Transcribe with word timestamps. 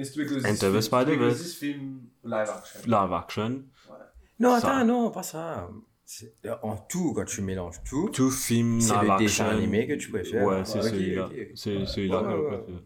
Mais 0.00 0.04
c'est 0.06 0.24
que 0.24 0.46
Into 0.46 0.76
the 0.76 0.80
Spider-Verse. 0.80 1.36
C'est 1.36 1.58
film 1.66 2.00
live 2.24 2.48
action. 2.48 2.80
Live 2.86 3.12
action. 3.12 3.62
Non, 4.38 4.58
Ça. 4.58 4.76
attends, 4.76 4.84
non, 4.86 5.10
pas 5.10 5.22
ça. 5.22 5.68
En 6.62 6.76
tout, 6.76 7.12
quand 7.14 7.24
tu 7.26 7.42
mélanges 7.42 7.80
tout, 7.88 8.08
Tout 8.12 8.30
film 8.30 8.80
C'est 8.80 8.94
le 8.94 9.18
dessin 9.18 9.46
animé 9.46 9.86
que 9.86 9.92
tu 9.94 10.10
préfères. 10.10 10.44
Ouais, 10.44 10.64
c'est 10.64 10.82
celui-là. 10.82 11.28
C'est 11.54 11.84
celui-là 11.86 12.22
Ouais, 12.22 12.24
que 12.24 12.30
je 12.30 12.42
ouais, 12.42 12.48
préfère. 12.48 12.82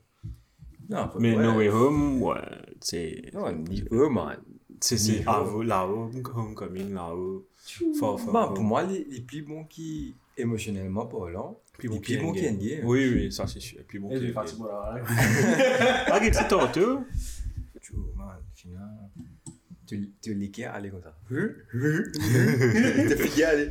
non, 0.90 1.10
Mais 1.20 1.36
ouais. 1.36 1.42
No 1.42 1.52
Way 1.56 1.68
Home, 1.70 2.22
ouais, 2.22 2.40
c'est. 2.80 3.30
Non, 3.32 3.52
ni 3.52 3.84
eux, 3.92 4.08
man. 4.08 4.36
C'est 4.80 4.98
c'est 4.98 5.24
là-haut, 5.24 6.10
Homecoming, 6.34 6.92
là-haut. 6.92 7.46
Fort, 7.98 8.20
fort. 8.20 8.32
Bah, 8.32 8.42
fort. 8.46 8.54
pour 8.54 8.64
moi, 8.64 8.82
les, 8.82 9.04
les 9.04 9.20
plus 9.20 9.42
bons 9.42 9.64
qui, 9.64 10.14
émotionnellement 10.36 11.06
parlant, 11.06 11.60
qui 11.80 11.88
Endgame. 11.88 12.26
Endgame. 12.26 12.84
Oui, 12.84 13.10
oui, 13.12 13.32
ça 13.32 13.46
c'est 13.46 13.60
sûr. 13.60 13.82
Plus 13.86 13.98
bon 13.98 14.10
là. 14.10 14.20
Ah, 16.06 16.14
regarde, 16.18 16.34
c'est 16.34 16.48
tantôt. 16.48 17.04
Tu 17.80 17.92
vois, 17.92 18.04
man, 18.16 18.36
finalement, 18.54 19.10
tu 19.86 20.34
liquais 20.34 20.64
aller 20.64 20.90
comme 20.90 21.02
ça. 21.02 21.14
Tu 21.30 23.28
fais 23.28 23.44
aller. 23.44 23.70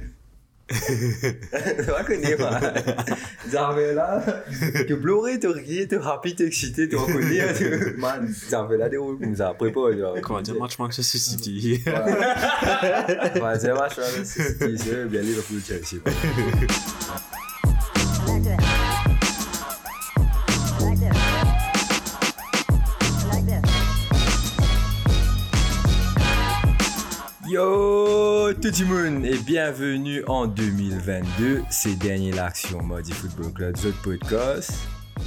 Tu 1.78 1.84
vas 1.84 2.04
connaître, 2.04 2.42
man. 2.52 2.74
J'avais 3.52 3.94
là, 3.94 4.24
tu 4.88 4.98
pleurais, 4.98 5.40
tu 5.40 5.48
riais, 5.48 5.88
tu 5.88 5.98
happy, 5.98 6.36
tu 6.36 6.46
excité, 6.48 6.90
tu 6.90 6.96
reconnais. 6.96 7.54
tu- 7.54 7.96
Man, 7.98 8.28
des 8.90 8.98
rôles 8.98 9.20
comme 9.20 9.36
ça. 9.36 9.50
Après, 9.50 9.72
pas, 9.72 9.96
genre. 9.98 10.16
Comment 10.22 10.42
dire, 10.42 10.56
match 10.60 10.78
Manchester 10.80 11.18
City. 11.18 11.84
Ouais, 11.86 11.94
c'est 13.60 13.70
vachement 13.72 14.04
c'est 14.24 14.78
c'est 14.78 15.06
bien 15.06 15.22
Liverpool 15.22 15.60
Chelsea. 15.66 16.00
quoi. 16.04 16.12
Le 28.64 28.86
monde 28.86 29.26
et 29.26 29.38
bienvenue 29.40 30.24
en 30.26 30.48
2022. 30.48 31.64
C'est 31.70 31.98
dernier 31.98 32.32
l'action 32.32 32.82
Modi 32.82 33.12
Football 33.12 33.52
Club, 33.52 33.76
The 33.76 33.92
Podcast. 34.02 34.72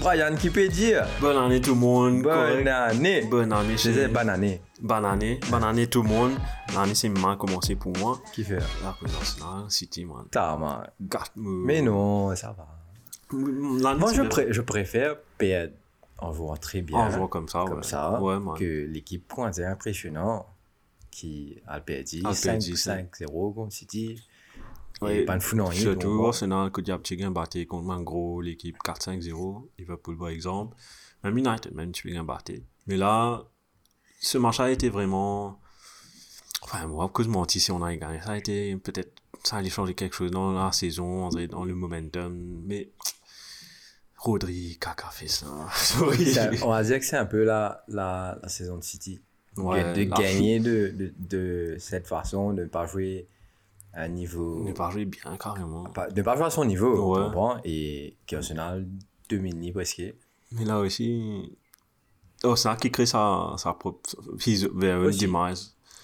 Brian, 0.01 0.35
qui 0.37 0.49
peut 0.49 0.69
dire? 0.69 1.07
Bonne 1.21 1.37
année 1.37 1.61
tout 1.61 1.75
le 1.75 1.81
monde. 1.81 2.23
bonne 2.23 2.65
correct. 2.65 2.67
année. 2.67 3.27
Bonne 3.27 3.53
année 3.53 3.77
Je 3.77 3.91
disais 3.91 4.09
bonne 4.09 4.31
année. 4.31 4.63
Bonne 4.81 5.05
année. 5.05 5.39
Bonne 5.51 5.65
année 5.65 5.87
tout 5.87 6.03
le 6.03 6.09
monde. 6.09 6.33
L'année 6.75 6.95
c'est 6.95 7.11
mal 7.11 7.37
commencé 7.37 7.77
pour 7.77 7.95
moi. 7.99 8.19
Qui 8.33 8.43
fait? 8.43 8.59
La 8.83 8.93
présence 8.93 9.39
là, 9.39 9.67
City, 9.69 10.07
man. 10.07 10.25
Ta 10.31 10.57
man. 10.57 10.87
Mais 11.37 11.83
non, 11.83 12.35
ça 12.35 12.57
va. 12.57 12.67
Moi, 13.33 14.09
c'est 14.09 14.15
je, 14.17 14.21
bien. 14.23 14.31
pré- 14.31 14.47
je 14.49 14.63
préfère 14.63 15.17
perdre 15.37 15.75
en 16.17 16.33
jouant 16.33 16.57
très 16.57 16.81
bien. 16.81 16.97
En 16.97 17.11
jouant 17.11 17.29
comme 17.29 17.49
ça, 17.49 17.65
comme 17.69 17.79
ouais. 17.79 17.83
ça, 17.83 18.19
Ouais, 18.19 18.39
que 18.59 18.87
l'équipe 18.87 19.29
pointe 19.29 19.59
impressionnant 19.59 20.47
qui 21.17 21.57
a 21.67 21.81
perdu 21.81 22.21
A 22.25 22.35
5 22.35 22.51
perdu, 22.51 22.77
ça. 22.77 22.99
5-0 22.99 23.55
contre 23.55 23.73
City. 23.73 24.21
Ouais, 25.01 25.23
Et 25.23 25.25
pas 25.25 25.39
de 25.39 25.43
fou 25.43 25.57
non 25.57 25.65
rien. 25.67 25.81
Surtout, 25.81 26.19
donc, 26.19 26.27
Arsenal, 26.27 26.71
que 26.71 26.83
Diab 26.83 27.05
Chigan 27.07 27.31
battu 27.31 27.67
contre 27.67 27.91
un 27.91 28.03
gros, 28.03 28.43
l'équipe 28.43 28.77
4-5-0. 28.85 29.67
Liverpool, 29.79 30.19
par 30.19 30.29
exemple. 30.29 30.77
Même 31.25 31.39
United, 31.39 31.75
même 31.75 31.93
tu 31.93 32.09
peux 32.09 32.23
battu. 32.23 32.63
Mais 32.87 32.99
là, 32.99 33.45
ce 34.21 34.37
match 34.37 34.61
a 34.61 34.71
été 34.71 34.91
vraiment. 34.91 35.59
Enfin, 36.63 36.87
moi, 36.87 37.09
que 37.09 37.23
je 37.23 37.29
mentis 37.31 37.61
si 37.61 37.71
on 37.71 37.83
a 37.83 37.97
gagné. 37.97 38.21
Ça 38.21 38.33
a 38.33 38.37
été 38.37 38.77
peut-être. 38.77 39.23
Ça 39.43 39.57
allait 39.57 39.71
changer 39.71 39.95
quelque 39.95 40.15
chose 40.15 40.31
dans 40.31 40.53
la 40.53 40.73
saison, 40.73 41.31
dans 41.31 41.65
le 41.65 41.75
momentum. 41.75 42.63
Mais. 42.67 42.91
Rodri, 44.19 44.77
caca 44.81 45.09
fait 45.11 45.29
ça. 45.29 45.47
On 46.63 46.71
va 46.71 46.83
dire 46.83 46.99
que 46.99 47.05
c'est 47.05 47.19
un 47.19 47.27
peu 47.27 47.45
la, 47.45 47.85
la, 47.87 48.39
la 48.43 48.49
saison 48.49 48.79
de 48.79 48.83
City. 48.83 49.21
Ouais, 49.57 49.93
de 49.95 50.03
gagner 50.05 50.61
de, 50.61 50.89
de, 50.89 51.15
de 51.19 51.77
cette 51.79 52.07
façon, 52.07 52.53
de 52.53 52.63
ne 52.63 52.69
pas 52.69 52.87
jouer 52.87 53.27
à 53.95 54.03
un 54.03 54.09
niveau. 54.09 54.59
On 54.61 54.65
n'est 54.65 54.75
pas 54.75 54.91
joué 54.91 55.05
bien, 55.07 55.37
carrément. 55.39 55.85
pas- 55.85 56.09
de 56.11 56.17
ne 56.21 56.23
pas 56.25 56.37
jouer 56.37 56.47
à 56.47 56.51
son 56.51 56.65
niveau, 56.65 57.15
Ouais. 57.15 57.21
tu 57.21 57.25
comprends 57.27 57.59
Et 57.65 58.17
qu'Arsenal 58.27 58.87
domine 59.31 59.73
presque. 59.73 60.03
Mais 60.53 60.65
là 60.65 60.79
aussi. 60.79 61.57
Oh, 62.45 62.55
c'est 62.55 62.65
ça 62.65 62.77
qui 62.77 62.91
crée 62.91 63.07
sa, 63.07 63.55
sa 63.57 63.73
propre. 63.73 64.11
vers 64.75 65.03
une. 65.03 65.09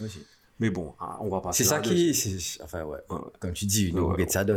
Aussi. 0.02 0.20
Mais 0.60 0.70
bon, 0.70 0.92
ah, 1.00 1.16
on 1.20 1.28
va 1.28 1.40
passer 1.40 1.64
C'est 1.64 1.70
ça 1.70 1.80
qui. 1.80 2.14
c'est- 2.14 2.62
Enfin, 2.62 2.84
ouais. 2.84 2.98
Ouais. 3.10 3.18
Comme 3.40 3.52
tu 3.52 3.66
dis, 3.66 3.92
nous, 3.92 4.10
Ouais. 4.10 4.18
get 4.18 4.28
ça 4.28 4.44
dans- 4.44 4.54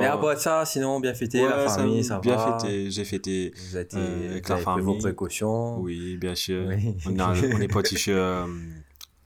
Mais 0.00 0.06
après 0.06 0.36
ça, 0.36 0.64
sinon, 0.64 0.98
bien 0.98 1.14
fêté, 1.14 1.40
Ouais, 1.42 1.48
la 1.48 1.68
famille, 1.68 2.02
ça, 2.02 2.18
bien 2.18 2.34
va. 2.36 2.58
fêté. 2.58 2.90
J'ai 2.90 3.04
fêté. 3.04 3.52
Vous 3.56 3.76
avez, 3.76 3.86
euh, 3.94 3.98
vous 4.24 4.30
avec 4.32 4.48
la 4.48 4.56
pris 4.56 4.64
vos 4.64 4.70
famille. 4.78 4.98
précautions. 4.98 5.78
Oui, 5.78 6.16
bien 6.16 6.34
sûr. 6.34 6.64
Oui. 6.66 6.96
On, 7.06 7.16
a, 7.20 7.32
on 7.32 7.60
est 7.60 7.68
parti 7.72 7.96
chez. 7.96 8.12
euh, 8.12 8.44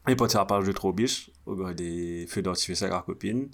on 0.07 0.11
est 0.11 0.15
parti 0.15 0.35
à 0.37 0.41
la 0.41 0.45
page 0.45 0.65
de 0.67 0.71
Trobiche, 0.73 1.30
regarder 1.45 1.83
des 2.21 2.25
feux 2.27 2.41
d'artifice 2.41 2.81
avec 2.81 2.93
la 2.93 3.01
copine. 3.01 3.49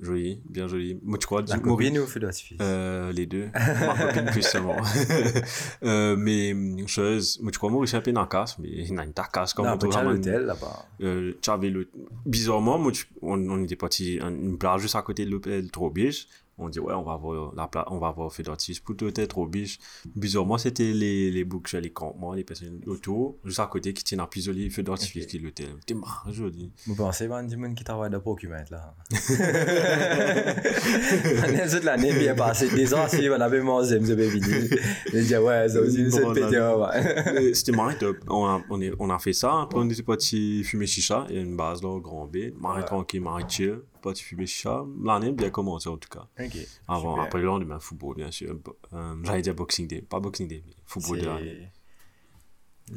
Joli, 0.00 0.40
bien 0.48 0.68
joli. 0.68 0.98
Moi, 1.02 1.18
tu 1.18 1.26
crois, 1.26 1.42
La 1.46 1.58
copine 1.58 1.98
ou 1.98 2.06
feu 2.06 2.20
d'artifice 2.20 2.58
Euh, 2.60 3.12
les 3.12 3.26
deux. 3.26 3.48
Ma 3.54 3.94
copine 4.06 4.26
plus 4.26 4.42
seulement. 4.42 4.76
euh, 5.82 6.16
mais, 6.16 6.54
chose, 6.86 7.38
moi, 7.42 7.50
tu 7.50 7.58
crois, 7.58 7.70
moi, 7.70 7.84
je 7.84 7.88
suis 7.88 7.96
un 7.96 8.00
peu 8.00 8.12
dans 8.12 8.20
la 8.22 8.26
casse, 8.26 8.58
mais 8.58 8.68
il 8.68 8.94
y 8.94 8.98
a 8.98 9.04
une 9.04 9.12
casse 9.12 9.54
comme 9.54 9.66
on 9.66 9.76
trouve 9.78 9.96
à 9.96 10.02
l'hôtel 10.02 10.42
là-bas. 10.42 10.86
euh, 11.02 11.32
tu 11.40 11.50
avais 11.50 11.70
le... 11.70 11.88
Bizarrement, 12.26 12.78
moi, 12.78 12.92
on, 13.22 13.48
on 13.48 13.62
était 13.64 13.76
parti 13.76 14.18
à 14.20 14.28
une 14.28 14.58
plage 14.58 14.82
juste 14.82 14.96
à 14.96 15.02
côté 15.02 15.24
de 15.24 15.30
l'hôtel 15.30 15.70
Trobiche. 15.70 16.28
On 16.58 16.68
dit, 16.68 16.80
ouais, 16.80 16.94
on 16.94 17.02
va 17.02 17.16
voir 17.16 17.52
la 17.54 17.68
pla... 17.68 17.84
on 17.90 17.98
va 17.98 18.10
voir 18.10 18.32
fait 18.32 18.42
d'artiste 18.42 18.82
pour 18.84 18.94
l'hôtel 19.00 19.28
Trobiche. 19.28 19.78
Bizarrement, 20.16 20.58
c'était 20.58 20.92
les, 20.92 21.30
les 21.30 21.44
boucs, 21.44 21.72
les 21.72 21.90
campements, 21.90 22.32
les 22.34 22.44
personnes 22.44 22.80
autour, 22.86 23.36
juste 23.44 23.60
à 23.60 23.66
côté, 23.66 23.92
qui 23.92 24.04
tiennent 24.04 24.20
à 24.20 24.26
pisoler 24.26 24.70
feu 24.70 24.82
d'artifice 24.82 25.26
qui 25.26 25.36
est 25.36 25.40
l'hôtel. 25.40 25.68
C'était 25.80 25.94
marrant, 25.94 26.32
joli. 26.32 26.72
Vous 26.86 26.94
pensez, 26.94 27.28
du 27.48 27.56
monde 27.56 27.74
qui 27.74 27.84
travaille 27.84 28.10
de 28.10 28.18
document 28.18 28.56
là. 28.70 28.94
Les 31.48 31.74
autres 31.74 31.84
l'année 31.84 32.12
bien 32.12 32.34
passée, 32.34 32.68
des 32.68 32.92
ans, 32.94 33.06
si 33.08 33.28
on 33.28 33.40
avait 33.40 33.60
mangé, 33.60 33.98
vous 33.98 34.10
avez 34.10 34.28
vidé. 34.28 34.68
Je 35.12 35.18
dis, 35.18 35.36
ouais, 35.36 35.68
ça 35.68 35.80
aussi, 35.80 36.10
c'est 36.10 36.32
pété, 36.32 37.54
C'était 37.54 37.72
marrant, 37.72 37.94
top. 37.98 38.16
on 38.28 38.46
a, 38.46 38.62
on, 38.70 38.80
on 38.98 39.10
a 39.10 39.18
fait 39.18 39.32
ça, 39.32 39.62
après 39.62 39.78
on 39.78 39.88
était 39.88 40.02
parti 40.02 40.62
fumer 40.64 40.86
chicha, 40.86 41.26
il 41.28 41.36
y 41.36 41.38
a 41.38 41.42
une 41.42 41.56
base 41.56 41.82
là, 41.82 41.88
au 41.88 42.00
Grand 42.00 42.26
B, 42.26 42.36
marrant 42.60 42.82
tranquille, 42.82 43.20
marrant 43.20 43.46
chill, 43.48 43.80
parti 44.00 44.22
fumer 44.22 44.46
chicha, 44.46 44.84
l'année 45.04 45.32
bien 45.32 45.50
commencé 45.50 45.88
en 45.88 45.96
tout 45.96 46.08
cas. 46.08 46.26
Ok. 46.40 46.56
Avant, 46.88 47.12
Super. 47.12 47.24
après 47.24 47.38
le 47.38 47.46
lendemain, 47.46 47.78
football, 47.78 48.16
bien 48.16 48.30
sûr. 48.30 48.56
Euh, 48.92 49.14
J'allais 49.24 49.42
dire 49.42 49.54
Boxing 49.54 49.86
Day, 49.86 50.02
pas 50.02 50.20
Boxing 50.20 50.48
Day, 50.48 50.62
mais 50.66 50.74
football 50.86 51.20
de 51.20 51.26
l'année. 51.26 51.72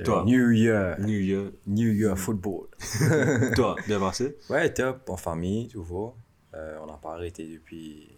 Toi? 0.03 0.23
New 0.25 0.51
Year. 0.51 0.99
New 0.99 1.19
Year. 1.19 1.51
New 1.67 1.91
Year 1.91 2.17
Football. 2.17 2.67
Toi, 3.55 3.75
bien 3.87 3.99
passé? 3.99 4.37
Ouais, 4.49 4.73
top, 4.73 5.09
en 5.09 5.17
famille, 5.17 5.67
toujours. 5.67 6.15
Euh, 6.53 6.77
on 6.81 6.87
n'a 6.87 6.93
pas 6.93 7.13
arrêté 7.15 7.45
depuis. 7.47 8.09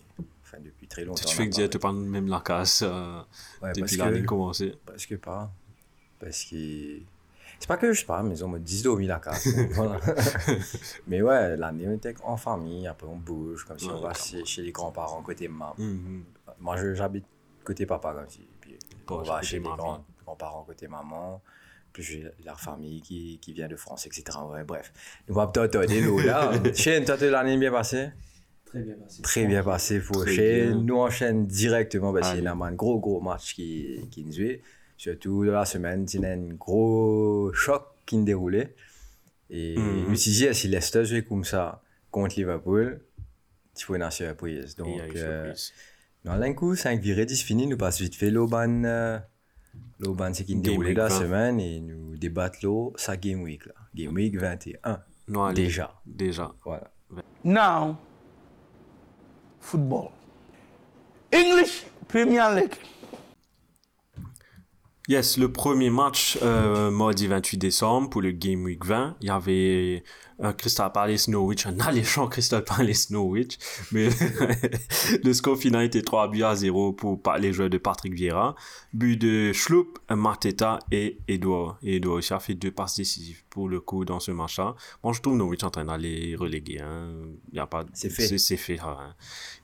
Enfin, 0.43 0.57
depuis 0.63 0.87
très 0.87 1.03
longtemps. 1.03 1.23
Tu 1.25 1.35
fais 1.35 1.45
que 1.45 1.55
pas 1.55 1.61
dire, 1.61 1.69
tu 1.69 1.79
parles 1.79 1.97
même 1.97 2.27
la 2.27 2.41
casse 2.41 2.83
euh, 2.85 3.21
Ouais, 3.61 3.73
depuis 3.73 3.97
l'année 3.97 4.23
commencée. 4.23 4.75
Parce 4.85 5.05
que 5.05 5.15
pas. 5.15 5.51
Parce 6.19 6.43
que. 6.45 6.99
C'est 7.63 7.67
pas 7.67 7.77
que 7.77 7.93
je 7.93 8.05
parle, 8.05 8.27
mais 8.27 8.35
ils 8.35 8.43
ont 8.43 8.49
me 8.49 8.59
10 8.59 8.81
000 8.81 8.97
la 8.99 9.19
carte. 9.19 9.47
voilà. 9.71 9.97
mais 11.07 11.21
ouais, 11.21 11.55
l'année, 11.55 11.85
on 11.87 11.93
était 11.93 12.13
en 12.21 12.35
famille, 12.35 12.85
après 12.87 13.07
on 13.07 13.15
bouge, 13.15 13.63
comme 13.63 13.79
si 13.79 13.85
Ouais, 13.87 13.93
on 13.95 14.01
va 14.01 14.13
chez, 14.13 14.43
chez 14.43 14.63
les 14.63 14.73
grands-parents 14.73 15.21
côté 15.21 15.47
maman. 15.47 15.73
Mhm. 15.77 16.25
Moi, 16.59 16.75
je- 16.75 16.93
j'habite 16.93 17.23
côté 17.63 17.85
papa, 17.85 18.13
comme 18.13 18.29
si. 18.29 18.45
Puis, 18.59 18.77
Bon, 19.07 19.19
on 19.19 19.23
va 19.23 19.41
chez 19.41 19.61
grands- 19.61 20.03
grands-parents 20.25 20.65
côté 20.65 20.89
maman. 20.89 21.41
Puis 21.93 22.03
j'ai 22.03 22.27
leur 22.43 22.59
famille 22.59 23.01
qui, 23.01 23.39
qui 23.41 23.53
vient 23.53 23.69
de 23.69 23.77
France, 23.77 24.07
etc. 24.07 24.23
Ouais, 24.51 24.65
bref. 24.65 24.91
Nous 25.29 25.33
va 25.35 25.47
peut-être 25.47 25.77
là. 26.25 26.51
Shane, 26.73 27.05
toi, 27.05 27.15
l'année 27.15 27.55
bien 27.55 27.71
passée? 27.71 28.09
Très 28.65 28.81
bien 28.81 28.95
passé. 28.95 29.21
Très 29.21 29.45
bien 29.45 29.63
passé 29.63 29.99
pour 30.01 30.27
Shane. 30.27 30.85
Nous 30.85 30.97
enchaînons 30.97 31.43
directement 31.43 32.11
parce 32.11 32.33
qu'il 32.33 32.43
y 32.43 32.47
a 32.47 32.51
un 32.51 32.71
gros 32.73 32.99
gros 32.99 33.21
match 33.21 33.53
qui, 33.55 34.05
qui 34.11 34.25
nous 34.25 34.33
jouait. 34.33 34.61
Surtout 35.03 35.43
de 35.43 35.51
la 35.51 35.65
semaine, 35.65 36.05
il 36.13 36.21
y 36.21 36.25
a 36.25 36.29
un 36.29 36.53
gros 36.53 37.51
choc 37.53 37.83
qui 38.05 38.15
nous 38.15 38.23
déroulait. 38.23 38.73
Et 39.49 39.75
je 39.75 40.09
me 40.09 40.15
suis 40.15 40.31
dit, 40.31 40.47
si 40.55 40.69
Leicester 40.69 41.03
jouait 41.03 41.23
comme 41.25 41.43
ça 41.43 41.81
contre 42.09 42.37
Liverpool, 42.37 43.01
il 43.77 43.83
faut 43.83 43.95
une 43.95 44.09
surprise. 44.09 44.77
Donc, 44.77 44.87
Il 44.87 44.95
y 44.95 45.01
a 45.01 45.07
eu 45.07 45.11
euh, 45.17 45.53
dans 46.23 46.35
l'un 46.37 46.53
coup, 46.53 46.73
5 46.73 47.01
virées 47.01 47.25
10 47.25 47.43
fini, 47.43 47.67
nous 47.67 47.75
passons 47.75 48.05
vite 48.05 48.15
fait 48.15 48.29
l'Auban. 48.31 48.85
Euh, 48.85 49.19
L'Auban, 49.99 50.33
c'est 50.33 50.45
qui 50.45 50.55
nous 50.55 50.61
Game 50.61 50.71
déroulait 50.71 50.89
week 50.91 50.97
la 50.97 51.07
20. 51.09 51.19
semaine 51.19 51.59
et 51.59 51.81
nous 51.81 52.15
débattons 52.15 52.93
sa 52.95 53.17
Game 53.17 53.41
Week. 53.41 53.65
Là. 53.65 53.73
Game 53.93 54.13
Week 54.15 54.37
21. 54.37 55.01
Non, 55.27 55.43
allez, 55.43 55.63
Déjà. 55.63 55.99
Déjà. 56.05 56.53
Voilà. 56.63 56.89
Now, 57.43 57.97
football. 59.59 60.11
English 61.33 61.85
Premier 62.07 62.55
League. 62.55 62.75
Yes, 65.09 65.37
le 65.37 65.51
premier 65.51 65.89
match, 65.89 66.39
euh, 66.43 66.89
mardi 66.89 67.27
28 67.27 67.57
décembre, 67.57 68.09
pour 68.09 68.21
le 68.21 68.31
Game 68.31 68.63
Week 68.63 68.85
20, 68.85 69.17
il 69.19 69.27
y 69.27 69.29
avait 69.29 70.03
un 70.39 70.53
Crystal 70.53 70.91
Palace 70.91 71.27
Norwich, 71.27 71.65
un 71.65 71.79
alléchant 71.79 72.27
Crystal 72.27 72.63
Palace 72.63 73.09
Norwich. 73.09 73.57
Mais 73.91 74.09
le 75.23 75.33
score 75.33 75.57
final 75.57 75.85
était 75.85 76.01
3 76.01 76.29
buts 76.29 76.43
à 76.43 76.55
0 76.55 76.93
pour 76.93 77.21
les 77.39 77.53
joueurs 77.53 77.69
de 77.69 77.77
Patrick 77.77 78.13
Vieira. 78.13 78.55
But 78.93 79.17
de 79.17 79.53
Schlupp, 79.53 79.99
Mateta 80.09 80.79
et 80.91 81.17
Edouard. 81.27 81.77
Et 81.83 81.95
Edouard 81.97 82.17
aussi 82.17 82.33
a 82.33 82.39
fait 82.39 82.53
deux 82.55 82.71
passes 82.71 82.97
décisives 82.97 83.43
pour 83.49 83.69
le 83.69 83.79
coup 83.79 84.05
dans 84.05 84.19
ce 84.19 84.31
match-là. 84.31 84.75
Moi, 85.03 85.13
je 85.13 85.21
trouve 85.21 85.35
Norwich 85.37 85.63
en 85.63 85.69
train 85.69 85.85
d'aller 85.85 86.35
reléguer. 86.35 86.79
Hein. 86.79 87.09
Il 87.51 87.57
y 87.57 87.59
a 87.59 87.67
pas... 87.67 87.85
C'est 87.93 88.09
fait. 88.09 88.37
C'est 88.37 88.57
fait. 88.57 88.79
hein. 88.79 89.15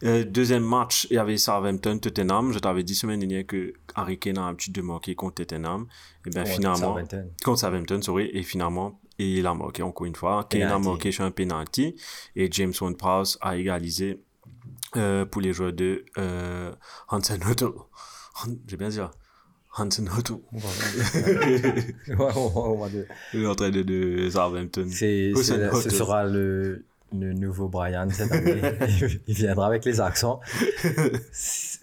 Euh, 0.04 0.24
deuxième 0.24 0.63
match, 0.63 1.07
il 1.10 1.16
y 1.16 1.18
avait 1.18 1.38
Southampton-Tottenham. 1.38 2.51
Je 2.54 2.60
t'avais 2.60 2.83
dit 2.83 2.95
semaine 2.95 3.19
dernière 3.19 3.45
que 3.45 3.74
Harry 3.95 4.18
Kane 4.19 4.38
a 4.38 4.48
l'habitude 4.48 4.74
de 4.74 4.81
marquer 4.81 5.16
contre 5.16 5.36
Tottenham. 5.44 5.88
Et 6.25 6.30
bien 6.30 6.45
finalement, 6.45 6.94
Southampton. 6.95 7.30
contre 7.44 7.60
Southampton, 7.60 8.01
sorry, 8.01 8.30
et 8.33 8.44
finalement, 8.44 9.00
il 9.19 9.45
a 9.48 9.54
marqué 9.54 9.83
encore 9.83 10.06
une 10.06 10.16
fois. 10.16 10.45
Kane 10.50 10.62
a 10.63 10.66
Penalty. 10.68 10.88
marqué 10.88 11.12
sur 11.12 11.24
un 11.25 11.31
penalty 11.31 11.95
et 12.36 12.50
James 12.51 12.74
Ward-Prowse 12.80 13.38
a 13.42 13.57
égalisé 13.57 14.21
euh, 14.95 15.25
pour 15.25 15.42
les 15.42 15.54
joueurs 15.54 15.74
de 15.74 16.06
euh, 16.18 16.71
Hansen 17.10 17.39
J'ai 18.68 18.77
bien 18.77 18.89
dit, 18.89 19.00
hein. 19.00 19.12
Hansen 19.77 20.10
Huttl. 20.18 20.33
Ouais, 20.54 22.18
on 22.18 22.48
va- 22.48 22.60
on 22.62 22.77
va 22.80 22.89
de- 22.89 23.06
L'entraîneur 23.33 23.86
de 23.86 24.27
Southampton. 24.30 24.88
Ce 24.89 25.89
sera 25.89 26.25
le, 26.25 26.86
le 27.13 27.33
nouveau 27.33 27.68
Brian 27.69 28.10
cette 28.12 28.31
année. 28.31 28.60
il, 28.88 29.21
il 29.27 29.36
viendra 29.36 29.68
avec 29.68 29.86
les 29.86 30.01
accents. 30.01 30.39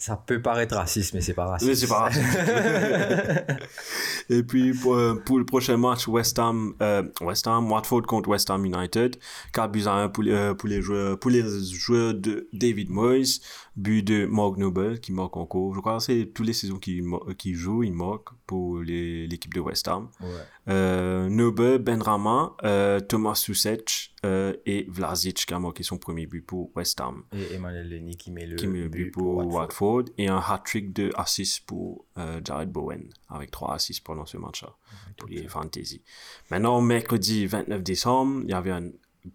Ça 0.07 0.15
peut 0.25 0.41
paraître 0.41 0.77
raciste, 0.77 1.15
mais 1.15 1.21
c'est 1.21 1.35
pas 1.35 1.47
raciste. 1.47 1.69
Mais 1.69 1.75
c'est 1.75 1.89
pas 1.89 2.09
grave. 2.11 3.57
Et 4.31 4.43
puis 4.45 4.73
pour, 4.73 4.95
euh, 4.95 5.15
pour 5.25 5.39
le 5.41 5.45
prochain 5.45 5.77
match, 5.77 6.07
West 6.07 6.39
Ham, 6.39 6.75
euh, 6.81 7.03
West 7.21 7.49
Ham, 7.49 7.69
Watford 7.73 8.03
contre 8.03 8.29
West 8.29 8.49
Ham 8.51 8.65
United. 8.65 9.17
4 9.53 9.73
buts 9.73 9.83
à 9.87 9.93
1 9.95 10.09
pour, 10.11 10.23
les- 10.23 10.31
euh, 10.33 10.55
pour, 10.55 10.69
les 10.69 10.81
joueurs, 10.81 11.19
pour 11.19 11.33
les 11.33 11.43
joueurs 11.73 12.15
de 12.15 12.47
David 12.53 12.89
Moyes. 12.89 13.41
But 13.77 14.03
de 14.03 14.25
Mark 14.27 14.57
Noble 14.57 15.01
qui 15.01 15.13
marque 15.13 15.37
encore. 15.37 15.75
Je 15.75 15.81
crois 15.81 15.99
que 15.99 16.03
c'est 16.03 16.31
tous 16.35 16.43
les 16.43 16.55
saisons 16.55 16.79
qu'il 16.79 17.05
qu'il 17.37 17.55
joue, 17.55 17.83
il 17.83 17.93
marque 17.93 18.29
pour 18.47 18.79
l'équipe 18.79 19.53
de 19.53 19.61
West 19.61 19.87
Ham. 19.89 20.09
Ouais. 20.21 20.29
Euh, 20.69 21.29
Noble, 21.29 21.79
Benrama, 21.79 22.57
euh, 22.65 23.01
Thomas 23.01 23.35
Susec 23.35 24.15
euh, 24.25 24.55
et 24.65 24.87
Vlasic 24.89 25.45
qui 25.47 25.53
a 25.53 25.59
marqué 25.59 25.83
son 25.83 25.99
premier 25.99 26.27
but 26.27 26.41
pour 26.41 26.71
West 26.75 27.01
Ham. 27.01 27.25
Et 27.33 27.55
Emmanuel 27.55 27.89
Lenny 27.89 28.17
qui 28.17 28.31
met 28.31 28.47
le, 28.47 28.57
qui 28.57 28.67
met 28.67 28.81
le 28.81 28.89
but 28.89 29.11
pour 29.11 29.47
Watford. 29.47 30.05
et 30.17 30.29
un 30.29 30.39
hat-trick 30.39 30.95
de 30.95 31.13
assists 31.15 31.67
pour 31.67 32.07
euh, 32.17 32.41
Jared 32.43 32.71
Bowen 32.71 33.11
avec 33.29 33.51
trois 33.51 33.75
assists 33.75 34.05
pendant 34.05 34.25
ce 34.27 34.39
match-là 34.39 34.75
pour 35.19 35.29
les 35.29 35.47
fantasy. 35.49 36.03
Maintenant, 36.51 36.81
mercredi 36.81 37.47
29 37.47 37.83
décembre, 37.83 38.41
il 38.45 38.51
y 38.51 38.55
avait 38.55 38.71
un 38.71 38.91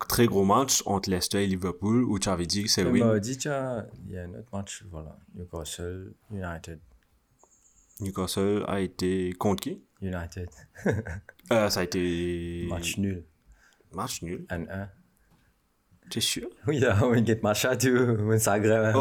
très 0.08 0.26
gros 0.28 0.44
match 0.46 0.84
entre 0.86 1.10
Leicester 1.10 1.44
et 1.44 1.48
Liverpool 1.48 2.04
où 2.04 2.20
tu 2.20 2.30
avais 2.30 2.46
dit 2.46 2.64
que 2.64 2.70
c'est 2.70 2.82
Il 2.82 2.88
win. 2.88 3.06
m'a 3.06 3.20
dit, 3.20 3.34
il 3.34 3.46
y 4.12 4.18
a 4.18 4.24
un 4.24 4.34
autre 4.34 4.50
match, 4.54 4.84
voilà. 4.92 5.18
Newcastle, 5.36 6.14
United. 6.32 6.80
Newcastle 8.00 8.64
a 8.68 8.80
été 8.82 9.34
contre 9.34 9.62
qui? 9.64 9.82
United. 10.02 10.50
Euh, 11.52 11.70
Ça 11.70 11.82
a 11.82 11.84
été 11.84 12.66
Match 12.70 12.98
nul. 12.98 13.26
match 13.92 14.22
nul. 14.22 14.46
1-1. 14.50 14.88
T'es 16.10 16.22
sûr? 16.22 16.48
Oui, 16.66 16.82
on 17.04 17.26
get 17.26 17.40
match 17.44 17.66
à 17.66 17.76
tout. 17.76 17.90
On 17.90 18.40
s'agrève. 18.40 18.96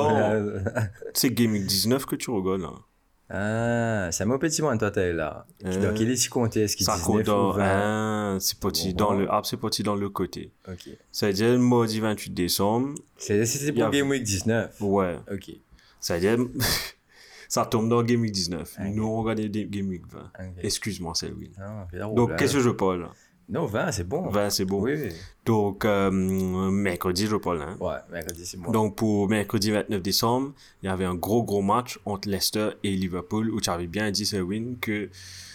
C'est 1.15 1.31
Game 1.31 1.53
Week 1.53 1.65
19 1.65 2.07
que 2.07 2.17
tu 2.17 2.31
regardes 2.31 2.63
là. 2.63 2.73
Ah, 3.33 4.09
c'est 4.11 4.25
mon 4.25 4.39
petit 4.39 4.61
moins, 4.61 4.77
toi, 4.77 4.91
t'es 4.91 5.13
là. 5.13 5.47
Euh, 5.65 5.93
qu'il 5.93 6.11
est 6.11 6.29
compter, 6.29 6.63
est-ce 6.63 6.77
qu'il 6.77 6.85
Ça 6.85 6.95
19 6.97 7.07
compte 7.07 7.21
ou 7.21 7.23
dans 7.23 7.53
20 7.53 8.35
un, 8.35 8.41
c'est 8.41 8.59
petit 8.59 8.89
Bon, 8.93 8.97
dans 9.05 9.13
bon. 9.13 9.19
le 9.21 9.33
app, 9.33 9.47
c'est 9.47 9.57
petit 9.57 9.83
dans 9.85 9.95
le 9.95 10.09
côté. 10.09 10.51
Ok. 10.69 10.89
Ça 11.13 11.29
veut 11.29 11.33
dire 11.33 11.51
le 11.53 11.59
mardi 11.59 12.01
28 12.01 12.31
décembre. 12.35 12.95
C'est 13.17 13.39
Il 13.39 13.77
y 13.79 13.83
a- 13.83 13.85
pour 13.85 13.93
Game 13.93 14.09
Week 14.11 14.23
19. 14.25 14.75
Ouais. 14.81 15.17
Ok. 15.33 15.51
Ça 16.01 16.15
veut 16.15 16.21
dire, 16.21 16.39
ça 17.49 17.67
tombe 17.67 17.89
dans 17.89 18.03
Game 18.03 18.21
Week 18.23 18.33
19. 18.33 18.77
Ok. 18.81 18.87
Nous, 18.95 19.05
on 19.07 19.23
regarde 19.23 19.41
Game 19.41 19.89
Week 19.89 20.03
20. 20.09 20.19
Ok. 20.19 20.47
Excuse-moi, 20.65 21.13
c'est 21.15 21.31
oui. 21.31 21.53
Non, 21.59 21.87
il 21.93 21.99
y 21.99 22.03
a 22.03 22.07
un 22.07 22.13
Donc, 22.15 22.37
qu'est-ce 22.37 22.55
que 22.55 22.61
je 22.61 22.71
parle? 22.71 23.03
là 23.03 23.11
Non, 23.51 23.67
20, 23.67 23.93
c'est 23.93 24.05
bon. 24.05 24.29
20, 24.29 24.51
c'est 24.51 24.65
bon. 24.65 24.81
Oui. 24.83 24.95
Donc, 25.45 25.85
euh, 25.85 26.11
mercredi, 26.11 27.27
je 27.27 27.37
parle. 27.37 27.63
Hein. 27.63 27.77
Ouais, 27.81 27.97
mercredi, 28.13 28.47
c'est 28.47 28.57
bon. 28.59 28.71
Donc, 28.71 28.97
pour 28.97 29.29
mercredi 29.29 29.71
29 29.73 30.01
décembre, 30.01 30.53
il 30.83 30.87
y 30.87 30.89
avait 30.89 31.05
un 31.05 31.15
gros, 31.17 31.43
gros 31.43 31.61
match 31.63 31.99
entre 32.05 32.29
Leicester 32.29 32.71
et 32.85 32.91
Liverpool 32.95 33.51
où 33.51 33.61
tu 33.61 33.69
avais 33.71 33.87
bien 33.89 34.11
dit, 34.11 34.25
Selwyn, 34.25 34.77
que 34.81 35.11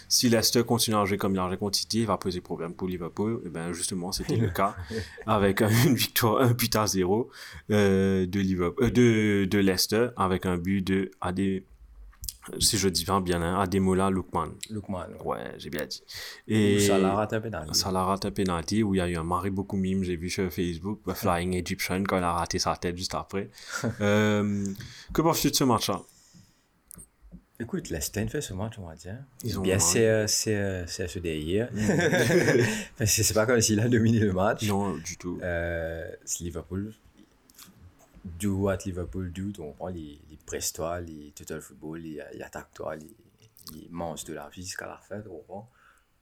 si 0.08 0.28
Leicester 0.28 0.62
continue 0.62 0.96
à 0.96 1.04
jouer 1.04 1.16
comme 1.18 1.34
il 1.34 1.38
a 1.38 1.48
City, 1.72 2.00
il 2.00 2.06
va 2.06 2.16
poser 2.16 2.40
problème 2.40 2.74
pour 2.74 2.86
Liverpool. 2.86 3.40
Et 3.44 3.48
ben, 3.48 3.72
justement, 3.72 4.12
c'était 4.12 4.36
le 4.36 4.50
cas 4.50 4.76
avec 5.26 5.62
un- 5.62 5.68
une 5.86 5.94
victoire, 5.94 6.42
un 6.42 6.52
but 6.52 6.76
à 6.76 6.86
zéro 6.86 7.30
euh, 7.70 8.26
de, 8.26 8.40
Liverpool, 8.40 8.84
euh, 8.84 8.90
de, 8.90 9.44
de 9.46 9.58
Leicester 9.58 10.08
avec 10.16 10.46
un 10.46 10.58
but 10.58 10.82
de 10.82 11.10
Adé, 11.20 11.64
si 12.58 12.78
je 12.78 12.88
dis 12.88 13.04
bien, 13.04 13.20
bien 13.20 13.42
hein, 13.42 13.60
Ademola 13.60 14.10
Lookman. 14.10 14.50
Lookman. 14.70 15.08
Ouais, 15.24 15.54
j'ai 15.58 15.70
bien 15.70 15.86
dit. 15.86 16.02
Et 16.48 16.80
Ça 16.80 16.98
l'a 16.98 17.14
raté 17.14 17.36
un 17.36 17.92
l'a 17.92 18.04
raté 18.04 18.28
un 18.28 18.30
penalty 18.30 18.82
où 18.82 18.94
il 18.94 18.98
y 18.98 19.00
a 19.00 19.08
eu 19.08 19.16
un 19.16 19.24
mari 19.24 19.50
beaucoup 19.50 19.76
mime, 19.76 20.02
j'ai 20.02 20.16
vu 20.16 20.30
sur 20.30 20.50
Facebook, 20.52 21.00
Flying 21.14 21.54
Egyptian 21.56 22.02
quand 22.04 22.18
il 22.18 22.24
a 22.24 22.32
raté 22.32 22.58
sa 22.58 22.76
tête 22.76 22.96
juste 22.96 23.14
après. 23.14 23.50
euh, 24.00 24.64
que 25.12 25.22
penses-tu 25.22 25.50
de 25.50 25.56
ce 25.56 25.64
match-là? 25.64 26.02
Écoute, 27.58 27.88
Leicester 27.88 28.26
fait 28.28 28.42
ce 28.42 28.52
match, 28.52 28.74
on 28.78 28.86
va 28.86 28.94
dire. 28.94 29.16
Ils 29.42 29.58
ont 29.58 29.62
Bien, 29.62 29.78
c'est 29.78 30.06
euh, 30.06 30.26
euh, 30.48 30.86
ce 30.86 31.18
hier. 31.18 31.70
Parce 32.98 33.16
que 33.16 33.22
c'est 33.22 33.34
pas 33.34 33.46
comme 33.46 33.60
s'il 33.62 33.80
a 33.80 33.88
dominé 33.88 34.18
le 34.18 34.32
match. 34.32 34.68
Non, 34.68 34.94
du 34.98 35.16
tout. 35.16 35.38
Euh, 35.42 36.06
c'est 36.26 36.44
Liverpool 36.44 36.92
do 38.38 38.54
what 38.56 38.78
Liverpool 38.86 39.32
do. 39.32 39.50
Donc, 39.52 39.66
on 39.70 39.72
prend 39.74 39.88
les, 39.88 40.20
les 40.30 40.36
presse-toi, 40.46 41.00
les 41.00 41.32
total 41.32 41.60
football, 41.60 42.00
les, 42.00 42.20
les 42.34 42.42
attaque-toi, 42.42 42.96
les, 42.96 43.16
les 43.74 43.88
mangent 43.90 44.24
de 44.24 44.34
la 44.34 44.48
vie 44.48 44.62
jusqu'à 44.62 44.86
la 44.86 44.98
fin. 44.98 45.22
On 45.30 45.42
prend. 45.42 45.70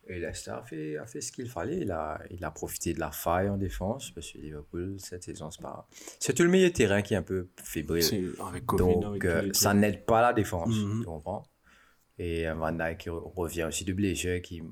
Et 0.06 0.18
Leicester 0.18 0.50
a 0.50 0.62
fait, 0.62 0.98
a 0.98 1.06
fait 1.06 1.22
ce 1.22 1.32
qu'il 1.32 1.48
fallait. 1.48 1.78
Il 1.78 1.90
a, 1.90 2.20
il 2.30 2.44
a 2.44 2.50
profité 2.50 2.92
de 2.92 3.00
la 3.00 3.10
faille 3.10 3.48
en 3.48 3.56
défense. 3.56 4.10
Parce 4.10 4.30
que 4.32 4.38
Liverpool, 4.38 4.96
cette 4.98 5.22
saison, 5.24 5.50
c'est 5.50 5.62
pas. 5.62 5.88
C'est 6.20 6.34
tout 6.34 6.42
le 6.42 6.50
milieu 6.50 6.68
de 6.68 6.74
terrain 6.74 7.00
qui 7.00 7.14
est 7.14 7.16
un 7.16 7.22
peu 7.22 7.48
fébrile. 7.62 8.34
Avec 8.46 8.66
Covid, 8.66 8.82
Donc, 9.00 9.18
tous 9.20 9.26
euh, 9.26 9.50
ça 9.54 9.72
n'aide 9.72 10.04
pas 10.04 10.20
la 10.20 10.32
défense, 10.34 10.68
Mhm. 10.68 10.98
tu 11.00 11.04
comprends? 11.06 11.42
Et 12.18 12.46
euh, 12.46 12.54
Van 12.54 12.70
Dijk 12.72 12.98
qui 12.98 13.08
re- 13.08 13.32
revient 13.34 13.64
aussi 13.64 13.84
de 13.86 13.92
blessure, 13.94 14.40
qui 14.42 14.62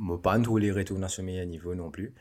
ne 0.00 0.16
pas 0.16 0.38
trop 0.40 0.56
les 0.58 0.72
retourner 0.72 1.04
à 1.04 1.08
ce 1.08 1.20
meilleur 1.22 1.46
niveau 1.46 1.74
non 1.74 1.90
plus. 1.90 2.14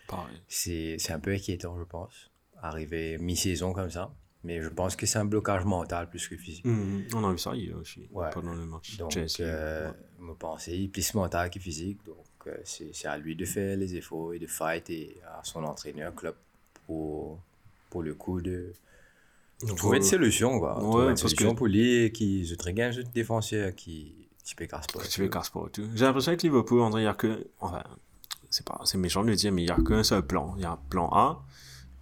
C'est 0.50 0.98
un 1.10 1.20
peu 1.22 1.32
inquiétant, 1.32 1.78
je 1.80 1.84
pense, 1.84 2.32
arriver 2.62 3.18
mi-saison 3.18 3.72
comme 3.74 3.90
ça. 3.90 4.14
Mais 4.44 4.60
je 4.62 4.70
pense 4.70 4.96
que 4.96 5.06
c'est 5.06 5.20
un 5.20 5.26
blocage 5.26 5.66
mental 5.66 6.10
plus 6.10 6.28
que 6.28 6.36
physique. 6.36 6.66
Mhm. 6.66 7.06
On 7.14 7.24
a 7.24 7.32
vu 7.32 7.38
ça 7.38 7.56
hier 7.56 7.78
aussi, 7.78 8.08
Ouais. 8.12 8.30
pendant 8.34 8.54
le 8.54 8.66
match. 8.66 8.98
Donc, 8.98 9.16
euh, 9.40 9.88
Ouais. 9.90 9.94
me 10.20 10.34
penser 10.34 10.90
plus 10.92 11.14
mental 11.14 11.50
que 11.52 11.60
physique. 11.60 12.00
Donc, 12.06 12.18
euh, 12.48 12.58
c'est 12.64 13.08
à 13.08 13.18
lui 13.18 13.36
de 13.36 13.46
faire 13.46 13.78
les 13.78 13.96
efforts 13.96 14.34
et 14.34 14.40
de 14.40 14.48
fight 14.48 14.90
et 14.90 15.18
à 15.28 15.42
son 15.44 15.64
entraîneur, 15.64 16.16
club, 16.16 16.36
pour, 16.88 17.40
pour 17.92 18.02
le 18.02 18.16
coup 18.16 18.42
de 18.42 18.74
Donc, 19.68 19.78
trouver 19.78 19.98
une 19.98 20.04
solution. 20.04 20.58
Quoi. 20.60 20.76
ouais, 20.76 20.82
trouver 20.90 21.10
une 21.12 21.18
solution 21.18 21.52
que- 21.52 21.58
pour 21.58 21.68
lui 21.68 22.12
qui 22.12 22.46
se 22.48 22.56
très 22.56 22.80
un 22.82 22.90
jeu 22.92 23.04
de 23.04 23.10
défenseur 23.10 23.76
qui 23.76 24.28
fais 24.58 24.68
casse 25.30 25.50
pas 25.52 25.68
tout. 25.72 25.88
J'ai 25.94 26.04
l'impression 26.06 26.36
que 26.36 26.42
Liverpool, 26.42 26.82
André, 26.82 27.02
il 27.04 27.06
y 27.06 27.08
a 27.08 27.14
que. 27.14 27.48
Enfin, 27.60 27.84
c'est 28.50 28.98
méchant 28.98 29.24
de 29.24 29.30
le 29.30 29.36
dire, 29.36 29.52
mais 29.52 29.62
il 29.64 29.68
y 29.70 29.72
a 29.72 29.78
qu'un 29.78 30.04
seul 30.04 30.26
plan. 30.26 30.56
Il 30.58 30.64
y 30.64 30.66
a 30.66 30.78
plan 30.90 31.10
A, 31.14 31.44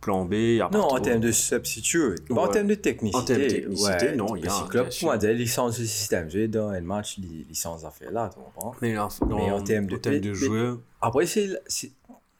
plan 0.01 0.25
B, 0.25 0.59
Non, 0.71 0.81
en 0.83 0.99
termes 0.99 1.19
de 1.19 1.31
substitut, 1.31 2.15
en 2.29 2.47
termes 2.47 2.67
de 2.67 2.75
technicité. 2.75 3.17
En 3.17 3.25
termes 3.25 3.41
de 3.41 3.47
technicité, 3.47 4.07
ouais, 4.07 4.15
non, 4.15 4.35
il 4.35 4.45
y 4.45 4.47
a- 4.47 4.89
sûr. 4.91 5.07
moi, 5.07 5.17
des 5.17 5.33
licences 5.33 5.79
de 5.79 5.85
système, 5.85 6.29
j'ai 6.29 6.47
dans 6.47 6.69
un 6.69 6.81
match, 6.81 7.17
li- 7.17 7.45
licence 7.49 7.83
à 7.83 7.91
faire 7.91 8.11
là, 8.11 8.29
tu 8.33 8.39
comprends? 8.39 8.73
Mais, 8.81 8.97
en, 8.97 9.09
Mais 9.27 9.51
en 9.51 9.61
termes 9.61 9.87
de- 9.87 9.95
en 9.95 9.99
termes 9.99 10.19
de 10.19 10.29
mais- 10.29 10.35
joueurs, 10.35 10.79
Après, 11.01 11.25
c'est, 11.25 11.49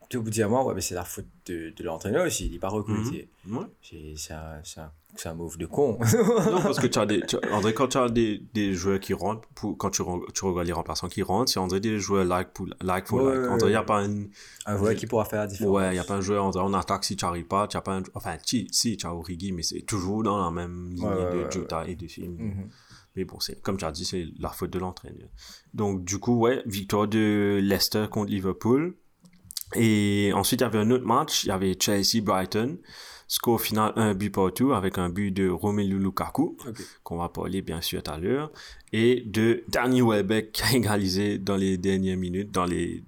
c'est, 0.10 0.18
tu 0.18 0.24
vous 0.24 0.30
dire, 0.30 0.50
moi, 0.50 0.66
ouais, 0.66 0.74
mais 0.74 0.82
c'est 0.82 0.96
la 0.96 1.04
faute 1.06 1.28
de, 1.46 1.72
de 1.76 1.84
l'entraîneur 1.84 2.26
aussi, 2.26 2.48
il 2.48 2.52
n'est 2.54 2.60
pas 2.60 2.70
recruté. 2.70 3.30
ouais. 3.48 3.60
C'est, 3.82 4.14
c'est, 4.16 4.34
un, 4.34 4.62
un, 4.78 4.92
un 5.30 5.34
move 5.36 5.58
de 5.58 5.66
con. 5.66 5.98
Non, 6.52 6.62
parce 6.62 6.80
que 6.80 6.88
tu 6.88 6.98
as 7.00 7.06
des. 7.06 7.22
tu- 7.22 7.38
André, 7.52 7.74
quand 7.74 7.88
tu 7.90 7.98
as 7.98 8.10
des, 8.10 8.42
des 8.54 8.74
joueurs 8.74 9.00
qui 9.00 9.14
rentrent, 9.14 9.48
pour, 9.56 9.78
quand 9.78 9.90
tu, 9.92 10.02
tu 10.34 10.46
regardes 10.46 10.68
les 10.68 10.74
remplaçants 10.74 11.08
qui 11.10 11.22
rentrent, 11.24 11.52
c'est 11.52 11.60
André 11.60 11.80
des 11.80 12.00
joueurs 12.00 12.26
like 12.26 12.50
pour 12.54 12.68
like. 12.82 13.08
For 13.08 13.22
Ouais, 13.24 13.38
like. 13.38 13.50
André, 13.52 13.68
il 13.70 13.72
n'y 13.74 13.76
a 13.78 13.84
pas 13.84 14.02
un. 14.04 14.26
un 14.66 14.78
joueur 14.78 14.96
qui 14.96 15.06
pourra 15.08 15.26
faire 15.26 15.40
la 15.42 15.48
différence. 15.48 15.76
Ouais, 15.76 15.90
il 15.90 15.94
n'y 15.94 16.00
a 16.00 16.04
pas 16.04 16.16
un 16.16 16.22
joueur 16.22 16.44
André, 16.46 16.62
en 16.62 16.74
attaque 16.74 17.04
si 17.04 17.16
tu 17.16 17.26
n'arrives 17.26 17.46
pas. 17.48 17.68
Tu 17.68 17.78
as 17.78 17.82
pas 17.82 17.96
un, 17.98 18.04
enfin, 18.16 18.38
si, 18.46 18.68
si 18.72 18.98
tu 18.98 19.06
as 19.06 19.14
Origi, 19.14 19.52
mais 19.52 19.64
c'est 19.64 19.82
toujours 19.82 20.24
dans 20.24 20.44
la 20.44 20.52
même 20.52 20.90
ligne 20.92 21.44
de 21.46 21.52
Jota 21.52 21.88
et 21.88 21.96
de 21.96 22.08
film. 22.08 22.34
Mhm. 22.38 22.70
Mais 23.16 23.26
bon, 23.26 23.38
comme 23.64 23.78
tu 23.78 23.86
as 23.86 23.92
dit, 23.92 24.06
c'est 24.06 24.28
la 24.40 24.50
faute 24.50 24.70
de 24.72 24.80
l'entraîneur. 24.80 25.28
Donc, 25.74 26.04
du 26.06 26.20
coup, 26.20 26.36
ouais, 26.40 26.62
victoire 26.68 27.08
de 27.08 27.60
Leicester 27.62 28.06
contre 28.10 28.30
Liverpool. 28.32 28.96
Et 29.76 30.32
ensuite, 30.34 30.62
il 30.62 30.64
y 30.64 30.68
avait 30.68 30.80
un 30.80 30.92
autre 30.92 31.06
match. 31.06 31.44
Il 31.44 31.48
y 31.48 31.52
avait 31.52 31.76
Chelsea-Brighton. 31.80 32.78
Score 33.32 33.62
final, 33.62 33.94
un 33.96 34.16
but 34.16 34.32
partout 34.32 34.74
avec 34.74 34.98
un 34.98 35.10
but 35.10 35.30
de 35.30 35.48
Romelu 35.48 36.00
Lukaku, 36.00 36.58
qu'on 37.04 37.18
va 37.18 37.30
parler 37.30 37.62
bien 37.62 37.80
sûr 37.80 38.02
tout 38.02 38.10
à 38.10 38.18
l'heure, 38.18 38.52
et 38.92 39.22
de 39.24 39.64
Danny 39.68 40.02
Welbeck 40.02 40.52
qui 40.52 40.64
a 40.64 40.76
égalisé 40.76 41.38
dans 41.38 41.56
les 41.56 41.78
dernières 41.78 42.18
minutes, 42.18 42.50
dans 42.50 42.66
les 42.66 43.04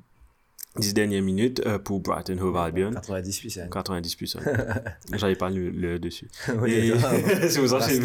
10 0.77 0.93
dernières 0.93 1.21
minutes 1.21 1.61
euh, 1.65 1.77
pour 1.79 1.99
Brighton 1.99 2.37
Hove 2.39 2.55
Albion. 2.57 2.91
90%. 2.91 3.69
90%. 3.69 4.39
J'avais 5.17 5.35
pas 5.35 5.49
le, 5.49 5.69
le 5.69 5.99
dessus. 5.99 6.29
Oui, 6.59 6.71
Et- 6.71 6.93
c'est 7.49 7.59
pour 7.59 7.67
ça 7.69 7.79
que 7.87 7.93
j'ai 7.93 7.99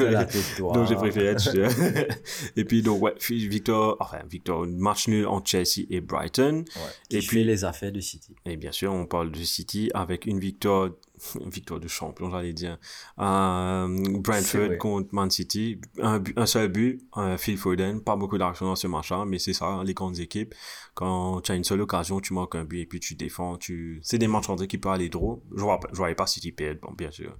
donc 0.59 0.89
j'ai 0.89 0.97
préféré 0.97 1.27
être 1.27 1.41
sûr. 1.41 1.69
Et 2.57 2.65
puis 2.65 2.83
donc 2.83 3.03
ouais, 3.03 3.15
victoire, 3.31 3.97
enfin 4.01 4.19
victoire, 4.29 4.67
match 4.67 5.07
nul 5.09 5.27
entre 5.27 5.49
Chelsea 5.51 5.87
et 5.91 6.01
Brighton. 6.01 6.65
Ouais. 6.77 7.19
Et 7.19 7.21
puis- 7.21 7.45
les 7.45 7.65
affaires 7.65 7.93
de 7.93 8.01
City. 8.01 8.35
Et 8.45 8.57
bien 8.57 8.73
sûr, 8.73 8.93
on 8.93 9.07
parle 9.07 9.31
de 9.31 9.43
City 9.43 9.91
avec 9.95 10.27
une 10.27 10.41
victoire, 10.41 10.91
victoire 11.47 11.81
de 11.81 11.89
champion, 11.89 12.31
j'allais 12.31 12.53
dire. 12.53 12.79
Euh, 13.19 14.19
Brentford 14.21 14.79
contre 14.79 15.15
Man 15.15 15.31
City, 15.31 15.81
un, 16.01 16.19
but- 16.19 16.37
un 16.39 16.47
seul 16.47 16.69
but, 16.69 17.01
un 17.15 17.37
Phil 17.37 17.57
Foden, 17.57 18.01
pas 18.03 18.17
beaucoup 18.17 18.39
d'action 18.39 18.67
dans 18.67 18.77
ce 18.77 18.87
match-là, 18.87 19.25
mais 19.27 19.39
c'est 19.39 19.53
ça, 19.53 19.83
les 19.85 19.95
grandes 19.95 20.19
équipes. 20.19 20.55
Quand 20.95 21.41
tu 21.41 21.53
as 21.53 21.55
une 21.55 21.65
seule 21.65 21.81
occasion, 21.81 22.21
tu 22.21 22.35
manques 22.35 22.55
un 22.55 22.65
but 22.65 22.81
et 22.81 22.87
puis 22.87 23.01
tu 23.01 23.15
défends, 23.15 23.57
tu, 23.57 24.01
c'est 24.03 24.19
des 24.19 24.29
matchs 24.29 24.49
entre 24.49 24.65
qui 24.67 24.79
peuvent 24.79 24.93
aller 24.93 25.09
droit. 25.09 25.41
Je 25.55 25.63
vois, 25.63 25.81
pas- 25.81 25.89
je 25.93 25.97
voyais 25.97 26.15
pas 26.15 26.27
City 26.27 26.53
perdre, 26.53 26.81
bon, 26.83 26.93
bien 26.93 27.11
sûr, 27.11 27.37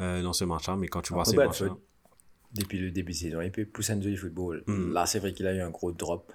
euh, 0.00 0.22
dans 0.22 0.32
ce 0.32 0.44
match-là, 0.44 0.76
mais 0.76 0.88
quand 0.88 1.02
tu 1.02 1.12
vois 1.12 1.24
ces 1.24 1.36
matchs-là. 1.36 1.76
Depuis 2.54 2.78
le 2.78 2.90
début 2.90 3.12
de 3.12 3.16
saison, 3.18 3.40
il 3.42 3.52
peut 3.52 3.66
pousser 3.66 3.92
un 3.92 4.00
football. 4.16 4.64
Mm. 4.66 4.92
Là, 4.92 5.04
c'est 5.04 5.18
vrai 5.18 5.32
qu'il 5.34 5.46
a 5.46 5.54
eu 5.54 5.60
un 5.60 5.68
gros 5.70 5.92
drop. 5.92 6.32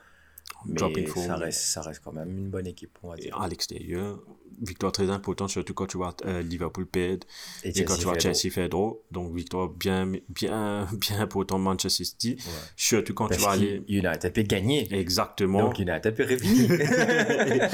Mais 0.65 1.07
ça 1.07 1.35
reste, 1.35 1.59
ça 1.61 1.81
reste 1.81 2.01
quand 2.03 2.13
même 2.13 2.29
une 2.29 2.49
bonne 2.49 2.67
équipe, 2.67 2.97
on 3.03 3.09
va 3.09 3.15
dire. 3.17 3.35
à 3.39 3.47
l'extérieur, 3.47 4.19
victoire 4.61 4.91
très 4.91 5.09
importante, 5.09 5.49
surtout 5.49 5.73
quand 5.73 5.87
tu 5.87 5.97
vois 5.97 6.15
euh, 6.25 6.41
Liverpool 6.41 6.85
perdre. 6.85 7.27
Et 7.63 7.77
Et 7.77 7.83
quand 7.83 7.97
tu 7.97 8.05
vois 8.05 8.17
Chelsea 8.17 8.49
faire 8.51 8.69
donc 8.69 9.35
victoire 9.35 9.67
bien, 9.69 10.11
bien, 10.29 10.87
bien 10.93 11.19
important 11.19 11.59
de 11.59 11.63
Manchester 11.63 12.05
City. 12.05 12.35
Ouais. 12.37 12.43
Surtout 12.75 13.13
quand 13.13 13.27
Parce 13.27 13.39
tu 13.39 13.45
vas 13.45 13.51
aller. 13.51 13.83
United 13.87 14.33
peut 14.33 14.43
gagner. 14.43 14.87
Exactement. 14.93 15.63
Donc 15.63 15.79
United 15.79 16.15
peut 16.15 16.23
revenir. 16.23 16.69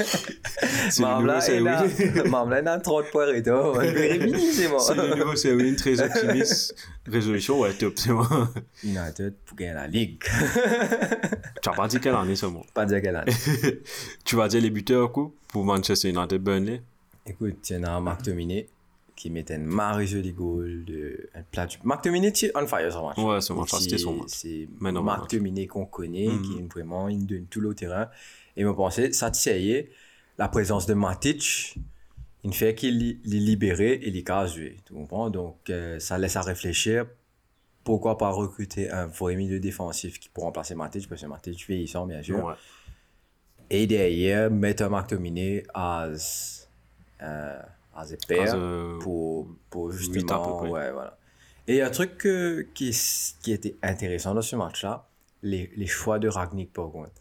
C'est 0.90 1.02
le 1.02 1.60
nouveau 1.60 1.64
là. 1.64 2.24
Mamla 2.28 2.62
dans 2.62 2.80
30 2.80 3.04
points 3.12 3.32
et 3.34 3.42
tout. 3.42 3.50
C'est 4.52 4.68
bon. 4.68 4.78
C'est 4.78 4.94
le 4.94 5.14
nouveau 5.14 5.74
très 5.76 6.00
optimiste. 6.04 6.74
Résolution, 7.06 7.60
ouais, 7.60 7.72
top, 7.72 7.94
c'est 7.96 8.10
bon. 8.10 8.24
United 8.84 9.34
pour 9.44 9.56
gagner 9.56 9.74
la 9.74 9.86
Ligue. 9.86 10.22
tu 11.62 11.68
as 11.68 11.72
pas 11.72 11.88
dit 11.88 11.98
quelle 11.98 12.14
année 12.14 12.36
seulement. 12.36 12.59
Pas 12.59 12.59
dire 12.86 13.00
quelle 13.02 13.16
année. 13.16 13.32
Tu 14.24 14.36
vas 14.36 14.48
dire 14.48 14.60
les 14.60 14.70
buteurs, 14.70 15.10
coup, 15.12 15.34
pour 15.48 15.64
Manchester 15.64 16.08
United 16.10 16.40
Burnley? 16.42 16.82
Écoute, 17.26 17.68
il 17.70 17.76
y 17.76 17.78
en 17.78 17.84
a 17.84 17.90
un 17.90 18.00
Marc 18.00 18.22
Dominé 18.24 18.68
qui 19.16 19.28
mettait 19.30 19.56
une 19.56 19.66
marée 19.66 20.06
joli 20.06 20.32
goal 20.32 20.84
de 20.86 21.28
un 21.34 21.42
plat. 21.42 21.68
Marc 21.84 22.04
Dominé, 22.04 22.32
tu 22.32 22.50
on 22.54 22.66
fire 22.66 22.90
ce 22.92 22.98
match. 22.98 23.18
Ouais, 23.18 23.40
ce 23.40 23.52
match-là, 23.52 23.78
Et 23.78 23.82
c'était 23.82 23.98
c'est- 23.98 24.04
son 24.04 24.14
match. 24.16 24.28
C'est 24.28 24.68
Marc 25.02 25.20
match. 25.22 25.30
Dominé 25.32 25.66
qu'on 25.66 25.84
connaît, 25.84 26.26
Mhm. 26.28 26.42
qui 26.42 26.58
est 26.58 26.72
vraiment, 26.72 27.08
il 27.08 27.26
donne 27.26 27.44
tout 27.50 27.60
le 27.60 27.74
terrain. 27.74 28.08
Et 28.56 28.64
me 28.64 28.74
pensais, 28.74 29.12
ça 29.12 29.30
tient 29.30 29.52
la 30.38 30.48
présence 30.48 30.86
de 30.86 30.94
Matic, 30.94 31.76
il 32.44 32.54
fait 32.54 32.74
qu'il 32.74 32.96
li- 32.98 33.20
les 33.24 33.38
libérer 33.40 33.92
et 34.02 34.10
les 34.10 34.22
casse 34.24 34.54
jouer. 34.54 34.78
Tu 34.86 34.94
comprends? 34.94 35.28
Donc, 35.28 35.56
euh, 35.68 35.98
ça 35.98 36.16
laisse 36.16 36.36
à 36.36 36.42
réfléchir. 36.42 37.04
Pourquoi 37.84 38.18
pas 38.18 38.30
recruter 38.30 38.90
un 38.90 39.06
vrai 39.06 39.36
milieu 39.36 39.58
défensif 39.60 40.20
qui 40.20 40.28
pourra 40.28 40.46
remplacer 40.48 40.74
Matic, 40.74 41.08
parce 41.08 41.22
que 41.22 41.26
Matic 41.26 41.66
vieillissant, 41.66 42.06
bien 42.06 42.22
sûr. 42.22 42.44
Ouais. 42.44 42.54
Et 43.70 43.86
derrière, 43.86 44.50
mettre 44.50 44.82
un 44.82 44.88
Marc 44.88 45.10
Dominé 45.10 45.62
as, 45.74 46.68
euh, 47.22 47.58
as 47.94 48.12
a 48.12 48.16
pair 48.26 48.54
a- 48.54 48.98
pour, 49.00 49.48
pour 49.70 49.92
justement. 49.92 50.62
Ouais, 50.70 50.90
voilà. 50.92 51.16
Et 51.66 51.80
un 51.82 51.90
truc 51.90 52.18
que- 52.18 52.62
qui, 52.74 52.90
qui 53.42 53.52
était 53.52 53.76
intéressant 53.82 54.34
dans 54.34 54.42
ce 54.42 54.56
match-là, 54.56 55.06
les, 55.42 55.70
les 55.76 55.86
choix 55.86 56.18
de 56.18 56.28
Ragnick 56.28 56.72
par 56.72 56.90
contre. 56.90 57.12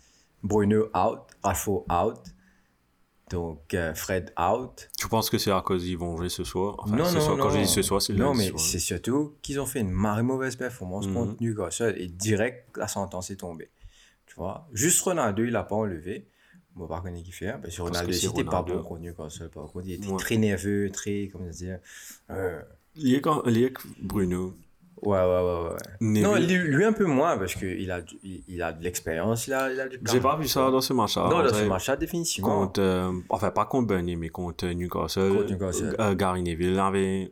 Bruno 0.44 0.90
out, 0.96 1.20
Rashford 1.44 1.86
out, 1.92 2.18
donc 3.30 3.74
euh, 3.74 3.94
Fred 3.94 4.34
out. 4.40 4.90
Tu 4.98 5.08
penses 5.08 5.30
que 5.30 5.38
c'est 5.38 5.52
à 5.52 5.62
cause 5.62 5.84
qu'ils 5.84 5.98
vont 5.98 6.18
jouer 6.18 6.30
ce 6.30 6.44
soir? 6.44 6.76
Enfin, 6.80 6.96
non, 6.96 7.06
ce 7.06 7.16
non, 7.16 7.22
soir, 7.22 7.38
non. 7.38 7.44
quand 7.44 7.50
je 7.52 7.60
dis 7.60 7.68
ce 7.68 7.82
soir, 7.82 8.02
c'est 8.02 8.14
Non, 8.14 8.34
mais 8.34 8.52
c'est 8.58 8.80
surtout 8.80 9.36
qu'ils 9.42 9.60
ont 9.60 9.66
fait 9.66 9.80
une 9.82 9.92
marée 9.92 10.24
mauvaise 10.24 10.56
performance 10.56 11.08
Mhm. 11.08 11.14
contre 11.14 11.36
Newcastle 11.42 11.96
et 11.98 12.08
direct, 12.08 12.76
la 12.78 12.88
sentence 12.88 13.30
est 13.32 13.38
tombée. 13.38 13.70
Tu 14.26 14.36
vois, 14.36 14.68
juste 14.74 15.02
Ronaldo, 15.02 15.44
il 15.44 15.52
l'a 15.52 15.64
pas 15.64 15.76
enlevé. 15.76 16.28
On 16.76 16.82
va 16.86 16.88
pas 16.98 17.02
connaître 17.02 17.26
qui 17.26 17.32
fait. 17.32 17.48
Parce 17.48 17.62
que 17.62 17.66
Parce 17.66 17.80
Ronaldo, 17.80 18.08
que 18.08 18.14
c'est 18.14 18.28
c'était 18.28 18.44
pas 18.44 18.60
Ronaldo. 18.60 18.82
bon 18.84 18.88
contre 18.88 19.02
Newcastle. 19.02 19.50
Par 19.50 19.64
contre, 19.72 19.86
il 19.88 19.94
était 19.94 20.08
Ouais. 20.08 20.18
très 20.18 20.38
nerveux, 20.38 20.90
très, 20.92 21.30
comment 21.32 21.50
dire. 21.50 21.80
euh, 22.30 22.62
avec 23.46 23.78
Bruno. 24.02 24.56
Ouais, 25.02 25.18
ouais, 25.18 25.26
ouais, 25.26 25.70
ouais. 25.70 25.78
Neville- 26.02 26.24
Non, 26.24 26.36
lui, 26.36 26.58
lui 26.76 26.84
un 26.86 26.92
peu 26.94 27.06
moins 27.06 27.38
parce 27.38 27.56
qu'il 27.56 27.90
a, 27.92 28.02
il, 28.24 28.44
il 28.48 28.62
a 28.62 28.74
de 28.74 28.84
l'expérience, 28.84 29.48
il 29.48 29.54
a, 29.54 29.72
il 29.72 29.80
a 29.80 29.88
du 29.88 30.00
J'ai 30.12 30.20
pas 30.20 30.36
vu 30.38 30.48
ça 30.48 30.70
dans 30.72 30.82
ce 30.82 30.94
match-là. 30.94 31.30
Non, 31.30 31.42
dans 31.44 31.54
ce 31.54 31.64
match-là, 31.66 31.96
définitivement. 31.96 32.66
Contre, 32.68 32.82
euh, 32.82 33.12
enfin, 33.30 33.52
pas 33.52 33.66
contre 33.66 33.88
Burnley, 33.88 34.16
mais 34.16 34.30
contre 34.30 34.68
Newcastle. 34.68 35.34
Contre 35.36 35.52
Newcastle. 35.52 35.96
euh, 36.00 36.16
Gary 36.16 36.44
Neville 36.44 36.78
avait 36.80 37.32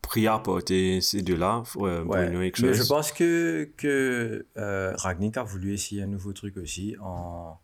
pris 0.00 0.26
à 0.26 0.38
porter 0.38 1.00
ces 1.00 1.22
deux-là, 1.22 1.62
euh, 1.76 2.02
Ouais. 2.04 2.24
Bruno 2.26 2.42
et 2.42 2.52
Mais 2.62 2.74
je 2.74 2.82
pense 2.86 3.12
que, 3.12 3.70
que 3.76 4.46
euh, 4.56 4.92
Ragnick 4.96 5.36
a 5.36 5.42
voulu 5.44 5.72
essayer 5.72 6.02
un 6.02 6.06
nouveau 6.08 6.32
truc 6.32 6.56
aussi 6.56 6.96
en 7.00 7.58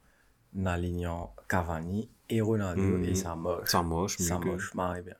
alignant 0.64 1.34
Cavani 1.48 2.08
et 2.30 2.40
Ronaldo 2.40 2.82
Mhm. 2.82 3.04
et 3.04 3.14
ça 3.14 3.34
moche. 3.34 3.68
Ça 3.68 3.82
moche, 3.82 4.16
Ça 4.18 4.36
que- 4.36 4.46
moche, 4.48 4.74
marre 4.74 5.02
bien. 5.04 5.14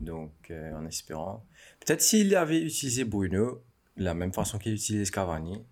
Donc, 0.00 0.32
euh, 0.50 0.72
en 0.76 0.86
espérant. 0.86 1.44
Peut-être 1.88 2.02
s'il 2.02 2.36
avait 2.36 2.60
utilisé 2.60 3.04
Bruno 3.04 3.62
de 3.96 4.04
la 4.04 4.12
même 4.12 4.30
façon 4.34 4.58
qu'il 4.58 4.74
utilise 4.74 5.10
Cavani, 5.10 5.62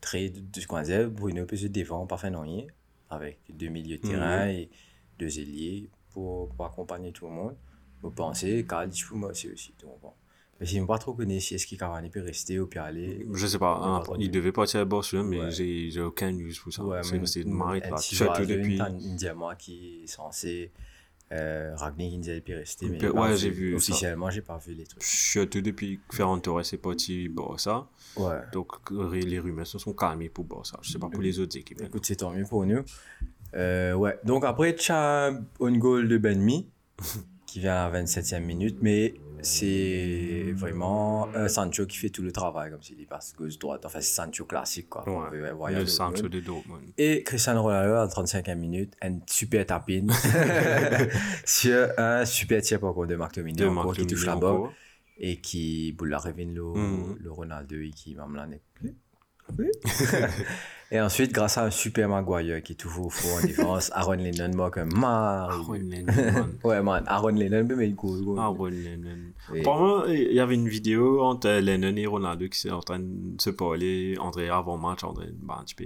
très 0.00 0.30
de 0.30 0.40
ce 0.58 0.66
Bruno 1.06 1.44
peut 1.44 1.56
se 1.56 1.66
défendre 1.66 2.06
rien 2.40 2.64
avec 3.10 3.40
deux 3.52 3.68
milieux 3.68 3.98
de 3.98 4.06
Mhm. 4.06 4.10
terrain 4.12 4.48
et 4.48 4.70
deux 5.18 5.38
ailiers 5.38 5.90
pour, 6.12 6.48
pour 6.48 6.64
accompagner 6.64 7.12
tout 7.12 7.26
le 7.26 7.32
monde. 7.32 7.56
Vous 8.00 8.10
pensez, 8.10 8.64
Carl 8.66 8.90
Chouma 8.90 9.26
aussi 9.26 9.50
aussi. 9.50 9.74
Donc, 9.82 10.00
bon. 10.00 10.12
Mais 10.58 10.64
je 10.64 10.78
ne 10.78 10.86
pas 10.86 10.96
trop 10.96 11.12
connaître 11.12 11.42
si 11.42 11.56
est-ce 11.56 11.66
Cavani 11.76 12.08
peut 12.08 12.22
rester 12.22 12.58
ou 12.58 12.66
peut 12.66 12.80
aller. 12.80 13.26
Je 13.34 13.46
sais 13.46 13.58
pas, 13.58 13.78
On 13.82 13.84
hein, 14.14 14.16
il 14.18 14.30
devait 14.30 14.52
partir 14.52 14.80
à 14.80 14.86
Barcelone, 14.86 15.28
mais 15.28 15.40
Ouais. 15.40 15.50
j'ai 15.50 16.00
aucun 16.00 16.32
news 16.32 16.52
pour 16.62 16.72
ça. 16.72 16.82
Ouais, 16.82 17.02
c'est 17.26 17.42
une- 17.42 17.52
un 17.92 17.98
Surtout 17.98 18.46
de 18.46 18.54
depuis. 18.54 18.80
Inter- 18.80 19.06
Indiama 19.10 19.56
qui 19.56 20.00
est 20.04 20.06
censé. 20.06 20.72
Euh, 21.34 21.74
qu'il 21.98 22.42
peut 22.42 22.54
rester. 22.54 22.88
Mais 22.88 23.08
ouais, 23.08 23.36
j'ai 23.36 23.50
vu. 23.50 23.74
Officiellement, 23.74 24.30
j'ai 24.30 24.42
pas 24.42 24.58
vu 24.58 24.74
les 24.74 24.84
trucs. 24.84 25.02
Surtout 25.02 25.60
depuis 25.60 26.00
que 26.08 26.16
Ferran 26.16 26.38
Torres 26.38 26.60
est 26.72 26.76
parti 26.76 27.28
Barça. 27.28 27.88
Ouais. 28.16 28.40
Donc 28.52 28.68
euh, 28.92 29.10
les 29.14 29.40
rumeurs 29.40 29.66
se 29.66 29.78
sont 29.78 29.92
calmées 29.92 30.28
pour 30.28 30.44
Barça. 30.44 30.78
Je 30.82 30.92
sais 30.92 30.98
pas 30.98 31.08
pour 31.08 31.22
les 31.22 31.38
autres 31.40 31.56
équipes. 31.56 31.80
hein. 31.82 31.86
Écoute, 31.86 32.06
c'est 32.06 32.16
tant 32.16 32.30
mieux 32.30 32.44
pour 32.44 32.64
nous. 32.64 32.82
Euh, 33.54 33.94
ouais. 33.94 34.18
Donc 34.24 34.44
après, 34.44 34.74
tu 34.74 34.92
as 34.92 35.32
un 35.60 35.78
goal 35.78 36.08
de 36.08 36.18
Benmi 36.18 36.68
qui 37.46 37.60
vient 37.60 37.74
à 37.74 37.90
la 37.90 38.02
27e 38.04 38.40
minute, 38.40 38.78
mais 38.80 39.14
c'est 39.44 40.52
vraiment 40.56 41.28
un 41.34 41.48
Sancho 41.48 41.86
qui 41.86 41.98
fait 41.98 42.08
tout 42.10 42.22
le 42.22 42.32
travail, 42.32 42.70
comme 42.70 42.82
s'il 42.82 43.06
passe 43.06 43.34
gauche-droite. 43.36 43.84
Enfin, 43.86 44.00
c'est 44.00 44.14
Sancho 44.14 44.44
classique, 44.44 44.88
quoi. 44.88 45.04
Ouais. 45.08 45.72
Le. 45.72 45.86
Sancho 45.86 46.28
de 46.28 46.40
Dortmund. 46.40 46.82
Et 46.98 47.22
Cristiano 47.22 47.62
Ronaldo 47.62 47.94
à 47.94 48.04
la 48.04 48.06
35e 48.08 48.54
minute, 48.56 48.94
un 49.02 49.18
super 49.26 49.64
tapine 49.66 50.10
sur 51.44 51.88
un 51.98 52.24
super 52.24 52.62
tir 52.62 52.80
contre 52.80 53.06
de 53.06 53.16
Marc 53.16 53.34
Dominic, 53.36 53.58
De 53.60 53.66
encore, 53.66 53.94
qui 53.94 54.06
touche 54.06 54.26
la 54.26 54.36
balle 54.36 54.62
et 55.18 55.36
qui 55.40 55.92
boule 55.92 56.08
la 56.08 56.18
revient 56.18 56.46
le, 56.46 56.62
Mhm. 56.62 57.16
le 57.20 57.30
Ronaldo 57.30 57.76
et 57.76 57.90
qui 57.90 58.14
va 58.14 58.26
me 58.26 58.36
l'année. 58.36 58.60
Oui. 59.58 59.68
et 60.90 61.00
ensuite, 61.00 61.32
grâce 61.32 61.58
à 61.58 61.64
un 61.64 61.70
super 61.70 62.08
Maguire 62.08 62.62
qui 62.62 62.72
est 62.72 62.76
toujours 62.76 63.12
fort 63.12 63.38
en 63.38 63.46
défense, 63.46 63.90
Aaron 63.94 64.12
Lennon 64.12 64.54
marque 64.54 64.78
un 64.78 64.84
mar. 64.84 65.50
Aaron 65.50 65.72
Lennon. 65.74 66.12
Ouais, 66.64 66.82
man, 66.82 67.02
Aaron 67.06 67.28
Lennon 67.28 67.66
le 67.68 67.88
goal. 67.90 68.22
goal. 68.24 68.38
Aaron 68.38 68.66
Lennon. 68.66 69.08
Et- 69.54 69.60
Apparemment, 69.60 70.04
il 70.06 70.32
y 70.32 70.40
avait 70.40 70.54
une 70.54 70.68
vidéo 70.68 71.20
entre 71.22 71.48
Lennon 71.50 71.96
et 71.96 72.06
Ronaldo 72.06 72.48
qui 72.48 72.58
sont 72.60 72.70
en 72.70 72.80
train 72.80 72.98
de 73.00 73.40
se 73.40 73.50
parler 73.50 74.16
entre 74.20 74.40
avant-match, 74.42 75.02
entre, 75.04 75.24
bah, 75.42 75.62
tu 75.66 75.74
peux- 75.74 75.84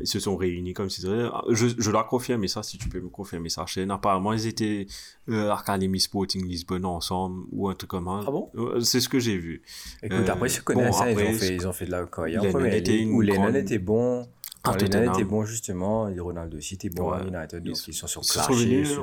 ils 0.00 0.06
se 0.06 0.20
sont 0.20 0.36
réunis 0.36 0.72
comme 0.74 0.90
si 0.90 1.02
je, 1.02 1.66
je 1.78 1.90
dois 1.90 2.04
confirmer 2.04 2.48
ça, 2.48 2.62
si 2.62 2.78
tu 2.78 2.88
peux 2.88 3.00
me 3.00 3.08
confirmer 3.08 3.48
ça, 3.48 3.66
chaîne. 3.66 3.90
Apparemment, 3.90 4.32
ils 4.32 4.46
étaient 4.46 4.86
euh, 5.28 5.50
Academy 5.52 5.98
Sporting 6.00 6.46
Lisbonne 6.46 6.84
ensemble 6.84 7.44
ou 7.50 7.68
un 7.68 7.74
truc 7.74 7.90
comme 7.90 8.06
ça. 8.06 8.24
Ah 8.28 8.30
bon? 8.30 8.48
Euh, 8.56 8.80
C'est 8.80 9.00
ce 9.00 9.08
que 9.08 9.18
j'ai 9.18 9.36
vu. 9.36 9.62
Écoute, 10.02 10.18
Euh, 10.28 10.32
après, 10.32 10.46
ils 10.48 10.52
se 10.52 10.60
connaissent, 10.60 10.96
bon, 10.98 11.02
hein, 11.02 11.10
ils, 11.10 11.18
ont 11.26 11.32
fait, 11.32 11.54
ils 11.54 11.66
ont 11.68 11.72
fait 11.72 11.86
de 11.86 11.90
la 11.90 12.06
carrière 12.06 12.40
en 12.42 12.44
Lennon 12.44 12.64
était 12.66 12.96
une 12.98 13.12
où 13.12 13.20
Lennon 13.22 13.42
grande- 13.42 13.56
était 13.56 13.78
bon. 13.78 14.26
Quand 14.72 14.78
Tottenham. 14.78 15.12
était 15.14 15.24
bon, 15.24 15.44
justement, 15.44 16.08
et 16.08 16.18
Ronaldo 16.20 16.56
aussi 16.58 16.74
était 16.74 16.90
bon 16.90 17.10
Ouais. 17.10 17.18
à 17.18 17.22
United, 17.22 17.62
donc 17.62 17.74
ils 17.76 17.76
sur 17.76 17.88
Ils 17.90 17.94
sont 17.94 18.06
sur- 18.06 18.24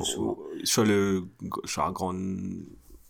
sur- 0.06 0.22
au- 0.22 0.48
sur, 0.64 0.84
le, 0.84 1.24
sur 1.66 1.84
la 1.84 1.92
grande 1.92 2.40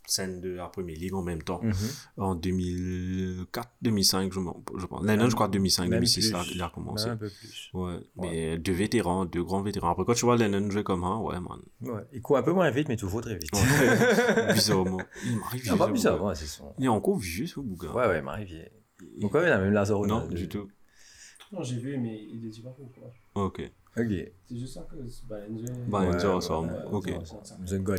scène 0.06 0.40
de 0.42 0.50
la 0.50 0.66
Première 0.68 0.98
Ligue 0.98 1.14
en 1.14 1.22
même 1.22 1.42
temps. 1.42 1.60
Mhm. 1.62 1.72
En 2.18 2.34
2004, 2.34 3.68
2005, 3.82 4.32
je, 4.32 4.40
je 4.78 4.86
pense. 4.86 5.02
Lennon, 5.04 5.28
je 5.30 5.34
crois 5.34 5.48
2005, 5.48 5.84
Même 5.84 5.92
2006, 6.00 6.30
là, 6.32 6.40
plus. 6.42 6.52
il 6.54 6.62
a 6.62 6.68
commencé. 6.74 7.06
Même 7.06 7.14
un 7.14 7.16
peu 7.16 7.30
plus. 7.30 7.70
Ouais, 7.72 7.96
mais 8.16 8.58
deux 8.58 8.72
vétérans, 8.72 9.24
deux 9.24 9.42
grands 9.42 9.62
vétérans. 9.62 9.90
Après, 9.92 10.04
quand 10.04 10.14
tu 10.14 10.26
vois 10.26 10.36
Lennon 10.36 10.68
jouer 10.70 10.84
comme 10.84 11.04
un, 11.04 11.18
ouais, 11.20 11.40
man. 11.40 11.58
Ouais. 11.80 12.02
Il 12.12 12.20
court 12.20 12.36
un 12.36 12.42
peu 12.42 12.52
moins 12.52 12.70
vite, 12.70 12.88
mais 12.88 12.96
toujours 12.96 13.22
très 13.22 13.34
vite. 13.36 13.50
Ouais. 13.54 13.60
bizarrement. 14.54 15.00
Il 15.26 15.38
m'arrive 15.38 15.62
Ah, 15.70 15.76
pas 15.76 15.86
vieux, 15.86 15.94
bizarre, 15.94 16.14
ce 16.14 16.18
bouga. 16.18 16.28
ouais, 16.28 16.34
c'est 16.34 16.46
son. 16.46 16.74
Il 16.78 16.84
est 16.84 16.88
encore 16.88 17.16
vieux, 17.18 17.46
ce 17.46 17.60
bouga. 17.60 17.88
Ouais, 17.92 18.06
ouais, 18.06 18.18
il 18.18 18.24
m'arrive. 18.24 18.50
il- 18.50 19.20
Pourquoi 19.20 19.42
il 19.42 19.48
a 19.48 19.58
même 19.58 19.72
Lazaro 19.72 20.06
Non, 20.06 20.26
du 20.28 20.48
tout. 20.48 20.68
Non, 21.54 21.62
j'ai 21.62 21.76
vu, 21.76 21.96
mais 21.98 22.20
il 22.20 22.44
ne 22.44 22.50
dit 22.50 22.62
pas 22.62 22.70
pourquoi. 22.70 23.12
Ok. 23.36 23.62
Ok. 23.96 24.32
C'est 24.46 24.58
juste 24.58 24.74
ça 24.74 24.86
que. 24.90 24.96
Ballinger 25.26 25.72
Ouais, 25.90 26.24
ensemble, 26.26 26.72
ok. 26.92 27.10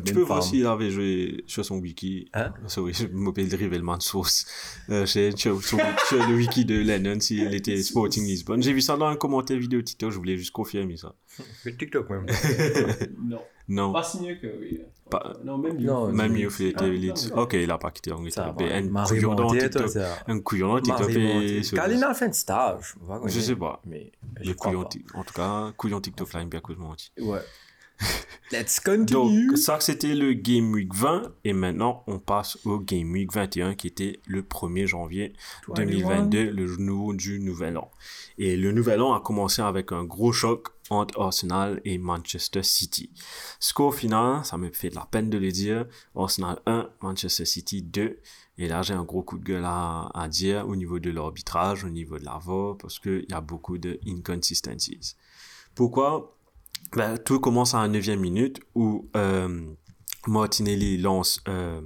Tu 0.05 0.13
peux 0.13 0.21
voir 0.21 0.43
s'il 0.43 0.65
avait 0.67 0.91
joué 0.91 1.43
sur 1.47 1.65
son 1.65 1.79
wiki. 1.79 2.29
Hein? 2.33 2.53
Sorry, 2.67 2.93
je 2.93 3.07
m'appelle 3.07 3.53
Rivelman 3.53 3.99
Source. 3.99 4.45
Euh, 4.89 5.05
sur, 5.07 5.35
sur, 5.37 5.59
sur 5.63 6.27
le 6.27 6.35
wiki 6.35 6.63
de 6.65 6.75
Lennon 6.75 7.19
s'il 7.19 7.53
était 7.55 7.81
Sporting 7.81 8.25
Lisbonne. 8.25 8.61
J'ai 8.61 8.73
vu 8.73 8.81
ça 8.81 8.95
dans 8.95 9.07
un 9.07 9.15
commentaire 9.15 9.57
vidéo 9.57 9.81
TikTok, 9.81 10.11
je 10.11 10.17
voulais 10.17 10.37
juste 10.37 10.51
confirmer 10.51 10.97
ça. 10.97 11.15
Le 11.65 11.75
TikTok 11.75 12.09
même. 12.09 12.25
Non. 13.23 13.39
Non, 13.67 13.91
Pas 13.93 14.03
si 14.03 14.21
mieux 14.21 14.35
que. 14.35 14.45
Oui. 14.61 14.79
Pas- 15.09 15.33
Non, 15.43 15.57
même 15.57 15.75
mieux. 15.77 15.87
Non, 15.87 16.11
même 16.11 16.33
mieux 16.33 16.49
fait 16.51 16.71
Ah, 16.77 16.87
Leeds. 16.87 17.31
non, 17.35 17.41
Ok, 17.41 17.53
il 17.53 17.69
a 17.71 17.79
pas 17.79 17.89
quitté 17.89 18.11
Angleterre. 18.11 18.53
un 18.59 19.03
couillon 19.05 19.33
dans 19.33 19.47
TikTok. 19.49 19.89
Un 20.27 20.39
couillon 20.39 20.75
dans 20.75 20.81
TikTok 20.81 21.11
Kalina 21.73 22.09
a 22.11 22.13
fait 22.13 22.25
un 22.25 22.31
stage. 22.31 22.95
Je 23.25 23.39
sais 23.39 23.55
pas. 23.55 23.81
Mais 23.85 24.11
Le 24.43 24.53
couillon, 24.53 24.81
en 25.15 25.23
tout 25.23 25.33
cas, 25.33 25.73
couillon 25.77 25.99
TikTok 25.99 26.27
Ouais. 27.19 27.41
Let's 28.51 28.79
continue. 28.79 29.47
Donc, 29.47 29.57
ça, 29.57 29.79
c'était 29.79 30.13
le 30.13 30.33
Game 30.33 30.71
Week 30.73 30.93
20. 30.93 31.33
Et 31.43 31.53
maintenant, 31.53 32.03
on 32.07 32.19
passe 32.19 32.57
au 32.65 32.79
Game 32.79 33.11
Week 33.11 33.31
21, 33.33 33.75
qui 33.75 33.87
était 33.87 34.19
le 34.27 34.43
1er 34.43 34.85
janvier 34.85 35.33
2022, 35.75 36.51
le 36.51 36.77
nouveau 36.77 37.13
du 37.13 37.39
Nouvel 37.39 37.77
An. 37.77 37.89
Et 38.37 38.55
le 38.55 38.71
Nouvel 38.71 39.01
An 39.01 39.13
a 39.13 39.19
commencé 39.19 39.61
avec 39.61 39.91
un 39.91 40.03
gros 40.03 40.31
choc 40.31 40.67
entre 40.89 41.19
Arsenal 41.19 41.81
et 41.85 41.97
Manchester 41.97 42.61
City. 42.61 43.09
Score 43.59 43.95
final, 43.95 44.45
ça 44.45 44.57
me 44.57 44.69
fait 44.71 44.89
de 44.89 44.95
la 44.95 45.07
peine 45.09 45.29
de 45.29 45.37
le 45.37 45.51
dire. 45.51 45.85
Arsenal 46.15 46.59
1, 46.67 46.89
Manchester 47.01 47.45
City 47.45 47.81
2. 47.81 48.19
Et 48.57 48.67
là, 48.67 48.83
j'ai 48.83 48.93
un 48.93 49.03
gros 49.03 49.23
coup 49.23 49.37
de 49.37 49.43
gueule 49.43 49.65
à, 49.65 50.09
à 50.13 50.27
dire 50.27 50.67
au 50.67 50.75
niveau 50.75 50.99
de 50.99 51.09
l'arbitrage, 51.09 51.83
au 51.83 51.89
niveau 51.89 52.19
de 52.19 52.25
la 52.25 52.37
VAR, 52.37 52.77
parce 52.77 52.99
qu'il 52.99 53.25
y 53.27 53.33
a 53.33 53.41
beaucoup 53.41 53.77
de 53.77 53.99
inconsistencies. 54.07 55.15
Pourquoi? 55.75 56.38
Ben, 56.96 57.17
Tout 57.17 57.39
commence 57.39 57.74
à 57.74 57.82
la 57.82 57.88
9 57.89 58.17
minute 58.17 58.62
où 58.74 59.10
euh, 59.17 59.74
Martinelli 60.27 60.98
lance 60.98 61.41
euh, 61.50 61.82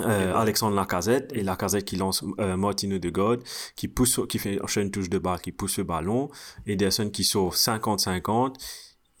euh, 0.00 0.34
Alexandre. 0.34 0.76
Lacazette 0.76 1.32
et 1.34 1.42
Lacazette 1.42 1.84
qui 1.84 1.96
lance 1.96 2.24
Martino 2.38 2.98
de 2.98 3.10
God 3.10 3.42
qui 3.74 3.88
pousse 3.88 4.20
qui 4.28 4.38
fait 4.38 4.60
une 4.76 4.90
touche 4.92 5.10
de 5.10 5.18
balle 5.18 5.40
qui 5.40 5.50
pousse 5.50 5.78
le 5.78 5.84
ballon. 5.84 6.28
Ederson 6.66 7.10
qui 7.10 7.24
sauve 7.24 7.54
50-50 7.54 8.54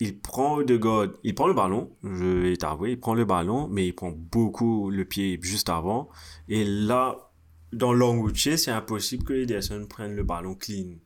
il 0.02 0.18
prend 0.18 0.62
de 0.62 0.76
God 0.76 1.18
il 1.24 1.34
prend 1.34 1.48
le 1.48 1.54
ballon 1.54 1.90
je 2.04 2.24
vais 2.24 2.56
t'avouer 2.56 2.92
il 2.92 3.00
prend 3.00 3.14
le 3.14 3.24
ballon 3.24 3.68
mais 3.68 3.88
il 3.88 3.92
prend 3.92 4.12
beaucoup 4.12 4.90
le 4.90 5.04
pied 5.04 5.38
juste 5.42 5.68
avant. 5.68 6.08
Et 6.48 6.64
là 6.64 7.32
dans 7.72 7.92
l'angle 7.92 8.36
c'est 8.36 8.70
impossible 8.70 9.24
que 9.24 9.32
Ederson 9.32 9.86
prenne 9.88 10.14
le 10.14 10.22
ballon 10.22 10.54
clean. 10.54 10.98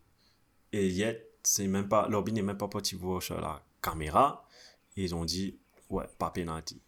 Et 0.73 0.89
yet 0.89 1.34
c'est 1.45 1.69
même 1.69 1.89
pas 1.89 2.09
n'est 2.09 2.43
même 2.43 2.59
pas 2.59 2.69
parti 2.69 2.95
voir 2.97 3.23
sur 3.23 3.41
la 3.41 3.63
caméra 3.81 4.45
ils 4.97 5.15
ont 5.15 5.25
dit 5.25 5.59
ouais 5.91 6.07
pas 6.19 6.31
penalty 6.31 6.81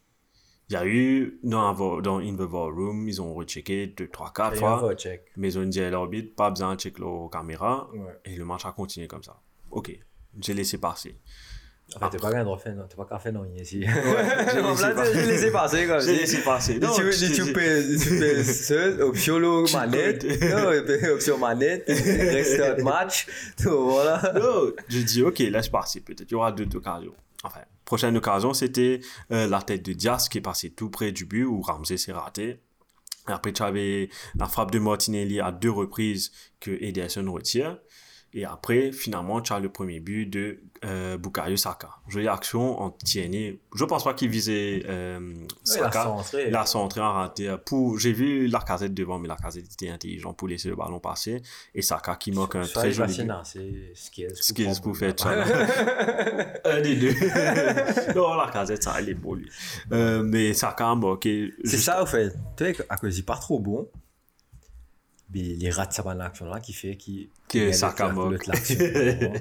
il 0.69 0.73
y 0.73 0.75
a 0.75 0.85
eu 0.85 1.39
dans, 1.43 1.71
la 1.71 2.01
dans 2.01 2.17
In 2.17 2.35
the 2.35 2.41
War 2.41 2.73
Room, 2.73 3.07
ils 3.07 3.21
ont 3.21 3.33
rechecké 3.33 3.87
2, 3.87 4.09
3, 4.09 4.33
4 4.33 4.53
Et 4.53 4.57
on 4.57 4.59
fois, 4.59 4.93
mais 5.37 5.47
ils 5.53 5.57
ont 5.57 5.63
dit 5.65 5.79
à 5.79 5.89
l'arbitre, 5.89 6.35
pas 6.35 6.49
besoin 6.49 6.75
de 6.75 6.79
checker 6.81 6.99
leur 6.99 7.29
caméra, 7.29 7.89
Ouais. 7.93 8.19
et 8.25 8.35
le 8.35 8.43
match 8.43 8.65
a 8.65 8.73
continué 8.73 9.07
comme 9.07 9.23
ça. 9.23 9.41
Ok, 9.71 9.97
j'ai 10.41 10.53
laissé 10.53 10.77
passer. 10.77 11.17
En 11.95 11.99
fait, 11.99 12.09
t'es 12.09 12.17
pas 12.17 12.31
qu'un 12.31 12.43
non. 12.43 12.57
T'es 12.57 12.95
pas 12.97 13.05
qu'un 13.05 13.31
non, 13.31 13.45
ici. 13.55 13.85
passer. 13.85 15.13
J'ai 15.13 15.25
laissé 15.25 15.51
passer, 15.51 15.87
comme 15.87 16.01
J'ai 16.01 16.15
laissé 16.17 16.37
passer. 16.39 16.79
Non, 16.79 16.93
tu 16.93 17.11
je 17.11 17.33
tu 17.33 17.53
peux, 17.53 17.97
tu 17.97 18.19
peux 18.19 18.43
seul, 18.53 19.01
option 19.01 19.39
le 19.39 19.71
manette, 19.71 20.25
non, 20.41 21.13
option 21.13 21.37
manette, 21.37 21.85
restart 21.87 22.79
match, 22.79 23.27
tout, 23.61 23.89
voilà. 23.89 24.33
Non, 24.35 24.71
j'ai 24.89 25.03
dit, 25.03 25.23
ok, 25.23 25.39
laisse 25.39 25.69
passer, 25.69 26.01
peut-être, 26.01 26.29
il 26.29 26.33
y 26.33 26.35
aura 26.35 26.51
deux 26.51 26.67
occasions. 26.75 27.15
Enfin, 27.43 27.61
prochaine 27.85 28.17
occasion, 28.17 28.53
c'était 28.53 28.99
euh, 29.31 29.47
la 29.47 29.61
tête 29.61 29.85
de 29.85 29.93
Diaz 29.93 30.27
qui 30.27 30.39
est 30.39 30.41
passée 30.41 30.71
tout 30.71 30.89
près 30.89 31.13
du 31.13 31.25
but 31.25 31.45
où 31.45 31.61
Ramsey 31.61 31.97
s'est 31.97 32.11
raté. 32.11 32.59
Après, 33.27 33.51
tu 33.51 33.63
avais 33.63 34.09
la 34.37 34.47
frappe 34.47 34.71
de 34.71 34.79
Martinelli 34.79 35.39
à 35.39 35.51
deux 35.51 35.71
reprises 35.71 36.31
que 36.59 36.71
Ederson 36.71 37.29
retire. 37.31 37.77
Et 38.39 38.45
après, 38.45 38.91
finalement, 38.91 39.41
tu 39.41 39.51
as 39.51 39.59
le 39.59 39.67
premier 39.69 39.99
but 39.99 40.27
de 40.27 40.59
euh, 40.85 41.17
Bukayo 41.17 41.57
Saka. 41.57 41.89
Jolie 42.07 42.27
action 42.27 42.79
en 42.79 42.91
Tierney. 42.91 43.57
Je 43.73 43.83
pense 43.83 44.03
pas 44.03 44.13
qu'il 44.13 44.29
visait 44.29 44.83
euh, 44.87 45.33
Saka. 45.63 46.03
centré. 46.03 46.45
Il 46.49 46.55
a 46.55 46.67
centré 46.67 47.01
en 47.01 47.13
raté. 47.13 47.55
Pour, 47.65 47.97
j'ai 47.97 48.13
vu 48.13 48.45
la 48.45 48.59
casette 48.59 48.93
devant, 48.93 49.17
mais 49.17 49.27
la 49.27 49.37
casette 49.37 49.65
était 49.73 49.89
intelligent 49.89 50.33
pour 50.33 50.47
laisser 50.47 50.69
le 50.69 50.75
ballon 50.75 50.99
passer. 50.99 51.41
Et 51.73 51.81
Saka 51.81 52.15
qui 52.15 52.31
manque 52.31 52.55
un 52.55 52.61
très 52.61 52.91
joli 52.91 53.17
but. 53.23 53.31
c'est 53.43 53.91
skills. 53.95 54.35
Skills 54.35 54.81
pour 54.83 54.95
faire 54.95 55.13
ça. 55.17 55.31
Un 56.65 56.81
des 56.81 56.95
deux. 56.95 57.13
non, 58.15 58.35
la 58.35 58.51
casette, 58.53 58.83
ça, 58.83 58.93
elle 58.99 59.09
est 59.09 59.13
beau, 59.15 59.33
lui. 59.33 59.49
Euh, 59.91 60.21
mais 60.21 60.53
Saka 60.53 60.91
a 60.91 60.95
marqué. 60.95 61.51
C'est 61.63 61.71
juste- 61.71 61.83
ça, 61.85 62.03
au 62.03 62.05
fait. 62.05 62.31
Tu 62.55 62.65
sais, 62.65 62.85
à 62.87 62.97
cause 62.97 63.17
il 63.17 63.23
pas 63.25 63.37
trop 63.37 63.59
bon, 63.59 63.89
les 65.33 65.69
rats 65.69 65.85
de 65.85 65.93
sa 65.93 66.03
bonne 66.03 66.21
action 66.21 66.45
là 66.45 66.59
qui 66.59 66.73
fait 66.73 66.95
qui. 66.95 67.29
Que 67.49 67.69
qui 67.69 67.73
Saka 67.73 68.09
aide 68.09 68.15
l'autre- 68.15 68.29
moque. 68.29 68.31
l'autre 68.31 68.49
l'action. 68.49 69.33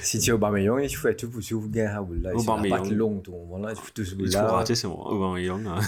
Si 0.00 0.18
tu 0.18 0.32
Aubameyang, 0.32 0.88
faut 0.88 1.12
tout 1.12 1.30
pour 1.30 1.40
tu 1.40 1.54
vous 1.54 1.68
gagner 1.68 1.88
là. 2.20 2.32
Il 2.34 2.40
Aubameyang. 2.40 2.82
pas 2.82 2.88
long, 2.88 3.20
tout. 3.20 3.34
Il 3.68 3.76
faut 3.76 3.90
tout 3.94 4.04
ce 4.04 4.14
là. 4.32 4.46
rater, 4.52 4.74
c'est 4.74 4.86
bon. 4.86 5.02
Aubameyang, 5.02 5.66
hein. 5.66 5.80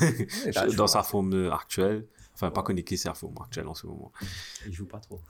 Dans 0.76 0.86
sa 0.86 1.02
forme 1.02 1.50
actuelle. 1.52 2.06
Enfin, 2.34 2.50
pas 2.50 2.62
connecté, 2.62 2.98
sa 2.98 3.14
forme 3.14 3.36
actuelle 3.42 3.66
en 3.66 3.74
ce 3.74 3.86
moment. 3.86 4.12
Il 4.66 4.72
joue 4.74 4.84
pas 4.84 4.98
trop. 4.98 5.22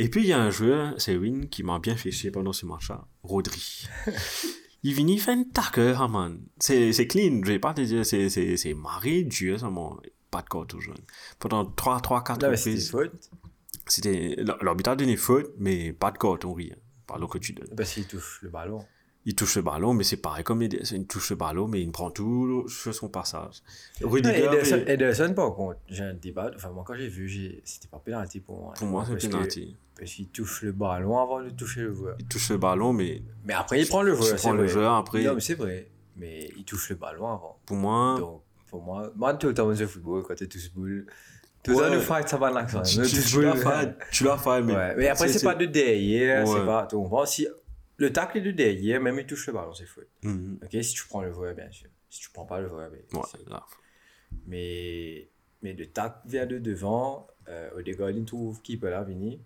Et 0.00 0.08
puis, 0.08 0.22
il 0.22 0.26
y 0.26 0.32
a 0.32 0.40
un 0.40 0.50
joueur, 0.50 0.92
c'est 0.98 1.16
Win, 1.16 1.48
qui 1.48 1.62
m'a 1.62 1.78
bien 1.78 1.96
fait 1.96 2.10
chier 2.10 2.32
pendant 2.32 2.52
ce 2.52 2.66
match-là. 2.66 3.04
Rodri. 3.22 3.86
il 4.82 4.92
vient, 4.92 5.06
il 5.06 5.20
fait 5.20 5.34
une 5.34 5.48
tackle, 5.50 5.94
ah, 5.96 6.08
man. 6.08 6.40
C'est, 6.58 6.92
c'est 6.92 7.06
clean, 7.06 7.42
je 7.44 7.52
vais 7.52 7.60
pas 7.60 7.74
te 7.74 7.82
dire, 7.82 8.04
c'est, 8.04 8.28
c'est, 8.28 8.56
c'est 8.56 8.74
marré, 8.74 9.22
Dieu, 9.22 9.56
ça 9.56 9.70
m'a 9.70 9.90
pas 10.32 10.42
de 10.42 10.48
corps 10.48 10.66
au 10.74 10.80
jeune. 10.80 10.98
Pendant 11.38 11.64
3, 11.64 12.00
3, 12.00 12.24
4 12.24 12.42
Là, 12.42 12.50
mais 12.50 12.56
c'était 12.56 12.96
reprises, 12.96 13.30
c'était, 13.86 14.36
l'arbitre 14.62 14.90
a 14.90 14.96
donné 14.96 15.16
faute, 15.16 15.50
mais 15.58 15.92
pas 15.92 16.10
de 16.10 16.18
corps, 16.18 16.38
on 16.44 16.52
rit. 16.52 16.72
hein. 16.74 16.78
Par 17.06 17.18
que 17.28 17.38
tu 17.38 17.54
donnes. 17.54 17.74
parce 17.74 17.92
qu'il 17.94 18.06
touche 18.06 18.40
le 18.42 18.50
ballon. 18.50 18.84
Il 19.24 19.34
touche 19.34 19.56
le 19.56 19.62
ballon, 19.62 19.94
mais 19.94 20.04
c'est 20.04 20.18
pareil 20.18 20.44
comme 20.44 20.62
Ederson. 20.62 20.96
Il 20.96 21.06
touche 21.06 21.30
le 21.30 21.36
ballon, 21.36 21.66
mais 21.68 21.80
il 21.82 21.90
prend 21.90 22.10
tout 22.10 22.66
sur 22.68 22.94
son 22.94 23.08
passage. 23.08 23.62
Non, 24.00 24.08
Rudiger, 24.10 24.44
Ederson, 24.44 24.82
mais 24.86 24.92
Ederson, 24.92 25.34
par 25.34 25.54
contre, 25.54 25.80
j'ai 25.88 26.04
un 26.04 26.14
débat. 26.14 26.50
Enfin, 26.54 26.70
moi, 26.70 26.84
quand 26.86 26.94
j'ai 26.94 27.08
vu, 27.08 27.60
c'était 27.64 27.88
pas 27.88 27.98
pénalty 27.98 28.40
pour 28.40 28.60
moi. 28.60 28.74
pour 28.74 28.86
moi, 28.88 29.04
c'est 29.06 29.28
Parce 29.30 29.54
que-. 29.54 29.60
Parce 29.98 30.12
qu'il 30.12 30.28
touche 30.28 30.62
le 30.62 30.72
ballon 30.72 31.18
avant 31.18 31.42
de 31.42 31.50
toucher 31.50 31.80
le 31.80 31.92
joueur. 31.94 32.16
Il 32.20 32.26
touche 32.26 32.50
le 32.50 32.58
ballon, 32.58 32.92
mais 32.92 33.22
Mais 33.44 33.54
après, 33.54 33.80
il 33.82 33.88
prend 33.88 34.02
le 34.02 34.12
il 34.12 34.16
joueur. 34.22 34.36
prend 34.36 34.52
le 34.52 34.58
vrai. 34.64 34.68
joueur 34.68 34.94
après. 34.94 35.24
Non, 35.24 35.34
mais 35.34 35.40
c'est 35.40 35.54
vrai. 35.56 35.90
Mais 36.16 36.50
il 36.56 36.64
touche 36.64 36.90
le 36.90 36.96
ballon 36.96 37.26
avant. 37.26 37.58
Pour 37.66 37.76
moi, 37.76 38.16
Donc, 38.18 38.42
pour 38.68 38.82
moi, 38.82 39.10
moi, 39.16 39.34
tout 39.34 39.48
le 39.48 39.54
temps, 39.54 39.72
je 39.74 39.86
football, 39.86 40.22
quand 40.24 40.34
tu 40.36 40.48
touches 40.48 40.72
boule, 40.72 41.06
le 41.68 42.00
fight, 42.00 42.28
ça 42.28 42.36
va 42.36 42.48
dans 42.50 42.56
l'action. 42.56 42.82
tu, 42.82 44.24
l'as 44.24 44.36
fait, 44.38 44.62
mais. 44.62 44.96
Mais 44.96 45.08
après, 45.08 45.28
c'est 45.28 45.44
pas 45.44 45.54
de 45.54 45.66
derrière, 45.66 46.46
c'est 46.46 46.64
pas. 46.64 46.86
Tu 46.88 46.96
comprends? 46.96 47.26
Si 47.26 47.46
le 47.96 48.12
tacle 48.12 48.38
est 48.38 48.42
de 48.42 48.50
derrière, 48.52 49.00
même 49.00 49.18
il 49.18 49.26
touche 49.26 49.46
le 49.48 49.52
ballon, 49.54 49.74
c'est 49.74 49.86
faute. 49.86 50.08
Mhm. 50.22 50.60
Ok, 50.62 50.82
si 50.82 50.94
tu 50.94 51.06
prends 51.08 51.22
le 51.22 51.32
joueur, 51.32 51.54
bien 51.54 51.70
sûr. 51.70 51.88
Si 52.10 52.20
tu 52.20 52.30
prends 52.30 52.46
pas 52.46 52.60
le 52.60 52.68
ben, 52.68 52.90
Ouais, 53.12 53.20
c'est- 53.30 53.48
là. 53.50 53.64
Mais, 54.46 55.28
mais 55.62 55.72
le 55.74 55.86
tac 55.86 56.20
vient 56.26 56.46
de 56.46 56.58
devant. 56.58 57.26
Euh, 57.48 57.70
Odegaard, 57.76 58.10
il 58.10 58.24
trouve 58.24 58.60
qui 58.62 58.76
peut 58.76 58.90
là 58.90 59.02
venir. 59.02 59.38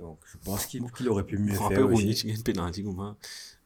Donc, 0.00 0.18
je 0.26 0.36
pense 0.38 0.66
qu'il 0.66 0.90
qu'il 0.92 1.08
aurait 1.08 1.24
pu 1.24 1.36
mieux 1.38 1.52
faire 1.52 1.62
rappel, 1.62 1.82
Rooney, 1.82 2.14
penalty, 2.44 2.82
comment 2.84 3.14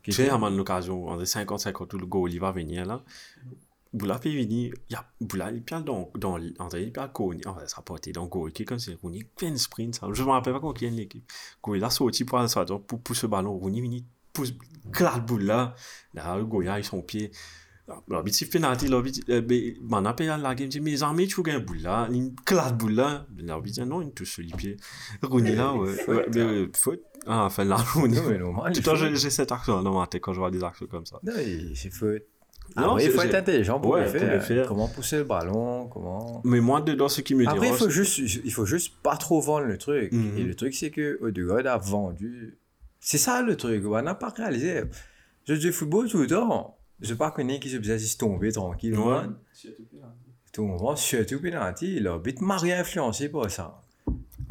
Qui 0.03 0.11
Tu 0.11 0.13
sais, 0.13 0.23
était- 0.27 0.33
à 0.33 0.51
l'occasion, 0.51 1.07
on 1.07 1.21
est 1.21 1.25
50-50, 1.27 1.87
tout 1.89 1.99
le 1.99 2.07
goal, 2.07 2.33
il 2.33 2.41
va 2.41 2.51
venir 2.53 2.85
là. 2.87 3.03
Boula 3.93 4.19
fait 4.19 4.31
venir, 4.31 4.73
il 4.89 4.93
y 4.93 4.97
a 4.97 5.05
Boula, 5.21 5.51
il 5.51 5.63
perd 5.63 5.85
dans, 5.85 6.11
dans, 6.17 6.39
André, 6.61 6.85
il 6.85 6.93
perd 6.93 7.13
Kony, 7.13 7.43
enfin, 7.47 7.67
ça 7.67 7.83
peut 7.83 7.95
être 7.97 8.15
dans 8.15 8.29
qui 8.51 8.65
comme 8.65 8.79
c'est 8.79 8.95
Rooney, 9.03 9.29
une 9.43 9.59
sprint, 9.59 9.97
ça. 9.97 10.07
Je 10.13 10.23
me 10.23 10.29
rappelle 10.31 10.53
pas 10.53 10.61
contre 10.61 10.85
l'équipe. 10.85 11.29
Il 11.75 11.83
a 11.83 11.91
sorti 11.91 12.25
pour 12.25 12.49
sur 12.49 12.61
la 12.61 12.79
pour 12.79 13.01
pousser 13.01 13.27
le 13.27 13.31
ballon, 13.33 13.59
Rooney, 13.59 13.81
venu, 13.81 14.03
pousse, 14.33 14.55
claque 14.93 15.27
boule 15.27 15.43
là, 15.43 15.75
là, 16.15 16.37
le 16.37 16.45
Goya, 16.45 16.79
il 16.79 16.85
son 16.85 17.03
pied. 17.03 17.33
L'arbitre 18.09 18.37
siffle 18.37 18.53
penalty, 18.53 18.87
l'arbitre, 18.87 19.21
euh, 19.31 19.41
ben, 19.41 19.75
m'en 19.81 20.05
a 20.05 20.15
payé 20.15 20.31
la 20.41 20.55
game, 20.55 20.69
dit, 20.69 20.79
les 20.79 21.03
armées, 21.03 21.27
tu 21.27 21.43
gagnes 21.43 21.65
boule 21.65 21.79
là, 21.83 22.07
il 22.13 22.33
claque 22.47 22.77
boule 22.77 22.93
là. 22.93 23.27
L'arbitre 23.39 23.83
dit, 23.83 23.89
non, 23.89 24.01
il 24.03 24.13
touche 24.13 24.31
sur 24.35 24.45
les 24.45 24.53
pieds. 24.53 24.77
Rooney 25.23 25.57
là, 25.57 25.75
ouais, 25.75 25.97
mais, 26.07 26.39
euh, 26.41 26.71
faute. 26.77 27.03
Ah, 27.27 27.47
enfin, 27.47 27.65
là, 27.65 27.77
Rooney. 27.95 28.15
Tout 28.17 28.23
il 28.31 28.77
le 28.77 28.83
temps, 28.83 28.95
j'ai 28.95 29.31
cette 29.31 29.51
action 29.51 29.83
dans 29.83 29.99
ma 29.99 30.07
tête 30.07 30.23
quand 30.23 30.33
je 30.33 30.39
vois 30.39 30.53
des 30.53 30.63
actions 30.63 30.87
comme 30.87 31.05
ça. 31.07 31.19
Non, 31.25 31.33
il- 31.39 31.73
c'est 31.77 31.91
faute. 31.91 32.23
Non, 32.77 32.91
Après, 32.93 33.05
il 33.05 33.11
faut 33.11 33.23
être 33.23 33.35
intelligent 33.35 33.81
pour, 33.81 33.93
Ouais, 33.93 34.03
le 34.05 34.09
faire. 34.09 34.35
le 34.35 34.41
faire. 34.41 34.69
Comment 34.69 34.89
pousser 34.89 35.19
le 35.19 35.25
ballon, 35.25 35.89
comment... 35.89 36.41
Mais 36.45 36.61
moi, 36.61 36.81
dedans, 36.81 37.09
ce 37.09 37.21
qui 37.21 37.35
me 37.35 37.45
Après, 37.45 37.57
il 37.57 37.61
dérange, 37.63 37.79
faut, 37.79 37.91
juste, 37.91 38.19
il 38.19 38.53
faut 38.53 38.67
juste 38.67 38.95
pas 39.03 39.17
trop 39.17 39.41
vendre 39.41 39.67
le 39.67 39.77
truc. 39.77 40.13
Mhm. 40.13 40.39
Et 40.39 40.43
le 40.45 40.55
truc, 40.55 40.75
c'est 40.75 40.91
que 40.91 41.19
Odegaard 41.21 41.67
a 41.67 41.79
vendu... 41.79 42.59
C'est 43.01 43.19
ça 43.19 43.43
le 43.43 43.57
truc, 43.57 43.83
on 43.87 44.03
n'a 44.03 44.15
pas 44.15 44.29
réalisé. 44.29 44.83
Je 45.47 45.55
joue 45.55 45.73
football 45.73 46.09
tout 46.09 46.19
le 46.19 46.27
temps. 46.27 46.77
Je 47.01 47.15
pas 47.15 47.31
connais 47.31 47.59
qui 47.59 47.71
se 47.71 47.79
faisait 47.79 47.99
tomber 48.19 48.53
tranquille. 48.53 48.97
Ouais. 48.99 49.23
Tout 50.53 50.63
le 50.63 50.69
monde, 50.69 50.99
surtout 50.99 51.41
penalty, 51.41 52.01
l'arbitre 52.01 52.43
m'a 52.43 52.59
rien 52.59 52.81
influencé 52.81 53.29
pour 53.29 53.49
ça. 53.51 53.81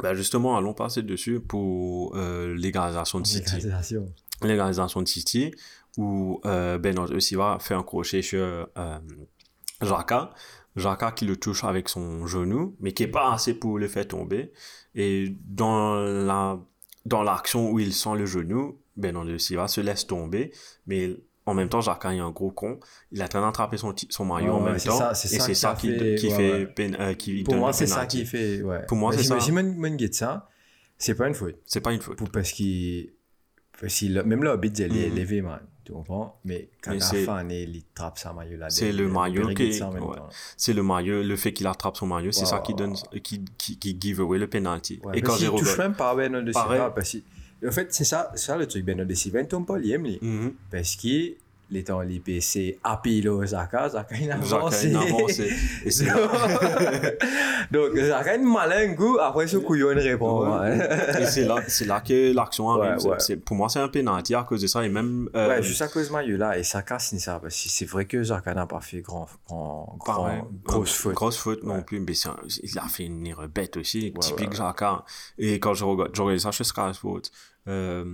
ben 0.02 0.14
justement, 0.14 0.56
allons 0.56 0.74
passer 0.74 1.02
dessus 1.02 1.40
pour 1.40 2.16
euh, 2.16 2.54
l'égalisation 2.56 3.20
de 3.20 3.26
City. 3.26 3.54
Légalisation. 3.56 4.12
l'égalisation 4.42 5.02
de 5.02 5.08
City, 5.08 5.54
où 5.96 6.40
euh, 6.44 6.78
Benoît 6.78 7.06
Silva 7.20 7.58
fait 7.60 7.74
un 7.74 7.82
crochet 7.82 8.22
sur 8.22 8.40
euh, 8.42 8.98
Jaka. 9.82 10.30
Jaka 10.76 11.10
qui 11.12 11.24
le 11.26 11.36
touche 11.36 11.64
avec 11.64 11.88
son 11.88 12.26
genou, 12.26 12.76
mais 12.80 12.92
qui 12.92 13.02
est 13.02 13.08
pas 13.08 13.32
assez 13.32 13.54
pour 13.54 13.78
le 13.78 13.88
faire 13.88 14.06
tomber. 14.06 14.52
Et 14.94 15.34
dans 15.46 15.94
la 16.00 16.58
dans 17.06 17.22
l'action 17.22 17.70
où 17.70 17.78
il 17.80 17.92
sent 17.94 18.14
le 18.16 18.26
genou, 18.26 18.78
Benoît 18.96 19.24
Silva 19.38 19.68
se 19.68 19.80
laisse 19.80 20.06
tomber, 20.06 20.52
mais 20.86 21.16
en 21.46 21.54
même 21.54 21.68
temps, 21.70 21.80
Jaka 21.80 22.14
est 22.14 22.18
un 22.18 22.30
gros 22.30 22.50
con. 22.52 22.78
Il 23.10 23.20
est 23.20 23.24
en 23.24 23.28
train 23.28 23.40
d'attraper 23.40 23.78
son, 23.78 23.94
son 24.10 24.24
maillot 24.26 24.48
Ouais, 24.52 24.52
en 24.52 24.60
même 24.60 24.76
temps. 24.78 24.96
ça- 24.96 25.12
et 25.12 25.14
c'est 25.14 25.54
ça 25.54 25.70
a 25.70 25.74
qui, 25.74 25.88
fait- 25.98 26.14
qui 26.16 26.28
ouais, 26.28 26.34
fait, 26.76 26.82
ouais. 26.90 27.00
euh, 27.00 27.14
qui 27.14 27.42
Pour 27.42 27.56
moi, 27.56 27.72
c'est 27.72 27.86
ça 27.86 28.06
qui 28.06 28.24
fait. 28.26 28.62
Pour 28.86 28.96
moi, 28.98 29.10
Mais 29.10 29.16
c'est 29.16 29.24
ça. 29.24 29.40
Si 29.40 29.50
Guet 29.96 30.12
ça, 30.12 30.48
c'est 30.98 31.14
pas 31.16 31.26
une 31.26 31.34
faute. 31.34 31.56
C'est 31.66 31.80
pas 31.80 31.92
une 31.92 32.00
faute. 32.00 32.18
Pour- 32.18 32.30
Parce 32.30 32.52
qu'il. 32.52 33.12
Même 34.02 34.44
là, 34.44 34.56
Bit, 34.58 34.78
il 34.78 34.84
est 34.96 35.08
Mhm. 35.10 35.16
élevé, 35.16 35.40
man. 35.42 35.60
Tu 35.84 35.92
comprends? 35.92 36.38
Mais 36.44 36.68
quand 36.82 36.92
la 36.92 37.00
fin, 37.00 37.48
il 37.48 37.76
il 37.76 37.84
trappe 37.94 38.18
sa 38.18 38.32
maillot 38.32 38.58
là. 38.58 38.70
C'est 38.70 38.92
le 38.92 39.08
maillot 39.08 39.48
qui-. 39.54 39.80
C'est 40.56 40.72
le 40.72 40.82
maillot, 40.82 41.22
le 41.22 41.36
fait 41.36 41.52
qu'il 41.52 41.66
attrape 41.66 41.96
son 41.96 42.06
maillot, 42.06 42.32
c'est 42.32 42.46
ça 42.46 42.58
qui 42.60 42.74
donne, 42.74 42.94
qui, 43.22 43.44
qui, 43.58 43.78
qui 43.78 43.96
give 43.98 44.20
away 44.20 44.38
le 44.38 44.48
penalty. 44.48 45.00
Et 45.14 45.22
quand 45.22 45.28
parce 45.32 45.40
j'ai 45.40 45.48
touche 45.48 45.78
même 45.78 45.94
pas 45.94 46.14
Pareil. 46.14 46.30
Silva. 46.52 46.90
Parce 46.90 47.12
que, 47.12 47.68
en 47.68 47.72
fait, 47.72 47.92
c'est 47.92 48.04
ça, 48.04 48.32
ça 48.34 48.56
le 48.56 48.66
truc. 48.66 48.84
De 48.84 49.14
Silva, 49.14 49.40
il 49.40 49.48
tombe 49.48 49.66
pas 49.66 49.78
l'IM, 49.78 50.04
lui. 50.04 50.18
Mhm. 50.20 50.54
Qu'il 51.70 51.78
est 51.78 51.90
en 51.90 52.00
l'IPC 52.00 52.80
apilo 52.82 53.44
Zaka. 53.46 53.90
Zaka, 53.90 54.16
il 54.20 54.30
a 54.30 54.34
avancé. 54.34 54.92
Et 55.84 55.90
c'est 55.90 56.06
Donc, 57.70 57.96
Zaka, 57.96 58.34
il 58.34 58.42
malin 58.46 58.92
goût. 58.94 59.18
Après, 59.20 59.46
ce 59.46 59.56
couillon, 59.58 59.92
il. 59.92 60.14
Ouais, 60.14 61.22
et 61.22 61.26
c'est 61.26 61.44
là, 61.44 61.56
c'est 61.68 61.84
là 61.86 62.00
que 62.00 62.34
l'action 62.34 62.70
arrive. 62.70 63.04
Ouais, 63.06 63.16
ouais. 63.28 63.36
pour 63.36 63.56
moi, 63.56 63.68
c'est 63.68 63.78
un 63.78 63.88
penalty 63.88 64.34
à 64.34 64.42
cause 64.42 64.62
de 64.62 64.66
ça. 64.66 64.84
Et 64.84 64.88
même, 64.88 65.28
euh, 65.36 65.48
Ouais, 65.48 65.62
juste 65.62 65.82
à 65.82 65.88
cause 65.88 66.08
de 66.08 66.12
maillot 66.12 66.36
là. 66.36 66.58
Et 66.58 66.62
Zaka, 66.64 66.98
c'est 66.98 67.18
ça. 67.18 67.38
Parce 67.40 67.54
que 67.54 67.68
c'est 67.68 67.84
vrai 67.84 68.04
que 68.06 68.22
Zaka 68.22 68.52
n'a 68.54 68.66
pas 68.66 68.80
fait 68.80 69.00
grand, 69.00 69.28
grand, 69.46 69.96
grand, 69.98 70.22
pareil, 70.24 70.42
grosse 70.64 70.92
faute. 70.94 71.14
Grosse 71.14 71.36
faute 71.36 71.62
non 71.62 71.82
plus, 71.82 72.00
mais 72.00 72.12
un- 72.26 72.36
il 72.62 72.78
a 72.78 72.88
fait 72.88 73.04
une 73.04 73.24
erreur 73.26 73.48
bête 73.48 73.76
aussi, 73.76 74.12
typique. 74.20 74.54
Jaka. 74.54 75.04
Et 75.38 75.60
quand 75.60 75.74
je 75.74 75.84
regarde, 75.84 76.10
je 76.14 76.22
regarde 76.22 76.40
ça 76.40 76.50
chez 76.50 76.64
Sky 76.64 76.80
euh, 77.68 78.04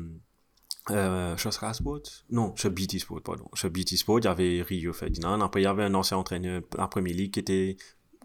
euh, 0.91 1.37
chez 1.37 1.51
Sport? 1.51 2.01
Non, 2.31 2.55
chez 2.57 2.71
BT 2.71 2.99
Sport, 2.99 3.21
pardon. 3.23 3.45
Chez 3.55 3.69
BT 3.71 3.97
Sport, 3.97 4.19
il 4.21 4.25
y 4.25 4.29
avait 4.29 4.63
Rio 4.63 4.93
Ferdinand. 4.93 5.41
Après, 5.41 5.61
il 5.61 5.65
y 5.65 5.67
avait 5.67 5.85
un 5.85 5.95
ancien 5.95 6.17
entraîneur 6.17 6.61
de 6.61 6.79
la 6.79 6.87
Première 6.89 7.15
Ligue 7.15 7.33
qui 7.33 7.41
était, 7.41 7.77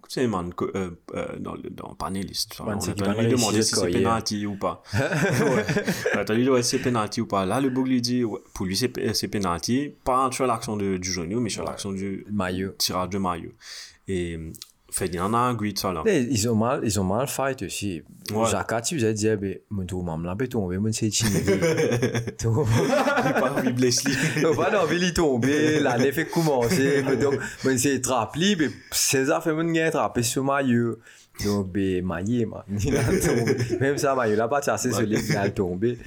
c'est 0.07 0.27
man, 0.27 0.51
euh, 0.75 0.91
euh, 1.15 1.39
dans, 1.39 1.55
le- 1.55 1.69
dans 1.69 1.95
panéliste. 1.95 2.57
On 2.59 2.67
a 2.67 2.75
lui 3.21 3.27
demander 3.31 3.57
de 3.57 3.61
si 3.63 3.75
c'est 3.75 3.89
penalty 3.91 4.45
ou 4.45 4.55
pas. 4.57 4.83
ouais. 4.93 5.65
Attends, 6.13 6.33
lui, 6.33 6.49
ouais, 6.49 6.63
c'est 6.63 6.79
penalty 6.79 7.21
ou 7.21 7.27
pas. 7.27 7.45
Là, 7.45 7.61
le 7.61 7.69
bug 7.69 7.87
lui 7.87 8.01
dit, 8.01 8.23
ouais, 8.23 8.39
pour 8.53 8.65
lui, 8.65 8.75
c'est 8.75 8.91
c'est 9.13 9.27
penalty. 9.27 9.93
Pas 10.03 10.29
sur 10.31 10.45
l'action 10.47 10.75
du 10.77 11.01
genou, 11.03 11.39
mais 11.39 11.49
sur 11.49 11.63
l'action 11.63 11.91
du 11.91 12.25
Maillot. 12.31 12.71
tirage 12.77 13.09
de 13.09 13.17
maillot. 13.17 13.51
Et 14.07 14.37
euh, 14.91 14.95
Ferdinand 14.95 15.33
a 15.33 15.49
agreed 15.49 15.79
ça 15.79 15.93
là. 15.93 16.01
Mais 16.05 16.23
ils 16.23 16.49
ont 16.49 16.55
mal, 16.55 16.81
ils 16.83 16.99
ont 16.99 17.03
mal 17.03 17.27
fight 17.27 17.63
aussi. 17.63 18.03
Ouais. 18.33 18.49
Jacques, 18.49 18.83
tu 18.83 18.95
faisais 18.95 19.13
dire, 19.13 19.37
ben, 19.37 19.57
mon 19.69 19.85
tour, 19.85 20.03
maman, 20.03 20.29
là, 20.29 20.35
ben, 20.35 20.47
tomber, 20.47 20.77
mon 20.77 20.91
c'est 20.91 21.09
timide. 21.09 22.35
Tu 22.37 22.47
comprends? 22.47 22.65
Il 23.25 23.33
pas 23.33 23.53
envie 23.57 23.67
de 23.67 23.73
blesser. 23.73 24.11
Non, 24.41 24.55
pas 24.55 24.69
d'envie 24.69 24.99
d'y 24.99 25.13
tomber, 25.13 25.79
l'année 25.79 26.11
fait 26.11 26.25
commencer, 26.25 27.01
donc, 27.21 27.35
ben, 27.63 27.77
c'est 27.77 28.01
trappli, 28.01 28.55
mais 28.57 28.69
César 28.91 29.43
fait 29.43 29.53
mon 29.53 29.71
gain 29.71 29.91
sur 30.21 30.43
maillot. 30.43 30.97
Donc, 31.45 31.71
ben, 31.71 32.03
maillé, 32.05 32.45
man. 32.45 32.63
Il 32.69 32.95
a 32.95 33.03
tombé. 33.03 33.57
Même 33.79 33.97
ça, 33.97 34.15
maillot, 34.15 34.35
là, 34.35 34.47
pas 34.47 34.59
assez 34.59 34.91
solide, 34.91 35.21
il 35.27 35.37
a 35.37 35.49
tombé. 35.49 35.97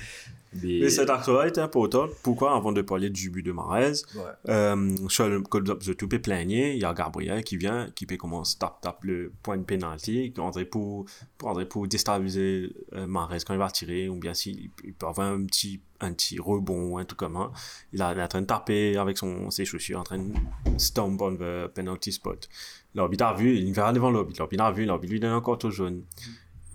Mais, 0.62 0.80
Mais 0.82 0.90
cette 0.90 1.10
action-là 1.10 1.46
est 1.46 1.58
importante. 1.58 2.10
Pourquoi 2.22 2.54
Avant 2.56 2.72
de 2.72 2.82
parler 2.82 3.10
du 3.10 3.30
but 3.30 3.42
de 3.42 3.52
Marez, 3.52 3.92
ouais. 4.14 4.22
euh, 4.48 4.96
sur 5.08 5.28
le 5.28 5.40
code 5.42 5.64
de 5.64 5.92
tout 5.92 6.08
peut 6.08 6.20
plaigner, 6.20 6.74
il 6.74 6.80
y 6.80 6.84
a 6.84 6.94
Gabriel 6.94 7.42
qui 7.42 7.56
vient, 7.56 7.88
qui 7.94 8.06
peut 8.06 8.16
commencer 8.16 8.56
tape 8.58 8.80
tape 8.80 9.04
le 9.04 9.32
point 9.42 9.56
de 9.56 9.64
penalty, 9.64 10.32
qui 10.32 10.40
André 10.40 10.64
pour, 10.64 11.06
pour, 11.38 11.48
André 11.48 11.66
pour 11.66 11.86
déstabiliser 11.88 12.72
euh, 12.94 13.06
Marez 13.06 13.38
quand 13.46 13.54
il 13.54 13.58
va 13.58 13.70
tirer, 13.70 14.08
ou 14.08 14.16
bien 14.16 14.34
s'il 14.34 14.70
il 14.84 14.92
peut 14.92 15.06
avoir 15.06 15.32
un 15.32 15.44
petit, 15.44 15.80
un 16.00 16.12
petit 16.12 16.38
rebond 16.38 16.90
ou 16.90 16.98
un 16.98 17.04
truc 17.04 17.18
comme 17.18 17.34
ça. 17.34 17.50
Il 17.92 18.00
est 18.00 18.22
en 18.22 18.28
train 18.28 18.42
de 18.42 18.46
taper 18.46 18.96
avec 18.96 19.18
son, 19.18 19.50
ses 19.50 19.64
chaussures, 19.64 20.00
en 20.00 20.04
train 20.04 20.18
de 20.18 20.32
stomp 20.78 21.20
on 21.20 21.34
the 21.36 21.68
penalty 21.74 22.12
spot. 22.12 22.48
L'arbitre 22.94 23.24
a 23.24 23.34
vu, 23.34 23.56
il 23.56 23.72
va 23.72 23.92
devant 23.92 24.10
l'arbitre, 24.10 24.40
l'arbitre 24.40 24.64
a 24.64 24.72
vu, 24.72 24.84
l'arbitre 24.84 25.12
lui 25.12 25.20
donne 25.20 25.32
un 25.32 25.40
carton 25.40 25.70
jaune. 25.70 26.02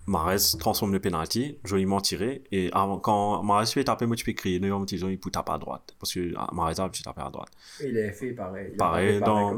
Marez 0.10 0.58
transforme 0.58 0.92
le 0.92 1.00
penalty, 1.00 1.60
joliment 1.64 2.02
tiré, 2.02 2.44
et 2.52 2.72
avant, 2.74 2.98
quand 2.98 3.44
Marez 3.44 3.68
fait 3.68 3.84
taper, 3.84 4.08
moi 4.08 4.16
tu 4.16 4.26
peux 4.26 4.34
crier, 4.34 4.60
non, 4.60 4.84
petit 4.84 4.98
jaune, 4.98 5.12
il 5.12 5.20
peut 5.20 5.30
taper 5.30 5.52
à 5.52 5.60
droite, 5.60 5.96
parce 6.00 6.14
que 6.14 6.34
ah, 6.36 6.50
Marez 6.52 6.80
a 6.80 6.90
pu 6.90 7.04
taper 7.04 7.22
à 7.22 7.30
droite. 7.30 7.52
Il 7.80 7.96
a 7.96 8.12
fait 8.12 8.32
pareil. 8.32 8.70
Il 8.72 8.78
Pareil, 8.78 9.20
dans-. 9.20 9.56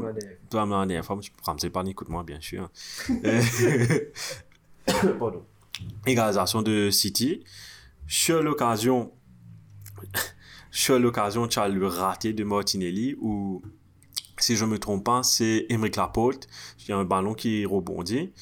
Toi, 0.50 0.66
la 0.66 0.86
dernière 0.86 1.06
fois, 1.06 1.18
tu 1.22 1.32
ramsais 1.42 1.70
pas, 1.70 1.82
écoute-moi, 1.86 2.22
bien 2.22 2.38
sûr. 2.40 2.70
Pardon. 5.18 5.42
Égalisation 6.06 6.60
de 6.60 6.90
City. 6.90 7.42
Sur 8.06 8.42
l'occasion, 8.42 9.10
sur 10.70 10.98
l'occasion, 10.98 11.48
tu 11.48 11.60
as 11.60 11.68
le 11.68 11.86
raté 11.86 12.34
de 12.34 12.44
Martinelli 12.44 13.16
où, 13.22 13.62
si 14.36 14.56
je 14.56 14.66
me 14.66 14.78
trompe 14.78 15.04
pas, 15.04 15.22
c'est 15.22 15.64
Emeric 15.70 15.96
Laporte. 15.96 16.46
Il 16.80 16.90
y 16.90 16.92
a 16.92 16.98
un 16.98 17.04
ballon 17.04 17.32
qui 17.32 17.64
rebondit. 17.64 18.34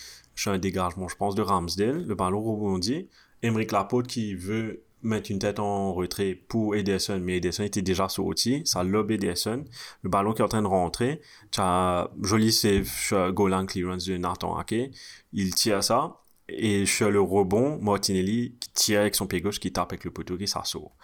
C'est 0.43 0.49
un 0.49 0.59
dégagement, 0.59 1.07
je 1.07 1.17
pense, 1.17 1.35
de 1.35 1.43
Ramsdale. 1.43 2.07
Le 2.07 2.15
ballon 2.15 2.43
rebondit. 2.43 3.11
Emeric 3.43 3.73
Laporte 3.73 4.07
qui 4.07 4.35
veut 4.35 4.83
mettre 5.03 5.31
une 5.31 5.39
tête 5.39 5.59
en 5.59 5.93
retrait 5.93 6.35
pour 6.35 6.75
Ederson, 6.75 7.21
mais 7.21 7.37
Ederson 7.37 7.63
était 7.63 7.83
déjà 7.83 8.09
sorti. 8.09 8.63
Ça 8.65 8.83
lobe 8.83 9.11
Ederson. 9.11 9.67
Le 10.01 10.09
ballon 10.09 10.33
qui 10.33 10.41
est 10.41 10.45
en 10.45 10.49
train 10.49 10.63
de 10.63 10.67
rentrer. 10.67 11.21
Tu 11.51 11.61
as 11.61 12.11
joli 12.23 12.53
save 12.53 12.89
line 13.13 13.67
clearance 13.67 14.07
de 14.07 14.17
Nathan 14.17 14.57
Ake. 14.57 14.93
Il 15.35 15.55
tire 15.55 15.85
ça. 15.85 16.17
Et 16.49 16.87
sur 16.87 17.11
le 17.11 17.21
rebond, 17.21 17.79
Martinelli 17.83 18.57
qui 18.59 18.73
tire 18.73 19.01
avec 19.01 19.17
son 19.17 19.27
pied 19.27 19.43
gauche, 19.43 19.61
qui 19.61 19.71
tape 19.75 19.93
avec 19.93 20.05
le 20.05 20.11
poteau, 20.11 20.39
qui 20.39 20.49
ça 20.49 20.65
sort. 20.65 20.97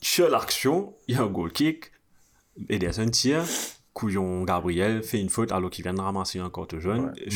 Sur 0.00 0.30
l'action, 0.30 0.94
il 1.08 1.16
y 1.16 1.18
a 1.18 1.22
un 1.22 1.26
goal 1.26 1.52
kick. 1.52 1.92
Ederson 2.70 3.10
tire. 3.10 3.44
Couillon 3.96 4.44
Gabriel 4.44 5.02
fait 5.02 5.18
une 5.18 5.30
faute 5.30 5.50
alors 5.52 5.70
qu'il 5.70 5.82
vient 5.82 5.94
de 5.94 6.00
ramasser 6.02 6.38
un 6.38 6.50
carton 6.50 6.78
jaune. 6.78 7.12
Ouais, 7.16 7.30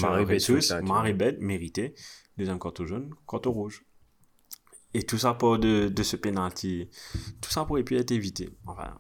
Marie 0.83 1.15
bête, 1.15 1.41
mérité. 1.41 1.95
Deuxième 2.37 2.59
carton 2.59 2.85
jaune, 2.85 3.15
carton 3.27 3.51
rouge. 3.51 3.83
Et 4.93 5.03
tout 5.05 5.17
ça 5.17 5.33
pour 5.33 5.59
de, 5.59 5.89
de 5.89 6.03
ce 6.03 6.17
penalty. 6.17 6.91
Tout 7.41 7.49
ça 7.51 7.65
pourrait 7.65 7.83
pu 7.83 7.97
être 7.97 8.11
évité. 8.11 8.51
Enfin. 8.67 8.99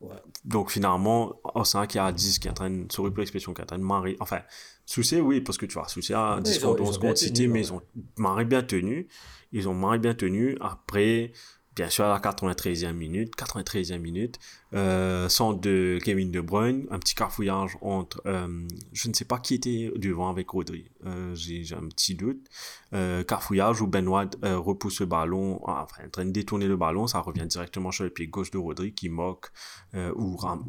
Ouais. 0.00 0.16
Donc 0.46 0.70
finalement, 0.70 1.38
Ossan 1.54 1.86
qui 1.86 1.98
a 1.98 2.10
10, 2.10 2.38
qui 2.38 2.48
est 2.48 2.50
en 2.50 2.54
train 2.54 2.70
de, 2.70 2.90
sur 2.90 3.06
l'expression, 3.14 3.52
qui 3.52 3.60
est 3.60 3.64
en 3.64 3.66
train 3.66 3.78
de 3.78 3.84
marrer. 3.84 4.16
Enfin, 4.20 4.40
Souci, 4.86 5.20
oui, 5.20 5.42
parce 5.42 5.58
que 5.58 5.66
tu 5.66 5.74
vois, 5.74 5.88
Souci 5.88 6.14
a 6.14 6.40
10 6.40 6.56
ils 6.56 6.66
ont- 6.66 6.70
contre 6.70 6.80
ils 6.80 6.86
ont 6.86 6.88
11 6.88 6.98
bien 7.00 7.08
contre 7.10 7.20
City, 7.20 7.48
mais 7.48 7.60
ils 7.60 7.72
ont 7.74 7.82
marré 8.16 8.46
bien 8.46 8.62
tenu. 8.62 9.08
Ils 9.52 9.68
ont 9.68 9.74
marré 9.74 9.98
bien 9.98 10.14
tenu. 10.14 10.56
Après, 10.62 11.32
bien 11.76 11.90
sûr, 11.90 12.04
à 12.04 12.08
la 12.08 12.18
93e 12.18 12.92
minute, 12.92 13.34
93e 13.36 13.98
minute, 13.98 14.38
euh, 14.74 15.28
centre 15.28 15.60
de 15.60 15.98
Kevin 16.04 16.30
De 16.30 16.40
Bruyne, 16.40 16.86
un 16.90 16.98
petit 16.98 17.14
cafouillage 17.14 17.76
entre, 17.80 18.22
euh, 18.26 18.66
je 18.92 19.08
ne 19.08 19.14
sais 19.14 19.24
pas 19.24 19.38
qui 19.38 19.54
était 19.54 19.90
devant 19.96 20.28
avec 20.28 20.48
Rodri. 20.50 20.90
Euh, 21.06 21.34
J'ai 21.34 21.64
un 21.74 21.88
petit 21.88 22.14
doute. 22.14 22.46
Euh, 22.92 23.24
cafouillage 23.24 23.80
où 23.80 23.86
Benoît 23.86 24.26
euh, 24.44 24.58
repousse 24.58 25.00
le 25.00 25.06
ballon, 25.06 25.60
enfin, 25.64 26.04
en 26.06 26.10
train 26.10 26.24
de 26.24 26.30
détourner 26.30 26.66
le 26.66 26.76
ballon, 26.76 27.06
ça 27.06 27.20
revient 27.20 27.46
directement 27.46 27.90
sur 27.90 28.04
le 28.04 28.10
pied 28.10 28.26
gauche 28.26 28.50
de 28.50 28.58
Rodri 28.58 28.92
qui 28.92 29.08
moque, 29.08 29.46
euh, 29.94 30.12
où 30.16 30.36
Ram 30.36 30.64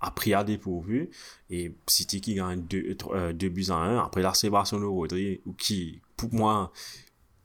a 0.00 0.10
pris 0.10 0.34
à 0.34 0.44
dépourvu 0.44 1.10
et 1.48 1.74
City 1.86 2.20
qui 2.20 2.34
gagne 2.34 2.62
2 2.62 2.96
euh, 3.12 3.32
buts 3.32 3.66
à 3.70 3.76
1 3.76 3.98
après 4.04 4.20
la 4.22 4.34
célébration 4.34 4.78
de 4.78 4.84
Rodri 4.84 5.40
ou 5.46 5.54
qui 5.54 6.02
pour 6.16 6.32
moi 6.34 6.72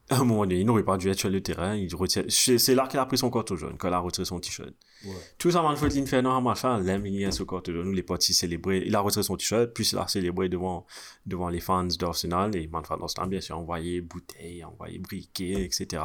à 0.15 0.19
un 0.19 0.23
moment 0.23 0.41
donné 0.41 0.59
il 0.59 0.65
n'aurait 0.65 0.83
pas 0.83 0.97
dû 0.97 1.09
être 1.09 1.19
sur 1.19 1.29
le 1.29 1.41
terrain 1.41 1.75
il 1.75 1.93
retire 1.95 2.23
c'est 2.29 2.57
c'est 2.57 2.75
là 2.75 2.87
qu'il 2.87 2.99
a 2.99 3.05
pris 3.05 3.17
son 3.17 3.29
carton 3.29 3.55
jaune 3.55 3.75
quand 3.77 3.87
il 3.87 3.93
a 3.93 3.99
retiré 3.99 4.25
son 4.25 4.39
t-shirt 4.39 4.73
Ouais. 5.05 5.13
tout 5.37 5.49
ça, 5.49 5.65
il 5.71 5.77
faut 5.77 5.85
l'inferno 5.87 6.29
à 6.31 6.41
machin, 6.41 6.77
l'aime, 6.81 7.05
il 7.05 7.23
a 7.23 7.31
ce 7.31 7.43
carton 7.43 7.71
jaune, 7.71 7.93
les 7.93 8.03
potes, 8.03 8.27
ils 8.27 8.33
célébraient, 8.33 8.83
il 8.85 8.93
a 8.93 8.99
retiré 8.99 9.23
son 9.23 9.37
t-shirt, 9.37 9.71
puis 9.73 9.87
il 9.87 9.97
a 9.97 10.05
célébré 10.09 10.49
devant, 10.49 10.85
devant 11.25 11.47
les 11.47 11.61
fans 11.61 11.85
d'Arsenal, 11.85 12.53
et 12.57 12.67
man, 12.67 12.83
fans 12.83 12.97
d'Arsenal, 12.97 13.29
bien 13.29 13.39
sûr, 13.39 13.57
envoyé 13.57 14.01
bouteilles, 14.01 14.61
envoyé 14.65 14.99
briquets, 14.99 15.63
etc. 15.63 16.03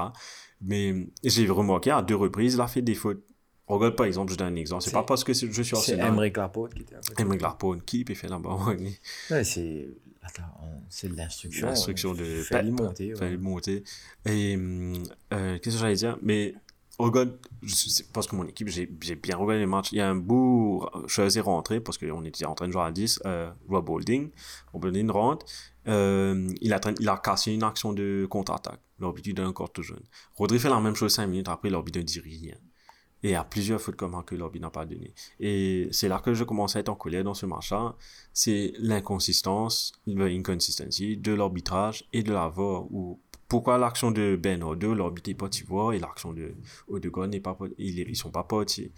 Mais 0.61 1.09
j'ai 1.25 1.49
remarqué, 1.49 1.91
à 1.91 2.03
deux 2.03 2.15
reprises, 2.15 2.55
il 2.55 2.61
a 2.61 2.69
fait 2.69 2.83
des 2.83 2.95
fautes. 2.95 3.25
Regarde, 3.67 3.97
par 3.97 4.07
exemple, 4.07 4.31
je 4.33 4.37
donne 4.39 4.53
un 4.53 4.57
exemple, 4.57 4.83
c'est 4.85 4.91
C'est- 4.91 4.95
pas 4.95 5.03
parce 5.03 5.25
que 5.25 5.33
je 5.33 5.47
suis 5.51 5.65
C'est 5.65 5.77
Arsenal. 5.77 6.09
Emmerich 6.13 6.37
Laporte 6.37 6.75
qui 6.75 6.83
était 6.83 6.95
à 6.95 7.01
côté. 7.01 7.21
Emmerich 7.23 7.43
Laporte, 7.43 7.85
qui 7.85 8.05
faire 8.15 8.31
là-bas 8.31 8.59
Ouais, 9.31 9.43
c'est. 9.43 9.89
Attends, 10.27 10.43
c'est 10.89 11.09
de 11.09 11.17
l'instruction. 11.17 11.67
L'instruction 11.67 12.15
de 12.15 12.43
Pep. 12.49 12.65
monter. 12.71 13.11
ouais. 13.11 13.17
Fallait 13.19 13.31
le 13.33 13.39
monter. 13.39 13.85
Et 14.27 14.57
hum, 14.57 15.03
euh, 15.33 15.59
qu'est-ce 15.59 15.77
que 15.77 15.81
j'allais 15.83 15.95
dire? 15.97 16.17
Mais 16.23 16.55
regarde, 16.99 17.37
je 17.63 17.75
sais- 17.75 18.05
parce 18.13 18.27
que 18.27 18.35
mon 18.37 18.47
équipe, 18.47 18.69
j'ai 18.69 18.87
bien 18.87 19.37
regardé 19.37 19.59
les 19.61 19.67
matchs. 19.67 19.93
Il 19.93 19.99
y 19.99 20.01
a 20.01 20.09
un 20.09 20.15
bout, 20.15 20.87
je 21.07 21.29
suis 21.29 21.41
rentré 21.41 21.81
parce 21.81 21.99
qu'on 21.99 22.25
était 22.25 22.47
en 22.47 22.55
train 22.55 22.69
de 22.69 22.73
jouer 22.73 22.83
à 22.83 22.91
10, 22.91 23.21
euh, 23.27 23.51
Rob 23.69 23.89
Holding. 23.91 24.31
Rob 24.73 24.85
Holding 24.87 25.11
rentre. 25.11 25.45
Euh, 25.89 26.51
il, 26.63 26.73
a, 26.73 26.81
il 26.99 27.09
a 27.11 27.17
cassé 27.19 27.53
une 27.53 27.63
action 27.63 27.93
de 27.93 28.27
contre-attaque. 28.31 28.81
L'orbitre 29.01 29.29
lui 29.29 29.35
donne 29.35 29.49
un 29.49 29.53
corte 29.53 29.83
jaune. 29.83 30.03
Rodri 30.37 30.59
fait 30.59 30.71
la 30.71 30.81
même 30.81 30.95
chose 30.95 31.13
5 31.13 31.27
minutes 31.27 31.49
après, 31.49 31.69
l'orbitre 31.69 31.99
ne 31.99 32.05
dit 32.05 32.21
rien. 32.21 32.55
Et 33.25 33.35
a 33.35 33.43
plusieurs 33.43 33.81
fautes 33.81 33.97
comme 33.97 34.13
ça 34.13 34.23
que 34.23 34.35
l'orbitre 34.35 34.67
n'a 34.67 34.71
pas 34.71 34.85
donné. 34.85 35.15
Et 35.41 35.89
c'est 35.93 36.09
là 36.09 36.21
que 36.21 36.35
je 36.35 36.45
commence 36.45 36.77
à 36.77 36.81
être 36.81 36.91
en 36.91 36.95
colère 36.95 37.25
dans 37.25 37.33
ce 37.33 37.47
match-là. 37.47 37.97
C'est 38.35 38.75
l'inconsistance, 38.79 39.93
l'inconsistency 40.07 41.17
de 41.17 41.33
l'arbitrage 41.33 42.05
et 42.13 42.23
de 42.23 42.33
la 42.33 42.49
VAR. 42.49 42.85
Ou 42.93 43.19
pourquoi 43.49 43.79
l'action 43.79 44.11
de 44.11 44.37
Ben 44.37 44.63
Odo, 44.63 44.95
l'arbitre 44.95 45.31
n'est 45.31 45.35
pas 45.35 45.49
voir 45.67 45.95
et 45.95 45.99
l'action 45.99 46.35
de 46.35 46.55
Odegaard 46.87 47.29
n'est 47.29 47.41
pas 47.41 47.57
ils, 47.79 48.01
ils 48.01 48.17
sont 48.17 48.31
pas 48.31 48.45
partis. 48.45 48.93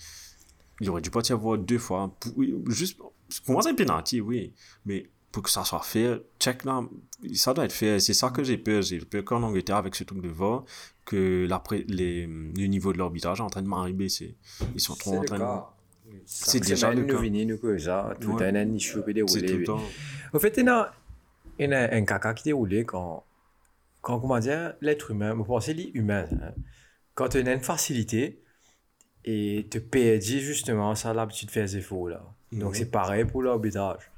Il 0.80 0.90
aurait 0.90 1.02
dû 1.02 1.10
pas 1.10 1.22
avoir 1.32 1.56
deux 1.56 1.78
fois. 1.78 2.12
Pour- 2.18 2.34
juste, 2.66 2.98
pour 2.98 3.52
moi, 3.52 3.62
c'est 3.62 3.70
un 3.70 3.74
penalty, 3.74 4.20
oui. 4.20 4.52
Mais 4.84 5.08
pour 5.30 5.44
que 5.44 5.50
ça 5.50 5.64
soit 5.64 5.82
fait, 5.82 6.20
check 6.40 6.64
là, 6.64 6.82
ça 7.34 7.54
doit 7.54 7.64
être 7.64 7.72
fait. 7.72 8.00
C'est 8.00 8.14
ça 8.14 8.30
que 8.30 8.42
j'ai 8.42 8.58
peur. 8.58 8.82
J'ai 8.82 8.98
peur 8.98 9.24
qu'en 9.24 9.42
Angleterre, 9.42 9.76
avec 9.76 9.94
ce 9.94 10.02
truc 10.04 10.20
de 10.20 10.28
VAR, 10.28 10.64
que 11.06 11.46
la 11.48 11.58
pré- 11.58 11.84
les, 11.88 12.26
le 12.26 12.66
niveau 12.66 12.92
de 12.92 12.98
l'arbitrage 12.98 13.40
est 13.40 13.42
en 13.42 13.48
train 13.48 13.62
de 13.62 13.68
m'arriver 13.68 13.96
baisser. 14.04 14.36
Ils 14.74 14.80
sont 14.80 14.94
trop 14.94 15.12
C'est 15.12 15.16
en 15.16 15.20
le 15.22 15.26
train 15.26 15.38
de. 15.38 15.42
cas. 15.42 15.66
C'est 16.26 16.60
déjà 16.60 16.90
le 16.90 17.04
cas. 17.04 17.12
C'est 19.28 19.40
tout 19.46 19.56
le 19.58 19.64
temps. 19.64 19.82
Au 20.34 20.38
fait, 20.38 20.54
il 20.58 20.66
y 20.66 20.68
a, 20.68 20.92
il 21.58 21.70
y 21.70 21.74
a 21.74 21.94
un 21.94 22.04
caca 22.04 22.34
qui 22.34 22.44
déroulé 22.44 22.84
quand, 22.84 23.24
quand, 24.02 24.20
comment 24.20 24.38
dire, 24.38 24.74
l'être 24.80 25.10
humain, 25.12 25.32
vous 25.34 25.44
pensez 25.44 25.72
l'humain, 25.74 26.26
hein, 26.42 26.52
quand 27.14 27.28
tu 27.30 27.38
as 27.38 27.52
une 27.52 27.60
facilité 27.60 28.42
et 29.24 29.66
te 29.70 29.78
perds 29.78 30.20
justement, 30.20 30.94
ça 30.94 31.10
a 31.10 31.14
l'habitude 31.14 31.48
de 31.48 31.52
faire 31.52 31.64
des 31.66 31.78
efforts 31.78 32.08
là. 32.08 32.22
Donc 32.52 32.70
Mhm. 32.70 32.74
c'est 32.74 32.90
pareil 32.90 33.24
pour 33.24 33.42
l'arbitrage. 33.42 34.10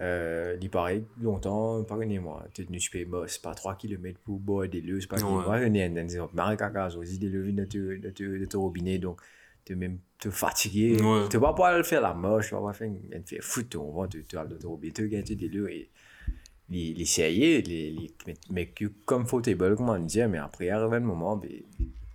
Euh, 0.00 0.56
il 0.62 0.70
paraît 0.70 1.02
longtemps, 1.20 1.84
pardonnez-moi, 1.84 2.46
tu 2.54 2.62
es 2.62 2.64
venu 2.64 2.80
super 2.80 3.06
boss, 3.06 3.36
pas 3.38 3.54
3 3.54 3.74
km 3.74 4.18
pour 4.24 4.38
boire 4.38 4.66
des 4.66 4.80
lieux, 4.80 4.98
c'est 5.00 5.06
pas 5.06 5.16
Ouais. 5.16 5.22
moi, 5.44 5.60
il 5.60 5.76
y 5.76 5.82
a 5.82 5.84
un 5.84 5.96
exemple, 5.96 6.34
Marie 6.34 6.56
caca, 6.56 6.88
aussi 6.96 7.18
des 7.18 7.28
leviers 7.28 7.52
de 7.52 7.64
te, 7.66 8.08
te, 8.08 8.44
te 8.46 8.56
robinet, 8.56 8.98
donc 8.98 9.20
tu 9.64 9.74
es 9.74 9.76
même 9.76 9.98
te 10.18 10.30
fatigué, 10.30 10.96
tu 11.30 11.36
vas 11.36 11.52
pas 11.52 11.76
le 11.76 11.82
faire 11.82 12.00
la 12.00 12.14
moche, 12.14 12.48
tu 12.48 12.54
vas 12.54 12.62
pas 12.62 12.72
faire, 12.72 12.88
une- 12.88 13.22
faire 13.26 13.42
foutre, 13.42 13.78
on 13.78 13.92
va, 14.00 14.08
tu 14.08 14.24
tu 14.24 14.38
as 14.38 14.44
le 14.44 14.56
robinet, 14.66 14.92
tu 14.94 15.06
gagnes 15.08 15.22
des 15.22 15.48
lieux 15.48 15.70
et 15.70 15.90
les, 16.70 16.94
les 16.94 17.04
sérieux, 17.04 17.60
les, 17.66 17.90
les 17.90 18.10
mais, 18.26 18.34
mais 18.50 18.72
comfortable, 19.04 19.76
comment 19.76 19.98
dire, 19.98 20.30
mais 20.30 20.38
après, 20.38 20.66
il 20.66 20.70
arrive 20.70 20.94
un 20.94 21.00
moment, 21.00 21.36
ben, 21.36 21.50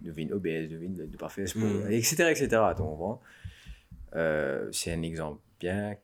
devine 0.01 0.33
obèse, 0.33 0.69
devine 0.69 0.95
de 0.95 1.17
pas 1.17 1.29
faire 1.29 1.47
sport, 1.47 1.87
etc., 1.89 2.31
etc., 2.31 2.73
tu 2.75 2.81
comprends? 2.81 3.21
Euh, 4.15 4.69
c'est 4.71 4.93
un 4.93 5.01
exemple 5.03 5.41
bien 5.59 5.95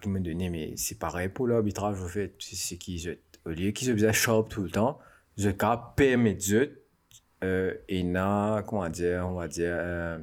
qui 0.00 0.08
me 0.08 0.20
donné, 0.20 0.50
mais 0.50 0.74
c'est 0.76 0.98
pareil 0.98 1.28
pour 1.28 1.46
l'arbitrage, 1.48 2.00
au 2.00 2.08
fait, 2.08 2.34
c'est 2.38 2.76
se- 2.98 3.18
au 3.44 3.50
lieu 3.50 3.70
qu'ils 3.70 3.88
se 3.88 3.92
faisaient 3.94 4.12
sharp 4.12 4.48
tout 4.48 4.62
le 4.62 4.70
temps, 4.70 4.98
je 5.36 5.50
cas 5.50 5.76
permet 5.96 6.34
de 6.34 6.40
euh, 7.42 7.74
et 7.88 8.02
n'a, 8.02 8.62
comment 8.66 8.88
dire, 8.90 9.26
on 9.26 9.34
va 9.34 9.48
dire, 9.48 9.72
euh, 9.72 10.18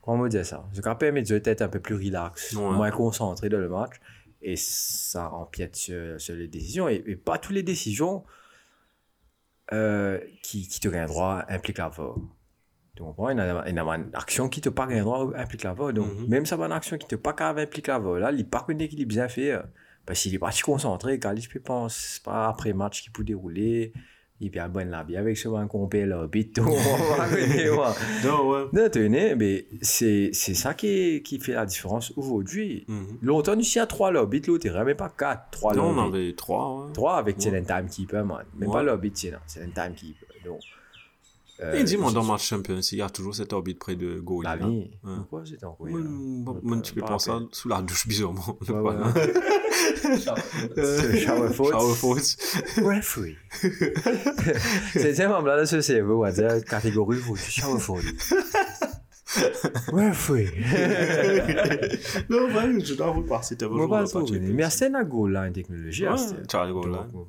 comment 0.00 0.18
on 0.18 0.22
va 0.22 0.28
dire 0.28 0.46
ça? 0.46 0.64
Je 0.72 0.80
cas 0.80 0.94
permet 0.94 1.22
de 1.22 1.34
être 1.44 1.62
un 1.62 1.68
peu 1.68 1.80
plus 1.80 1.96
relax, 1.96 2.52
Ouais. 2.54 2.70
moins 2.72 2.90
concentré 2.92 3.48
dans 3.48 3.58
le 3.58 3.68
match, 3.68 3.94
et 4.42 4.56
ça 4.56 5.30
empiète 5.32 5.74
sur, 5.76 6.20
sur 6.20 6.34
les 6.36 6.46
décisions, 6.48 6.88
et, 6.88 7.02
et 7.06 7.16
pas 7.16 7.38
toutes 7.38 7.54
les 7.56 7.62
décisions 7.64 8.24
euh, 9.72 10.20
qui, 10.42 10.68
qui 10.68 10.80
te 10.80 10.88
gagnent 10.88 11.06
droit 11.06 11.44
impliquent 11.48 11.78
la 11.78 11.88
VAR. 11.88 12.16
Tu 12.96 13.02
comprends? 13.02 13.30
Il 13.30 13.38
y 13.38 13.40
a, 13.40 13.68
y 13.74 13.78
a 13.78 13.82
une 13.96 14.10
action 14.14 14.48
qui 14.48 14.60
te 14.60 14.68
pas 14.68 14.86
gagnent 14.86 15.00
droit 15.00 15.30
implique 15.36 15.62
la 15.62 15.72
VAR. 15.72 15.92
Donc, 15.92 16.08
Mhm. 16.12 16.28
même 16.28 16.46
ça, 16.46 16.56
une 16.56 16.72
action 16.72 16.98
qui 16.98 17.06
te 17.06 17.16
pas 17.16 17.32
grave 17.32 17.58
implique 17.58 17.86
la 17.86 17.98
VAR, 17.98 18.18
là, 18.18 18.30
il 18.32 18.38
n'est 18.38 18.44
pas 18.44 18.64
qu'un 18.66 18.78
équilibre 18.78 19.08
bien 19.10 19.28
fait. 19.28 19.52
euh, 19.52 19.62
Parce 20.04 20.20
qu'il 20.20 20.34
est 20.34 20.38
parti 20.40 20.62
concentré, 20.62 21.20
quand 21.20 21.32
il 21.32 21.46
pense 21.60 22.20
pas 22.24 22.48
après 22.48 22.72
match 22.72 23.02
qui 23.02 23.10
peut 23.10 23.22
dérouler. 23.24 23.92
Il 24.40 24.50
vient 24.50 24.68
bonne 24.68 24.90
la 24.90 25.04
vie 25.04 25.16
avec 25.16 25.36
ce 25.38 25.46
qu'on 25.68 25.86
tout, 26.52 26.62
on 26.66 27.16
va 27.16 27.28
connaître, 27.28 27.72
moi. 27.76 27.94
Non, 28.24 28.48
ouais. 28.50 28.64
Non, 28.72 28.88
tenez, 28.90 29.36
mais 29.36 29.66
c'est 30.32 30.32
ça 30.32 30.74
qui, 30.74 31.22
qui 31.22 31.38
fait 31.38 31.52
la 31.52 31.64
différence 31.64 32.12
aujourd'hui. 32.16 32.84
Mhm. 32.88 33.18
Longtemps, 33.22 33.56
ici, 33.56 33.76
il 33.76 33.78
y 33.78 33.82
a 33.82 33.86
trois 33.86 34.10
l'arbitre, 34.10 34.50
l'autre, 34.50 34.64
il 34.66 34.72
n'y 34.72 34.76
même 34.84 34.96
pas 34.96 35.14
quatre. 35.16 35.48
Trois 35.52 35.72
Non, 35.76 35.90
on 35.96 36.08
avait 36.08 36.32
trois. 36.34 36.86
Ouais. 36.86 36.92
Trois 36.92 37.18
avec 37.18 37.36
Ouais. 37.36 37.42
c'est 37.44 37.56
un 37.56 37.62
timekeeper, 37.62 38.24
man. 38.24 38.44
Même 38.56 38.68
Ouais. 38.68 38.74
pas 38.74 38.82
c'est 39.46 39.62
un 39.62 39.68
timekeeper. 39.68 40.26
Donc, 40.44 40.58
euh, 40.58 40.81
Et 41.74 41.84
dis-moi, 41.84 42.10
je- 42.10 42.14
dans 42.14 42.24
match 42.24 42.46
champion, 42.48 42.78
il 42.80 42.98
y 42.98 43.02
a 43.02 43.10
toujours 43.10 43.34
cet 43.34 43.52
arbitre 43.52 43.78
près 43.78 43.96
de. 43.96 44.22
La 44.42 44.56
là. 44.56 44.66
vie. 44.66 44.90
Ouais. 45.04 45.12
Pourquoi 45.16 45.42
c'est 45.44 45.62
encore 45.64 45.86
Moi, 45.86 46.00
moi, 46.62 46.80
tu 46.80 46.94
peux 46.94 47.00
penser 47.02 47.30
sous 47.52 47.68
la 47.68 47.82
douche 47.82 48.06
bizarrement. 48.06 48.58
Euh, 48.68 50.18
Shower 51.16 51.52
foot. 51.52 51.70
Shower 51.72 51.94
foot. 51.94 52.36
Referee. 52.78 53.36
c'est 54.92 55.20
un 55.20 55.28
membre 55.28 55.60
de 55.60 55.64
ce 55.64 55.80
cerveau, 55.80 56.18
on 56.18 56.22
va 56.22 56.32
dire, 56.32 56.64
catégorie 56.64 57.18
foot. 57.18 57.38
Shower 57.38 57.78
foot. 57.80 58.04
Referee. 59.92 60.50
non, 62.28 62.44
ouais, 62.54 62.84
je 62.84 62.94
dois 62.94 63.10
vous 63.10 63.22
passer. 63.22 63.54
C'était 63.54 63.66
trop. 63.66 64.26
Mais 64.40 64.68
c'était 64.70 64.88
une 64.88 65.02
goal 65.04 65.32
line 65.32 65.52
technologie. 65.52 66.06
As 66.06 66.34
le 66.66 66.72
goal 66.72 66.90
line. 66.90 67.24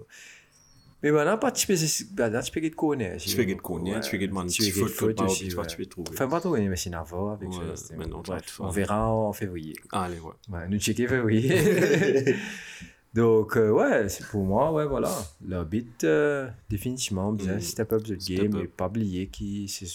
Mais 1.03 1.11
maintenant, 1.11 1.37
pas 1.37 1.51
tu 1.51 1.67
peux 1.67 1.75
bah, 2.13 2.41
tu 2.41 2.51
peux 2.51 2.61
te 2.61 2.75
connaître. 2.75 3.21
Tu 3.23 3.29
fais 3.35 3.45
get 3.47 3.57
connaître, 3.57 3.99
tu 4.05 4.11
fais 4.11 4.19
get 4.19 4.27
man, 4.29 4.47
tu 4.47 4.63
foot, 4.71 5.15
pas 5.15 5.25
aussi. 5.25 5.49
tu 5.49 5.55
vas, 5.55 5.65
tu 5.65 5.75
peux 5.77 5.85
trouver. 5.85 6.09
Enfin, 6.13 6.27
pas 6.29 6.39
trop, 6.39 6.55
mais 6.55 6.75
c'est 6.77 6.93
affaire 6.93 7.19
avec 7.27 7.49
ça. 7.53 7.95
maintenant, 7.95 8.21
te 8.21 8.31
faire. 8.49 8.65
On 8.65 8.69
verra 8.69 9.11
en 9.11 9.33
février. 9.33 9.75
Allez, 9.91 10.19
ouais. 10.19 10.31
Ouais, 10.49 10.67
nous 10.69 10.79
checker 10.79 11.07
février. 11.07 11.53
Donc, 13.13 13.57
euh, 13.57 13.69
ouais, 13.69 14.09
c'est 14.09 14.25
pour 14.25 14.43
moi, 14.43 14.71
ouais, 14.71 14.87
voilà. 14.87 15.11
L'arbitre, 15.45 16.03
euh, 16.05 16.49
définitivement, 16.67 17.31
bien 17.31 17.57
Mm. 17.57 17.61
step 17.61 17.93
up 17.93 18.01
the 18.03 18.19
Step 18.19 18.37
game, 18.37 18.55
up. 18.55 18.63
et 18.63 18.67
pas 18.67 18.87
oublier 18.87 19.27
qui 19.27 19.67
c'est 19.67 19.85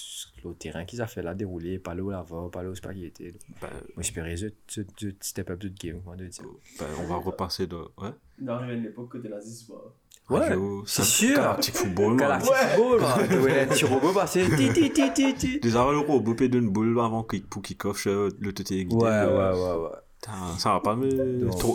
le 0.45 0.55
terrain 0.55 0.85
qu'ils 0.85 1.03
ont 1.03 1.07
fait 1.09 1.23
là 1.23 1.35
dérouler, 1.35 1.81
pas 1.81 1.95
l'eau 1.97 2.11
là-bas, 2.11 2.49
pas 2.53 2.63
l'eau 2.63 2.77
spaghetti. 2.77 3.33
Donc, 3.33 3.41
Ben, 3.61 3.69
Moi, 3.73 4.03
j'espérais 4.03 4.37
ce 4.37 4.47
ce- 4.69 4.83
ce 4.97 5.07
step 5.21 5.51
up 5.51 5.59
the 5.59 5.67
game, 5.85 6.01
dire. 6.29 6.45
ben, 6.79 6.87
on 7.01 7.07
va 7.09 7.17
repasser 7.17 7.67
de. 7.67 7.75
Ouais. 8.01 8.11
Viens 8.41 8.69
de 8.69 8.83
l'époque 8.83 9.11
que 9.11 9.19
c'est 9.21 9.67
pas. 9.67 9.95
Ouais, 10.31 10.57
c'est 10.87 11.05
sûr. 11.05 11.37
Galactic 11.37 11.75
Football. 11.75 12.17
Galactic 12.17 12.53
Football, 12.55 13.01
man. 13.01 13.29
Tu 13.29 13.37
vois, 13.37 13.51
un 13.51 13.67
petit 13.67 13.85
robot 13.87 14.13
ti. 15.35 15.61
Déjà, 15.61 15.91
le 15.91 15.99
robot 15.99 16.35
peut 16.35 16.49
d'une 16.49 16.69
boule 16.69 16.99
avant 17.01 17.23
qu'il 17.23 17.43
pour 17.45 17.63
kick-off, 17.63 18.03
je- 18.03 18.31
le 18.39 18.53
tété 18.53 18.85
guidé. 18.85 18.95
Ouais, 18.97 19.11
ouais, 19.11 19.11
euh, 19.11 19.77
ouais, 19.79 19.85
ouais. 19.85 19.97
Ça 20.59 20.73
va 20.75 20.81
pas 20.81 20.97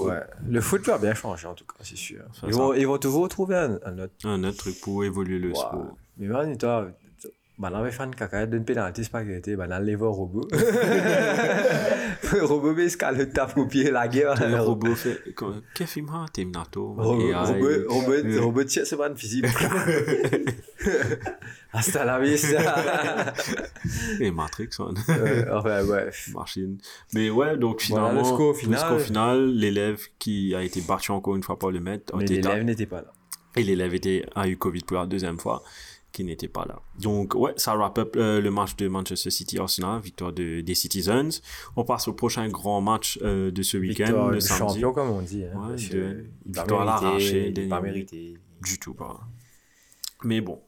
ouais. 0.06 0.20
Le 0.48 0.62
foot 0.62 0.86
va 0.86 0.98
bien 0.98 1.13
changer, 1.13 1.48
en 1.48 1.54
tout 1.56 1.66
cas, 1.66 1.76
c'est 1.82 1.96
sûr. 1.98 2.22
Ils 2.46 2.54
vont, 2.54 2.74
ils 2.74 2.86
vont 2.86 2.98
toujours 2.98 3.28
trouver 3.30 3.56
un, 3.56 3.76
autre 3.98 4.13
Un 4.26 4.44
autre 4.44 4.58
truc 4.58 4.80
pour 4.82 5.04
évoluer 5.04 5.39
le 5.39 5.50
Ouais. 5.50 5.56
sport. 5.56 5.96
Mais 6.18 6.28
man, 6.28 6.56
toi, 6.58 6.88
bah 7.60 7.70
là, 7.70 7.88
fan 7.92 8.13
caca, 8.16 8.46
donne 8.48 8.66
pénalité 8.66 9.04
spaghetti, 9.04 9.56
bah 9.56 9.68
là, 9.68 9.80
les 9.80 9.94
voir 9.96 10.13
robot. 10.13 10.48
robot, 12.42 12.74
mais 12.74 12.86
escale 12.86 13.18
le 13.18 13.30
tape 13.30 13.56
au 13.58 13.66
pied, 13.68 13.92
la 13.92 14.08
guerre. 14.08 14.34
Le 14.50 14.60
robot 14.60 14.96
fait. 14.96 15.20
comme- 15.36 15.62
Quel 15.76 15.86
film 15.88 16.10
a 16.10 16.26
Terminator 16.34 16.96
Robot, 16.96 17.22
AI. 17.22 17.34
robot, 17.36 17.89
robot, 17.89 18.12
Euh. 18.26 18.42
robot, 18.42 18.63
tiens, 18.63 18.84
c'est 18.86 18.98
pas 18.98 19.08
une 19.08 19.18
physique. 19.18 19.46
Hasta 21.74 22.06
la 22.06 22.20
vista. 22.20 22.60
Et 24.20 24.32
Matrix. 24.32 24.70
Euh, 25.10 25.46
enfin, 25.52 25.84
bref. 25.86 26.30
Machine. 26.34 26.78
Mais 27.13 27.30
ouais, 27.30 27.58
donc 27.58 27.84
Voilà, 27.89 28.10
finalement, 28.10 28.30
le 28.30 28.36
score 28.36 28.56
final. 28.56 28.80
score 28.80 29.02
final, 29.02 29.50
l'élève 29.56 30.00
qui 30.20 30.54
a 30.56 30.62
été 30.63 30.82
battu 30.82 31.12
encore 31.12 31.36
une 31.36 31.44
fois 31.44 31.58
par 31.58 31.72
le 31.72 31.80
maître, 31.80 32.16
Mais 32.16 32.26
l'élève 32.26 32.63
n'était 32.63 32.86
pas 32.86 33.02
là. 33.02 33.12
et 33.56 33.63
l'élève 33.63 33.94
était, 33.96 34.26
a 34.36 34.48
eu 34.48 34.58
Covid 34.58 34.82
pour 34.82 34.98
la 34.98 35.06
deuxième 35.08 35.39
fois, 35.39 35.63
qui 36.13 36.23
n'était 36.23 36.47
pas 36.47 36.65
là. 36.65 36.80
Donc, 37.02 37.36
ouais, 37.36 37.54
ça 37.58 37.76
wrap 37.76 37.97
up 37.97 38.15
euh, 38.15 38.39
le 38.39 38.52
match 38.52 38.76
de 38.78 38.88
Manchester 38.88 39.32
City 39.32 39.58
Arsenal, 39.58 39.99
victoire 39.99 40.32
de, 40.32 40.62
des 40.62 40.76
Citizens. 40.76 41.41
On 41.76 41.84
passe 41.84 42.08
au 42.08 42.13
prochain 42.13 42.47
grand 42.47 42.80
match 42.82 43.19
euh, 43.23 43.52
de 43.52 43.62
ce 43.63 43.78
week-end, 43.78 44.30
le 44.30 44.39
samedi. 44.39 44.73
champion, 44.76 44.93
comme 44.93 45.10
on 45.10 45.21
dit. 45.21 45.43
Hein, 45.43 45.69
Ouais, 45.71 45.76
de- 45.76 46.26
victoire 46.45 47.82
minute. 47.82 48.13
mériter. 48.13 48.38
Du 48.63 48.80
tout 48.80 48.93
pas. 48.93 49.19
Mais 50.23 50.39
bon, 50.39 50.62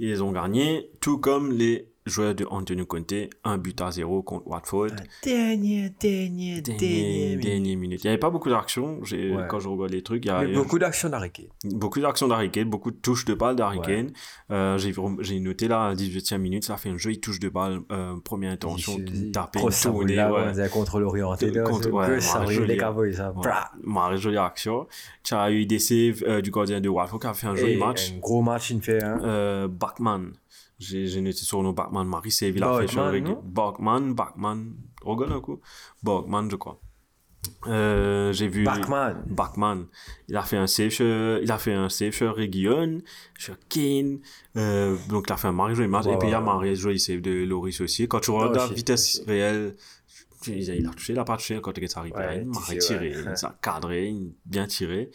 ils 0.00 0.22
ont 0.24 0.32
gagné, 0.32 0.90
tout 1.00 1.18
comme 1.18 1.52
les 1.52 1.88
joueurs 2.06 2.34
de 2.34 2.46
Antonio 2.48 2.86
Conte, 2.86 3.12
un 3.44 3.58
but 3.58 3.80
à 3.80 3.90
zéro 3.90 4.22
contre 4.22 4.46
Watford. 4.46 4.90
Dernier, 5.22 5.90
dernier, 6.00 6.60
Dernier, 6.62 7.36
dernier 7.36 7.76
minute. 7.76 8.02
Il 8.04 8.06
n'y 8.06 8.10
avait 8.10 8.18
pas 8.18 8.30
beaucoup 8.30 8.48
Ouais. 9.36 9.46
Quand 9.48 9.60
je 9.60 9.68
regarde 9.68 9.90
les 9.90 10.02
trucs, 10.02 10.24
il 10.24 10.28
y 10.28 10.30
a 10.30 10.42
Mais 10.42 10.52
beaucoup 10.52 10.78
d'actions 10.78 11.08
d'arrêter. 11.08 11.50
beaucoup 11.64 12.00
d'actions 12.00 12.28
d'Harry 12.28 12.50
beaucoup 12.64 12.90
de 12.90 12.96
touches 12.96 13.24
de 13.24 13.34
balle 13.34 13.56
d'Harry 13.56 13.80
Kane. 13.80 14.12
Euh, 14.50 14.78
j'ai, 14.78 15.40
noté 15.40 15.68
là, 15.68 15.86
à 15.86 15.88
la 15.90 15.94
18e 15.94 16.38
minute, 16.38 16.64
ça 16.64 16.76
fait 16.76 16.88
une 16.88 16.96
jolie 16.98 17.20
touche 17.20 17.40
de 17.40 17.48
balle, 17.48 17.80
euh, 17.90 18.14
première 18.24 18.52
intention, 18.52 18.96
taper, 19.32 19.60
tourner, 19.82 20.16
ouais. 20.24 20.68
contre 20.68 21.00
l'orienté. 21.00 21.50
là, 21.50 21.62
Contre- 21.64 21.90
ouais, 21.90 22.06
ouais. 22.08 22.20
Ouais. 23.36 24.16
Jolie 24.16 24.38
action. 24.38 24.86
Tu 25.22 25.34
as 25.34 25.50
eu 25.50 25.66
des 25.66 25.78
saves 25.78 26.22
euh, 26.26 26.40
du 26.40 26.50
gardien 26.50 26.80
de 26.80 26.88
Watford 26.88 27.20
qui 27.20 27.26
a 27.26 27.34
fait 27.34 27.46
un 27.48 27.54
joli 27.54 27.76
match. 27.76 28.12
Un 28.12 28.18
gros 28.18 28.42
match, 28.42 28.70
il 28.70 28.76
fait. 28.80 29.02
Hein. 29.02 29.68
Bachmann, 29.68 30.32
J'ai 30.78 31.06
j'ai 31.06 31.20
noté 31.20 31.38
son 31.38 31.62
nom, 31.62 31.72
Bachman, 31.72 32.04
Marie 32.04 32.30
Save, 32.30 32.56
il 32.56 32.62
a 32.62 32.78
fait 32.78 32.86
Bachman, 32.86 33.12
sur 33.12 33.22
non? 33.22 33.42
Bachman, 33.44 34.14
Bachman, 34.14 34.74
regarde 35.02 35.32
un 35.32 35.40
coup. 35.40 35.60
Bachman, 36.02 36.50
je 36.50 36.56
crois. 36.56 36.80
Euh, 37.66 38.32
j'ai 38.32 38.48
vu. 38.48 38.64
Bachman. 38.64 39.22
Bachman. 39.26 39.86
Il 40.28 40.36
a 40.36 40.42
fait 40.42 40.56
un 40.56 40.66
save 40.66 40.90
sur, 40.90 41.38
il 41.42 41.50
a 41.50 41.58
fait 41.58 41.72
un 41.72 41.88
save 41.88 42.12
sur 42.12 42.36
Region, 42.36 43.00
sur 43.38 43.56
Kane. 43.68 44.20
Euh, 44.56 44.96
donc, 45.08 45.26
il 45.28 45.32
a 45.32 45.36
fait 45.36 45.48
un 45.48 45.52
Marie 45.52 45.74
joli 45.74 45.88
match. 45.88 46.06
Et 46.06 46.16
puis, 46.18 46.28
il 46.28 46.32
y 46.32 46.34
a 46.34 46.40
Marie 46.40 46.74
joli 46.76 46.98
save 46.98 47.20
de 47.20 47.44
Loris 47.44 47.80
aussi. 47.80 48.08
Quand 48.08 48.20
tu 48.20 48.30
regardes 48.30 48.56
la 48.56 48.66
vitesse 48.66 49.22
réelle, 49.26 49.76
il 50.46 50.86
a 50.86 50.90
touché, 50.90 51.12
il 51.12 51.18
a 51.18 51.24
pas 51.24 51.36
touché 51.36 51.60
quand 51.60 51.76
il 51.76 51.84
est 51.84 51.96
arrivé. 51.96 52.16
Il 52.42 52.46
m'a 52.46 52.60
tu 52.60 52.66
sais, 52.66 52.78
tiré, 52.78 53.16
ouais. 53.16 53.22
il 53.22 53.46
a 53.46 53.58
cadré, 53.62 54.14
bien 54.44 54.66
tiré. 54.66 55.10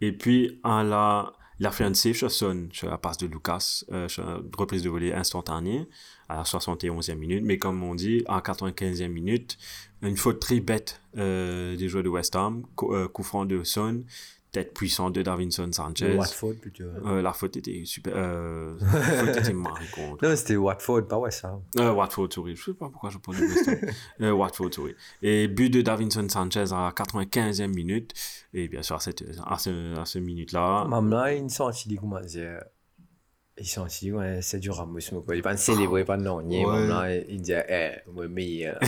Et 0.00 0.12
puis, 0.12 0.60
à 0.62 0.84
la, 0.84 1.32
il 1.58 1.66
a 1.66 1.70
fait 1.70 1.84
un 1.84 1.94
save 1.94 2.28
sur 2.28 2.52
la 2.82 2.98
passe 2.98 3.16
de 3.18 3.26
Lucas, 3.26 3.84
euh, 3.90 4.08
une 4.18 4.50
reprise 4.56 4.82
de 4.82 4.90
volée 4.90 5.12
instantanée, 5.12 5.86
à 6.28 6.36
la 6.36 6.42
71e 6.42 7.14
minute. 7.14 7.44
Mais 7.44 7.58
comme 7.58 7.82
on 7.82 7.94
dit, 7.94 8.24
à 8.26 8.36
la 8.36 8.40
95e 8.40 9.08
minute, 9.08 9.56
une 10.02 10.16
faute 10.16 10.40
très 10.40 10.60
bête 10.60 11.00
euh, 11.16 11.76
des 11.76 11.88
joueurs 11.88 12.04
de 12.04 12.08
West 12.10 12.36
Ham, 12.36 12.64
euh, 12.82 13.08
coup 13.08 13.22
franc 13.22 13.46
de 13.46 13.64
Son, 13.64 14.04
tête 14.56 14.72
puissante 14.72 15.12
de 15.12 15.20
Davinson 15.20 15.70
Sanchez. 15.70 16.16
Watford 16.16 16.54
plutôt. 16.54 16.84
Euh, 16.84 17.20
la 17.20 17.34
faute 17.34 17.58
était 17.58 17.82
super. 17.84 18.14
Euh, 18.16 18.78
était 19.28 19.52
marrée 19.52 19.84
contre. 19.94 20.26
Non, 20.26 20.34
c'était 20.34 20.56
Watford, 20.56 21.06
pas 21.06 21.18
West 21.18 21.44
Ham. 21.44 21.60
Euh, 21.78 21.92
Watford, 21.92 22.28
sorry. 22.32 22.56
Je 22.56 22.64
sais 22.64 22.72
pas 22.72 22.88
pourquoi 22.88 23.10
je 23.10 23.18
prends 23.18 23.32
le 23.32 23.40
West 23.40 23.68
Ham. 23.68 23.76
euh, 24.22 24.30
Watford, 24.30 24.72
sorry. 24.72 24.94
Et 25.20 25.46
but 25.46 25.68
de 25.68 25.82
Davinson 25.82 26.26
Sanchez 26.30 26.72
à 26.72 26.86
la 26.86 26.92
95e 26.92 27.66
minute. 27.66 28.14
Et 28.54 28.68
bien 28.68 28.80
sûr, 28.80 28.96
à, 28.96 29.00
cette, 29.00 29.24
à 29.44 29.58
ce, 29.58 29.98
à 29.98 30.06
ce 30.06 30.18
minute-là. 30.18 30.86
Même 30.88 31.10
là, 31.10 31.34
ils 33.58 33.66
sont 33.66 33.82
sortis 33.82 34.10
comment 34.10 34.22
dire. 34.22 34.36
Ils 34.36 34.42
sont 34.42 34.42
sortis 34.42 34.42
comme 34.42 34.42
c'est 34.42 34.58
du 34.60 34.70
Ramos. 34.70 34.98
mais 35.12 35.20
quoi. 35.24 35.36
Ils 35.36 35.42
pas 35.42 35.56
célébrer, 35.56 36.04
pas 36.04 36.16
non. 36.16 36.36
Ouais. 36.36 36.64
Même 36.64 36.88
là, 36.88 37.14
ils 37.16 37.40
disaient, 37.40 37.66
eh, 38.06 38.10
moi, 38.10 38.28
meilleur. 38.28 38.78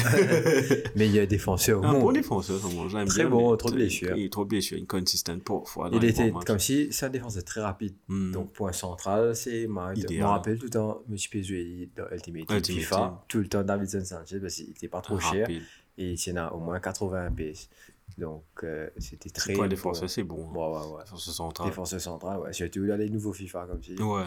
meilleur 0.97 1.27
défenseur 1.27 1.85
Un 1.85 1.99
bon 1.99 2.13
défenseur, 2.13 2.61
moi, 2.75 2.87
j'aime 2.91 3.07
Très 3.09 3.23
bien, 3.23 3.31
bon, 3.31 3.51
mais 3.53 3.57
trop 3.57 3.69
de 3.69 3.75
très- 3.75 3.83
blessures. 3.83 4.17
Il 4.17 4.25
est 4.25 4.33
trop 4.33 4.45
de 4.45 4.51
blessures, 4.51 4.79
inconsistent 4.81 5.43
parfois. 5.43 5.91
Il 5.93 6.05
était 6.05 6.33
comme 6.47 6.59
si 6.59 6.89
c'est 6.93 7.07
un 7.07 7.11
défenseur 7.11 7.45
très 7.45 7.61
rapide. 7.61 7.95
Hmm. 8.09 8.33
Donc, 8.33 8.53
point 8.53 8.73
central, 8.73 9.35
c'est. 9.35 9.67
Moi, 9.67 9.95
je 9.95 10.15
me 10.15 10.25
rappelle 10.25 10.59
tout 10.59 10.65
le 10.67 10.71
temps, 10.71 11.03
M. 11.09 11.17
PSV 11.17 11.91
dans 11.97 12.05
Ultimate, 12.13 12.63
Team 12.63 12.77
FIFA, 12.77 13.25
tout 13.29 13.39
le 13.39 13.49
temps 13.49 13.63
Davidson 13.63 14.05
Sanchez 14.05 14.39
parce 14.41 14.55
qu'il 14.55 14.71
était 14.71 14.89
pas 14.89 15.01
trop 15.01 15.19
cher 15.19 15.49
et 15.51 16.13
il 16.13 16.29
y 16.29 16.33
en 16.33 16.37
a 16.37 16.51
au 16.53 16.59
moins 16.61 16.79
80 16.79 17.31
PS. 17.33 17.69
Donc, 18.17 18.45
euh, 18.65 18.89
c'était 18.99 19.31
très. 19.31 19.53
Pour 19.53 19.65
bon. 19.65 19.69
défenseur, 19.69 20.09
c'est 20.09 20.23
bon. 20.23 20.49
Ouais, 20.53 20.79
ouais, 20.79 20.87
ouais. 20.97 21.05
Défenseur 21.05 21.35
central. 21.35 21.69
Défenseur 21.69 22.01
central, 22.01 22.39
ouais. 22.41 22.53
Surtout 22.53 22.87
dans 22.87 22.97
les 22.97 23.11
nouveaux 23.11 23.33
FIFA 23.33 23.67
comme 23.67 23.83
si. 23.83 23.95
Ouais. 24.01 24.25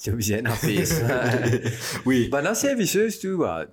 Tu 0.00 0.10
as 0.10 0.12
bien 0.14 0.44
un 0.44 0.56
PS. 0.56 1.02
Oui. 2.04 2.28
bah, 2.28 2.42
dans 2.42 2.54
ces 2.54 2.74
vicieux, 2.74 3.10
c'est 3.10 3.20
tout. 3.20 3.38
Bah, 3.38 3.66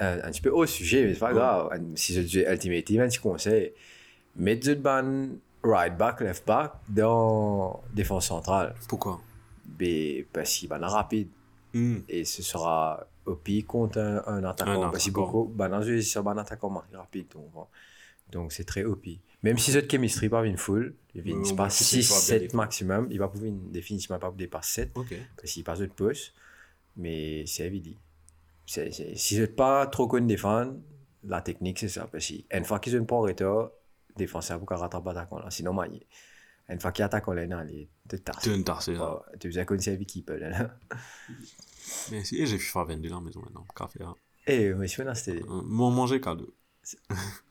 un, 0.00 0.18
un 0.18 0.30
petit 0.30 0.40
peu 0.40 0.50
au 0.50 0.66
sujet, 0.66 1.04
mais 1.04 1.14
c'est 1.14 1.20
pas 1.20 1.32
grave. 1.32 1.70
Si 1.94 2.14
je 2.14 2.20
dis 2.20 2.40
Ultimate 2.40 2.84
Team, 2.84 3.00
un 3.00 3.08
petit 3.08 3.18
conseil. 3.18 3.72
Mettez 4.36 4.74
le 4.74 4.80
ban 4.80 5.28
right 5.62 5.96
back, 5.96 6.20
left 6.20 6.46
back 6.46 6.72
dans 6.88 7.82
défense 7.92 8.26
centrale. 8.26 8.74
Pourquoi? 8.88 9.20
Mais 9.78 10.26
parce 10.32 10.50
qu'il 10.54 10.68
va 10.68 10.78
rapide. 10.78 11.28
Hmm. 11.74 11.98
Et 12.08 12.24
ce 12.24 12.42
sera 12.42 13.06
au 13.26 13.34
pire 13.34 13.66
contre 13.66 13.98
un, 13.98 14.22
un 14.26 14.44
attaquant. 14.44 14.84
Un 14.84 14.90
parce 14.90 15.04
que 15.04 15.10
beaucoup, 15.10 15.50
bah, 15.54 15.68
dans 15.68 15.78
le 15.78 15.84
jeu, 15.84 16.00
c'est 16.00 16.18
un 16.18 16.38
attaquant 16.38 16.82
rapide. 16.92 17.26
Donc, 18.30 18.52
c'est 18.52 18.64
très 18.64 18.84
OP. 18.84 19.06
Même 19.42 19.56
si 19.58 19.70
cette 19.72 19.90
chemistry 19.90 20.28
pas 20.28 20.44
une 20.44 20.56
full, 20.56 20.94
il 21.14 21.24
moins, 21.34 21.68
c'est 21.70 21.84
6, 22.02 22.08
pas 22.08 22.14
bien 22.14 22.20
7 22.20 22.40
défendu. 22.42 22.56
maximum. 22.56 23.08
Il 23.10 23.18
va 23.18 23.28
pouvoir 23.28 23.52
définitivement 23.70 24.18
pas 24.18 24.32
dépasser 24.32 24.82
7 24.82 24.90
Ok. 24.96 25.14
parce 25.36 25.52
qu'il 25.52 25.64
passe 25.64 25.78
de 25.78 25.86
poste. 25.86 26.32
Mais 26.96 27.44
c'est 27.46 27.66
évident. 27.66 27.96
Si 28.66 29.34
vous 29.34 29.40
n'êtes 29.42 29.54
pas 29.56 29.86
trop 29.86 30.08
connu 30.08 30.26
défendre, 30.26 30.76
la 31.24 31.40
technique 31.40 31.78
c'est 31.78 31.88
ça. 31.88 32.06
Parce 32.10 32.26
qu'une 32.26 32.64
fois 32.64 32.80
qu'ils 32.80 32.96
ont 33.00 33.04
pas 33.04 33.16
retard, 33.16 33.70
défenseur 34.16 34.58
pour 34.58 34.68
rattraper 34.68 35.08
l'attaquant 35.10 35.38
là. 35.38 35.50
Sinon, 35.50 35.72
man, 35.72 35.90
une 36.68 36.80
fois 36.80 36.92
qu'il 36.92 37.04
attaque, 37.04 37.26
on 37.28 37.32
l'a 37.32 37.46
dans 37.46 37.62
les 37.62 37.88
deux. 38.06 38.18
Tu 38.18 38.30
as 38.70 38.80
c'est 38.80 38.96
ça. 38.96 39.22
Tu 39.38 39.58
as 39.58 39.64
connu 39.64 39.80
cette 39.80 40.00
équipe 40.00 40.30
là. 40.30 40.76
Mais 42.10 42.24
si, 42.24 42.36
et 42.42 42.46
j'ai 42.46 42.58
FIFA 42.58 42.84
22 42.84 43.08
dans 43.08 43.20
la 43.20 43.24
maison 43.26 43.40
maintenant. 43.40 43.66
Café. 43.74 44.02
hein. 44.02 44.14
Et 44.46 44.74
mais 44.74 44.88
je 44.88 45.02
c'était. 45.14 45.40
Euh, 45.42 45.62
Mon 45.64 45.90
manger 45.90 46.20
cadeau. 46.20 46.52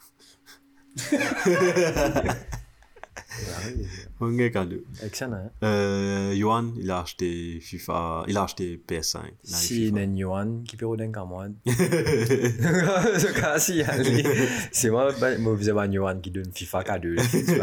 Cadeau. 4.51 4.77
Excellent. 5.03 5.51
Euh, 5.63 6.33
Johan, 6.35 6.71
il 6.79 6.89
a 6.89 7.01
acheté 7.01 7.59
FIFA, 7.61 8.25
il 8.27 8.37
a 8.37 8.43
acheté 8.43 8.81
PS5. 8.87 9.19
Il 9.43 9.53
a 9.53 9.57
eu 9.57 9.61
Si. 9.61 9.91
Nen 9.91 10.17
Yuan 10.17 10.63
qui 10.63 10.75
peut 10.75 10.87
d'un 10.97 11.11
camarade. 11.11 11.53
Ce 11.65 13.39
cas-ci, 13.39 13.83
allez. 13.83 14.23
c'est 14.71 14.89
moi, 14.89 15.11
bah, 15.19 15.37
moi, 15.37 15.53
vous 15.53 15.69
avez 15.69 15.93
Yuan 15.93 16.19
qui 16.19 16.31
donne 16.31 16.51
FIFA 16.51 16.83
cadeau. 16.83 17.21
c'est 17.29 17.59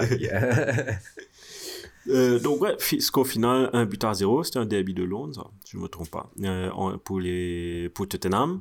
Euh, 2.09 2.39
donc 2.39 2.61
ouais, 2.61 2.77
score 3.01 3.27
final, 3.27 3.71
un 3.73 3.87
but 3.87 4.05
à 4.05 4.15
zéro, 4.15 4.45
c'était 4.45 4.59
un 4.59 4.67
derby 4.67 4.93
de 4.93 5.05
Londres, 5.05 5.51
si 5.65 5.73
je 5.73 5.79
me 5.79 5.89
trompe 5.89 6.11
pas, 6.11 6.31
euh, 6.43 6.99
pour, 7.03 7.21
les, 7.21 7.89
pour 7.95 8.07
Tottenham. 8.07 8.61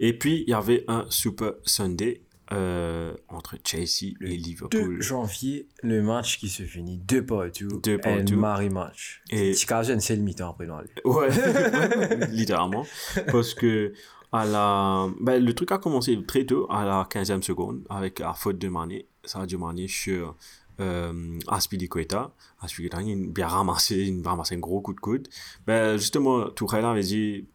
Et 0.00 0.12
puis, 0.12 0.44
il 0.46 0.50
y 0.50 0.54
avait 0.54 0.84
un 0.88 1.06
Super 1.08 1.52
Sunday 1.64 2.20
euh, 2.54 3.14
entre 3.28 3.56
Chelsea 3.64 4.14
et 4.20 4.26
2 4.28 4.42
Liverpool. 4.42 5.02
janvier, 5.02 5.68
le 5.82 6.02
match 6.02 6.38
qui 6.38 6.48
se 6.48 6.62
finit 6.62 6.98
2 6.98 7.26
partout. 7.26 7.80
Deux 7.82 7.98
partout. 7.98 8.34
Un 8.34 8.36
marry 8.36 8.70
match. 8.70 9.22
Et- 9.30 9.52
Tikazen, 9.52 10.00
c'est 10.00 10.16
le 10.16 10.22
mi-temps 10.22 10.50
après 10.50 10.66
dans. 10.66 10.80
Ouais, 11.04 11.28
littéralement. 12.30 12.86
Parce 13.30 13.54
que 13.54 13.92
à 14.32 14.44
la... 14.44 15.08
ben, 15.20 15.44
le 15.44 15.52
truc 15.54 15.70
a 15.72 15.78
commencé 15.78 16.18
très 16.26 16.44
tôt, 16.44 16.66
à 16.70 16.84
la 16.84 17.04
15e 17.10 17.42
seconde, 17.42 17.84
avec 17.88 18.18
la 18.18 18.34
faute 18.34 18.58
de 18.58 18.68
Mané, 18.68 19.06
Sadio 19.24 19.58
Mané 19.58 19.86
sur 19.86 20.36
euh, 20.80 21.38
Aspilicueta. 21.46 22.32
Aspilicueta, 22.60 23.00
il 23.02 23.12
a 23.12 23.26
bien 23.32 23.46
ramassé, 23.46 23.96
il 23.96 24.26
a 24.26 24.30
ramassé 24.30 24.56
un 24.56 24.58
gros 24.58 24.80
coup 24.80 24.92
de 24.92 25.00
coude. 25.00 25.28
Ben, 25.66 25.96
justement, 25.96 26.50
Tourelle 26.50 26.84
avait 26.84 27.02
dit 27.02 27.46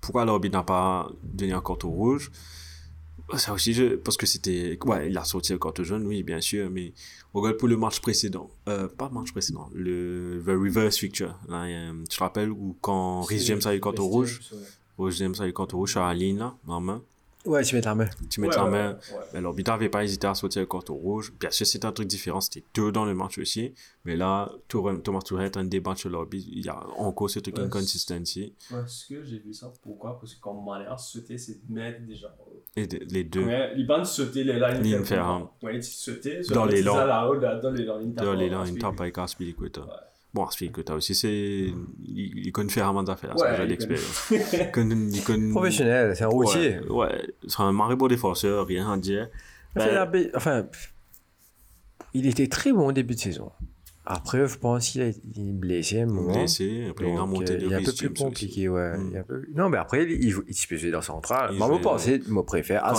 pourquoi 0.00 0.24
l'arbitre 0.24 0.56
n'a 0.56 0.62
pas 0.64 1.10
donné 1.22 1.52
un 1.52 1.60
carton 1.60 1.90
rouge? 1.90 2.30
Ça 3.34 3.52
aussi, 3.52 3.72
je... 3.72 3.96
parce 3.96 4.16
que 4.16 4.24
c'était. 4.26 4.78
Ouais, 4.84 5.08
il 5.10 5.18
a 5.18 5.24
sorti 5.24 5.52
le 5.52 5.58
carton 5.58 5.82
jaune, 5.82 6.06
oui, 6.06 6.22
bien 6.22 6.40
sûr, 6.40 6.70
mais 6.70 6.92
regarde 7.34 7.56
pour 7.56 7.68
le 7.68 7.76
match 7.76 8.00
précédent. 8.00 8.50
Euh, 8.68 8.86
pas 8.88 9.08
le 9.08 9.18
match 9.18 9.32
précédent, 9.32 9.68
le 9.74 10.42
the 10.44 10.50
reverse 10.50 10.96
fixture. 10.96 11.36
Là, 11.48 11.64
euh, 11.64 11.92
tu 12.08 12.16
te 12.16 12.22
rappelles 12.22 12.50
où 12.50 12.76
quand 12.80 13.22
Rhys 13.22 13.40
James 13.46 13.60
a 13.64 13.72
eu 13.72 13.76
le 13.76 13.80
carton 13.80 14.06
rouge, 14.06 14.40
Rhys 14.98 15.16
James 15.16 15.34
a 15.40 15.44
eu 15.44 15.48
le 15.48 15.52
carton 15.52 15.78
rouge 15.78 15.90
sur 15.92 16.00
la 16.00 16.14
ligne, 16.14 16.38
là, 16.38 16.56
en 16.66 16.80
main. 16.80 17.02
Ouais, 17.46 17.62
tu 17.62 17.74
mets 17.76 17.80
la 17.80 17.94
main. 17.94 18.08
Tu 18.28 18.40
mets 18.40 18.48
la 18.48 18.64
main. 18.66 18.98
Mais 19.32 19.40
l'arbitre 19.40 19.70
n'avait 19.70 19.88
pas 19.88 20.04
hésité 20.04 20.26
à 20.26 20.34
sortir 20.34 20.60
le 20.62 20.66
carton 20.66 20.94
rouge. 20.94 21.32
Bien 21.38 21.50
sûr, 21.50 21.66
c'était 21.66 21.86
un 21.86 21.92
truc 21.92 22.08
différent. 22.08 22.40
C'était 22.40 22.64
tôt 22.72 22.90
dans 22.90 23.04
le 23.04 23.14
match 23.14 23.38
aussi. 23.38 23.72
Mais 24.04 24.16
là, 24.16 24.50
Thomas 24.68 25.20
Tourelle 25.24 25.46
est 25.46 25.56
un 25.56 25.64
débat 25.64 25.94
sur 25.96 26.10
l'arbitre. 26.10 26.48
Il 26.50 26.64
y 26.64 26.68
a 26.68 26.78
encore 26.98 27.30
ce 27.30 27.38
truc 27.38 27.56
Ouais, 27.56 27.64
inconsistency. 27.64 28.54
Parce 28.70 29.04
que 29.04 29.24
j'ai 29.24 29.38
vu 29.38 29.52
ça, 29.52 29.72
pourquoi? 29.82 30.18
Parce 30.18 30.34
que 30.34 30.40
quand 30.40 30.70
a 30.72 30.98
sauté, 30.98 31.38
c'est 31.38 31.66
de 31.66 31.72
mettre 31.72 32.00
déjà. 32.06 32.34
Et 32.76 32.86
de- 32.86 32.98
les 33.10 33.24
deux. 33.24 33.44
Ouais, 33.44 33.72
sauter 34.04 34.44
les 34.44 34.58
lines. 34.58 34.82
Ligne 34.82 35.04
ferme. 35.04 35.48
Ouais, 35.62 35.76
il 35.76 35.82
sautait. 35.82 36.40
Dans 36.50 36.64
les 36.64 36.82
langs. 36.82 36.96
langs. 37.06 37.60
Dans 37.60 37.70
les 37.70 37.84
langs. 37.84 38.06
Dans 38.14 38.34
les 38.34 38.48
là, 38.48 38.64
une 38.66 38.78
tape 38.78 39.00
avec 39.00 39.18
Aspilicueta. 39.18 39.82
Ouais. 39.82 39.88
Bon, 39.88 39.90
Aspilicueta 39.90 39.94
aussi, 39.96 40.15
c'est. 41.14 41.28
Il, 41.28 41.72
il 42.46 42.52
connaît 42.52 42.70
faire 42.70 42.88
un 42.88 42.92
d'affaires. 43.04 43.34
Ouais, 43.36 43.46
c'est 43.46 43.50
déjà 43.52 43.64
il 43.64 43.68
l'expérience. 43.70 44.32
Il 44.32 44.70
connaît- 44.70 45.10
il 45.12 45.22
connaît- 45.24 45.50
Professionnel, 45.52 46.14
c'est 46.16 46.24
un 46.24 46.28
routier. 46.28 46.78
Ouais, 46.88 47.06
ouais. 47.06 47.26
c'est 47.46 47.60
un 47.60 47.72
maribot 47.72 48.08
défenseur, 48.08 48.66
rien 48.66 48.90
à 48.92 48.96
dire. 48.96 49.28
Ben, 49.74 50.30
Enfin, 50.34 50.66
il 52.14 52.26
était 52.26 52.46
très 52.48 52.72
bon 52.72 52.88
au 52.88 52.92
début 52.92 53.14
de 53.14 53.20
saison. 53.20 53.50
Après, 54.08 54.46
je 54.46 54.56
pense 54.56 54.90
qu'il 54.90 55.00
est 55.02 55.18
il 55.36 55.48
est 55.48 55.52
blessé 55.52 55.98
à 55.98 56.04
un 56.04 56.06
moment. 56.06 56.32
blessé, 56.32 56.86
après 56.90 57.10
il 57.10 57.16
a 57.18 57.26
monté 57.26 57.54
euh, 57.54 57.56
de 57.58 57.66
il 57.66 57.72
est 57.72 57.74
un 57.74 57.82
peu 57.82 57.92
plus 57.92 58.14
compliqué, 58.14 58.68
ouais. 58.68 58.96
Mm. 58.96 59.08
Il 59.10 59.16
est 59.16 59.18
un 59.18 59.22
peu- 59.24 59.42
Non, 59.54 59.68
mais 59.68 59.78
après, 59.78 60.04
il, 60.04 60.24
il, 60.24 60.34
il 60.46 60.54
se 60.54 60.68
peut 60.68 60.76
jouer 60.76 60.92
dans 60.92 61.02
central. 61.02 61.52
Moi, 61.54 61.66
je 61.66 62.40
préfère 62.42 62.84
à 62.84 62.92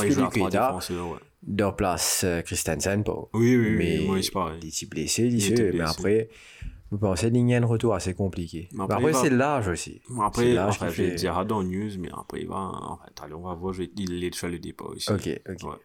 défenseurs, 0.74 1.10
ouais. 1.12 1.18
dans 1.44 1.72
place 1.72 2.24
euh, 2.26 2.42
Christensen. 2.42 3.06
Pour... 3.06 3.30
Oui, 3.34 3.56
oui, 3.56 3.76
mais 3.78 4.00
oui, 4.00 4.06
moi, 4.08 4.22
c'est 4.22 4.32
pareil. 4.32 4.60
il 4.62 4.68
était 4.68 4.86
blessé, 4.86 5.24
il 5.24 5.36
Il 5.36 5.42
sait, 5.42 5.52
était 5.54 5.64
mais 5.64 5.72
blessé. 5.78 5.92
après, 5.98 6.30
qu'il 6.90 7.50
y 7.50 7.54
a 7.56 7.58
un 7.62 7.66
retour 7.66 7.94
assez 7.96 8.14
compliqué. 8.14 8.70
Mais 8.74 8.84
après, 8.84 8.96
après, 8.98 9.10
il 9.12 9.14
va- 9.14 9.22
c'est 9.22 9.30
l'âge 9.30 9.68
aussi. 9.68 10.02
Après, 10.22 10.44
je 10.54 10.80
vais 10.86 10.92
fait- 11.10 11.16
dire 11.16 11.46
dans 11.46 11.64
news, 11.64 11.90
mais 12.00 12.10
après, 12.18 12.42
il 12.42 12.48
va. 12.48 12.56
Enfin, 12.56 13.00
allez, 13.24 13.34
on 13.34 13.42
va 13.42 13.54
voir, 13.56 13.74
je 13.74 13.84
vais- 13.84 13.92
il 13.98 14.34
sur 14.34 14.48
le 14.48 14.60
départ 14.60 14.88
aussi. 14.90 15.12
Ok, 15.12 15.30
ok. 15.50 15.64
Ouais. 15.70 15.78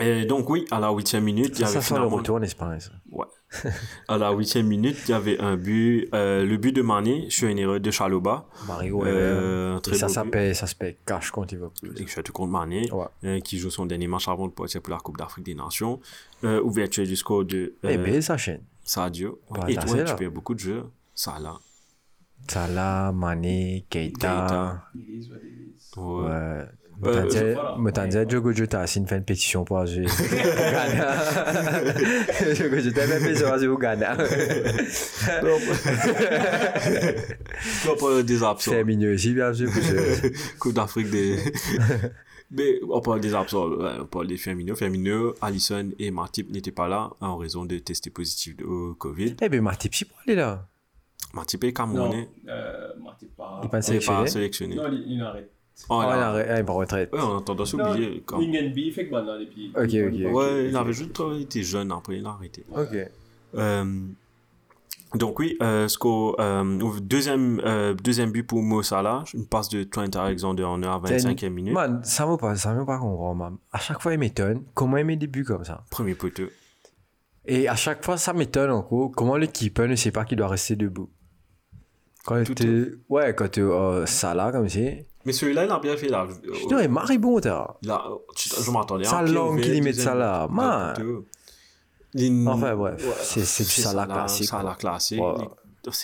Et 0.00 0.26
donc, 0.26 0.48
oui, 0.48 0.64
à 0.70 0.78
la 0.78 0.92
huitième 0.92 1.24
minute, 1.24 1.58
il 1.58 1.60
y 1.62 1.64
avait 1.64 1.72
ça 1.72 1.80
sent 1.80 1.94
le 1.94 2.00
finalement. 2.02 2.16
retour 2.18 2.36
en 2.36 2.42
Espagne, 2.42 2.78
ça? 2.78 2.92
Ouais. 3.10 3.26
à 4.08 4.16
la 4.18 4.30
huitième 4.30 4.66
minute, 4.68 4.96
il 5.06 5.10
y 5.10 5.14
avait 5.14 5.40
un 5.40 5.56
but, 5.56 6.08
euh, 6.14 6.44
le 6.44 6.56
but 6.56 6.70
de 6.70 6.82
Mané 6.82 7.28
sur 7.30 7.48
une 7.48 7.58
erreur 7.58 7.80
de 7.80 7.90
Chaloba. 7.90 8.46
Mario, 8.68 9.04
Euh, 9.04 9.80
très 9.80 9.96
Et 9.96 9.98
ça 9.98 10.08
s'appelle, 10.08 10.54
ça 10.54 10.68
s'appelle 10.68 10.98
cash 11.04 11.32
contre 11.32 11.54
Liverpool. 11.54 11.94
Et 11.96 12.06
je 12.06 12.12
suis 12.12 12.22
tout 12.22 12.32
contre 12.32 12.52
Mané, 12.52 12.88
Ouais. 12.92 13.06
euh, 13.24 13.40
qui 13.40 13.58
joue 13.58 13.70
son 13.70 13.86
dernier 13.86 14.06
match 14.06 14.28
avant 14.28 14.46
de 14.46 14.52
partir 14.52 14.80
pour 14.82 14.92
la 14.92 15.00
Coupe 15.00 15.16
d'Afrique 15.16 15.46
des 15.46 15.54
Nations. 15.56 15.98
Euh, 16.44 16.60
ouverture 16.62 17.04
du 17.04 17.16
score 17.16 17.44
de 17.44 17.74
Eh 17.82 17.96
bien, 17.98 18.20
ça 18.20 18.36
chaîne. 18.36 18.62
Sadio. 18.88 19.40
Pas 19.54 19.68
et 19.68 19.74
toi, 19.74 20.02
tu 20.02 20.14
perds 20.14 20.30
beaucoup 20.30 20.54
de 20.54 20.60
jeux. 20.60 20.84
Là. 21.26 21.58
Salah, 22.48 23.12
Mané, 23.12 23.84
Keita. 23.90 24.82
Ouais. 25.96 26.02
Ouais. 26.02 26.30
Euh. 26.30 26.64
Me 27.78 27.90
t'en 27.90 28.06
dire, 28.06 28.26
Diogo 28.26 28.50
Jota, 28.52 28.86
s'il 28.86 29.06
fait 29.06 29.18
une 29.18 29.24
pétition 29.24 29.64
pour 29.64 29.84
jouer 29.86 30.06
au 30.06 30.70
Ghana. 30.70 31.16
Diogo 32.54 32.78
Jota 32.80 33.02
fait 33.02 33.18
une 33.18 33.24
pétition 33.24 33.48
pour 33.48 33.58
jouer 33.58 33.68
au 33.68 33.78
Ghana. 33.78 34.16
On 37.88 37.96
parle 37.96 38.22
des 38.24 38.42
absents. 38.42 38.70
C'est 38.72 38.84
mignon 38.84 39.12
aussi, 39.12 39.34
bien 39.34 39.52
sûr. 39.52 39.68
Coupe 40.58 40.72
d'Afrique 40.74 41.10
des. 41.10 41.36
Mais 42.50 42.80
on 42.88 43.00
parle 43.00 43.20
des 43.20 43.34
absents, 43.34 43.68
on 44.00 44.06
parle 44.06 44.26
des 44.26 44.36
Firmino. 44.38 44.74
Firmino, 44.74 45.34
Allison 45.42 45.90
et 45.98 46.10
Martip 46.10 46.50
n'étaient 46.50 46.72
pas 46.72 46.88
là 46.88 47.10
en 47.20 47.36
raison 47.36 47.64
de 47.66 47.78
tester 47.78 48.10
positif 48.10 48.56
au 48.66 48.94
Covid. 48.94 49.36
Eh 49.42 49.48
ben, 49.48 49.60
Martip, 49.60 49.94
si 49.94 50.04
pour 50.06 50.18
aller 50.26 50.34
là. 50.36 50.66
Martip 51.34 51.62
est 51.64 51.66
Non, 51.68 51.72
Camerounais, 51.74 52.28
euh, 52.48 52.88
Martin 53.02 53.26
pas. 53.36 53.60
Il 53.62 53.64
n'est 53.66 54.00
pas 54.00 54.26
sélectionné. 54.26 54.76
Non, 54.76 54.88
il, 54.90 55.12
il 55.12 55.22
arrête. 55.22 55.50
Oh, 55.90 56.00
Ah, 56.00 56.04
il 56.04 56.08
là. 56.20 56.28
arrête, 56.30 56.46
ah, 56.50 56.60
il 56.60 56.70
retraite. 56.70 57.12
Ouais, 57.12 57.20
on 57.22 57.38
a 57.38 57.42
tendance 57.42 57.74
à 57.74 57.76
Non, 57.76 57.90
oublier. 57.90 58.22
Quand... 58.24 58.38
Lingenby 58.38 58.90
fait 58.92 59.06
que 59.06 59.12
maintenant, 59.12 59.38
et 59.38 59.46
puis. 59.46 59.70
Ok, 59.76 59.84
ok. 59.84 60.34
Ouais, 60.34 60.68
il 60.68 60.76
avait 60.76 60.92
juste 60.92 61.20
il 61.34 61.42
était 61.42 61.62
jeune 61.62 61.92
après, 61.92 62.16
il 62.18 62.24
a 62.26 62.30
arrêté. 62.30 62.64
Ok. 62.74 62.96
Euh, 63.54 63.84
donc 65.14 65.38
oui, 65.38 65.56
euh, 65.62 65.88
score, 65.88 66.36
euh, 66.40 66.78
deuxième, 67.00 67.60
euh, 67.64 67.94
deuxième 67.94 68.30
but 68.30 68.42
pour 68.42 68.62
Mo 68.62 68.82
Salah, 68.82 69.24
une 69.34 69.46
passe 69.46 69.68
de 69.68 69.84
Trent 69.84 70.04
Alexander-Arnold 70.14 71.04
à 71.06 71.08
25e 71.08 71.48
minute. 71.50 71.72
Man, 71.72 72.00
ça 72.04 72.26
me 72.26 72.36
pas, 72.36 72.56
ça 72.56 72.74
me 72.74 72.84
pas 72.84 72.98
comprendre, 72.98 73.36
man. 73.36 73.56
À 73.72 73.78
chaque 73.78 74.00
fois, 74.02 74.12
il 74.12 74.18
m'étonne 74.18 74.64
comment 74.74 74.96
il 74.98 75.04
met 75.04 75.16
des 75.16 75.26
buts 75.26 75.44
comme 75.44 75.64
ça. 75.64 75.84
Premier 75.90 76.14
poteau. 76.14 76.44
Et 77.46 77.66
à 77.68 77.76
chaque 77.76 78.04
fois, 78.04 78.18
ça 78.18 78.32
m'étonne 78.34 78.70
encore 78.70 79.10
comment 79.16 79.36
le 79.38 79.46
keeper 79.46 79.88
ne 79.88 79.94
sait 79.96 80.10
pas 80.10 80.24
qu'il 80.24 80.36
doit 80.36 80.48
rester 80.48 80.76
debout. 80.76 81.08
Quand 82.26 82.44
Tout 82.44 82.54
tu 82.54 83.00
ouais, 83.08 83.34
quand 83.34 83.48
tu 83.50 83.62
euh, 83.62 84.04
Salah 84.04 84.52
comme 84.52 84.68
ça, 84.68 84.80
Mais 85.24 85.32
celui-là, 85.32 85.64
il 85.64 85.70
a 85.70 85.78
bien 85.78 85.96
fait 85.96 86.08
là. 86.08 86.26
maribond, 86.88 87.40
t'as. 87.40 87.76
Il 87.82 87.90
a- 87.90 88.04
tu- 88.36 88.50
je 88.50 88.70
m'attendais 88.70 89.06
à 89.06 89.16
un 89.18 89.24
pied 89.24 89.32
langue 89.32 89.60
qu'il 89.62 89.82
met 89.82 89.94
Salah, 89.94 90.46
man. 90.50 90.92
poteau. 90.94 91.24
Enfin, 92.46 92.74
bref, 92.76 93.04
Ouais, 93.04 93.12
c'est- 93.20 93.44
c'est 93.44 93.64
du 93.64 93.70
Salah 93.70 94.06
classique, 94.06 94.50
quoi. 94.50 94.74
classique. 94.76 95.20
Ouais. 95.20 95.34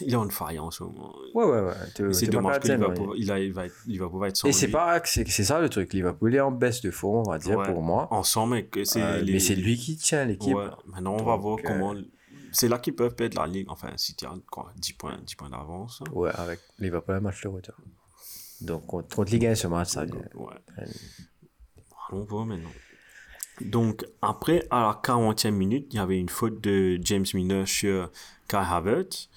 Il, 0.01 0.07
il 0.07 0.13
est 0.13 0.17
en 0.17 0.29
fire 0.31 0.65
en 0.65 0.71
ce 0.71 0.83
moment. 0.85 1.15
Ouais, 1.35 1.45
ouais, 1.45 1.61
ouais. 1.63 2.13
C'est 2.15 2.27
dommage 2.29 2.61
qu'il 2.61 2.77
va, 2.77 2.95
il, 3.17 3.31
a- 3.33 3.39
il 3.41 3.53
va, 3.53 3.67
être- 3.67 3.75
il 3.87 3.99
va 3.99 4.09
pouvoir 4.09 4.29
être 4.29 4.37
sans 4.37 4.49
Et 4.49 4.53
c'est 4.53 4.69
pas, 4.69 5.01
c'est 5.05 5.29
c'est 5.29 5.45
ça 5.45 5.61
le 5.61 5.69
truc. 5.69 5.93
Liverpool 5.93 6.35
est 6.35 6.41
en 6.41 6.53
baisse 6.53 6.81
de 6.81 6.91
forme, 6.91 7.27
on 7.27 7.31
va 7.31 7.39
dire, 7.39 7.59
Ouais. 7.59 7.67
pour 7.67 7.83
moi. 7.83 8.09
Ensemble, 8.11 8.65
c'est 8.85 9.03
Euh, 9.03 9.21
les- 9.21 9.33
Mais 9.35 9.39
c'est 9.41 9.57
lui 9.57 9.77
qui 9.77 9.97
tient 9.97 10.25
l'équipe. 10.25 10.55
Ouais. 10.55 10.67
Maintenant, 10.87 11.15
on 11.15 11.25
va 11.25 11.33
Donc, 11.33 11.41
voir 11.43 11.59
euh, 11.59 11.63
comment. 11.65 11.95
C'est 12.53 12.69
là 12.69 12.79
qu'ils 12.79 12.95
peuvent 12.95 13.15
perdre 13.17 13.39
la 13.41 13.47
ligue. 13.49 13.67
Enfin, 13.69 13.91
si 13.97 14.15
tu 14.15 14.25
as 14.27 14.33
quoi, 14.51 14.73
10 14.77 14.93
points, 14.93 15.19
10 15.27 15.35
points 15.35 15.51
d'avance. 15.51 16.03
Ouais, 16.13 16.31
avec 16.35 16.61
Liverpool, 16.79 17.17
un 17.17 17.21
match 17.21 17.43
de 17.43 17.49
retour. 17.49 17.75
Donc, 18.61 18.87
contre, 18.87 19.15
contre 19.17 19.33
Ligue 19.33 19.47
1, 19.47 19.55
ce 19.57 19.67
match, 19.67 19.89
ça 19.89 20.05
vient. 20.05 20.17
Ouais. 20.35 20.55
On 22.13 22.21
voit 22.21 22.45
maintenant. 22.45 22.69
Donc, 23.61 24.05
après, 24.21 24.67
à 24.71 24.81
la 24.83 25.01
40e 25.03 25.51
minute, 25.53 25.87
il 25.91 25.97
y 25.97 25.99
avait 25.99 26.19
une 26.19 26.29
faute 26.29 26.61
de 26.61 26.99
James 27.03 27.27
Milner 27.35 27.67
sur 27.67 28.11
Kai 28.49 28.57
Havertz. 28.59 29.29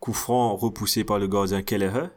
Coup 0.00 0.12
franc 0.12 0.54
repoussé 0.56 1.02
par 1.04 1.18
le 1.18 1.26
gardien 1.26 1.62
Kelleher 1.62 2.08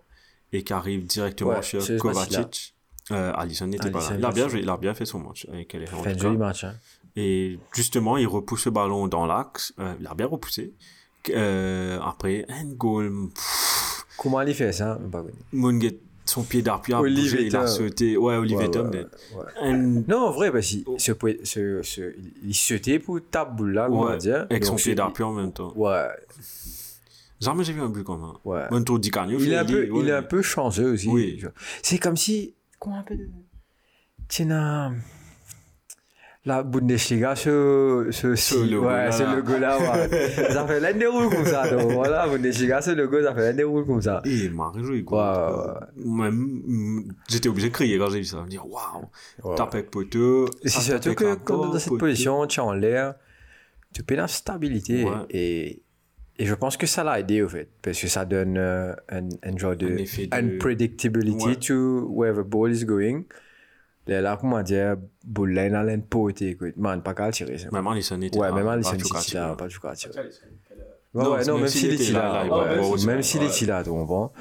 et 0.52 0.64
qui 0.64 0.74
arrive 0.74 1.06
directement 1.06 1.52
Ouais, 1.52 1.62
sur 1.62 1.82
Kovacic. 2.00 2.76
Euh, 3.12 3.32
Alisson 3.36 3.68
n'était 3.68 3.90
pas 3.90 4.00
là. 4.02 4.16
Il 4.18 4.26
a 4.26 4.32
bien 4.32 4.50
joué, 4.50 4.60
il 4.60 4.70
a 4.70 4.76
bien 4.78 4.94
fait 4.94 5.06
son 5.06 5.20
match 5.20 5.48
avec 5.52 5.70
Kelleher. 5.70 5.94
en 5.94 6.04
Fait 6.04 6.12
un 6.12 6.18
joli 6.18 6.38
match. 6.38 6.66
Hein. 6.66 6.76
Et 7.16 7.58
justement, 7.74 8.18
il 8.18 8.28
repousse 8.28 8.66
le 8.66 8.72
ballon 8.72 9.08
dans 9.08 9.26
l'axe. 9.26 9.74
Euh, 9.80 9.94
il 10.00 10.06
a 10.08 10.14
bien 10.14 10.28
repoussé. 10.28 10.74
Euh, 11.30 12.00
après, 12.02 12.46
un 12.50 12.66
goal. 12.66 13.30
pff, 13.34 14.06
Comment 14.18 14.42
il 14.42 14.54
fait 14.54 14.72
ça? 14.74 15.00
Munget, 15.54 16.00
son 16.30 16.44
pied 16.44 16.62
d'appui 16.62 16.94
a 16.94 17.00
Olivier 17.02 17.32
bougé, 17.32 17.46
il 17.48 17.56
a 17.56 17.68
sauté. 17.68 18.18
Ouais, 18.18 18.36
Olivier 18.36 18.58
Ouais, 18.66 18.72
Tom. 18.72 18.90
ouais, 18.90 19.06
mais 19.32 19.38
ouais. 19.38 19.46
un- 19.62 20.04
Non, 20.08 20.28
en 20.28 20.32
vrai, 20.32 20.52
parce 20.52 20.68
qu'il 20.68 20.84
Oh. 20.86 20.96
ce, 21.00 21.12
ce, 21.44 21.82
ce, 21.84 22.14
il 22.44 22.54
sautait 22.54 23.00
pour 23.00 23.20
taper 23.32 23.52
boule 23.56 23.74
là, 23.74 23.88
on 23.90 24.04
va 24.06 24.18
dire. 24.18 24.46
avec 24.50 24.66
son 24.66 24.76
pied 24.76 24.94
d'appui 24.96 25.24
en 25.24 25.34
même 25.34 25.52
temps. 25.54 25.74
Ouais, 25.76 26.08
Jamais 27.40 27.64
j'ai 27.64 27.74
vu 27.74 27.82
un 27.82 27.90
but 27.90 28.04
comme 28.04 28.20
ça. 28.22 28.40
ouais. 28.50 28.64
Même 28.72 28.84
tour 28.84 28.98
Di 29.00 29.12
Canio, 29.12 29.38
Il 29.40 29.52
est, 29.54 29.58
un 29.58 29.64
peu, 29.66 29.90
ouais. 29.92 30.02
il 30.04 30.10
est 30.10 30.14
un 30.14 30.24
peu 30.24 30.42
chanceux 30.42 30.94
aussi. 30.94 31.08
Oui. 31.08 31.40
C'est 31.84 32.00
comme 32.00 32.18
si. 32.18 32.56
Comment 32.80 32.96
on 32.98 33.00
appelle 33.02 33.30
Tiens, 34.28 34.50
un- 34.52 34.96
la 36.48 36.64
Bundesliga, 36.64 37.36
ce, 37.36 38.08
ce, 38.12 38.36
Ce 38.36 38.56
logo 38.56 38.88
ouais, 38.88 39.06
là, 39.06 39.12
ce 39.12 39.24
là. 39.24 39.36
logo-là, 39.36 39.78
ouais. 39.78 40.10
ça 40.54 40.66
fait 40.66 40.80
l'un 40.80 40.94
des 40.94 41.06
roules 41.06 41.30
comme 41.30 41.46
ça. 41.46 41.70
Donc, 41.70 41.92
voilà, 41.92 42.28
Bundesliga, 42.28 42.82
ce 42.82 42.92
logo, 42.92 43.22
ça 43.22 43.36
fait 43.36 43.42
l'un 43.42 43.54
des 43.54 43.64
comme 43.64 44.02
ça. 44.02 44.22
Et 44.26 44.34
il 44.34 44.54
m'a 44.54 44.72
réjoui, 44.72 45.04
quoi. 45.04 45.90
Ouais, 45.98 46.06
Même, 46.06 46.62
mm, 46.66 47.12
j'étais 47.30 47.50
obligé 47.50 47.68
de 47.70 47.74
crier 47.74 47.98
quand 48.00 48.10
j'ai 48.10 48.20
vu 48.20 48.26
ça. 48.26 48.42
Me 48.42 48.48
dire, 48.48 48.66
waouh, 48.66 49.56
tape 49.56 49.76
avec 49.76 49.92
poteau. 49.92 50.46
Et 50.64 50.70
c'est 50.70 50.82
surtout 50.82 51.14
que 51.14 51.36
quand 51.36 51.66
tu 51.66 51.72
dans 51.74 51.80
cette 51.80 51.98
position, 51.98 52.48
tu 52.48 52.60
es 52.60 52.64
en 52.64 52.74
l'air, 52.74 53.16
tu 53.94 54.04
perds 54.04 54.18
la 54.18 54.28
stabilité. 54.28 55.06
Et, 55.30 55.82
et 56.40 56.46
je 56.46 56.54
pense 56.54 56.78
que 56.78 56.88
ça 56.88 57.04
l'a 57.04 57.20
aidé, 57.20 57.42
au 57.42 57.50
fait. 57.50 57.68
Parce 57.82 58.00
que 58.00 58.08
ça 58.08 58.24
donne 58.24 58.58
euh, 58.58 58.94
un, 59.10 59.28
un 59.44 59.58
genre 59.58 59.76
de 59.76 59.88
Un 60.32 60.42
de- 60.44 60.54
unpredictability 60.56 61.58
to 61.58 62.08
where 62.10 62.34
the 62.34 62.48
ball 62.48 62.72
is 62.72 62.86
going. 62.86 63.24
Là, 64.08 64.22
là 64.22 64.38
comment 64.40 64.62
dire, 64.64 64.96
boule 65.26 65.52
là, 65.54 65.68
il 65.68 65.76
a 65.76 65.84
l'air 65.84 66.00
poté, 66.10 66.50
écoute. 66.50 66.76
Man, 66.78 67.02
pas 67.04 67.14
qu'à 67.14 67.28
le 67.28 67.34
ça. 67.58 67.70
Même 67.72 67.88
était 68.22 68.40
Ouais, 68.40 68.48
là. 68.50 68.54
même 68.56 68.66
pas 68.66 68.72
Alisson 68.74 68.98
tout 68.98 69.06
City 69.18 69.34
cas, 69.34 69.40
là, 69.40 69.50
tu 69.52 69.58
pas 69.58 69.68
du 69.68 69.80
heure. 70.08 70.14
Ouais, 71.14 71.24
Non, 71.24 71.32
ouais, 71.32 71.46
non, 71.46 71.54
même 71.54 71.62
même 71.62 71.68
s'il 71.68 72.02
est 72.02 72.12
là, 72.12 72.44
même 73.06 73.22
s'il 73.24 73.44
est 73.44 73.66
là, 73.66 73.84
tu 73.84 73.90
comprends? 73.90 74.32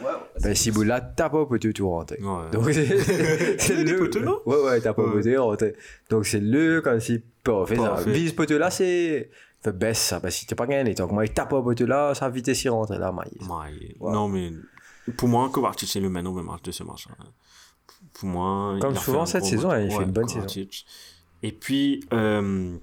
Ben, 0.43 0.55
si 0.55 0.71
boule 0.71 0.87
là, 0.89 1.01
t'as 1.01 1.31
pas 1.31 1.47
poté, 1.47 1.73
tout 1.73 1.89
rentrer. 1.89 2.19
Donc, 2.53 2.71
c'est 2.73 3.75
le. 3.85 4.11
Ouais, 4.47 4.63
ouais, 4.65 4.81
t'as 4.81 4.93
pas 4.93 5.05
poté, 5.05 5.37
rentrer. 5.37 5.75
Donc, 6.11 6.27
c'est 6.27 6.41
le 6.41 6.81
comme 6.83 7.01
si 7.01 7.23
parfait. 7.43 7.77
ça. 7.77 7.89
Parfait. 7.89 8.11
Vise 8.11 8.33
poteau 8.33 8.59
là, 8.59 8.71
c'est. 8.71 9.31
Fait 9.63 9.73
baisse 9.73 9.99
ça, 9.99 10.21
parce 10.21 10.35
que 10.35 10.41
si 10.41 10.47
t'es 10.47 10.55
pas 10.55 10.67
gagné. 10.67 10.95
Donc, 10.95 11.13
moi, 11.13 11.25
il 11.25 11.33
tape 11.33 11.49
pas 11.51 11.63
poteau 11.63 11.87
là, 11.87 12.15
sa 12.15 12.29
vitesse 12.29 12.63
y 12.65 12.69
rentre 12.69 12.95
là, 12.95 13.11
maïs. 13.11 13.33
Non, 14.01 14.29
mais 14.29 14.51
pour 15.17 15.29
moi, 15.29 15.49
Kovacic, 15.51 15.89
c'est 15.89 16.01
le 16.01 16.09
the 16.09 16.45
match 16.45 16.63
de 16.63 16.73
ce 16.73 16.83
match. 16.85 17.07
Hein. 18.17 18.21
Pour 18.21 18.29
moi, 18.29 18.77
Comme 18.81 18.97
souvent 18.97 19.27
cette 19.27 19.43
gros 19.43 19.51
saison, 19.51 19.71
il 19.77 19.91
fait 19.91 19.97
Ouais, 19.99 20.05
une 20.05 20.11
bonne 20.13 20.27
Kovacic. 20.27 20.87
Et 21.43 21.53
puis, 21.53 22.05
euh, 22.13 22.77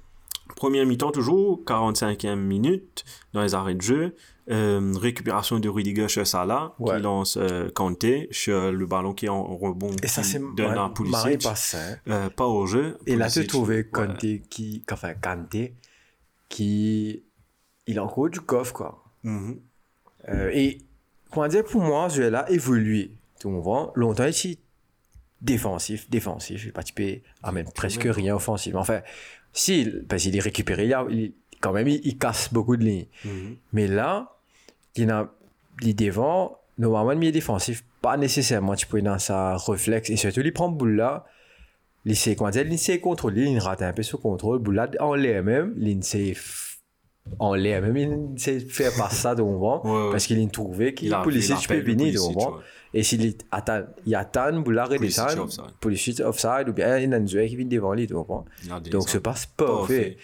première 0.55 0.85
mi-temps 0.85 1.11
toujours, 1.11 1.63
45e 1.65 2.35
minute, 2.35 3.03
dans 3.33 3.41
les 3.41 3.55
arrêts 3.55 3.75
de 3.75 3.81
jeu. 3.81 4.15
euh, 4.51 4.91
récupération 4.99 5.57
de 5.59 5.69
Rudiger 5.69 6.09
sur 6.09 6.27
Salah, 6.27 6.75
Ouais. 6.77 6.97
qui 6.97 7.01
lance 7.03 7.37
euh, 7.37 7.69
Kanté 7.73 8.27
sur 8.31 8.73
le 8.73 8.85
ballon 8.85 9.13
qui 9.13 9.27
est 9.27 9.29
en 9.29 9.41
rebond. 9.55 9.91
Et 10.03 10.07
ça, 10.07 10.21
c'est. 10.21 10.39
donne 10.57 10.77
à 10.77 10.89
Pulisic. 10.93 11.45
hein. 11.45 11.53
Euh, 12.09 12.29
pas 12.29 12.45
au 12.47 12.65
jeu. 12.65 12.97
Et 13.07 13.15
là, 13.15 13.29
tu 13.29 13.47
trouvé 13.47 13.77
ouais. 13.77 13.83
Kanté 13.89 14.43
qui. 14.49 14.83
Enfin, 14.91 15.13
Kanté 15.13 15.73
qui. 16.49 17.23
Il 17.87 17.99
a 17.99 18.03
encore 18.03 18.29
du 18.29 18.41
coffre, 18.41 18.73
quoi. 18.73 19.03
Mhm. 19.23 19.59
Euh, 20.29 20.49
et, 20.53 20.79
comment 21.31 21.47
dire, 21.47 21.63
pour 21.63 21.81
moi, 21.81 22.09
ce 22.09 22.17
jeu-là 22.17 22.49
évolué. 22.51 23.11
Tu 23.39 23.47
comprends? 23.47 23.91
Longtemps 23.95 24.25
ici, 24.27 24.59
défensif, 25.43 26.09
défensif. 26.09 26.63
Il 26.65 26.71
participé 26.71 27.21
à 27.43 27.51
même 27.51 27.69
presque 27.71 28.07
rien 28.09 28.35
offensif. 28.35 28.73
Enfin, 28.75 29.01
si, 29.51 29.91
parce 30.09 30.23
qu'il 30.23 30.35
est 30.35 30.39
récupéré, 30.39 30.85
il, 30.85 30.93
a- 30.93 31.05
il- 31.09 31.33
quand 31.61 31.73
même, 31.73 31.87
il, 31.87 32.01
il 32.03 32.17
casse 32.17 32.51
beaucoup 32.51 32.75
de 32.77 32.83
lignes. 32.83 33.05
Mhm. 33.25 33.55
Mais 33.73 33.87
là, 33.87 34.31
il 34.95 35.09
a 35.11 35.31
il 35.81 35.95
devant, 35.95 36.57
normalement, 36.77 37.11
le 37.11 37.17
milieu 37.17 37.31
défensif, 37.31 37.83
pas 38.01 38.15
nécessairement, 38.17 38.75
tu 38.75 38.85
peux 38.87 39.01
dans 39.01 39.19
sa 39.19 39.57
réflexe. 39.57 40.09
Et 40.09 40.17
surtout, 40.17 40.41
il 40.41 40.53
prend 40.53 40.69
boule 40.69 40.95
là. 40.95 41.25
Il 42.05 42.15
sait, 42.17 42.35
comment 42.35 42.49
dire, 42.51 42.65
il 42.67 42.77
sait 42.77 42.99
contrôler, 42.99 43.43
il 43.45 43.59
rate 43.59 43.81
un 43.81 43.93
peu 43.93 44.03
son 44.03 44.17
contrôle. 44.17 44.59
Boule 44.59 44.75
là, 44.75 44.89
en 44.99 45.13
l'air 45.15 45.41
même, 45.43 45.73
il 45.79 46.03
sait 46.03 46.33
f- 47.29 47.35
en 47.39 47.53
l'air 47.55 47.81
même, 47.81 47.95
il 47.97 48.39
sait 48.39 48.59
faire 48.59 48.91
passer 48.95 49.15
ça 49.15 49.35
devant. 49.35 49.83
Ouais, 49.85 50.05
ouais. 50.05 50.11
Parce 50.11 50.25
qu'il 50.27 50.43
a 50.43 50.47
trouvé 50.49 50.93
qu'il 50.93 51.07
Il 51.07 51.13
a- 51.13 51.21
pour 51.21 51.31
il 51.31 51.61
tu 51.61 51.67
peux 51.67 51.73
appelle 51.75 51.85
venir 51.85 52.07
Pulisic, 52.13 52.29
devant. 52.29 52.51
ouais. 52.57 52.63
Et 52.95 53.01
s'il 53.03 53.25
est 53.25 53.43
atteint, 53.51 53.87
il 54.05 54.13
attend. 54.15 54.61
Pour 55.81 55.89
le 55.89 55.95
suite 55.97 56.19
offside, 56.19 56.69
ou 56.69 56.73
bien 56.73 56.97
il 56.99 57.11
a 57.13 57.17
un 57.17 57.25
joueur 57.25 57.47
qui 57.47 57.55
vient 57.55 57.65
devant 57.65 57.93
lui, 57.93 58.05
tu 58.07 58.13
a 58.71 58.79
des 58.79 58.89
Donc, 58.91 59.09
ce 59.09 59.17
passe 59.17 59.45
pas 59.47 59.85
fait. 59.87 60.17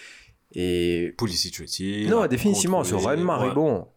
Et 0.54 1.14
Pulisic 1.18 1.60
aussi. 1.64 2.08
non, 2.10 2.22
a 2.22 2.28
définitivement, 2.28 2.84
ce 2.84 2.94
contrôlé, 2.96 3.18
run 3.18 3.24
marre 3.24 3.48
ouais. 3.48 3.54
bon. 3.54 3.88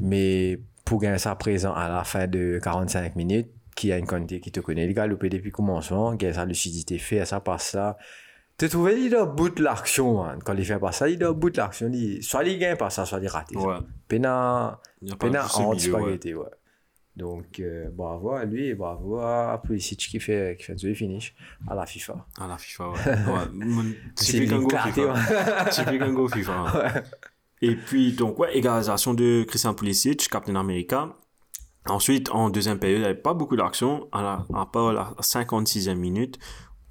Mais 0.00 0.58
pour 0.84 1.00
gagner 1.00 1.18
ça 1.18 1.34
présent 1.36 1.72
à 1.74 1.88
la 1.88 2.04
fin 2.04 2.26
de 2.26 2.58
45 2.62 3.16
minutes, 3.16 3.48
qui 3.76 3.92
a 3.92 3.98
une 3.98 4.06
quantité 4.06 4.40
qui 4.40 4.50
te 4.50 4.60
connaît, 4.60 4.86
le 4.86 4.92
gars, 4.92 5.06
loupé 5.06 5.28
depuis 5.28 5.46
le 5.50 5.52
commencement, 5.54 6.14
gagner 6.14 6.34
sa 6.34 6.44
lucidité 6.44 6.98
fait, 6.98 7.24
ça 7.24 7.40
passe 7.40 7.70
ça. 7.70 7.96
Tu 8.60 8.68
trouves, 8.68 8.92
il 8.92 9.08
doit 9.10 9.24
bout 9.24 9.48
de 9.48 9.62
l'action, 9.62 10.22
man. 10.22 10.38
Quand 10.44 10.54
il 10.54 10.64
fait 10.66 10.78
pas 10.78 10.92
ça, 10.92 11.08
il 11.08 11.18
doit 11.18 11.32
bout 11.32 11.48
de 11.50 11.56
l'action. 11.56 11.90
Il- 11.92 12.22
Soit 12.22 12.44
il 12.44 12.58
gagne 12.58 12.76
pas 12.76 12.90
ça, 12.90 13.06
soit 13.06 13.18
il 13.20 13.28
rate. 13.28 13.50
Ouais. 13.52 13.76
Pena, 14.06 14.78
en 15.54 15.70
ouais. 15.70 15.78
spaghetti, 15.78 16.34
ouais. 16.34 16.44
Donc, 17.16 17.58
euh, 17.60 17.88
bravo 17.90 18.32
à 18.32 18.44
lui 18.44 18.66
et 18.68 18.74
bravo 18.74 19.18
à 19.18 19.60
Pulisic 19.64 19.98
qui 19.98 20.20
fait, 20.20 20.56
qui 20.58 20.64
fait 20.64 20.74
du 20.74 20.94
finish 20.94 21.34
à 21.68 21.74
la 21.74 21.86
FIFA. 21.86 22.26
À 22.40 22.46
la 22.46 22.58
FIFA, 22.58 22.90
ouais. 22.90 22.98
ouais. 23.06 23.96
Typique 24.14 24.52
un 24.52 24.60
go 24.60 24.68
FIFA. 24.68 25.64
Typique 25.70 26.02
un 26.02 26.12
go 26.12 26.28
FIFA. 26.28 26.52
hein. 26.52 26.92
Et 27.62 27.76
puis, 27.76 28.12
donc, 28.12 28.38
ouais, 28.38 28.56
égalisation 28.56 29.12
de 29.14 29.44
Christian 29.46 29.74
Pulisic, 29.74 30.28
Captain 30.28 30.54
America. 30.56 31.14
Ensuite, 31.86 32.30
en 32.30 32.50
deuxième 32.50 32.78
période, 32.78 32.98
il 32.98 33.02
n'y 33.02 33.06
avait 33.06 33.14
pas 33.18 33.32
beaucoup 33.34 33.56
d'action, 33.56 34.06
à, 34.12 34.22
la- 34.22 34.46
à 34.54 34.66
part 34.66 34.92
la 34.92 35.14
56e 35.20 35.94
minute, 35.98 36.38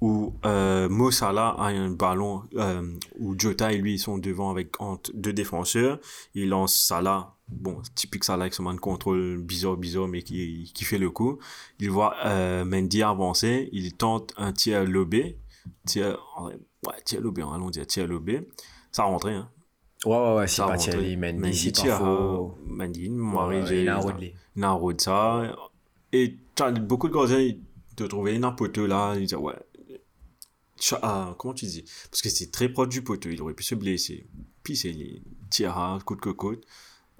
où 0.00 0.32
euh, 0.46 0.88
Mo 0.88 1.10
Salah 1.10 1.54
a 1.58 1.66
un 1.66 1.90
ballon, 1.90 2.42
euh, 2.54 2.82
où 3.18 3.38
Jota 3.38 3.72
et 3.72 3.78
lui 3.78 3.94
ils 3.94 3.98
sont 3.98 4.18
devant 4.18 4.50
avec 4.50 4.80
entre 4.80 5.10
deux 5.14 5.32
défenseurs. 5.32 5.98
Il 6.34 6.48
lance 6.48 6.80
Salah, 6.80 7.34
bon, 7.48 7.82
typique 7.94 8.24
Salah 8.24 8.44
avec 8.44 8.54
son 8.54 8.62
man 8.62 8.76
de 8.76 8.80
contrôle 8.80 9.38
bizarre, 9.38 9.76
bizarre, 9.76 10.08
mais 10.08 10.22
qui, 10.22 10.70
qui 10.74 10.84
fait 10.84 10.98
le 10.98 11.10
coup. 11.10 11.38
Il 11.78 11.90
voit 11.90 12.14
euh, 12.24 12.64
Mendy 12.64 13.02
avancer, 13.02 13.68
il 13.72 13.94
tente 13.94 14.32
un 14.36 14.52
tir 14.52 14.84
lobé, 14.84 15.38
tir, 15.86 16.18
ouais, 16.46 16.94
tir 17.04 17.20
lobé, 17.20 17.42
allons 17.42 17.70
dire 17.70 17.86
tir 17.86 18.06
lobé. 18.06 18.48
Ça 18.92 19.02
a 19.02 19.06
rentré, 19.06 19.34
hein. 19.34 19.48
Ouais, 20.06 20.16
ouais, 20.16 20.34
ouais, 20.36 20.60
a 20.60 20.66
pas. 20.66 20.78
Thierry, 20.78 21.16
Mendy, 21.16 21.54
c'est 21.54 21.88
pas 21.88 21.98
faux. 21.98 22.54
Mendy, 22.64 23.10
Marie, 23.10 23.82
il 23.82 23.88
a 23.88 23.98
un 23.98 24.98
ça 24.98 25.56
et 26.12 26.36
t'as 26.54 26.72
beaucoup 26.72 27.08
de 27.08 27.14
gardiens 27.14 27.54
te 27.96 28.04
trouvaient 28.04 28.42
un 28.42 28.52
poteau 28.52 28.86
là 28.86 29.14
ils 29.14 29.22
disaient 29.22 29.36
ouais 29.36 29.54
ah, 31.02 31.34
comment 31.38 31.54
tu 31.54 31.66
dis? 31.66 31.84
Parce 32.10 32.22
que 32.22 32.28
c'est 32.28 32.50
très 32.50 32.68
proche 32.68 32.88
du 32.88 33.02
poteau 33.02 33.28
il 33.30 33.40
aurait 33.42 33.54
pu 33.54 33.64
se 33.64 33.74
blesser. 33.74 34.26
Puis 34.62 34.76
c'est 34.76 35.64
à 35.64 35.98
coûte 36.04 36.20
que 36.20 36.30
coûte 36.30 36.64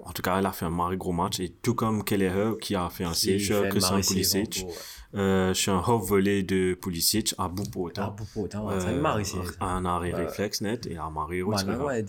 en 0.05 0.13
tout 0.13 0.23
cas 0.23 0.41
il 0.41 0.47
a 0.47 0.53
fait 0.53 0.65
un 0.65 0.71
marré 0.71 0.97
gros 0.97 1.13
match. 1.13 1.41
Et 1.41 1.51
tout 1.51 1.75
comme 1.75 2.05
Kelleher 2.05 2.53
qui 2.61 2.75
a 2.75 2.89
fait 2.91 3.05
un 3.05 3.13
Christian 3.13 3.63
marrer, 3.63 4.03
c'est 4.03 4.15
Pulisic. 4.15 4.63
bon, 4.63 4.69
ouais. 4.69 4.75
euh, 5.21 5.55
sur 5.55 5.75
un 5.75 5.93
off 5.93 6.09
volé 6.09 6.43
de 6.43 6.75
Pulisic 6.81 7.35
à 7.39 7.49
bout 7.49 7.69
pour 7.71 7.83
autant 7.83 8.11
pour 8.13 8.27
pour 8.29 8.45
autant, 8.45 8.67
ouais, 8.67 8.77
me 8.77 9.01
marre 9.01 9.21
ici. 9.21 9.37
un 9.61 9.85
arrêt 9.85 10.11
Ouais. 10.13 10.25
réflexe 10.25 10.61
net 10.61 10.87
et 10.87 10.97
un 10.97 11.11
marré 11.11 11.43
aussi 11.43 11.65
ouais, 11.65 12.03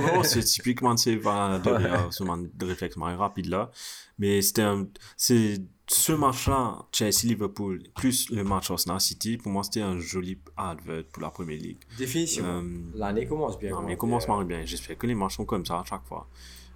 non, 0.00 0.22
c'est 0.24 0.42
typiquement 0.42 0.96
c'est 0.96 1.16
pas 1.16 1.58
de, 1.58 1.70
ce 2.10 2.64
réflexe 2.64 2.96
marré 2.96 3.14
rapide 3.14 3.46
là. 3.46 3.70
Mais 4.18 4.42
c'était 4.42 4.62
un 4.62 4.86
c'est 5.16 5.62
ce 5.92 6.12
match 6.12 6.48
là 6.48 6.86
Chelsea 6.92 7.24
Liverpool 7.24 7.82
plus 7.94 8.30
le 8.30 8.44
match 8.44 8.70
Arsenal 8.70 9.00
City 9.00 9.36
pour 9.36 9.52
moi 9.52 9.62
c'était 9.62 9.82
un 9.82 9.98
joli 9.98 10.38
advert 10.56 11.04
pour 11.12 11.22
la 11.22 11.30
Première 11.30 11.58
Ligue 11.58 11.78
Définitivement. 11.98 12.62
Euh, 12.62 12.78
L'année 12.94 13.26
commence 13.26 13.58
bien. 13.58 13.76
ouais. 13.76 13.96
commence 13.96 14.26
marre 14.26 14.44
bien. 14.44 14.64
J'espère 14.64 14.96
que 14.96 15.06
les 15.06 15.14
matchs 15.14 15.36
sont 15.36 15.44
comme 15.44 15.66
ça 15.66 15.80
à 15.80 15.84
chaque 15.84 16.04
fois. 16.04 16.28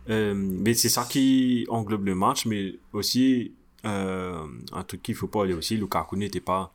Euh, 0.09 0.35
mais 0.35 0.75
c'est 0.75 0.89
ça 0.89 1.05
qui 1.05 1.67
englobe 1.69 2.05
le 2.05 2.15
match, 2.15 2.47
mais 2.47 2.75
aussi 2.93 3.55
euh, 3.85 4.47
un 4.73 4.85
truc 4.85 5.03
qu'il 5.03 5.15
faut 5.15 5.29
pas 5.29 5.43
aller 5.43 5.55
aussi. 5.55 5.77
Lukaku 5.77 6.17
n'était 6.17 6.41
pas 6.41 6.73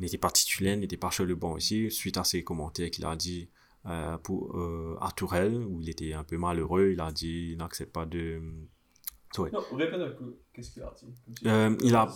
n'était 0.00 0.18
pas 0.18 0.30
titulaire, 0.30 0.76
n'était 0.76 0.96
pas 0.96 1.10
sur 1.10 1.24
le 1.24 1.34
banc 1.34 1.52
aussi 1.52 1.90
suite 1.90 2.16
à 2.16 2.24
ses 2.24 2.42
commentaires 2.42 2.90
qu'il 2.90 3.04
a 3.04 3.14
dit 3.16 3.48
euh, 3.86 4.16
pour 4.18 4.56
euh, 4.56 4.96
à 5.00 5.10
Tourelle 5.10 5.56
où 5.56 5.80
il 5.80 5.90
était 5.90 6.12
un 6.12 6.24
peu 6.24 6.36
malheureux. 6.38 6.90
Il 6.92 7.00
a 7.00 7.12
dit 7.12 7.50
il 7.52 7.58
n'accepte 7.58 7.92
pas 7.92 8.06
de 8.06 8.40
Ouais. 9.38 9.50
Non, 9.50 9.60
répète 9.72 10.00
un 10.00 10.10
peu. 10.10 10.36
Qu'est-ce 10.54 10.70
qu'il 10.72 10.82
a 10.82 10.92
dit? 10.98 11.06
Euh, 11.46 11.74
il 11.82 11.94
a-. 11.94 12.08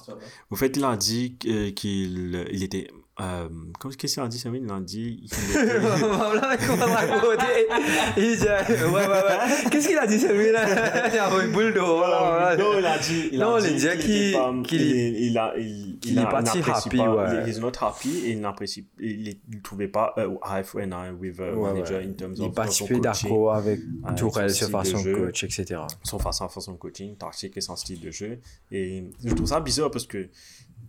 Au 0.50 0.56
fait, 0.56 0.76
il 0.76 0.84
a 0.84 0.94
dit 0.96 1.36
qu'il 1.38 2.46
il 2.52 2.62
était. 2.62 2.88
Euh, 3.18 3.48
Qu'est-ce 3.80 3.96
qu'il 4.14 4.22
a 4.22 4.28
dit, 4.28 4.38
Samuel? 4.38 4.64
Il 4.66 4.70
a 4.70 4.78
dit. 4.80 5.22
était- 5.24 5.36
Il 8.18 8.36
dit, 8.36 8.44
ouais, 8.44 8.90
ouais, 8.90 9.08
ouais. 9.08 9.70
Qu'est-ce 9.70 9.88
qu'il 9.88 9.96
a 9.98 10.06
dit 10.06 10.18
celui-là 10.18 11.08
Il 11.12 11.18
a 11.18 11.32
un 11.32 11.46
boule 11.48 11.72
de 11.72 11.80
voilà, 11.80 12.18
voilà. 12.18 12.56
Non, 12.56 12.78
il 12.78 12.84
a 12.86 12.98
dit. 12.98 13.28
Il 13.32 13.38
Non, 13.38 13.54
a 13.54 13.60
il 13.60 13.76
dit 13.76 13.88
dit 13.88 13.98
qu'il 13.98 14.34
était 14.34 14.76
il, 14.76 15.16
il 15.30 15.38
a, 15.38 15.54
il, 15.56 15.98
il 16.04 16.18
est 16.18 16.20
a- 16.20 16.42
il 16.54 16.70
happy, 16.70 16.96
pas- 16.98 17.14
ouais. 17.14 17.44
il- 17.50 17.60
not 17.60 17.72
happy 17.80 18.18
et 18.26 18.30
il 18.32 18.40
n'apprécie, 18.40 18.86
il, 19.00 19.28
il 19.50 19.62
trouvait 19.62 19.88
pas 19.88 20.14
uh, 20.18 20.26
when 20.74 20.90
I 20.92 21.10
with 21.18 21.40
a 21.40 21.54
Ouais, 21.54 21.72
manager 21.72 22.00
in 22.00 22.12
terms 22.12 22.34
Il 22.38 22.44
of 22.44 22.54
coaching, 22.54 23.00
d'accord 23.00 23.54
avec 23.54 23.80
Tourelle 24.16 24.50
sur 24.50 24.68
façon 24.68 25.02
coach, 25.02 25.44
etc. 25.44 25.80
son 26.02 26.18
façon 26.18 26.76
coaching, 26.76 27.16
tactique 27.16 27.56
et 27.56 27.60
son 27.60 27.76
style 27.76 28.00
de 28.00 28.10
jeu. 28.10 28.25
Et 28.70 29.04
je 29.24 29.34
trouve 29.34 29.46
ça 29.46 29.60
bizarre 29.60 29.90
parce 29.90 30.06
que 30.06 30.28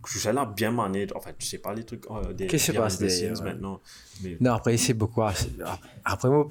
je 0.06 0.30
là 0.30 0.44
bien 0.44 0.70
mané. 0.70 1.06
En 1.14 1.20
fait, 1.20 1.34
je 1.38 1.46
sais 1.46 1.58
pas 1.58 1.74
les 1.74 1.84
trucs 1.84 2.04
euh, 2.10 2.32
des 2.32 2.46
Qu'est-ce 2.46 2.66
qui 2.66 2.72
se 2.72 2.72
behind 2.72 2.98
passe 3.00 3.00
ouais. 3.40 3.52
maintenant. 3.52 3.80
Mais 4.22 4.36
Non, 4.40 4.52
après, 4.52 4.76
c'est 4.76 4.94
beaucoup. 4.94 5.22
Après, 5.22 6.28
moi, 6.28 6.48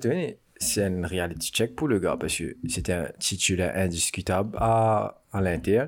tu 0.00 0.08
vois, 0.08 0.16
c'est 0.56 0.84
un 0.84 1.06
reality 1.06 1.50
check 1.50 1.74
pour 1.74 1.88
le 1.88 1.98
gars 1.98 2.16
parce 2.18 2.36
que 2.36 2.56
c'était 2.68 2.92
un 2.92 3.08
titulaire 3.18 3.72
indiscutable 3.76 4.56
à, 4.60 5.22
à 5.32 5.40
l'Inter. 5.40 5.86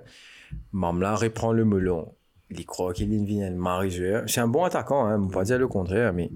Mamla 0.72 1.16
reprend 1.16 1.52
le 1.52 1.64
melon. 1.64 2.12
Il 2.50 2.64
croit 2.66 2.92
qu'il 2.92 3.12
est 3.12 3.44
un 3.44 3.50
mariseur. 3.50 4.24
C'est 4.26 4.40
un 4.40 4.48
bon 4.48 4.64
attaquant, 4.64 5.06
hein, 5.06 5.18
on 5.20 5.26
ne 5.26 5.30
pas 5.32 5.44
dire 5.44 5.58
le 5.58 5.68
contraire, 5.68 6.12
mais. 6.12 6.30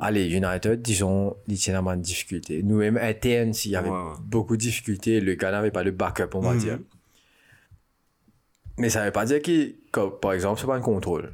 Allez, 0.00 0.26
United, 0.28 0.82
disons, 0.82 1.36
il 1.48 1.58
tient 1.58 1.80
dans 1.80 1.90
une 1.92 2.02
difficulté. 2.02 2.62
Nous-mêmes, 2.62 2.98
interne, 2.98 3.52
s'il 3.52 3.72
y 3.72 3.76
avait 3.76 3.88
Ouais, 3.90 4.12
beaucoup 4.24 4.56
de 4.56 4.60
difficultés, 4.60 5.20
le 5.20 5.34
gars 5.34 5.50
n'avait 5.50 5.70
pas 5.70 5.82
le 5.82 5.90
backup, 5.90 6.28
on 6.34 6.40
va 6.40 6.52
Mhm. 6.54 6.58
dire. 6.58 6.78
Mais 8.78 8.90
ça 8.90 9.00
ne 9.00 9.06
veut 9.06 9.12
pas 9.12 9.24
dire 9.24 9.40
qu'il, 9.40 9.76
par 10.20 10.32
exemple, 10.32 10.60
c'est 10.60 10.66
pas 10.66 10.76
un 10.76 10.80
contrôle. 10.80 11.32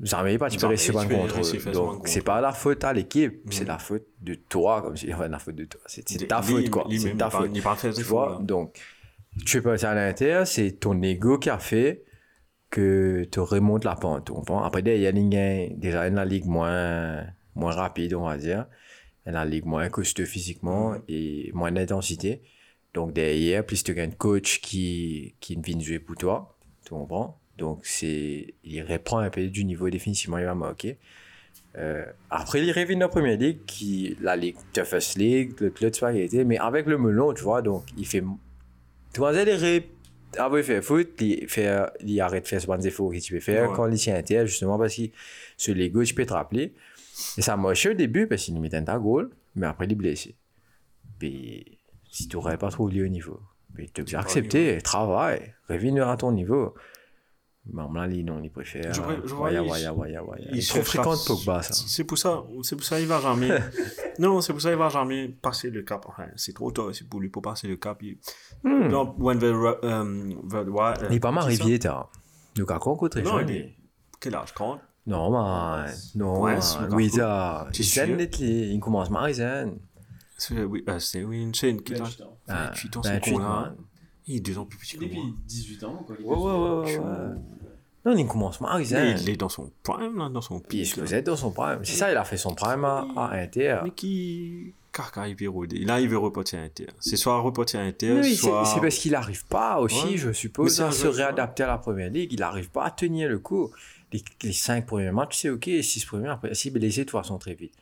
Jamais 0.00 0.36
pas 0.36 0.50
tu 0.50 0.58
peux 0.58 0.66
réussir 0.66 0.94
pas 0.94 1.02
un 1.02 1.06
peux 1.06 1.14
contrôle. 1.14 1.44
sur 1.44 1.72
Donc, 1.72 2.08
c'est 2.08 2.22
pas 2.22 2.40
la 2.40 2.52
faute 2.52 2.82
à 2.82 2.92
l'équipe, 2.92 3.42
c'est 3.50 3.60
Mhm. 3.60 3.68
la 3.68 3.78
faute 3.78 4.06
de 4.20 4.34
toi, 4.34 4.82
comme 4.82 4.96
si, 4.96 5.12
enfin, 5.14 5.28
la 5.28 5.38
faute 5.38 5.54
de 5.54 5.64
toi. 5.64 5.80
C'est 5.86 6.08
c'est 6.08 6.26
ta 6.26 6.42
faute, 6.42 6.70
quoi. 6.70 6.88
C'est 6.90 7.16
ta 7.16 7.30
faute. 7.30 7.52
Tu 7.94 8.02
vois, 8.02 8.40
donc, 8.42 8.80
tu 9.46 9.58
es 9.58 9.60
parti 9.60 9.86
à 9.86 9.94
l'intérieur, 9.94 10.44
c'est 10.46 10.72
ton 10.72 11.00
ego 11.02 11.38
qui 11.38 11.50
a 11.50 11.58
fait 11.58 12.02
que 12.70 13.24
tu 13.30 13.38
remontes 13.38 13.84
la 13.84 13.94
pente. 13.94 14.30
comprends? 14.30 14.64
Après, 14.64 14.80
il 14.80 15.00
y 15.00 15.06
a 15.06 15.12
des 15.12 15.72
déjà, 15.76 16.08
dans 16.10 16.16
la 16.16 16.24
ligue 16.24 16.46
moins, 16.46 17.22
moins 17.54 17.72
rapide, 17.72 18.14
on 18.14 18.24
va 18.26 18.36
dire. 18.36 18.66
La 19.26 19.44
ligue 19.44 19.64
moins 19.66 19.88
costaud 19.88 20.24
physiquement 20.26 20.90
Mhm. 20.90 21.02
et 21.08 21.50
moins 21.54 21.70
d'intensité. 21.72 22.42
Donc, 22.94 23.12
derrière, 23.12 23.64
plus 23.64 23.82
tu 23.84 23.98
as 23.98 24.02
un 24.02 24.10
coach 24.10 24.60
qui, 24.60 25.34
qui 25.40 25.56
vient 25.56 25.78
jouer 25.80 25.98
pour 25.98 26.16
toi. 26.16 26.56
Tu 26.84 26.90
comprends? 26.90 27.38
Donc, 27.56 27.80
c'est, 27.84 28.54
il 28.64 28.82
reprend 28.82 29.18
un 29.18 29.30
peu 29.30 29.46
du 29.46 29.64
niveau 29.64 29.88
définitivement, 29.90 30.38
il 30.38 30.44
va 30.44 30.54
marquer. 30.54 30.98
Euh, 31.78 32.04
après, 32.30 32.62
il 32.62 32.70
revient 32.72 32.94
dans 32.94 33.00
la 33.00 33.08
première 33.08 33.38
ligue, 33.38 33.64
qui, 33.66 34.16
la 34.20 34.36
ligue, 34.36 34.56
toughest 34.74 35.16
league, 35.16 35.52
le 35.60 35.70
club 35.70 35.94
spaghetti, 35.94 36.44
mais 36.44 36.58
avec 36.58 36.86
le 36.86 36.98
melon, 36.98 37.32
tu 37.32 37.42
vois, 37.44 37.62
donc 37.62 37.84
il 37.96 38.06
fait. 38.06 38.22
Tu 39.14 39.20
vois, 39.20 39.32
il 39.32 39.50
rep... 39.54 39.86
Avant, 40.38 40.56
il 40.56 40.62
fait 40.64 40.80
foot, 40.80 41.08
il, 41.20 41.46
fait, 41.48 41.68
il 42.00 42.18
arrête 42.20 42.44
de 42.44 42.48
faire 42.48 42.60
ce 42.60 42.66
genre 42.66 42.78
d'effort 42.78 43.12
que 43.12 43.18
tu 43.18 43.34
peux 43.34 43.40
faire 43.40 43.68
Ouais. 43.70 43.76
quand 43.76 43.86
il 43.90 43.98
tient 43.98 44.20
terre, 44.22 44.46
justement, 44.46 44.78
parce 44.78 44.96
que 44.96 45.02
sur 45.58 45.74
l'ego, 45.74 46.02
tu 46.04 46.14
peux 46.14 46.24
te 46.24 46.32
rappeler. 46.32 46.72
Et 47.38 47.42
ça 47.42 47.56
marchait 47.56 47.90
au 47.90 47.94
début, 47.94 48.26
parce 48.26 48.42
qu'il 48.44 48.58
mettait 48.60 48.88
un 48.88 48.98
goal, 48.98 49.30
mais 49.54 49.66
après, 49.66 49.86
il 49.86 49.92
est 49.92 49.96
blessé. 49.96 50.36
Puis, 51.18 51.78
si 52.10 52.28
tu 52.28 52.36
n'aurais 52.36 52.58
pas 52.58 52.70
trop 52.70 52.88
lieu 52.88 53.04
au 53.04 53.08
niveau, 53.08 53.40
mais 53.74 53.88
tu 53.92 54.04
pas 54.04 54.18
as 54.18 54.20
accepté, 54.20 54.78
travaille, 54.82 55.54
reviens 55.68 56.08
à 56.08 56.16
ton 56.16 56.32
niveau. 56.32 56.74
Mais 57.64 57.80
là, 57.94 58.08
non, 58.24 58.40
il 58.42 58.50
préfère. 58.50 58.92
Voya, 59.24 59.62
il- 59.62 60.58
est 60.58 60.68
trop 60.68 60.82
fréquent 60.82 61.14
Pogba, 61.24 61.62
ça. 61.62 61.72
C'est 61.74 62.02
pour 62.02 62.18
ça, 62.18 62.42
c'est 62.64 62.74
pour 62.74 62.84
ça 62.84 62.98
il 63.00 63.06
va 63.06 63.20
jamais. 63.20 63.50
non, 64.18 64.40
c'est 64.40 64.52
pour 64.52 64.60
ça 64.60 64.72
il 64.72 64.76
va 64.76 64.88
jamais 64.88 65.28
passer 65.28 65.70
le 65.70 65.82
cap. 65.82 66.04
Enfin, 66.08 66.26
c'est 66.34 66.54
trop 66.54 66.72
tôt, 66.72 66.92
c'est 66.92 67.08
pour 67.08 67.20
lui 67.20 67.28
pour 67.28 67.40
passer 67.40 67.68
le 67.68 67.76
cap. 67.76 68.02
Il... 68.02 68.18
Hmm. 68.64 68.88
Non, 68.88 69.14
when 69.16 69.38
the, 69.38 69.44
um, 69.84 70.48
the- 70.48 70.54
euh, 70.54 70.94
Il 71.10 71.16
est 71.16 71.20
pas 71.20 71.32
ça? 71.32 71.40
arrivé, 71.42 71.78
t'as. 71.78 72.08
Lukaku, 72.56 72.96
contre 72.96 73.20
très 73.20 73.22
Non, 73.22 73.38
il 73.40 73.50
est- 73.52 73.76
Quel 74.18 74.34
âge? 74.34 74.52
30 74.54 74.80
Non, 75.06 75.30
man. 75.30 75.90
Non, 76.14 76.40
Ouais, 76.40 76.52
man. 76.52 76.62
c'est 76.62 76.78
Lukaku. 76.78 76.96
Oui, 76.96 77.10
t'as. 77.14 77.66
Tu 77.72 77.82
Il 77.82 78.72
il 78.74 78.80
commence 78.80 79.10
mal, 79.10 79.30
il 79.30 79.34
jeune. 79.34 79.78
C'est 80.38 80.62
oui, 80.64 80.84
c'est 80.98 81.22
oui, 81.24 81.42
une 81.42 81.54
chaîne 81.54 81.80
qui. 81.82 81.94
Ah, 82.48 82.70
28 82.72 82.96
ans, 82.96 83.00
ben, 83.04 83.20
ce 83.24 83.30
con 83.30 83.38
là. 83.38 83.44
man. 83.48 83.76
Il 84.26 84.36
est 84.36 84.40
deux 84.40 84.58
ans 84.58 84.64
plus 84.64 84.78
petit 84.78 84.96
que 84.96 85.04
Depuis 85.04 85.16
moi. 85.18 85.26
18 85.46 85.84
ans, 85.84 86.04
quoi. 86.06 86.16
il 86.18 86.24
est 86.24 86.28
Ouais, 86.28 86.36
ouais, 86.36 86.98
ouais. 86.98 87.34
Non, 88.04 88.16
il 88.16 88.26
commence 88.26 88.60
mal, 88.60 88.82
il 88.82 88.90
il 89.20 89.30
est 89.30 89.36
dans 89.36 89.48
son 89.48 89.70
prime, 89.84 90.18
là, 90.18 90.28
dans 90.28 90.40
son 90.40 90.58
il 90.58 90.62
pic, 90.66 90.86
se 90.86 90.98
là. 91.00 91.06
faisait 91.06 91.22
dans 91.22 91.36
son 91.36 91.52
prime. 91.52 91.80
C'est 91.84 91.92
ça, 91.96 92.10
il 92.10 92.16
a 92.16 92.24
fait 92.24 92.36
son 92.36 92.54
prime 92.54 92.84
à, 92.84 93.06
à 93.16 93.36
Inter. 93.36 93.78
Mais 93.84 93.90
qui. 93.90 94.74
Carca, 94.92 95.26
il 95.26 95.34
veut 95.36 95.48
rodé. 95.48 95.78
Là, 95.84 96.00
il 96.00 96.08
veut 96.08 96.18
reporter 96.18 96.56
à 96.58 96.62
Inter. 96.62 96.86
C'est 97.00 97.16
soit 97.16 97.38
reporter 97.38 97.78
à 97.78 97.82
Inter, 97.82 98.12
Oui, 98.20 98.30
c'est 98.34 98.46
soit. 98.46 98.64
c'est 98.66 98.80
parce 98.80 98.96
qu'il 98.96 99.12
n'arrive 99.12 99.46
pas 99.46 99.78
aussi, 99.80 100.04
Ouais. 100.06 100.16
je 100.18 100.32
suppose, 100.32 100.80
à 100.82 100.90
se 100.92 101.06
réadapter 101.06 101.62
à 101.62 101.68
la 101.68 101.78
première 101.78 102.10
ligue. 102.10 102.32
Il 102.32 102.40
n'arrive 102.40 102.70
pas 102.70 102.84
à 102.84 102.90
tenir 102.90 103.28
le 103.30 103.38
coup. 103.38 103.70
Les, 104.12 104.22
les 104.42 104.52
cinq 104.52 104.86
premiers 104.86 105.12
matchs, 105.12 105.38
c'est 105.38 105.50
ok. 105.50 105.66
Les 105.66 105.82
six 105.82 106.04
premiers, 106.04 106.28
après, 106.28 106.54
si 106.54 106.70
blessé 106.70 107.00
de 107.00 107.04
toute 107.04 107.12
façon 107.12 107.38
très 107.38 107.54
vite. 107.54 107.74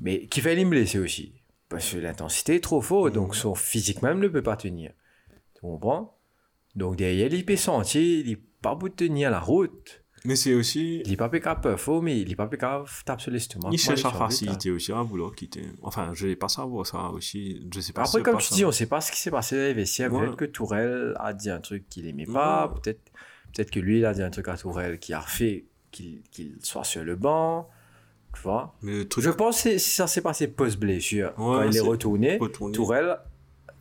Mais 0.00 0.26
qui 0.26 0.40
fait 0.40 0.56
me 0.64 0.70
blesser 0.70 0.98
aussi. 0.98 1.32
Parce 1.68 1.92
que 1.92 1.98
l'intensité 1.98 2.56
est 2.56 2.60
trop 2.60 2.80
forte, 2.80 3.12
donc 3.12 3.34
son 3.34 3.54
physique 3.54 4.02
même 4.02 4.20
ne 4.20 4.28
peut 4.28 4.42
pas 4.42 4.56
tenir. 4.56 4.92
Tu 5.54 5.60
comprends? 5.60 6.16
Donc 6.74 6.96
derrière, 6.96 7.32
il 7.32 7.44
peut 7.44 7.56
sentir, 7.56 8.00
il 8.00 8.28
n'est 8.28 8.38
pas 8.62 8.74
bout 8.74 8.88
de 8.88 8.94
tenir 8.94 9.30
la 9.30 9.40
route. 9.40 10.02
Mais 10.24 10.36
c'est 10.36 10.54
aussi. 10.54 11.00
Il 11.04 11.10
n'est 11.10 11.16
pas 11.16 11.28
capable 11.28 11.78
faux, 11.78 12.00
mais 12.00 12.20
il 12.20 12.28
n'est 12.28 12.36
pas 12.36 12.48
capable 12.48 12.88
taper 13.04 13.22
sur 13.22 13.30
l'estomac. 13.30 13.68
Il 13.72 13.78
cherche 13.78 14.02
je 14.02 14.08
suis 14.08 14.16
facilité 14.16 14.70
aussi 14.70 14.92
à 14.92 15.02
vouloir 15.02 15.34
quitter. 15.34 15.62
Enfin, 15.82 16.10
je 16.14 16.26
vais 16.26 16.36
pas 16.36 16.48
savoir 16.48 16.86
ça 16.86 17.10
aussi. 17.10 17.68
Je 17.72 17.80
sais 17.80 17.92
pas 17.92 18.02
Après, 18.02 18.22
comme 18.22 18.38
tu 18.38 18.54
dis, 18.54 18.64
on 18.64 18.68
ne 18.68 18.72
sait 18.72 18.86
pas 18.86 19.00
ce 19.00 19.12
qui 19.12 19.20
s'est 19.20 19.30
passé 19.30 19.56
dans 19.56 19.62
les 19.62 19.74
vestiaires. 19.74 20.12
Ouais. 20.12 20.20
Peut-être 20.24 20.36
que 20.36 20.44
Tourelle 20.46 21.14
a 21.18 21.32
dit 21.32 21.50
un 21.50 21.60
truc 21.60 21.88
qu'il 21.88 22.06
n'aimait 22.06 22.26
pas. 22.26 22.72
Ouais. 22.84 22.96
Peut-être 23.54 23.70
peut 23.70 23.80
que 23.80 23.80
lui, 23.80 23.98
il 23.98 24.04
a 24.06 24.14
dit 24.14 24.22
un 24.22 24.30
truc 24.30 24.48
à 24.48 24.56
Tourelle 24.56 24.98
qui 24.98 25.12
a 25.14 25.20
fait 25.20 25.64
qu'il 25.90 26.20
qu'il 26.30 26.56
soit 26.62 26.84
sur 26.84 27.04
le 27.04 27.16
banc. 27.16 27.68
Tu 28.34 28.42
vois 28.42 28.74
Mais 28.82 28.92
le 28.92 29.08
truc. 29.08 29.24
Je 29.24 29.30
pense 29.30 29.62
que 29.62 29.78
ça 29.78 30.06
s'est 30.06 30.20
passé 30.20 30.48
post-blessure. 30.48 31.32
Quand 31.36 31.62
il 31.62 31.76
est 31.76 31.80
retourné, 31.80 32.36
retourné. 32.38 32.74
Tourelle. 32.74 33.16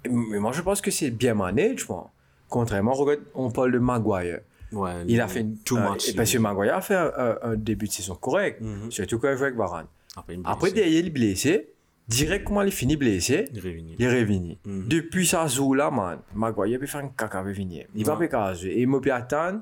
Mais 0.09 0.39
moi, 0.39 0.51
je 0.53 0.61
pense 0.61 0.79
que 0.81 0.89
c'est 0.91 1.11
bien 1.11 1.33
managé, 1.33 1.77
je 1.77 1.85
pense. 1.85 2.09
Contrairement, 2.49 2.93
regarde, 2.93 3.19
on 3.35 3.51
parle 3.51 3.73
de 3.73 3.79
Maguire. 3.79 4.39
Ouais, 4.71 4.91
Il 5.07 5.19
a 5.21 5.27
fait 5.27 5.41
une. 5.41 5.57
too 5.59 5.77
euh, 5.77 5.91
much. 5.91 6.15
parce 6.15 6.31
que 6.31 6.37
Maguire 6.37 6.75
a 6.75 6.81
fait 6.81 6.95
un, 6.95 7.11
un- 7.17 7.37
un 7.41 7.55
début 7.55 7.87
de 7.87 7.91
saison 7.91 8.15
correct. 8.15 8.61
Mhm. 8.61 8.89
Surtout 8.91 9.19
quand 9.19 9.29
il 9.31 9.37
joue 9.37 9.43
avec 9.43 9.55
Varane. 9.57 9.87
Après, 10.15 10.37
Après, 10.45 10.71
derrière, 10.71 10.99
il 10.99 11.07
est 11.07 11.09
blessé. 11.11 11.73
Direct, 12.07 12.45
comment 12.45 12.61
il 12.61 12.71
finit 12.71 12.95
blessé, 12.95 13.49
Il 13.53 13.57
est 14.05 14.09
revenu. 14.09 14.57
Mhm. 14.65 14.87
Depuis 14.87 15.27
sa 15.27 15.47
zou 15.47 15.73
là, 15.73 15.91
man, 15.91 16.19
Maguire 16.33 16.79
peut 16.79 16.85
faire 16.85 17.03
un 17.03 17.09
caca 17.09 17.39
avec 17.39 17.55
venir. 17.57 17.85
Il 17.95 18.05
va 18.05 18.15
pas 18.15 18.53
jouer. 18.53 18.69
Et 18.69 18.81
il 18.83 19.01
peut 19.01 19.11
attendre 19.11 19.61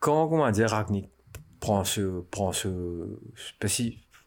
quand, 0.00 0.28
comment 0.28 0.50
dire, 0.50 0.70
Ragnick 0.70 1.08
prend 1.60 1.84
ce. 1.84 2.20
Prend 2.30 2.52
ce 2.52 2.68
parce 3.60 3.76
que 3.76 3.82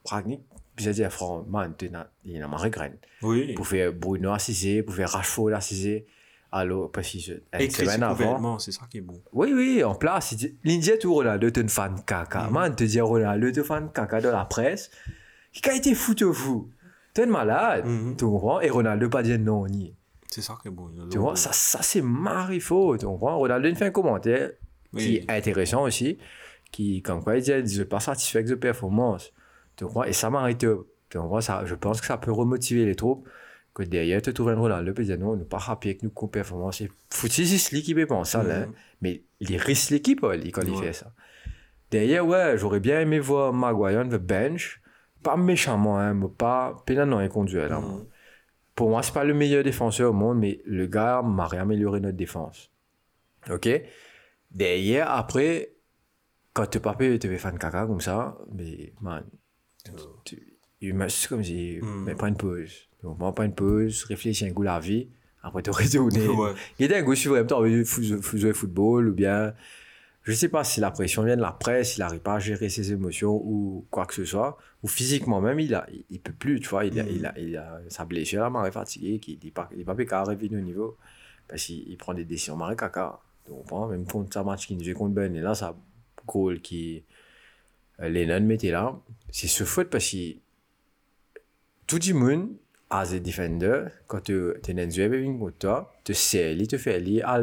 Ragnick, 0.06 0.42
j'ai 0.78 0.92
dit, 0.94 1.04
frère, 1.10 1.44
man, 1.50 1.74
na- 1.92 2.12
il 2.26 2.42
a 2.42 2.48
marre 2.48 2.70
graine. 2.70 2.98
Oui. 3.24 3.54
Pour 3.54 3.68
faire 3.68 3.92
Bruno 3.92 4.32
assisé, 4.32 4.84
pour 4.84 4.94
faire 4.96 5.10
Rashford 5.10 5.54
assisé. 5.54 6.06
Alors, 6.54 6.92
parce 6.92 7.10
que 7.12 7.42
une 7.64 7.72
semaine 7.72 8.04
avant. 8.04 8.60
c'est 8.60 8.74
ça 8.74 8.82
qui 8.90 8.98
est 8.98 9.02
bon. 9.02 9.20
Oui, 9.32 9.54
oui, 9.54 9.84
en 9.86 9.96
place. 9.96 10.34
dit- 10.36 10.58
L'Indien, 10.66 10.96
tout 11.00 11.14
Ronaldo, 11.14 11.48
un 11.56 11.68
fan 11.70 11.96
caca. 12.06 12.44
Mhm. 12.48 12.52
Man, 12.54 12.76
te 12.76 12.84
dire 12.84 13.08
Ronaldo, 13.08 13.48
un 13.60 13.64
fan 13.64 13.90
caca 13.94 14.20
dans 14.22 14.32
la 14.34 14.46
presse. 14.46 14.92
Qui 15.54 15.70
a 15.70 15.74
été 15.76 15.96
fou, 15.96 16.14
te 16.14 16.30
fou? 16.32 16.70
T'es 17.14 17.26
malade. 17.26 17.86
Mhm. 17.86 18.16
Tu 18.16 18.26
comprends? 18.26 18.62
Et 18.62 18.70
Ronaldo, 18.70 19.10
pas 19.10 19.24
dire 19.24 19.40
non, 19.40 19.68
ni. 19.68 19.94
C'est 20.28 20.42
ça 20.42 20.58
qui 20.62 20.70
est 20.70 20.72
bon. 20.72 20.90
Tu 21.10 21.18
vois, 21.18 21.36
ça, 21.36 21.52
ça 21.52 21.82
c'est 21.82 22.02
marifaux. 22.02 22.98
Tu 22.98 23.06
comprends? 23.06 23.38
Ronaldo, 23.38 23.68
il 23.68 23.76
fait 23.76 23.86
un 23.86 23.92
commentaire 23.92 24.52
qui 24.98 25.18
est 25.18 25.32
intéressant 25.32 25.84
aussi. 25.84 26.18
Qui, 26.72 27.02
comme 27.02 27.22
quoi, 27.22 27.38
il 27.38 27.44
dit, 27.44 27.52
je 27.52 27.66
suis 27.66 27.86
pas 27.86 28.00
satisfait 28.00 28.44
de 28.44 28.56
performance. 28.56 29.34
Tu 29.76 29.86
comprends? 29.86 30.06
Et 30.06 30.14
ça 30.14 30.30
m'arrête. 30.30 30.58
Tu 30.58 31.18
comprends? 31.18 31.42
Ça, 31.42 31.66
je 31.66 31.76
pense 31.76 32.00
que 32.00 32.08
ça 32.08 32.18
peut 32.18 32.32
remotiver 32.32 32.86
les 32.86 32.96
troupes. 32.96 33.28
Que 33.74 33.84
derrière, 33.84 34.22
tu 34.22 34.34
trouves 34.34 34.50
un 34.50 34.56
Ronaldo, 34.56 34.94
puis 34.94 35.06
dire 35.06 35.18
non, 35.18 35.38
nous 35.38 35.46
pas 35.46 35.64
happy 35.66 35.90
avec 35.90 36.04
nous, 36.04 36.10
qu'on 36.10 36.28
performance. 36.28 36.82
Et 36.82 36.92
foutu, 37.10 37.46
c'est 37.46 37.74
l'équipe 37.74 37.98
qui 37.98 38.06
pense 38.06 38.32
ça, 38.32 38.44
là. 38.44 38.66
Mhm. 38.66 38.74
Mais 39.02 39.24
il 39.40 39.56
risque 39.58 39.92
l'équipe, 39.92 40.22
quand 40.22 40.62
il 40.62 40.76
fait 40.76 40.94
ça. 40.94 41.14
Derrière, 41.90 42.26
ouais, 42.26 42.58
j'aurais 42.58 42.80
bien 42.80 43.02
aimé 43.02 43.20
voir 43.20 43.54
Maguire 43.54 44.04
on 44.06 44.10
the 44.10 44.20
bench. 44.20 44.81
Pas 45.24 45.38
méchamment, 45.38 45.98
hein, 46.00 46.14
mais 46.14 46.28
pas. 46.30 46.82
Pénal 46.86 47.08
il 47.22 47.30
conduit, 47.30 47.58
là. 47.58 47.80
moi. 47.80 47.90
Mhm. 48.00 48.06
Pour 48.76 48.90
moi, 48.90 49.04
c'est 49.04 49.14
pas 49.14 49.24
le 49.24 49.34
meilleur 49.34 49.64
défenseur 49.64 50.10
au 50.12 50.14
monde, 50.14 50.40
mais 50.40 50.62
le 50.66 50.88
gars 50.88 51.22
m'a 51.22 51.46
réamélioré 51.46 52.00
notre 52.00 52.18
défense. 52.18 52.72
OK? 53.52 53.70
Derrière, 54.50 55.12
après, 55.12 55.74
quand 56.54 56.66
tu 56.68 56.80
pas 56.80 56.96
te 56.96 57.28
faire 57.28 57.40
fan 57.40 57.58
caca 57.58 57.86
comme 57.86 58.02
ça, 58.02 58.38
mais, 58.54 58.94
man, 59.02 59.24
tu, 60.26 60.58
il 60.82 60.94
m'a- 60.94 61.10
c'est 61.10 61.28
comme 61.30 61.44
si, 61.44 61.80
Mm. 61.82 62.04
mais 62.06 62.16
pas 62.16 62.28
une 62.28 62.36
pause. 62.38 62.88
Donc, 63.04 63.20
moi, 63.20 63.34
pas 63.34 63.46
une 63.46 63.54
pause, 63.56 64.04
réfléchis 64.06 64.46
un 64.46 64.54
coup 64.54 64.64
la 64.64 64.80
vie, 64.80 65.10
après 65.44 65.62
te 65.62 65.70
retourner. 65.72 66.28
Ouais. 66.28 66.54
Il 66.80 66.86
était 66.86 66.98
un 66.98 67.04
goût 67.04 67.16
sur 67.16 67.34
même 67.34 67.48
temps, 67.48 67.64
jouer 67.66 68.54
football 68.54 69.10
ou 69.10 69.14
bien. 69.14 69.54
Je 70.24 70.34
sais 70.34 70.50
pas 70.50 70.64
si 70.64 70.80
la 70.80 70.92
pression 70.92 71.24
vient 71.24 71.36
de 71.36 71.42
la 71.42 71.52
presse, 71.52 71.98
il 71.98 72.02
n'arrive 72.02 72.20
pas 72.20 72.36
à 72.36 72.40
gérer 72.40 72.70
ses 72.70 72.92
émotions 72.92 73.34
ou 73.44 73.86
quoi 73.90 74.06
que 74.06 74.14
ce 74.14 74.24
soit. 74.26 74.58
Ou 74.84 74.88
physiquement 74.88 75.42
même, 75.42 75.60
il, 75.60 75.74
a, 75.76 75.86
il, 75.92 76.04
il 76.10 76.20
peut 76.20 76.34
plus, 76.34 76.60
tu 76.60 76.70
vois. 76.70 76.86
Il 76.86 77.00
a, 77.00 77.04
Mhm. 77.04 77.10
il 77.16 77.26
a, 77.26 77.40
il 77.40 77.58
a 77.58 77.82
sa 77.90 78.06
blessure, 78.06 78.42
là, 78.42 78.50
marre 78.50 78.72
fatigué, 78.72 79.20
qu'il 79.20 79.38
n'est 79.44 79.52
pas, 79.52 79.70
il 79.74 79.82
est 79.82 79.86
pas 79.86 79.96
pu 79.96 80.06
qu'à 80.06 80.24
revenir 80.24 80.60
au 80.60 80.62
niveau. 80.62 80.98
Parce 81.48 81.64
qu'il 81.66 81.88
il 81.90 81.98
prend 81.98 82.14
des 82.14 82.26
décisions 82.26 82.56
marre 82.56 82.76
caca. 82.76 83.20
Tu 83.46 83.52
comprends? 83.52 83.88
Même 83.88 84.06
contre 84.06 84.34
sa 84.34 84.44
match 84.44 84.68
qui 84.68 84.76
nous 84.76 84.84
joue 84.84 84.94
contre 84.94 85.14
Ben, 85.14 85.36
et 85.36 85.42
là, 85.42 85.54
ça 85.56 85.76
goal 86.28 86.62
qui. 86.62 87.04
euh, 88.02 88.10
Lennon 88.10 88.42
mettait 88.42 88.72
là. 88.72 89.00
C'est 89.32 89.48
ce 89.48 89.64
faute 89.64 89.90
parce 89.90 90.10
que 90.10 90.36
tout 91.88 92.00
le 92.08 92.14
monde, 92.14 92.50
as 92.90 93.14
a 93.14 93.20
defender, 93.20 93.86
quand 94.08 94.22
tu 94.22 94.54
es 94.68 94.74
dans 94.74 95.00
un 95.00 95.38
contre 95.38 95.58
toi, 95.58 95.94
tu 96.04 96.14
sais, 96.14 96.56
il 96.56 96.68
te 96.68 96.78
fait 96.78 96.96
aller 96.96 97.22
à 97.22 97.40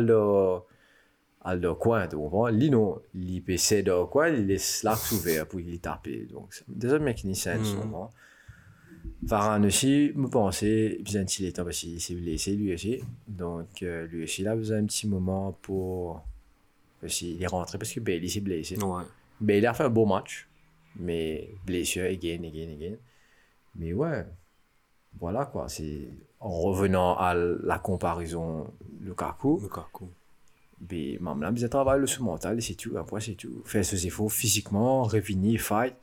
le 1.44 1.50
al 1.50 1.60
do 1.60 1.74
coin, 1.74 2.06
tu 2.08 2.16
comprends? 2.16 2.48
Lui, 2.48 2.70
non, 2.70 3.00
il 3.14 3.42
il 3.46 4.46
laisse 4.46 4.82
l'axe 4.82 5.12
ouvert 5.12 5.46
pour 5.46 5.60
il 5.60 5.78
taper. 5.80 6.26
Donc, 6.26 6.52
c'est 6.52 6.64
des 6.68 6.98
mécaniciens, 6.98 7.58
tu 7.58 7.70
Mhm. 7.76 7.82
comprends? 7.82 8.10
Varane 9.22 9.66
aussi, 9.66 10.12
me 10.14 10.28
pensais, 10.28 10.98
bien 11.02 11.24
il 11.24 11.46
est 11.46 11.52
temps 11.52 11.64
parce 11.64 11.78
qu'il 11.78 12.00
s'est 12.00 12.14
blessé 12.14 12.54
lui 12.54 12.72
aussi. 12.72 13.00
Donc, 13.26 13.82
euh, 13.82 14.06
lui 14.06 14.22
aussi, 14.24 14.42
il 14.42 14.48
a 14.48 14.54
besoin 14.56 14.80
d'un 14.80 14.86
petit 14.86 15.06
moment 15.08 15.52
pour. 15.62 16.22
Parce 17.00 17.14
qu'il 17.14 17.40
est 17.42 17.46
rentré 17.46 17.78
parce 17.78 17.92
que 17.92 18.00
Bailey 18.00 18.28
s'est 18.28 18.40
blessé. 18.40 18.76
Ouais. 18.82 19.04
Il 19.40 19.66
a 19.66 19.74
fait 19.74 19.84
un 19.84 19.88
beau 19.90 20.06
match, 20.06 20.48
mais 20.96 21.50
blessure, 21.64 22.04
again, 22.04 22.42
again, 22.44 22.70
again. 22.72 22.96
Mais 23.76 23.92
ouais, 23.92 24.24
voilà 25.20 25.46
quoi. 25.46 25.68
C'est 25.68 26.08
en 26.40 26.50
revenant 26.50 27.16
à 27.16 27.34
la 27.34 27.78
comparaison 27.78 28.66
Lukaku, 29.00 29.60
Lukaku. 29.62 30.08
Ben, 30.80 31.18
même 31.20 31.40
là, 31.40 31.52
il 31.56 31.68
travaille 31.68 32.00
le 32.00 32.06
sous-mental 32.06 32.58
et 32.58 32.60
c'est 32.60 32.74
tout. 32.74 32.96
Après, 32.96 33.20
c'est 33.20 33.34
tout. 33.34 33.62
Faire 33.64 33.84
ses 33.84 34.06
efforts 34.06 34.32
physiquement, 34.32 35.02
revenir, 35.02 35.60
fight. 35.60 35.94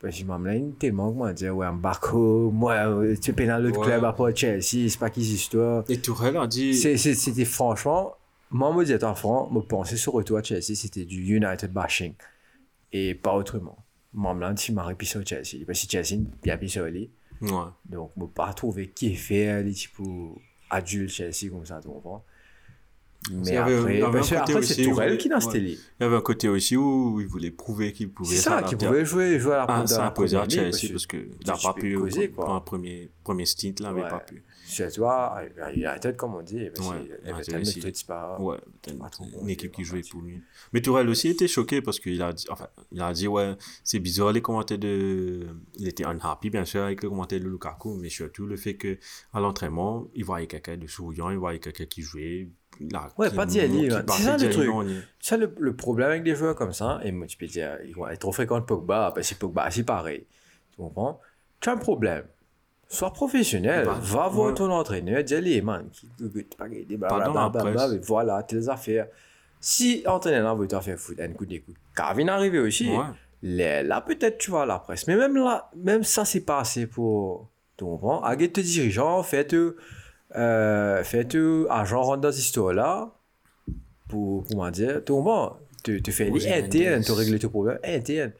Parce 0.00 0.18
que 0.18 0.24
même 0.24 0.44
là, 0.44 0.56
il 0.56 0.64
y 0.66 0.68
a 0.68 0.72
tellement 0.78 1.32
dire, 1.32 1.56
ouais, 1.56 1.70
Mbako, 1.70 2.50
moi, 2.50 2.72
euh, 2.74 3.16
tu 3.16 3.30
es 3.30 3.46
dans 3.46 3.62
l'autre 3.62 3.80
club 3.80 4.04
après 4.04 4.34
Chelsea, 4.34 4.88
c'est 4.88 4.98
pas 4.98 5.10
qu'ils 5.10 5.32
histoire. 5.32 5.84
Et 5.88 5.98
Tourelle 5.98 6.36
a 6.36 6.46
dit. 6.46 6.74
C'est- 6.74 6.96
c'est- 6.96 7.14
C'était 7.14 7.44
franchement, 7.44 8.14
moi, 8.50 8.74
me 8.74 8.84
disais, 8.84 8.98
franc, 9.14 9.48
me 9.50 9.60
penser 9.60 9.96
sur 9.96 10.12
retour 10.14 10.38
à 10.38 10.42
Chelsea, 10.42 10.74
c'était 10.74 11.04
du 11.04 11.22
United 11.36 11.72
bashing. 11.72 12.14
Et 12.92 13.14
pas 13.14 13.34
autrement. 13.34 13.78
Moi, 14.12 14.34
là, 14.34 14.52
tu 14.54 14.72
m'as 14.72 14.82
répissé 14.84 15.18
au 15.18 15.24
Chelsea. 15.24 15.64
Parce 15.66 15.84
que 15.86 15.90
Chelsea, 15.90 16.20
bien 16.42 16.56
pissé 16.58 16.80
au 16.80 16.86
lit. 16.86 17.08
Ouais. 17.40 17.48
Donc, 17.86 18.10
je 18.16 18.22
ne 18.22 18.26
pas 18.26 18.52
trouver 18.52 18.88
qui 18.90 19.12
est 19.12 19.14
fait, 19.14 19.62
les 19.62 19.72
types 19.72 19.96
adultes 20.68 21.10
Chelsea 21.10 21.48
comme 21.50 21.64
ça, 21.64 21.80
tu 21.80 21.88
comprends? 21.88 22.24
Mais 23.30 23.50
Il 23.52 23.56
avait- 23.56 23.78
après, 23.78 23.98
il 23.98 24.02
après 24.02 24.22
c'est 24.22 24.56
aussi 24.56 24.82
Tourelle 24.84 25.14
où- 25.14 25.16
qui 25.16 25.28
cette 25.38 25.54
lit. 25.54 25.78
Il 26.00 26.02
y 26.02 26.06
avait 26.06 26.16
un 26.16 26.20
côté 26.20 26.48
aussi 26.48 26.76
où 26.76 27.20
il 27.20 27.26
voulait 27.28 27.52
prouver 27.52 27.92
qu'il 27.92 28.10
pouvait 28.10 28.34
C'est 28.34 28.42
ça, 28.42 28.62
qui 28.62 28.70
s'adapter 28.70 28.86
à- 28.86 28.88
pouvait 28.88 29.04
jouer, 29.04 29.38
jouer 29.38 29.54
à 29.54 29.58
la 29.58 29.66
Ah, 29.68 29.86
ça 29.86 29.98
la 29.98 30.06
a 30.06 30.10
posé 30.10 30.36
à 30.36 30.48
Chelsea 30.48 30.88
parce 30.90 31.06
qu'il 31.06 31.28
n'a 31.46 31.54
tu 31.54 31.62
pas 31.66 31.72
pu. 31.74 31.96
Pour 32.34 32.50
un 32.50 32.60
premier, 32.60 33.10
premier 33.22 33.46
stint, 33.46 33.74
là, 33.80 33.90
il 33.90 33.96
n'avait 33.96 34.08
pas 34.10 34.18
pu. 34.18 34.42
C'est 34.64 34.90
toi, 34.92 35.40
United, 35.74 36.16
comme 36.16 36.34
on 36.34 36.42
dit, 36.42 36.56
Ouais, 36.56 36.70
ne 36.70 36.70
te 37.42 38.06
pas. 38.06 38.40
Ouais, 38.40 38.56
une, 39.42 39.48
équipe 39.50 39.72
qui 39.72 39.84
jouait 39.84 40.02
pour 40.10 40.22
lui. 40.22 40.42
Mais 40.72 40.80
Tourelle 40.80 41.08
aussi 41.08 41.28
était 41.28 41.46
choqué 41.48 41.82
parce 41.82 42.00
qu'il 42.00 42.20
a 42.22 42.32
dit, 42.32 42.46
enfin, 42.50 42.68
il 42.90 43.00
a 43.00 43.12
dit, 43.12 43.28
ouais, 43.28 43.54
c'est 43.84 43.98
bizarre 43.98 44.32
les 44.32 44.40
commentaires 44.40 44.78
de. 44.78 45.46
Il 45.76 45.86
était 45.88 46.04
unhappy, 46.04 46.50
bien 46.50 46.64
sûr, 46.64 46.82
avec 46.82 47.02
le 47.02 47.08
commentaire 47.10 47.38
de 47.40 47.48
Lukaku, 47.48 47.96
mais 47.96 48.08
surtout 48.08 48.46
le 48.46 48.56
fait 48.56 48.74
que 48.74 48.98
à 49.32 49.40
l'entraînement, 49.40 50.08
il 50.14 50.24
voyait 50.24 50.46
quelqu'un 50.46 50.76
de 50.76 50.86
souriant, 50.86 51.30
il 51.30 51.38
voyait 51.38 51.60
quelqu'un 51.60 51.86
qui 51.86 52.02
jouait. 52.02 52.48
Là, 52.80 53.08
Ouais, 53.18 53.30
pas 53.30 53.46
d'y 53.46 53.60
aller, 53.60 53.90
C'est 53.90 54.22
ça, 54.22 54.36
le 54.36 54.50
truc. 54.50 54.70
ça 55.20 55.36
le, 55.36 55.54
le 55.60 55.76
problème 55.76 56.08
avec 56.10 56.22
des 56.24 56.34
joueurs 56.34 56.54
comme 56.54 56.72
ça, 56.72 57.00
et 57.04 57.12
moi 57.12 57.26
tu 57.26 57.36
peux 57.36 57.46
dire, 57.46 57.78
ils 57.86 57.94
vont 57.94 58.08
être 58.08 58.18
trop 58.20 58.32
fréquents 58.32 58.58
de 58.60 58.64
Pogba, 58.64 59.12
parce 59.14 59.30
que 59.32 59.38
Pogba 59.38 59.70
c'est 59.70 59.84
pareil. 59.84 60.26
Tu 60.72 60.78
comprends? 60.78 61.20
Tu 61.60 61.68
as 61.68 61.72
un 61.72 61.76
problème. 61.76 62.24
Sois 62.88 63.12
professionnel, 63.12 63.86
Bah, 63.86 63.98
va 64.00 64.28
voir 64.28 64.52
ton 64.54 64.70
entraîneur, 64.70 65.22
dis 65.22 65.34
allez, 65.34 65.62
man, 65.62 65.88
qui- 65.92 66.08
pas 66.56 66.66
blablabla, 67.20 67.94
et 67.94 67.98
voilà, 67.98 68.42
telles 68.42 68.68
affaires. 68.68 69.06
Si 69.60 70.02
l'entraîneur 70.04 70.56
veut 70.56 70.66
te 70.66 70.78
faire 70.80 70.98
foutre 70.98 71.22
un 71.22 71.32
coup 71.32 71.46
d'écoute, 71.46 71.76
Carvin 71.94 72.26
arrivé 72.28 72.58
aussi, 72.58 72.90
Ouais. 72.90 73.04
là, 73.42 73.82
là, 73.82 74.00
peut-être 74.00 74.38
tu 74.38 74.50
vas 74.50 74.62
à 74.62 74.66
la 74.66 74.78
presse. 74.78 75.06
Mais 75.06 75.16
même 75.16 75.36
là, 75.36 75.70
même 75.76 76.02
ça, 76.02 76.24
c'est 76.24 76.40
pas 76.40 76.60
assez 76.60 76.86
pour. 76.86 77.48
Tu 77.76 77.84
comprends? 77.84 78.22
Aguette 78.22 78.54
tes 78.54 78.62
dirigeants, 78.62 79.22
faites 79.22 79.54
euh, 79.54 79.76
faites 81.04 81.36
agent 81.70 82.02
rentre 82.02 82.20
dans 82.22 82.32
cette 82.32 82.44
histoire-là 82.44 83.12
pour, 84.08 84.44
comment 84.48 84.70
dire, 84.70 85.02
tu 85.04 85.12
comprends 85.12 85.58
Tu 85.84 86.02
te 86.02 86.10
fais 86.10 86.32
gérer 86.38 86.62
interne, 86.64 87.02
tu 87.04 87.12
règles 87.12 87.38
tes 87.38 87.48
problèmes 87.48 87.78
interne. 87.84 88.32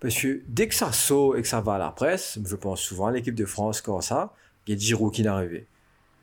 Parce 0.00 0.14
que 0.20 0.42
dès 0.46 0.68
que 0.68 0.74
ça 0.74 0.92
saute 0.92 1.38
et 1.38 1.42
que 1.42 1.48
ça 1.48 1.60
va 1.60 1.74
à 1.74 1.78
la 1.78 1.90
presse, 1.90 2.38
je 2.44 2.54
pense 2.56 2.80
souvent 2.80 3.06
à 3.06 3.12
l'équipe 3.12 3.34
de 3.34 3.44
France 3.46 3.80
comme 3.80 4.00
ça, 4.00 4.32
il 4.66 4.74
y 4.74 4.76
a 4.76 4.78
Giroud 4.78 5.12
qui 5.12 5.22
est 5.22 5.26
arrivé. 5.26 5.66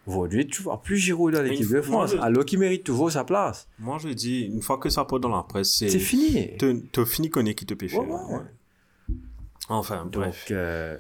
Aujourd'hui, 0.08 0.46
tu 0.48 0.62
vois 0.62 0.82
plus 0.82 0.98
Giroud 0.98 1.34
dans 1.34 1.42
l'équipe 1.42 1.68
de 1.70 1.82
France, 1.82 2.12
je- 2.12 2.18
alors 2.22 2.46
qu'il 2.46 2.60
mérite 2.60 2.84
toujours 2.86 3.12
sa 3.12 3.24
place. 3.26 3.68
Moi, 3.80 3.98
je 4.00 4.10
dis, 4.10 4.42
une 4.44 4.62
fois 4.62 4.78
que 4.78 4.88
ça 4.90 5.04
part 5.04 5.20
dans 5.20 5.36
la 5.36 5.42
presse, 5.44 5.74
c'est. 5.76 5.90
Fini. 6.00 6.52
Tu 6.58 6.88
as 7.02 7.06
fini 7.06 7.30
qu'on 7.30 7.44
qui 7.44 7.66
te 7.66 7.74
péché. 7.74 7.98
Ouais, 7.98 8.06
ouais. 8.08 8.40
Enfin, 9.68 10.04
Donc, 10.04 10.14
bref. 10.14 10.46
euh, 10.52 10.98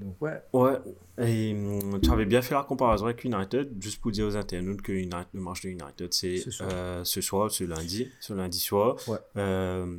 donc 0.00 0.14
ouais. 0.20 0.40
Ouais, 0.52 0.78
et 1.18 1.52
hum, 1.54 2.00
tu 2.00 2.10
avais 2.10 2.26
bien 2.26 2.42
fait 2.42 2.54
la 2.54 2.62
comparaison 2.62 3.06
avec 3.06 3.24
United, 3.24 3.72
juste 3.80 4.00
pour 4.00 4.10
dire 4.10 4.26
aux 4.26 4.36
internautes 4.36 4.82
que 4.82 4.92
United- 4.92 5.26
le 5.32 5.40
match 5.40 5.62
de 5.62 5.68
United, 5.70 6.12
c'est 6.12 6.36
Ce 6.38 6.50
soir. 6.50 6.68
euh, 6.72 7.04
ce 7.04 7.20
soir, 7.20 7.50
ce 7.50 7.64
lundi, 7.64 8.08
ce 8.20 8.32
lundi 8.34 8.58
soir. 8.60 8.96
Ouais. 9.08 9.18
Euh, 9.36 9.96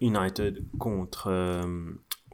United 0.00 0.64
contre 0.78 1.28
euh, 1.28 1.92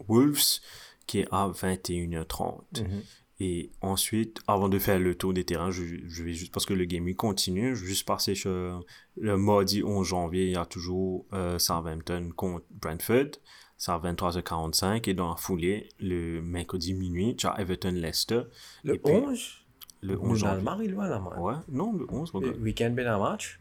Wolves, 0.08 0.60
qui 1.06 1.20
est 1.20 1.28
à 1.30 1.48
21h30. 1.48 2.82
Mhm. 2.82 3.02
Et 3.40 3.70
ensuite, 3.82 4.40
avant 4.48 4.68
de 4.68 4.78
faire 4.80 4.98
le 4.98 5.14
tour 5.14 5.32
des 5.32 5.44
terrains, 5.44 5.70
je, 5.70 5.84
je 6.08 6.22
vais 6.24 6.32
juste, 6.32 6.52
parce 6.52 6.66
que 6.66 6.74
le 6.74 6.84
gaming 6.86 7.14
continue, 7.14 7.76
je 7.76 7.82
vais 7.82 7.86
juste 7.88 8.06
passer 8.06 8.34
sur 8.34 8.84
le 9.16 9.36
mardi 9.36 9.82
11 9.84 10.06
janvier, 10.06 10.46
il 10.46 10.52
y 10.52 10.56
a 10.56 10.66
toujours 10.66 11.24
Southampton 11.58 12.30
contre 12.34 12.64
Brentford. 12.70 13.30
C'est 13.78 13.92
à 13.92 13.98
23h45. 13.98 15.08
Et 15.08 15.14
dans 15.14 15.30
la 15.30 15.36
foulée, 15.36 15.88
le 16.00 16.40
mercredi 16.42 16.92
minuit, 16.94 17.36
tu 17.36 17.46
as 17.46 17.58
Everton-Leicester. 17.60 18.42
Le 18.84 18.94
Et 18.94 18.98
puis- 18.98 19.12
11 19.14 19.54
le 20.00 20.14
Nous 20.14 20.20
11 20.20 20.20
dans 20.20 20.32
le 20.32 20.36
janvier. 20.52 20.64
mari, 20.64 20.88
loin, 20.88 21.08
là, 21.08 21.18
man. 21.18 21.32
Ouais, 21.40 21.54
non, 21.70 21.92
le 21.92 22.06
11, 22.08 22.30
Le 22.34 22.50
week-end, 22.58 22.90
ben, 22.94 23.06
un 23.08 23.18
match. 23.18 23.58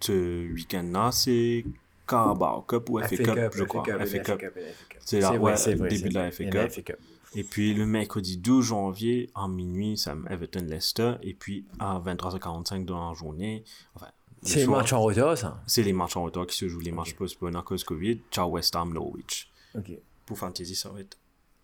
Ce 0.00 0.52
week-end-là, 0.52 1.12
c'est 1.12 1.64
Carabao 2.06 2.60
Cup 2.62 2.90
ou 2.90 2.98
FA, 3.00 3.08
Cup, 3.16 3.52
je 3.54 3.64
crois. 3.64 3.82
FA 3.84 4.18
Cup. 4.18 4.58
C'est 5.00 5.20
la- 5.20 5.32
ouais, 5.38 5.54
début 5.88 6.08
de 6.10 6.14
la 6.14 6.30
FA 6.30 6.44
Il 6.44 6.50
Cup. 6.84 6.96
Et 7.34 7.44
puis 7.44 7.72
le 7.72 7.86
mercredi 7.86 8.36
12 8.36 8.66
janvier, 8.66 9.30
en 9.34 9.48
minuit, 9.48 9.96
c'est 9.96 10.10
Everton-Leicester. 10.28 11.14
Et 11.22 11.32
puis 11.32 11.64
à 11.78 11.98
23h45 12.04 12.84
dans 12.84 13.08
la 13.08 13.14
journée, 13.14 13.64
enfin, 13.94 14.08
le 14.08 14.21
C'est 14.42 14.60
le 14.60 14.64
soir, 14.66 14.78
match 14.80 14.92
en 14.92 15.00
retard, 15.00 15.38
ça. 15.38 15.62
c'est 15.66 15.82
les 15.82 15.92
matchs 15.92 16.16
en 16.16 16.24
retard 16.24 16.46
qui 16.46 16.56
se 16.56 16.68
jouent, 16.68 16.80
les 16.80 16.90
matchs 16.92 17.14
postponés 17.14 17.58
à 17.58 17.62
cause 17.62 17.84
Covid. 17.84 18.20
Ciao 18.30 18.48
West 18.50 18.74
Ham, 18.74 18.92
Norwich. 18.92 19.50
Ok. 19.76 19.92
Pour 20.26 20.38
Fantasy, 20.38 20.74
ça 20.74 20.88
va 20.90 21.00
être 21.00 21.16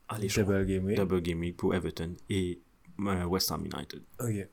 alléchant. 0.08 0.42
Double 0.42 0.64
game 0.66 0.84
week. 0.84 0.96
Double 0.96 1.20
game 1.20 1.40
week 1.40 1.56
pour 1.56 1.74
Everton 1.74 2.14
et 2.30 2.60
euh, 3.00 3.24
West 3.24 3.50
Ham 3.50 3.64
United. 3.64 4.02
Ok. 4.20 4.48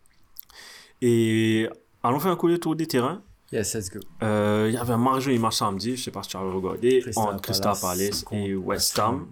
Et 1.01 1.69
allons 2.03 2.19
faire 2.19 2.32
un 2.32 2.36
coup 2.36 2.49
de 2.49 2.57
tour 2.57 2.76
des 2.76 2.88
terrains. 2.88 3.23
Yes, 3.51 3.76
let's 3.76 3.91
go. 3.91 3.99
Euh, 4.23 4.65
Il 4.69 4.73
y 4.73 4.78
avait 4.78 4.93
un 4.93 4.97
marge 4.97 5.28
et 5.28 5.38
match 5.38 5.57
samedi, 5.57 5.95
je 5.95 6.03
sais 6.03 6.11
pas 6.11 6.23
si 6.23 6.30
tu 6.30 6.38
as 6.38 6.39
regardé, 6.39 7.03
entre 7.15 7.41
Crystal 7.41 7.76
Palace 7.80 8.26
et 8.32 8.55
West 8.55 8.97
Ham. 8.99 9.28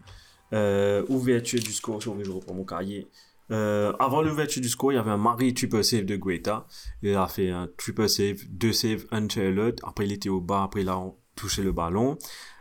Euh, 0.54 1.04
ouverture 1.10 1.60
du 1.60 1.74
score, 1.74 2.00
je 2.00 2.10
reprends 2.10 2.54
mon 2.54 2.64
cahier. 2.64 3.08
Euh, 3.52 3.94
avant 4.00 4.22
l'ouverture 4.22 4.62
du 4.62 4.70
score, 4.70 4.92
il 4.92 4.96
y 4.96 4.98
avait 4.98 5.12
un 5.12 5.18
mari 5.18 5.54
triple 5.54 5.84
save 5.84 6.06
de 6.06 6.16
Guetta. 6.16 6.66
Il 7.02 7.16
a 7.16 7.28
fait 7.28 7.50
un 7.50 7.68
triple 7.78 8.08
save, 8.10 8.38
deux 8.50 8.74
saves, 8.74 9.06
un 9.12 9.28
Charlotte. 9.28 9.80
Après, 9.84 10.06
il 10.06 10.12
était 10.12 10.30
au 10.30 10.42
bas, 10.42 10.64
après, 10.64 10.82
il 10.82 10.90
a 10.90 11.02
touché 11.36 11.64
le 11.64 11.72
ballon. 11.72 12.18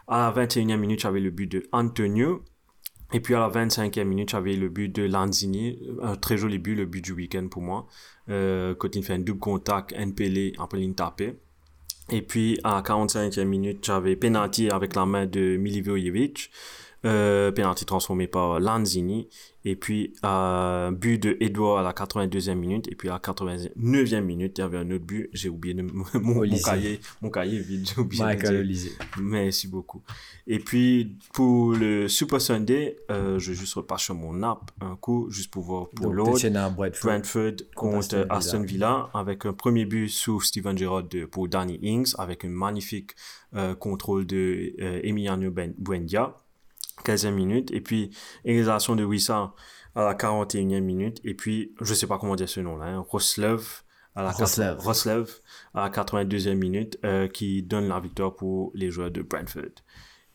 À 0.08 0.32
la 0.34 0.46
21e 0.46 0.76
minute, 0.76 1.04
avait 1.04 1.20
le 1.20 1.30
but 1.30 1.46
de 1.46 1.62
Antonio. 1.72 2.44
Et 3.12 3.20
puis 3.20 3.34
à 3.34 3.40
la 3.40 3.48
25e 3.48 4.04
minute, 4.04 4.30
j'avais 4.30 4.56
le 4.56 4.68
but 4.70 4.88
de 4.88 5.02
Lanzini, 5.02 5.78
un 6.02 6.16
très 6.16 6.38
joli 6.38 6.58
but, 6.58 6.74
le 6.74 6.86
but 6.86 7.02
du 7.02 7.12
week-end 7.12 7.46
pour 7.48 7.60
moi. 7.60 7.86
Euh, 8.30 8.74
quand 8.74 8.96
il 8.96 9.04
fait 9.04 9.12
un 9.12 9.18
double 9.18 9.38
contact, 9.38 9.92
NPL, 9.92 10.52
après 10.58 10.80
il 10.80 10.94
tapé. 10.94 11.34
Et 12.10 12.22
puis 12.22 12.58
à 12.64 12.76
la 12.76 12.82
45e 12.82 13.44
minute, 13.44 13.84
j'avais 13.84 14.16
penalty 14.16 14.70
avec 14.70 14.94
la 14.96 15.04
main 15.04 15.26
de 15.26 15.56
Milivojevic. 15.56 16.50
Euh, 17.04 17.50
penalty 17.50 17.84
transformé 17.84 18.28
par 18.28 18.60
Lanzini. 18.60 19.28
Et 19.64 19.74
puis 19.76 20.12
euh, 20.24 20.90
but 20.92 21.20
de 21.22 21.36
Edouard 21.40 21.78
à 21.78 21.82
la 21.82 21.92
82e 21.92 22.54
minute. 22.54 22.86
Et 22.90 22.94
puis 22.94 23.08
à 23.08 23.12
la 23.14 23.18
89e 23.18 24.20
minute, 24.20 24.58
il 24.58 24.60
y 24.60 24.64
avait 24.64 24.78
un 24.78 24.88
autre 24.90 25.04
but. 25.04 25.28
J'ai 25.32 25.48
oublié 25.48 25.74
de, 25.74 25.82
mon, 25.82 26.04
mon 26.20 26.40
cahier. 26.58 27.00
Mon 27.20 27.30
cahier 27.30 27.58
vide, 27.58 27.88
j'ai 27.92 28.00
oublié 28.00 28.22
de 28.22 28.28
le 28.28 28.34
Michael 28.36 28.50
dire. 28.52 28.60
Olysée. 28.60 28.92
Merci 29.20 29.66
beaucoup. 29.68 30.02
Et 30.46 30.58
puis, 30.60 31.16
pour 31.32 31.72
le 31.72 32.06
Super 32.08 32.40
Sunday, 32.40 32.96
euh, 33.10 33.38
je 33.40 33.50
vais 33.50 33.56
juste 33.56 33.74
repasser 33.74 34.04
sur 34.06 34.14
mon 34.14 34.42
app 34.44 34.70
un 34.80 34.94
coup, 34.96 35.28
juste 35.30 35.50
pour 35.52 35.62
voir 35.64 35.88
pour 35.90 36.12
l'autre. 36.12 36.38
Brentford 37.02 37.52
Contre 37.74 37.98
Aston 37.98 38.26
Aston 38.30 38.60
Villa. 38.62 39.10
avec 39.14 39.44
un 39.46 39.52
premier 39.52 39.86
but 39.86 40.08
sous 40.08 40.40
Steven 40.40 40.76
Gerrard 40.78 41.08
de- 41.08 41.24
pour 41.24 41.48
Danny 41.48 41.78
Ings 41.82 42.14
avec 42.18 42.44
un 42.44 42.48
magnifique 42.48 43.12
euh, 43.54 43.74
contrôle 43.74 44.26
de 44.26 44.72
euh, 44.80 45.00
Emiliano 45.02 45.50
Ben- 45.50 45.74
Buendia 45.78 46.36
15e 47.02 47.30
minute 47.32 47.70
et 47.72 47.80
puis 47.80 48.10
égalisation 48.44 48.96
de 48.96 49.04
Wissa 49.04 49.52
à 49.94 50.04
la 50.04 50.14
41e 50.14 50.80
minute 50.80 51.20
et 51.24 51.34
puis 51.34 51.74
je 51.80 51.92
sais 51.94 52.06
pas 52.06 52.18
comment 52.18 52.34
dire 52.36 52.48
ce 52.48 52.60
nom 52.60 52.76
là 52.76 52.86
hein, 52.86 53.04
Roslev 53.08 53.82
à 54.14 54.22
la 54.22 54.30
Roslev. 54.30 54.76
quatre- 54.76 54.84
Roslev 54.84 55.30
à 55.74 55.82
la 55.84 55.90
82e 55.90 56.54
minute 56.54 56.98
euh, 57.04 57.28
qui 57.28 57.62
donne 57.62 57.88
la 57.88 58.00
victoire 58.00 58.34
pour 58.34 58.70
les 58.74 58.90
joueurs 58.90 59.10
de 59.10 59.22
Brentford 59.22 59.82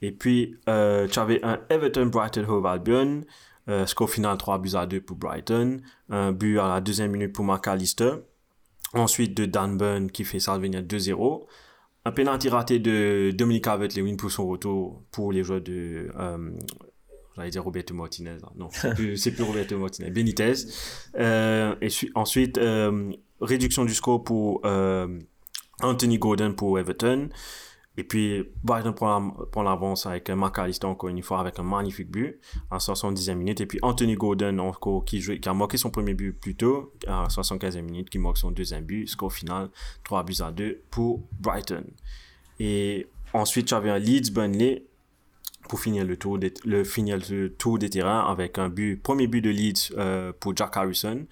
et 0.02 0.12
puis 0.12 0.56
euh, 0.70 1.08
tu 1.08 1.18
avais 1.20 1.44
un 1.44 1.60
Everton 1.70 2.06
Brighton 2.08 2.46
Hove 2.48 2.66
Albion 2.68 3.24
euh, 3.70 3.86
score 3.86 4.10
final 4.10 4.38
3 4.38 4.60
buts 4.60 4.76
à 4.76 4.86
2 4.86 5.02
pour 5.02 5.18
Brighton 5.18 5.82
un 6.10 6.32
but 6.32 6.60
à 6.60 6.68
la 6.68 6.82
deuxième 6.82 7.12
minute 7.12 7.34
pour 7.34 7.44
McAllister 7.46 8.12
ensuite 8.94 9.36
de 9.36 9.46
Dan 9.46 9.78
Burn 9.78 10.10
qui 10.12 10.24
fait 10.24 10.40
ça 10.40 10.58
venir 10.58 10.82
2-0 10.82 11.46
un 12.08 12.12
penalty 12.12 12.50
raté 12.50 12.80
de 12.80 13.32
Dominic 13.34 13.64
Calvert-Lewin 13.66 14.16
pour 14.16 14.32
son 14.32 14.48
retour 14.48 15.04
pour 15.12 15.32
les 15.32 15.44
joueurs 15.44 15.62
de 15.62 16.08
euh, 16.18 16.52
j'allais 17.36 17.50
dire 17.50 17.64
Roberto 17.64 17.94
Martinez 17.94 18.38
hein. 18.44 18.52
non 18.56 18.70
c'est 18.72 18.94
plus, 18.96 19.20
plus 19.32 19.44
Roberto 19.44 19.78
Martinez 19.78 20.10
Benitez 20.12 20.54
Euh, 21.16 21.76
et 21.82 21.90
su- 21.90 22.12
ensuite 22.16 22.58
euh, 22.58 23.12
réduction 23.42 23.86
du 23.86 23.94
score 23.94 24.24
pour 24.24 24.62
Anthony 25.82 26.18
Gordon 26.18 26.54
pour 26.54 26.80
Everton 26.80 27.30
et 27.98 28.04
puis 28.04 28.44
Brighton 28.64 28.94
prend 28.94 29.20
la- 29.20 29.46
prend 29.48 29.64
l'avance 29.64 30.06
avec 30.06 30.30
un 30.30 30.36
McAllister 30.36 30.86
encore 30.88 31.10
une 31.10 31.22
fois 31.24 31.40
avec 31.40 31.58
un 31.60 31.64
magnifique 31.64 32.10
but 32.12 32.40
à 32.70 32.78
70e 32.78 33.36
minute. 33.36 33.60
Et 33.60 33.66
puis 33.66 33.80
Anthony 33.82 34.14
Gordon 34.16 34.60
encore 34.60 35.04
qui, 35.04 35.20
jouait, 35.20 35.40
qui 35.40 35.50
a 35.50 35.54
marqué 35.54 35.78
son 35.78 35.90
premier 35.90 36.14
but 36.14 36.32
plus 36.34 36.56
tôt 36.56 36.94
à 37.08 37.28
75e 37.28 37.82
minute 37.82 38.10
qui 38.10 38.20
marque 38.20 38.38
son 38.38 38.52
deuxième 38.52 38.84
but 38.86 39.08
score 39.08 39.34
final 39.34 39.70
3 40.04 40.24
buts 40.24 40.36
à 40.42 40.52
2 40.52 40.84
pour 40.92 41.24
Brighton. 41.40 41.84
Et 42.60 43.08
ensuite 43.34 43.68
j'avais 43.68 43.90
un 43.90 44.00
Leeds 44.00 44.32
Burnley 44.32 44.86
pour 45.68 45.80
finir 45.80 46.06
le 46.06 46.16
tour 46.18 46.38
des, 46.40 46.54
le 46.66 46.84
finir 46.84 47.18
le 47.30 47.50
tour 47.54 47.78
des 47.78 47.90
terrains 47.90 48.22
avec 48.30 48.58
un 48.58 48.70
but 48.70 49.02
premier 49.02 49.28
but 49.28 49.42
de 49.42 49.50
Leeds 49.50 49.92
euh, 49.98 50.32
pour 50.40 50.56
Jack 50.56 50.78
Harrison. 50.78 51.26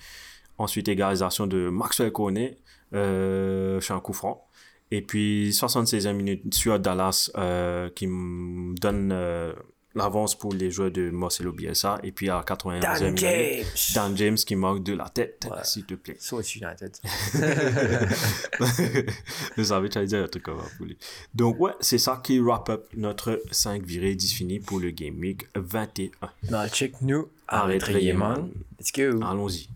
Ensuite 0.57 0.88
égalisation 0.88 1.47
de 1.47 1.70
Maxwell 1.70 2.11
Cornet 2.11 2.57
euh, 2.93 3.80
sur 3.82 3.95
un 3.95 3.99
coup 3.99 4.13
franc 4.13 4.45
et 4.92 5.02
puis 5.02 5.50
76e 5.52 6.14
minute 6.14 6.54
sur 6.54 6.80
Dallas 6.80 7.30
euh, 7.38 7.90
qui 7.90 8.08
me 8.08 8.76
donne 8.80 9.12
euh, 9.12 9.54
l'avance 9.96 10.38
pour 10.38 10.54
les 10.54 10.70
joueurs 10.72 10.92
de 10.92 11.10
Marcelo 11.10 11.52
Bielsa 11.54 12.00
et 12.04 12.12
puis 12.12 12.30
à 12.30 12.42
91e 12.46 12.82
Dan 12.82 13.04
minute 13.04 13.18
James. 13.20 13.66
Dan 13.96 14.18
James 14.18 14.36
qui 14.36 14.56
marque 14.56 14.84
de 14.84 14.94
la 14.94 15.08
tête 15.10 15.48
Ouais. 15.50 15.58
s'il 15.64 15.86
te 15.86 15.94
plaît 15.96 16.18
So 16.20 16.40
it's 16.42 16.56
United. 16.56 16.92
je 19.58 19.64
savais 19.64 19.90
que 19.90 20.04
dire 20.06 20.24
un 20.24 20.28
truc 20.28 20.44
comme. 20.44 20.62
Donc, 21.34 21.60
ouais, 21.60 21.72
c'est 21.80 21.98
ça 21.98 22.22
qui 22.24 22.40
wrap 22.40 22.70
up 22.70 22.86
notre 22.96 23.42
5 23.52 23.84
virées 23.84 24.16
10 24.16 24.34
finis 24.34 24.60
pour 24.60 24.80
le 24.80 24.92
Game 24.92 25.18
Week 25.20 25.48
21. 25.56 26.10
Non, 26.52 26.68
check 26.68 27.02
nous. 27.02 27.28
Arrête 27.48 27.84
Rayman. 27.84 28.52
Let's 28.80 28.92
go. 28.92 29.22
Allons-y. 29.24 29.70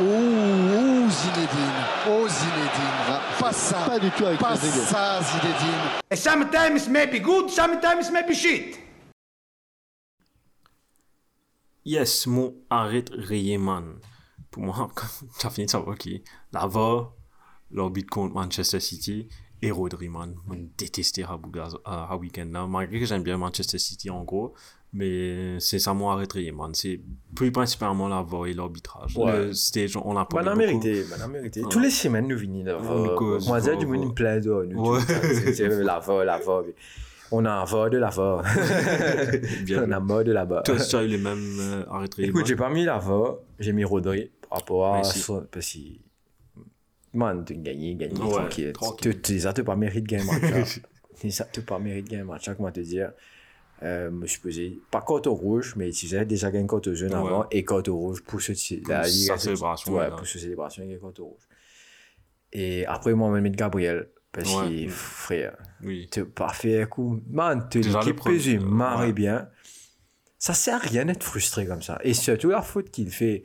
Ouh, 0.00 0.04
ouh, 0.04 1.10
Zinedine. 1.10 1.84
Oh, 2.08 2.28
Zinedine. 2.28 3.20
Pas 3.40 3.52
ça. 3.52 3.84
Pas 3.84 3.98
du 3.98 4.10
tout 4.12 4.26
avec 4.26 4.38
Pas 4.38 4.56
ça, 4.56 5.20
Zinedine. 5.20 6.14
Sometimes 6.14 6.88
maybe 6.88 7.20
good, 7.20 7.50
sometimes 7.50 8.12
maybe 8.12 8.32
shit. 8.32 8.78
Yes, 11.84 12.28
mon 12.28 12.54
arrête 12.70 13.10
Rayman. 13.12 13.98
Pour 14.52 14.62
moi, 14.62 14.88
tu 15.40 15.46
as 15.46 15.50
fini 15.50 15.66
de 15.66 15.70
savoir 15.72 15.98
qui 15.98 16.22
Lava, 16.52 17.12
l'orbite 17.72 18.08
contre 18.08 18.34
Manchester 18.34 18.78
City 18.78 19.28
et 19.62 19.72
Rodri, 19.72 20.08
man. 20.08 20.36
Je 20.48 20.54
détestais 20.76 21.24
Rabouga 21.24 21.70
à 21.84 22.16
week-end 22.16 22.48
là. 22.52 22.68
Malgré 22.68 23.00
que 23.00 23.06
j'aime 23.06 23.24
bien 23.24 23.36
Manchester 23.36 23.78
City 23.78 24.10
en 24.10 24.22
gros. 24.22 24.54
Mais 24.92 25.60
c'est 25.60 25.78
ça 25.78 25.92
mon 25.92 26.10
arrêt 26.10 26.26
Rayman. 26.32 26.74
C'est 26.74 27.00
plus 27.34 27.52
principalement 27.52 28.08
la 28.08 28.22
voix 28.22 28.48
et 28.48 28.54
l'arbitrage. 28.54 29.16
Ouais. 29.16 29.46
Le 29.46 29.52
stage, 29.52 29.96
on 29.96 30.14
l'a 30.14 30.24
pas 30.24 30.54
mérité, 30.54 31.04
bonne 31.04 31.30
mérité. 31.30 31.62
Tous 31.68 31.78
les 31.78 31.90
semaines, 31.90 32.26
nous 32.26 32.38
venons. 32.38 32.78
On 32.80 33.14
cause, 33.14 33.46
Moi, 33.48 33.60
j'ai 33.60 33.76
du 33.76 33.86
monde 33.86 34.14
plein 34.14 34.38
de 34.38 34.64
nous. 34.64 34.92
Ouais. 34.92 35.00
C'est 35.54 35.68
la 35.68 35.98
va, 35.98 36.24
la 36.24 36.38
va. 36.38 36.62
On 37.30 37.44
a 37.44 37.50
un 37.50 37.64
va 37.64 37.90
de 37.90 37.98
la 37.98 38.08
va. 38.08 38.42
Bien. 39.64 39.84
On 39.86 39.92
a 39.92 40.00
mode 40.00 40.26
de 40.26 40.32
là-bas. 40.32 40.62
Toi, 40.62 40.76
tu 40.76 40.96
as 40.96 41.02
eu 41.02 41.08
les 41.08 41.18
mêmes 41.18 41.58
euh, 41.60 41.84
arrêts 41.90 42.08
Rayman. 42.16 42.30
Écoute, 42.30 42.46
j'ai 42.46 42.56
pas 42.56 42.70
mis 42.70 42.84
la 42.84 42.98
va, 42.98 43.36
j'ai 43.58 43.74
mis 43.74 43.84
Rodri 43.84 44.30
par 44.48 44.60
rapport 44.60 44.94
à 44.94 45.04
son. 45.04 45.46
Parce 45.50 45.74
que. 45.74 45.78
Man, 47.12 47.44
tu 47.44 47.54
gagnes, 47.56 47.98
gagner 47.98 48.20
Ouais, 48.20 48.72
tranquille. 48.72 49.20
Tu 49.20 49.40
ça, 49.40 49.52
tu 49.52 49.64
pas 49.64 49.76
mérite 49.76 50.04
de 50.04 50.08
gagner 50.08 50.30
un 50.30 50.50
match. 50.50 50.80
Ça, 51.30 51.44
tu 51.52 51.60
pas 51.60 51.78
mérite 51.78 52.06
de 52.06 52.10
gagner 52.10 52.22
un 52.22 52.26
match. 52.26 52.48
Comment 52.56 52.70
te 52.70 52.80
dire? 52.80 53.12
Euh, 53.82 54.10
me 54.10 54.26
suis 54.26 54.40
posé, 54.40 54.80
pas 54.90 55.04
carte 55.06 55.26
rouge, 55.26 55.74
mais 55.76 55.90
tu 55.90 56.08
sais, 56.08 56.24
déjà 56.24 56.50
gagné 56.50 56.66
carte 56.66 56.92
jaune 56.92 57.10
Ouais. 57.10 57.16
avant 57.16 57.46
et 57.50 57.64
carte 57.64 57.88
rouge 57.88 58.22
pour 58.22 58.40
ce 58.40 58.52
la 58.88 59.04
sa 59.04 59.38
célébration, 59.38 59.92
Ouais, 59.94 60.10
pour 60.10 60.26
ce 60.26 60.38
célébration, 60.38 60.82
il 60.84 60.90
y 60.90 60.94
a 60.94 60.98
carte 60.98 61.18
rouge. 61.18 61.42
Et 62.52 62.86
après, 62.86 63.14
moi, 63.14 63.30
je 63.34 63.40
mis 63.40 63.50
Gabriel. 63.50 64.08
Parce 64.30 64.54
Ouais. 64.56 64.84
que, 64.84 64.90
frère, 64.90 65.56
Oui. 65.82 66.06
t'es 66.10 66.22
pas 66.22 66.52
fait 66.52 66.82
un 66.82 66.86
coup. 66.86 67.20
Man, 67.30 67.66
le 67.74 67.80
l'équipe 67.80 68.22
pesée, 68.22 68.58
marre 68.58 69.00
ouais. 69.00 69.12
bien. 69.12 69.48
Ça 70.38 70.54
sert 70.54 70.76
à 70.76 70.78
rien 70.78 71.06
d'être 71.06 71.24
frustré 71.24 71.66
comme 71.66 71.82
ça. 71.82 71.98
Et 72.04 72.14
surtout 72.14 72.50
la 72.50 72.62
faute 72.62 72.90
qu'il 72.90 73.10
fait, 73.10 73.42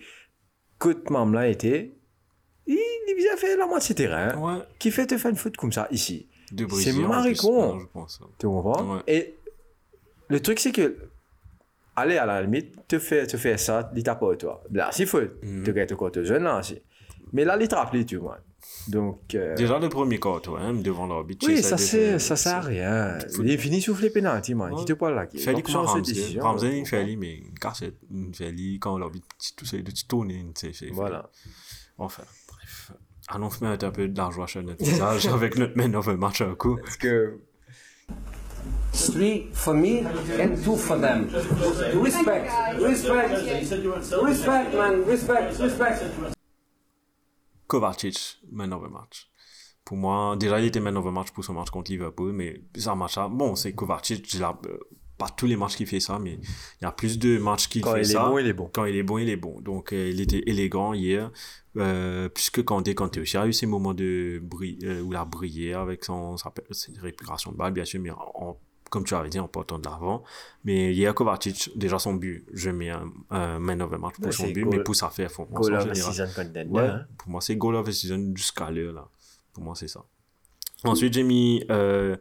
côte 0.78 1.10
même 1.10 1.34
là 1.34 1.48
était, 1.48 1.94
il, 2.68 3.30
a 3.34 3.38
fait 3.38 3.56
la 3.56 3.66
moitié 3.66 3.96
terrain. 3.96 4.38
Ouais. 4.38 4.62
Qui 4.78 4.92
fait 4.92 5.08
te 5.08 5.18
faire 5.18 5.32
une 5.32 5.38
faute 5.38 5.56
comme 5.58 5.72
ça 5.72 5.88
ici. 5.90 6.28
C'est 6.82 6.94
maricon. 6.94 7.88
Tu 8.38 8.46
comprends? 8.46 8.98
Ouais. 8.98 9.02
Et 9.08 9.36
le 10.34 10.40
truc, 10.42 10.60
c'est 10.60 10.72
que, 10.72 10.98
allez, 11.96 12.18
à 12.18 12.26
la 12.26 12.42
limite, 12.42 12.88
te 12.88 13.00
fais, 13.00 13.26
te 13.28 13.38
fais 13.38 13.58
ça, 13.58 13.92
il 13.96 14.04
t'a 14.04 14.16
pas 14.16 14.36
toi. 14.36 14.64
Là, 14.72 14.90
c'est. 14.92 15.32
Mhm. 15.44 15.64
Tu 15.64 15.72
ton 15.88 15.96
compte 15.96 16.22
jeune 16.24 16.44
là, 16.44 16.60
aussi. 16.60 16.82
Mais 17.32 17.46
là, 17.46 17.56
il 17.58 17.64
est 17.64 17.74
rappelé, 17.74 18.06
tu 18.06 18.18
vois. 18.18 18.38
Donc. 18.88 19.36
euh, 19.36 19.56
Déjà 19.56 19.78
le 19.80 19.90
premier 19.90 20.20
quart, 20.20 20.42
toi, 20.42 20.60
hein, 20.62 20.74
devant 20.74 21.06
l'arbitre. 21.08 21.46
oui, 21.48 21.62
ça, 21.62 21.78
c'est, 21.78 22.12
faire- 22.12 22.22
ça 22.22 22.36
sert 22.36 22.56
à 22.58 22.62
rien. 22.62 23.18
Il 23.40 23.50
est 23.52 23.58
fini 23.58 23.82
souffler 23.82 24.10
pénalty, 24.10 24.54
man. 24.56 24.72
Ouais. 24.72 24.80
Dis-toi 24.80 24.98
pas 24.98 25.12
là. 25.12 25.26
Il 25.34 25.40
fait 25.40 25.54
cette 25.84 25.98
Ramsey. 25.98 26.14
décision, 26.14 26.44
Ramsey, 26.44 26.80
il 26.80 26.86
fait 26.86 27.16
mais 27.18 27.38
une 27.38 27.58
cassette. 27.60 27.96
Il 28.12 28.34
fait 28.36 28.52
quand 28.80 28.98
l'arbitre 28.98 29.28
tout 29.58 29.66
ça, 29.66 29.78
il 29.78 29.84
petit 29.84 30.08
tourner, 30.08 30.46
tu 30.58 30.74
sais. 30.74 30.88
Voilà. 30.92 31.30
Enfin, 31.98 32.24
bref. 32.48 32.92
Allons 33.30 33.50
mettre 33.62 33.86
un 33.86 33.92
peu 33.92 34.08
d'argent 34.08 34.48
sur 34.48 34.64
notre 34.64 34.84
visage 34.84 35.28
avec 35.38 35.58
notre 35.58 35.76
man 35.78 35.96
of 35.96 36.08
match 36.08 36.42
un 36.42 36.56
coup. 36.56 36.78
Parce 36.84 36.98
que. 36.98 37.40
Three 38.94 39.50
for 39.54 39.74
me 39.74 40.06
and 40.40 40.64
two 40.64 40.76
for 40.76 40.98
them. 40.98 41.30
Respect, 42.02 42.52
respect, 42.80 43.32
respect, 44.22 44.74
man, 44.76 45.04
respect, 45.06 45.60
respect. 45.60 46.04
Kovacic, 47.68 48.38
man 48.52 48.72
of 48.74 48.84
the 48.84 48.90
match. 48.90 49.30
Pour 49.84 49.98
moi, 49.98 50.36
déjà, 50.38 50.60
il 50.60 50.66
était 50.66 50.80
man 50.80 50.96
of 50.96 51.06
the 51.06 51.12
match 51.12 51.32
pour 51.32 51.44
son 51.44 51.54
match 51.54 51.70
contre 51.70 51.92
Liverpool, 51.92 52.32
mais 52.34 52.62
ça 52.78 52.96
match 52.96 53.18
là. 53.18 53.28
Bon, 53.28 53.56
c'est 53.56 53.74
Kovacic, 53.74 54.38
pas 55.26 55.30
tous 55.36 55.46
les 55.46 55.56
matchs 55.56 55.76
qu'il 55.76 55.88
fait 55.88 56.00
ça, 56.00 56.20
mais 56.20 56.34
il 56.82 56.84
y 56.84 56.86
a 56.86 56.92
plus 56.92 57.18
de 57.20 57.38
matchs 57.38 57.68
qu'il 57.68 57.82
Quand 57.82 57.94
fait 57.94 58.00
il 58.02 58.10
est 58.10 58.14
ça. 58.14 58.28
bon, 58.28 58.38
il 58.40 58.48
est 58.48 58.54
bon. 58.54 58.70
Quand 58.74 58.86
il 58.86 58.96
est 58.96 59.04
bon, 59.04 59.18
il 59.18 59.30
est 59.30 59.36
bon. 59.38 59.60
Donc, 59.62 59.94
euh, 59.94 60.10
il 60.14 60.20
était 60.22 60.44
élégant 60.48 60.94
hier. 60.94 61.32
Euh, 61.76 62.30
puisque 62.30 62.64
Kanté, 62.64 62.94
Kanté 62.94 63.20
aussi 63.20 63.36
a 63.36 63.48
eu 63.48 63.54
ses 63.54 63.66
moments 63.66 63.96
de 63.96 64.40
bri 64.44 64.78
euh, 64.84 65.02
où 65.02 65.12
il 65.12 65.16
a 65.16 65.26
brillé 65.26 65.74
avec 65.74 66.04
son, 66.06 66.38
sa, 66.38 66.54
ses 66.70 66.94
récupérations 67.02 67.52
de 67.52 67.58
balles, 67.58 67.74
bien 67.74 67.84
sûr, 67.84 68.00
mais 68.00 68.12
en, 68.12 68.60
comme 68.92 69.04
tu 69.06 69.16
avais 69.16 69.30
dit, 69.30 69.40
en 69.40 69.48
portant 69.48 69.80
de 69.80 69.86
l'avant. 69.90 70.24
Mais 70.66 70.94
hier, 70.94 71.16
Kovacic, 71.16 71.72
déjà 71.76 71.98
son 71.98 72.14
but, 72.14 72.46
je 72.54 72.70
mets 72.70 72.92
un, 72.92 73.12
un 73.32 73.58
man 73.58 73.82
of 73.82 73.90
the 73.90 73.98
match 73.98 74.14
pour 74.18 74.26
Ouais, 74.26 74.32
son 74.32 74.48
but, 74.52 74.64
goal- 74.66 74.76
mais 74.78 74.84
pour 74.84 74.96
sa 74.96 75.08
performance 75.08 75.68
Goal 75.68 75.74
of 75.74 75.90
the 75.92 75.96
season 75.96 76.28
contender. 76.36 76.66
Ouais, 76.70 76.84
hein. 76.84 77.06
pour 77.18 77.32
moi, 77.32 77.42
c'est 77.42 77.56
goal 77.56 77.76
of 77.76 77.88
the 77.88 77.92
season 77.92 78.34
jusqu'à 78.36 78.70
l'heure, 78.70 78.94
là. 78.94 79.08
Pour 79.52 79.64
moi, 79.64 79.74
c'est 79.76 79.88
ça. 79.88 80.04
Ensuite, 80.84 81.14
j'ai 81.14 81.24
mis 81.24 81.64
euh, 81.72 82.18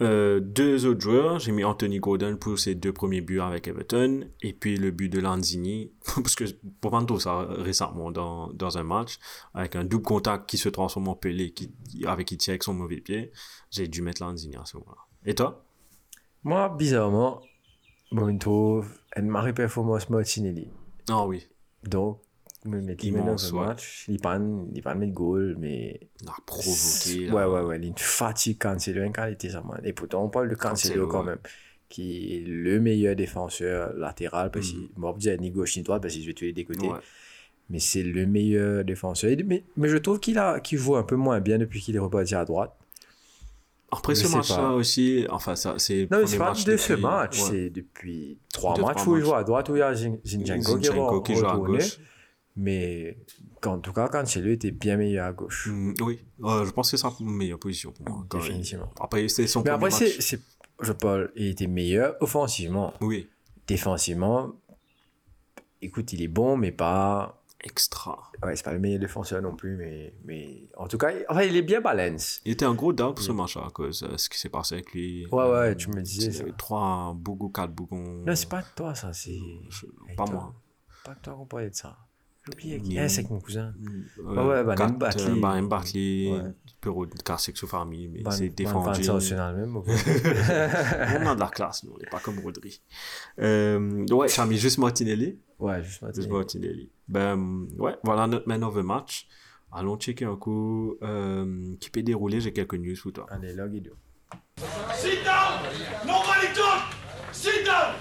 euh, 0.00 0.40
deux 0.40 0.86
autres 0.86 1.00
joueurs. 1.00 1.38
J'ai 1.40 1.52
mis 1.52 1.64
Anthony 1.64 1.98
Gordon 1.98 2.36
pour 2.36 2.58
ses 2.58 2.74
deux 2.74 2.92
premiers 2.92 3.20
buts 3.20 3.40
avec 3.40 3.66
Everton. 3.66 4.28
Et 4.42 4.52
puis 4.52 4.76
le 4.76 4.90
but 4.90 5.08
de 5.08 5.20
Lanzini, 5.20 5.92
parce 6.14 6.34
que 6.34 6.44
pour 6.80 6.92
prendre 6.92 7.20
ça 7.20 7.46
récemment 7.48 8.10
dans, 8.10 8.52
dans 8.52 8.78
un 8.78 8.84
match, 8.84 9.18
avec 9.54 9.76
un 9.76 9.84
double 9.84 10.04
contact 10.04 10.48
qui 10.48 10.58
se 10.58 10.68
transforme 10.68 11.08
en 11.08 11.14
Pelé, 11.14 11.52
qui, 11.52 11.72
avec 12.06 12.28
qui 12.28 12.36
tire 12.36 12.52
avec 12.52 12.62
son 12.62 12.74
mauvais 12.74 13.00
pied, 13.00 13.32
j'ai 13.70 13.88
dû 13.88 14.02
mettre 14.02 14.22
Lanzini 14.22 14.56
à 14.56 14.64
ce 14.64 14.76
moment-là. 14.76 15.02
Et 15.24 15.34
toi? 15.34 15.64
Moi, 16.44 16.68
bizarrement, 16.78 17.42
bon, 18.12 18.32
je 18.32 18.38
trouve 18.38 18.88
une 19.16 19.26
marée 19.26 19.52
performance 19.52 20.08
Martinelli. 20.08 20.68
Ah 21.08 21.26
oui, 21.26 21.48
Donc, 21.82 22.20
me 22.68 22.80
mettre 22.80 23.04
lui 23.04 23.12
dans 23.12 23.18
Immense, 23.22 23.52
un 23.52 23.56
ouais. 23.56 23.66
match. 23.66 24.04
Il 24.08 24.20
pas 24.20 24.38
il 24.74 24.82
pas 24.82 24.94
mettre 24.94 25.12
goal, 25.12 25.56
mais. 25.58 26.00
il 26.22 26.28
a 26.28 26.32
provoqué. 26.46 27.30
Ouais, 27.30 27.40
là. 27.40 27.50
ouais, 27.50 27.60
ouais. 27.62 27.80
Il 27.82 27.92
fatigue 27.96 28.58
Cancelo, 28.58 29.02
une 29.02 29.12
qualité, 29.12 29.50
ça, 29.50 29.62
man. 29.62 29.80
Et 29.84 29.92
pourtant, 29.92 30.24
on 30.24 30.28
parle 30.28 30.48
de 30.48 30.54
Cancelo 30.54 31.06
quand 31.06 31.20
ouais. 31.20 31.30
même, 31.30 31.38
qui 31.88 32.36
est 32.36 32.40
le 32.46 32.80
meilleur 32.80 33.16
défenseur 33.16 33.92
latéral, 33.94 34.50
parce 34.50 34.72
bon, 34.96 35.08
on 35.08 35.12
peut 35.14 35.20
dire 35.20 35.40
ni 35.40 35.50
gauche 35.50 35.76
ni 35.76 35.82
droite, 35.82 36.02
parce 36.02 36.14
que 36.14 36.20
je 36.20 36.26
vais 36.26 36.34
tous 36.34 36.44
les 36.44 36.52
des 36.52 36.64
côtés. 36.64 36.86
Ouais. 36.88 36.98
Mais 37.70 37.80
c'est 37.80 38.02
le 38.02 38.26
meilleur 38.26 38.84
défenseur. 38.84 39.30
Mais, 39.44 39.64
mais 39.76 39.88
je 39.88 39.98
trouve 39.98 40.20
qu'il 40.20 40.38
a, 40.38 40.60
qu'il 40.60 40.78
joue 40.78 40.96
un 40.96 41.02
peu 41.02 41.16
moins 41.16 41.40
bien 41.40 41.58
depuis 41.58 41.80
qu'il 41.80 41.96
est 41.96 41.98
reparti 41.98 42.34
à 42.34 42.44
droite. 42.44 42.72
Après 43.90 44.14
Je 44.14 44.26
ce 44.26 44.36
match-là 44.36 44.72
aussi, 44.72 45.26
enfin, 45.30 45.56
ça, 45.56 45.74
c'est. 45.78 46.02
le 46.02 46.08
Non, 46.10 46.18
mais 46.20 46.26
c'est 46.26 46.36
pas 46.36 46.50
match 46.50 46.64
de 46.64 46.76
ce 46.76 46.92
match, 46.92 47.42
ouais. 47.42 47.48
c'est 47.50 47.70
depuis 47.70 48.38
trois 48.52 48.78
matchs 48.78 49.06
où 49.06 49.16
il 49.16 49.24
joue 49.24 49.32
à 49.32 49.42
droite, 49.44 49.70
où 49.70 49.76
il 49.76 49.78
y 49.78 49.82
a 49.82 49.94
Zin- 49.94 50.18
Zinchenko 50.26 50.76
qui, 51.22 51.32
qui 51.32 51.38
joue 51.38 51.46
à 51.46 51.56
gauche. 51.56 51.98
Mais 52.60 53.16
en 53.64 53.78
tout 53.78 53.92
cas, 53.92 54.08
Cancelo 54.08 54.50
était 54.50 54.72
bien 54.72 54.96
meilleur 54.96 55.26
à 55.26 55.32
gauche. 55.32 55.68
Mm, 55.70 55.94
oui, 56.02 56.18
Euh, 56.42 56.64
je 56.64 56.70
pense 56.72 56.90
que 56.90 56.96
c'est 56.96 57.02
sa 57.02 57.12
meilleure 57.20 57.58
position 57.60 57.92
pour 57.92 58.08
moi. 58.08 58.26
Définitivement. 58.30 58.90
Après, 59.00 59.28
c'est 59.28 59.46
son 59.46 59.62
Mais 59.62 59.70
après, 59.70 59.90
c'est, 59.92 60.40
je 60.80 60.92
parle, 60.92 61.30
il 61.36 61.46
était 61.48 61.66
meilleur 61.68 62.16
offensivement. 62.20 62.92
Oui, 63.00 63.28
Défensivement, 63.68 64.54
écoute, 65.82 66.12
il 66.12 66.22
est 66.22 66.28
bon, 66.28 66.56
mais 66.56 66.72
pas. 66.72 67.34
extra. 67.64 68.30
Ouais, 68.44 68.54
c'est 68.54 68.62
pas 68.64 68.72
le 68.72 68.78
meilleur 68.78 69.00
défenseur 69.00 69.42
non 69.42 69.54
plus, 69.56 69.76
mais, 69.76 70.14
mais 70.24 70.68
en 70.76 70.86
tout 70.86 70.96
cas, 70.96 71.10
il- 71.10 71.24
enfin, 71.28 71.42
il 71.42 71.56
est 71.56 71.62
bien 71.62 71.80
balance. 71.80 72.40
Il 72.44 72.52
était 72.52 72.64
un 72.64 72.72
gros 72.74 72.92
down 72.92 73.12
pour 73.14 73.22
ce 73.24 73.32
match 73.32 73.56
à 73.56 73.68
cause 73.74 74.02
de 74.08 74.16
ce 74.16 74.28
qui 74.30 74.38
s'est 74.38 74.48
passé 74.48 74.76
avec 74.76 74.92
lui. 74.92 75.26
Ouais, 75.26 75.42
Euh, 75.42 75.60
ouais, 75.70 75.76
tu 75.76 75.88
me 75.90 76.00
disais 76.00 76.30
ça. 76.30 76.44
Trois 76.56 77.12
bougons, 77.16 77.48
quatre 77.48 77.72
bougons. 77.72 78.22
Non, 78.24 78.36
c'est 78.36 78.48
pas 78.48 78.62
toi, 78.62 78.94
ça, 78.94 79.12
c'est. 79.12 79.38
Je- 79.70 79.86
Pas 80.16 80.24
toi. 80.24 80.34
moi. 80.34 80.54
Pas 81.04 81.14
toi 81.16 81.34
qu'on 81.34 81.46
parlait 81.46 81.70
de 81.70 81.74
ça. 81.74 81.96
Oublié 82.52 82.80
qui. 82.80 82.94
C'est 82.94 83.20
avec 83.20 83.30
mon 83.30 83.40
cousin. 83.40 83.74
Euh, 84.18 84.64
ouais, 84.64 84.74
quatre, 84.76 84.98
Bartley. 84.98 85.40
Van 85.40 85.62
Bartley, 85.62 86.30
Ouais. 86.32 86.52
Perrault, 86.80 87.06
cassé 87.24 87.52
sous 87.54 87.66
famille, 87.66 88.08
mais 88.08 88.22
c'est 88.30 88.50
défendu. 88.50 89.00
Même. 89.00 89.76
on 89.76 89.82
a 91.26 91.34
de 91.34 91.40
la 91.40 91.48
classe, 91.48 91.82
nous, 91.84 91.92
on 91.94 91.98
n'est 91.98 92.06
pas 92.08 92.20
comme 92.20 92.38
Rodri. 92.38 92.80
Euh, 93.40 94.06
ouais, 94.10 94.28
j'ai 94.28 94.44
mis 94.44 94.58
juste 94.58 94.78
Martinelli. 94.78 95.38
ouais, 95.58 95.82
juste 95.82 96.04
Juste 96.14 96.30
Martinelli. 96.30 96.90
Ben, 97.08 97.66
ouais, 97.78 97.96
voilà 98.04 98.26
notre 98.26 98.46
man 98.48 98.62
of 98.62 98.74
the 98.74 98.84
match. 98.84 99.26
Allons 99.72 99.98
checker 99.98 100.24
un 100.24 100.36
coup 100.36 100.96
euh, 101.02 101.74
qui 101.80 101.90
peut 101.90 102.02
dérouler. 102.02 102.40
J'ai 102.40 102.52
quelques 102.52 102.74
news 102.74 102.96
pour 103.02 103.12
toi. 103.12 103.26
Allez. 103.30 103.54
Sit 104.94 105.24
down! 105.24 105.62
Nobody 106.06 106.52
talk! 106.54 106.82
Sit 107.32 107.64
down! 107.64 107.94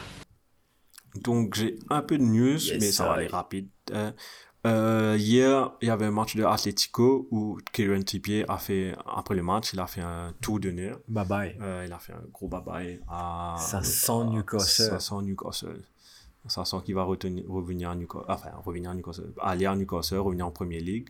Donc, 1.28 1.55
j'ai 1.55 1.75
un 1.89 2.01
peu 2.01 2.17
de 2.17 2.23
news, 2.23 2.57
Yes, 2.57 2.80
mais 2.82 2.91
ça 2.91 3.03
va 3.05 3.13
aller 3.13 3.28
rapide. 3.28 3.67
Euh, 3.91 4.11
euh, 4.65 5.15
hier, 5.19 5.71
il 5.82 5.88
y 5.88 5.91
avait 5.91 6.05
un 6.05 6.11
match 6.11 6.36
de 6.36 6.43
Atletico 6.43 7.28
où 7.32 7.57
Kieran 7.73 8.01
Trippier 8.01 8.43
a 8.49 8.57
fait, 8.57 8.95
après 9.05 9.36
le 9.36 9.43
match, 9.43 9.71
il 9.73 9.80
a 9.80 9.88
fait 9.88 10.01
un 10.01 10.34
tour 10.41 10.59
d'honneur. 10.59 10.99
Bye 11.07 11.28
bye. 11.28 11.57
Euh, 11.61 11.84
il 11.86 11.93
a 11.93 11.99
fait 11.99 12.13
un 12.13 12.23
gros 12.34 12.47
bye-bye 12.49 12.99
à... 13.09 13.55
Ça 13.59 13.84
sent 13.84 14.11
à- 14.11 14.23
Newcastle. 14.25 14.89
Ça 14.89 14.99
sent 14.99 15.15
Newcastle. 15.23 15.82
Ça 16.47 16.63
sent 16.65 16.78
qu'il 16.86 16.95
va 16.95 17.03
retenir- 17.03 17.43
revenir 17.49 17.89
à 17.89 17.95
Newcastle. 17.95 18.25
Enfin, 18.30 18.49
revenir 18.65 18.89
à 18.91 18.95
Newcastle. 18.95 19.34
Aller 19.41 19.65
à 19.65 19.75
Newcastle, 19.75 20.17
revenir 20.17 20.47
en 20.47 20.51
Première 20.51 20.82
Ligue. 20.82 21.09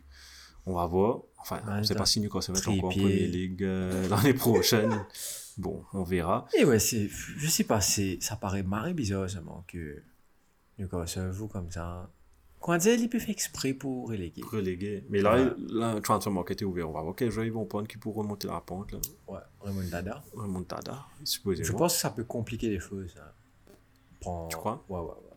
On 0.68 0.74
va 0.74 0.86
voir. 0.86 1.20
Enfin, 1.38 1.60
on 1.66 1.78
ne 1.78 1.82
sait 1.82 1.94
pas 1.94 2.04
si 2.06 2.20
Newcastle 2.20 2.52
va 2.52 2.58
être 2.58 2.68
encore 2.68 2.84
en. 2.90 2.92
Première 2.92 3.28
Ligue 3.28 3.64
euh, 3.64 4.08
l'année 4.08 4.34
prochaine. 4.34 5.04
bon, 5.56 5.82
on 5.94 6.02
verra. 6.02 6.46
Et 6.58 6.64
ouais, 6.64 6.78
c'est, 6.78 7.08
je 7.08 7.48
sais 7.48 7.64
pas, 7.64 7.80
c'est, 7.80 8.18
ça 8.20 8.36
paraît 8.36 8.62
marré 8.62 8.92
bizarre 8.92 9.30
seulement 9.30 9.64
que 9.66 10.02
Newcastle 10.78 11.32
joue 11.32 11.48
comme 11.48 11.70
ça. 11.70 12.10
Quand 12.60 12.76
dire, 12.76 12.94
il 12.94 13.08
peut 13.08 13.20
faire 13.20 13.30
exprès 13.30 13.72
pour 13.72 14.08
reléguer. 14.08 14.42
Relégué. 14.42 15.04
Mais 15.10 15.20
là, 15.20 15.36
Ouais. 15.36 15.52
là, 15.70 16.00
transfer 16.00 16.30
market 16.30 16.60
est 16.60 16.64
ouvert. 16.64 16.90
On 16.90 16.92
va 16.92 17.02
voir 17.02 17.14
quels 17.14 17.30
joueurs 17.30 17.46
ils 17.46 17.52
vont 17.52 17.64
prendre 17.64 17.86
qui 17.86 17.96
pourront 17.98 18.22
remonter 18.22 18.48
la 18.48 18.60
pente. 18.60 18.90
Là. 18.92 18.98
Ouais, 19.28 19.38
remontada. 19.60 20.22
Remontada, 20.34 21.06
supposément. 21.22 21.66
Je 21.68 21.72
pense 21.72 21.94
que 21.94 22.00
ça 22.00 22.10
peut 22.10 22.24
compliquer 22.24 22.68
les 22.68 22.80
choses. 22.80 23.14
Prends- 24.20 24.48
Tu 24.48 24.56
crois? 24.56 24.84
Ouais, 24.88 24.98
ouais, 24.98 25.06
ouais. 25.06 25.36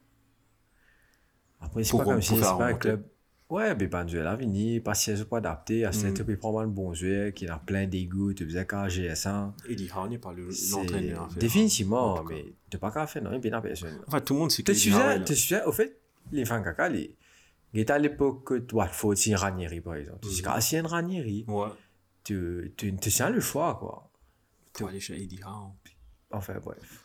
Après, 1.61 1.84
c'est 1.84 1.95
pas 1.95 2.03
comme 2.03 2.21
si 2.21 2.36
c'est 2.36 2.41
pas 2.41 2.65
un 2.65 2.73
club. 2.73 3.03
Ouais, 3.52 3.76
un 3.93 4.06
duel 4.06 4.26
à 4.28 4.36
venir, 4.38 4.82
pas 4.82 4.93
si 4.93 5.12
elles 5.12 5.18
sont 5.18 5.26
pas 5.26 5.39
adaptées, 5.39 5.84
à 5.84 5.91
ce 5.91 6.08
Mm. 6.08 6.14
tu 6.14 6.24
peux 6.24 6.38
prendre 6.38 6.62
un 6.62 6.68
bon 6.68 6.93
joueur 6.93 7.34
qui 7.34 7.45
a 7.47 7.58
plein 7.58 7.86
d'égout, 7.86 8.34
tu 8.34 8.45
faisais 8.45 8.66
qu'à 8.66 8.88
GS1. 8.88 9.54
Eddie 9.68 9.89
Howe 9.93 10.08
n'est 10.08 10.18
pas 10.18 10.32
le- 10.32 10.47
l'entraîneur. 10.72 11.28
définitivement, 11.38 12.24
mais 12.24 12.45
tu 12.70 12.78
pas 12.78 12.91
qu'à 12.91 13.06
faire, 13.08 13.22
non, 13.24 13.38
bien 13.39 13.52
à 13.54 13.62
personne. 13.62 13.99
Enfin, 14.08 14.22
tout 14.22 14.34
le 14.36 14.39
monde 14.39 14.52
sait 14.52 14.64
Tu 14.64 14.72
que 14.72 14.78
tu 14.78 15.36
souviens, 15.36 15.66
au 15.66 15.72
fait, 15.74 15.99
les 16.32 16.45
fans 16.45 16.64
caca, 16.64 16.88
les. 16.89 17.14
Il 17.74 17.80
à 17.91 17.97
l'époque 17.99 18.43
que 18.45 18.74
Watford, 18.76 19.18
c'est 19.18 19.36
Ranieri, 19.36 19.82
par 19.82 19.95
exemple. 19.95 20.20
Tu 20.24 20.30
dis, 20.30 20.41
Mhm. 20.41 20.47
ah, 20.49 20.62
c'est 20.62 20.78
un 20.78 20.88
Ranieri. 20.88 21.45
Ouais. 21.47 21.68
Tu, 22.24 22.74
tu, 22.78 22.95
tu 22.95 23.10
tiens 23.10 23.30
le 23.30 23.39
choix, 23.41 23.76
quoi. 23.80 24.10
Pour 24.74 24.88
aller 24.88 24.99
chez 25.02 25.22
Eddie 25.22 25.41
Howe. 25.45 25.72
Enfin, 26.32 26.56
bref. 26.64 27.01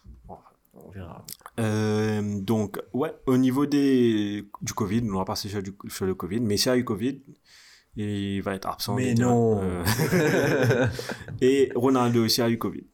Ouais. 0.76 0.82
On 0.86 0.90
verra. 0.90 1.24
Euh, 1.60 2.40
donc, 2.40 2.78
ouais, 2.92 3.12
au 3.26 3.36
niveau 3.36 3.66
des, 3.66 4.48
du 4.62 4.72
Covid, 4.74 5.02
on 5.10 5.18
va 5.18 5.24
passer 5.24 5.48
sur, 5.48 5.62
du- 5.62 5.74
sur 5.88 6.06
le 6.06 6.14
Covid, 6.14 6.40
mais 6.40 6.56
s'il 6.56 6.68
y 6.70 6.74
a 6.74 6.76
eu 6.76 6.84
Covid, 6.84 7.22
il 7.96 8.42
va 8.42 8.54
être 8.54 8.68
absent. 8.68 8.94
Mais 8.94 9.14
non. 9.14 9.60
Euh, 9.62 10.86
Et 11.40 11.72
Ronaldo 11.74 12.24
aussi 12.24 12.42
a 12.42 12.50
eu 12.50 12.58
Covid. 12.58 12.86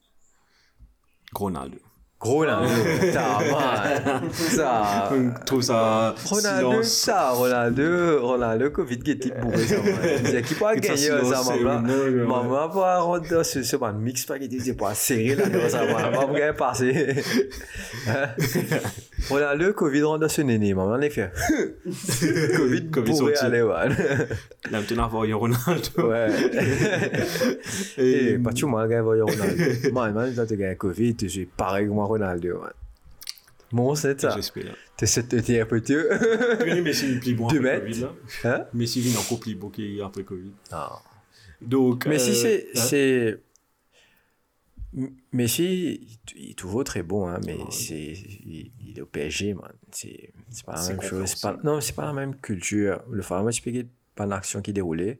Ronaldo. 1.33 1.77
Gros, 2.23 2.45
là, 2.45 2.61
putain, 3.01 3.37
man. 3.51 4.31
Ça. 4.31 5.09
Je 5.11 5.45
trouve 5.45 5.61
ça. 5.61 6.15
Ronaldo, 6.25 6.71
silence. 6.71 6.87
ça, 6.87 7.29
Ronaldo, 7.31 8.25
Ronaldo, 8.25 8.71
Covid 8.71 8.99
qui 8.99 9.11
était 9.11 9.31
bourré, 9.31 9.67
ça, 9.67 9.75
man. 9.75 9.85
Pas 10.59 10.75
Que 10.75 10.87
ça 10.87 10.93
gagner, 10.93 11.29
ça, 11.29 11.43
c'est 11.43 11.59
maman? 11.59 12.69
pas 12.69 12.99
rentrer 12.99 13.35
dans 13.35 13.43
ce, 13.43 13.75
man 13.75 13.97
mix 13.99 14.21
spaghetti, 14.21 14.59
c'est 14.61 14.73
pas 14.73 14.93
serré, 14.93 15.35
là, 15.35 15.69
ça, 15.69 15.85
man. 15.85 16.11
Maman, 16.11 16.33
gagner 16.33 16.53
passer. 16.53 17.23
Hein? 19.23 19.33
Ronaldo, 19.33 19.73
Covid 19.73 20.03
ce 20.29 20.41
néné, 20.41 20.73
maman, 20.73 20.91
en 20.93 21.01
effet. 21.01 21.31
Covid, 22.57 22.89
Covid. 22.89 23.11
Il 23.11 24.75
a 24.75 24.79
maintenant 24.79 25.05
avoir 25.05 25.25
Ronaldo. 25.33 26.09
Ouais. 26.09 26.27
Et- 27.97 28.37
pas 28.37 28.51
tout 28.53 28.65
le 28.65 28.71
monde, 28.71 28.89
gagner 28.89 29.01
Ronaldo. 29.23 29.91
Man, 29.93 30.33
quand 30.35 30.45
tu 30.45 30.57
gagnes 30.57 30.75
Covid, 30.75 31.15
es 31.41 31.45
pareil 31.45 31.87
que 31.87 31.91
moi, 31.91 32.05
Ronaldo. 32.05 32.61
Bon, 33.71 33.95
c'est 33.95 34.19
ça. 34.21 34.31
J'espère. 34.35 34.75
Tu 34.97 35.05
essaies 35.05 35.23
de 35.23 35.27
te 35.29 35.35
dire 35.37 35.63
un 35.63 35.65
peu. 35.65 35.81
Oui, 36.63 36.81
plie 37.19 37.33
bon 37.33 37.47
après. 37.47 37.79
Covid, 37.81 38.01
là. 38.01 38.13
Hein? 38.45 38.65
Vient 39.01 39.19
encore 39.19 39.39
plie 39.39 39.55
bon 39.55 39.69
qui- 39.69 39.99
après 40.03 40.23
Covid. 40.23 40.51
Non. 40.71 40.77
Donc, 41.61 42.05
Mais 42.05 42.19
si 42.19 42.31
euh, 42.31 42.33
c'est. 42.33 42.67
hein, 42.75 42.81
c'est... 42.83 43.39
M- 44.95 45.15
Messi, 45.31 46.19
il 46.35 46.51
est 46.51 46.53
toujours 46.57 46.83
très 46.83 47.03
bon, 47.03 47.27
hein, 47.27 47.39
mais 47.45 47.57
c'est, 47.71 48.13
il, 48.13 48.71
il 48.79 48.97
est 48.97 49.01
au 49.01 49.05
PSG. 49.05 49.55
C'est, 49.91 50.31
c'est 50.49 50.65
pas 50.65 50.75
la 50.75 50.83
même 50.89 51.01
chose. 51.01 51.35
Pas, 51.35 51.57
non, 51.63 51.81
c'est 51.81 51.95
pas 51.95 52.05
la 52.05 52.13
même 52.13 52.35
culture. 52.35 53.03
Le 53.09 53.21
format 53.21 53.49
expliquer 53.49 53.87
pas 54.15 54.25
une 54.25 54.33
action 54.33 54.61
qui 54.61 54.73
déroulée 54.73 55.19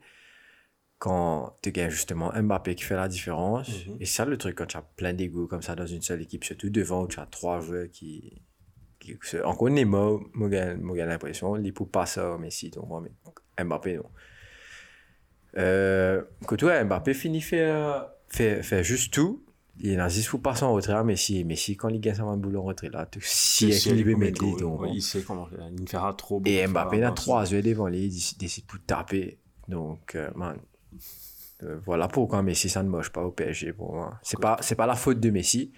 quand 1.00 1.58
tu 1.62 1.72
gagnes 1.72 1.90
justement 1.90 2.32
Mbappé 2.32 2.76
qui 2.76 2.84
fait 2.84 2.96
la 2.96 3.08
différence. 3.08 3.86
Mhm. 3.88 3.98
Et 4.00 4.06
c'est 4.06 4.14
ça 4.18 4.26
le 4.26 4.38
truc 4.38 4.56
quand 4.56 4.68
tu 4.68 4.78
as 4.78 4.82
plein 4.82 5.14
d'ego 5.14 5.48
comme 5.48 5.62
ça 5.62 5.76
dans 5.76 5.86
une 5.88 6.02
seule 6.02 6.22
équipe, 6.22 6.44
surtout 6.46 6.70
devant 6.70 7.04
où 7.04 7.08
tu 7.08 7.20
as 7.20 7.26
trois 7.26 7.60
joueurs 7.60 7.90
qui. 7.92 8.42
qui 9.00 9.18
encore 9.44 9.70
Neymar, 9.70 10.20
moi 10.34 10.50
j'ai 10.50 11.06
l'impression, 11.06 11.58
il 11.58 11.74
peut 11.74 11.86
pas 11.86 12.06
ça 12.06 12.38
Messi, 12.38 12.70
donc, 12.70 12.88
moi, 12.88 13.02
mais 13.02 13.64
Mbappé 13.66 13.98
non. 13.98 14.06
Euh, 15.58 16.24
quand 16.48 16.56
toi, 16.56 16.84
Mbappé 16.84 17.14
finit 17.14 17.42
faire, 17.42 18.10
fait, 18.30 18.64
fait 18.64 18.84
juste 18.84 19.14
tout, 19.14 19.43
il 19.80 20.00
a 20.00 20.08
juste 20.08 20.28
faut 20.28 20.38
passer 20.38 20.64
en 20.64 20.74
retrait 20.74 20.94
à 20.94 21.04
Messi. 21.04 21.44
Messi, 21.44 21.76
quand 21.76 21.90
il 21.90 22.00
gagne 22.00 22.16
sa 22.16 22.24
boule 22.24 22.58
en 22.58 22.64
retrait 22.64 22.90
là, 22.90 23.06
tu- 23.06 23.20
si 23.24 23.72
si 23.74 23.90
il 23.90 24.00
est 24.08 24.16
mettre 24.16 24.44
les 24.44 24.56
donc. 24.56 24.82
ouais, 24.82 24.92
Il 24.94 25.02
sait 25.02 25.22
comment. 25.22 25.48
Il 25.76 25.82
ne 25.82 25.88
fera 25.88 26.14
trop. 26.14 26.42
Et 26.46 26.62
beaucoup 26.62 26.72
Mbappé, 26.74 26.98
il 26.98 27.04
a 27.04 27.08
avant, 27.08 27.16
trois 27.16 27.52
yeux 27.52 27.62
devant 27.62 27.88
lui, 27.88 28.06
il 28.06 28.38
décide 28.38 28.66
pour 28.66 28.80
taper. 28.86 29.40
Donc, 29.68 30.16
euh, 30.16 30.30
man, 30.36 30.58
euh, 31.64 31.80
voilà 31.86 32.08
pourquoi 32.08 32.44
Messi, 32.44 32.70
ça 32.70 32.84
ne 32.84 32.90
moche 32.90 33.10
pas 33.10 33.24
au 33.24 33.32
PSG 33.32 33.74
pour 33.74 33.94
moi. 33.94 34.20
C'est 34.22 34.40
pas, 34.40 34.58
c'est 34.62 34.76
pas 34.76 34.86
la 34.86 34.96
faute 34.96 35.20
de 35.20 35.30
Messi, 35.30 35.72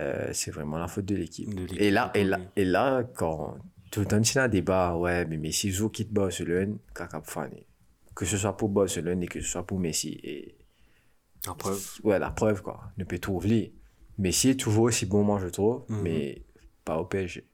euh, 0.00 0.30
c'est 0.32 0.50
vraiment 0.50 0.78
la 0.78 0.88
faute 0.88 1.04
de 1.04 1.16
l'équipe. 1.16 1.52
De 1.54 1.66
Et 1.76 1.90
là, 1.90 2.10
et 2.14 2.24
là, 2.24 2.40
et 2.56 2.64
là, 2.64 3.02
quand 3.02 3.56
tout 3.90 4.00
le 4.00 4.06
temps, 4.06 4.20
il 4.20 4.34
y 4.34 4.38
a 4.38 4.44
un 4.44 4.48
débat, 4.48 4.96
ouais, 4.96 5.24
mais 5.26 5.36
Messi, 5.36 5.68
il 5.68 5.90
quitte 5.90 6.12
Barcelone, 6.12 6.78
caca. 6.94 7.22
Que 8.14 8.24
ce 8.24 8.36
soit 8.36 8.56
pour 8.56 8.68
Barcelone 8.70 9.22
et 9.22 9.26
que 9.26 9.40
ce 9.40 9.46
soit 9.46 9.66
pour 9.66 9.78
Messi. 9.78 10.18
Et 10.22 10.56
Après, 11.48 11.72
ouais, 12.04 12.18
la 12.18 12.30
preuve, 12.30 12.62
quoi. 12.62 12.80
Ne 12.98 13.04
peut 13.04 13.18
trouver. 13.18 13.72
Messi 14.18 14.50
est 14.50 14.60
toujours 14.60 14.84
aussi 14.84 15.06
bon, 15.06 15.22
moi, 15.22 15.38
je 15.40 15.48
trouve, 15.48 15.84
Mhm. 15.88 16.02
mais 16.02 16.42
pas 16.84 16.98
au 16.98 17.04
PSG. 17.04 17.46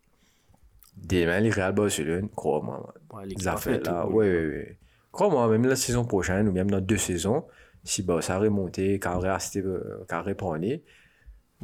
Demain, 0.97 1.40
les 1.40 1.51
Real 1.51 1.74
Barcelone, 1.74 2.28
crois-moi, 2.34 2.95
ouais, 3.14 3.26
Les 3.26 3.49
affaires 3.49 3.80
là, 3.82 4.07
ouais, 4.07 4.28
ouais, 4.28 4.47
ouais. 4.47 4.78
Crois-moi, 5.11 5.49
même 5.49 5.66
la 5.66 5.76
saison 5.76 6.05
prochaine, 6.05 6.49
ou 6.49 6.53
même 6.53 6.70
dans 6.70 6.80
deux 6.80 6.99
saisons, 6.99 7.45
si 7.84 8.03
bah, 8.03 8.20
ça 8.22 8.38
remonté, 8.38 9.01
on 9.07 9.18
resté, 9.18 9.61
euh, 9.61 10.05
on 10.11 10.22
reprend 10.22 10.55
les 10.55 10.82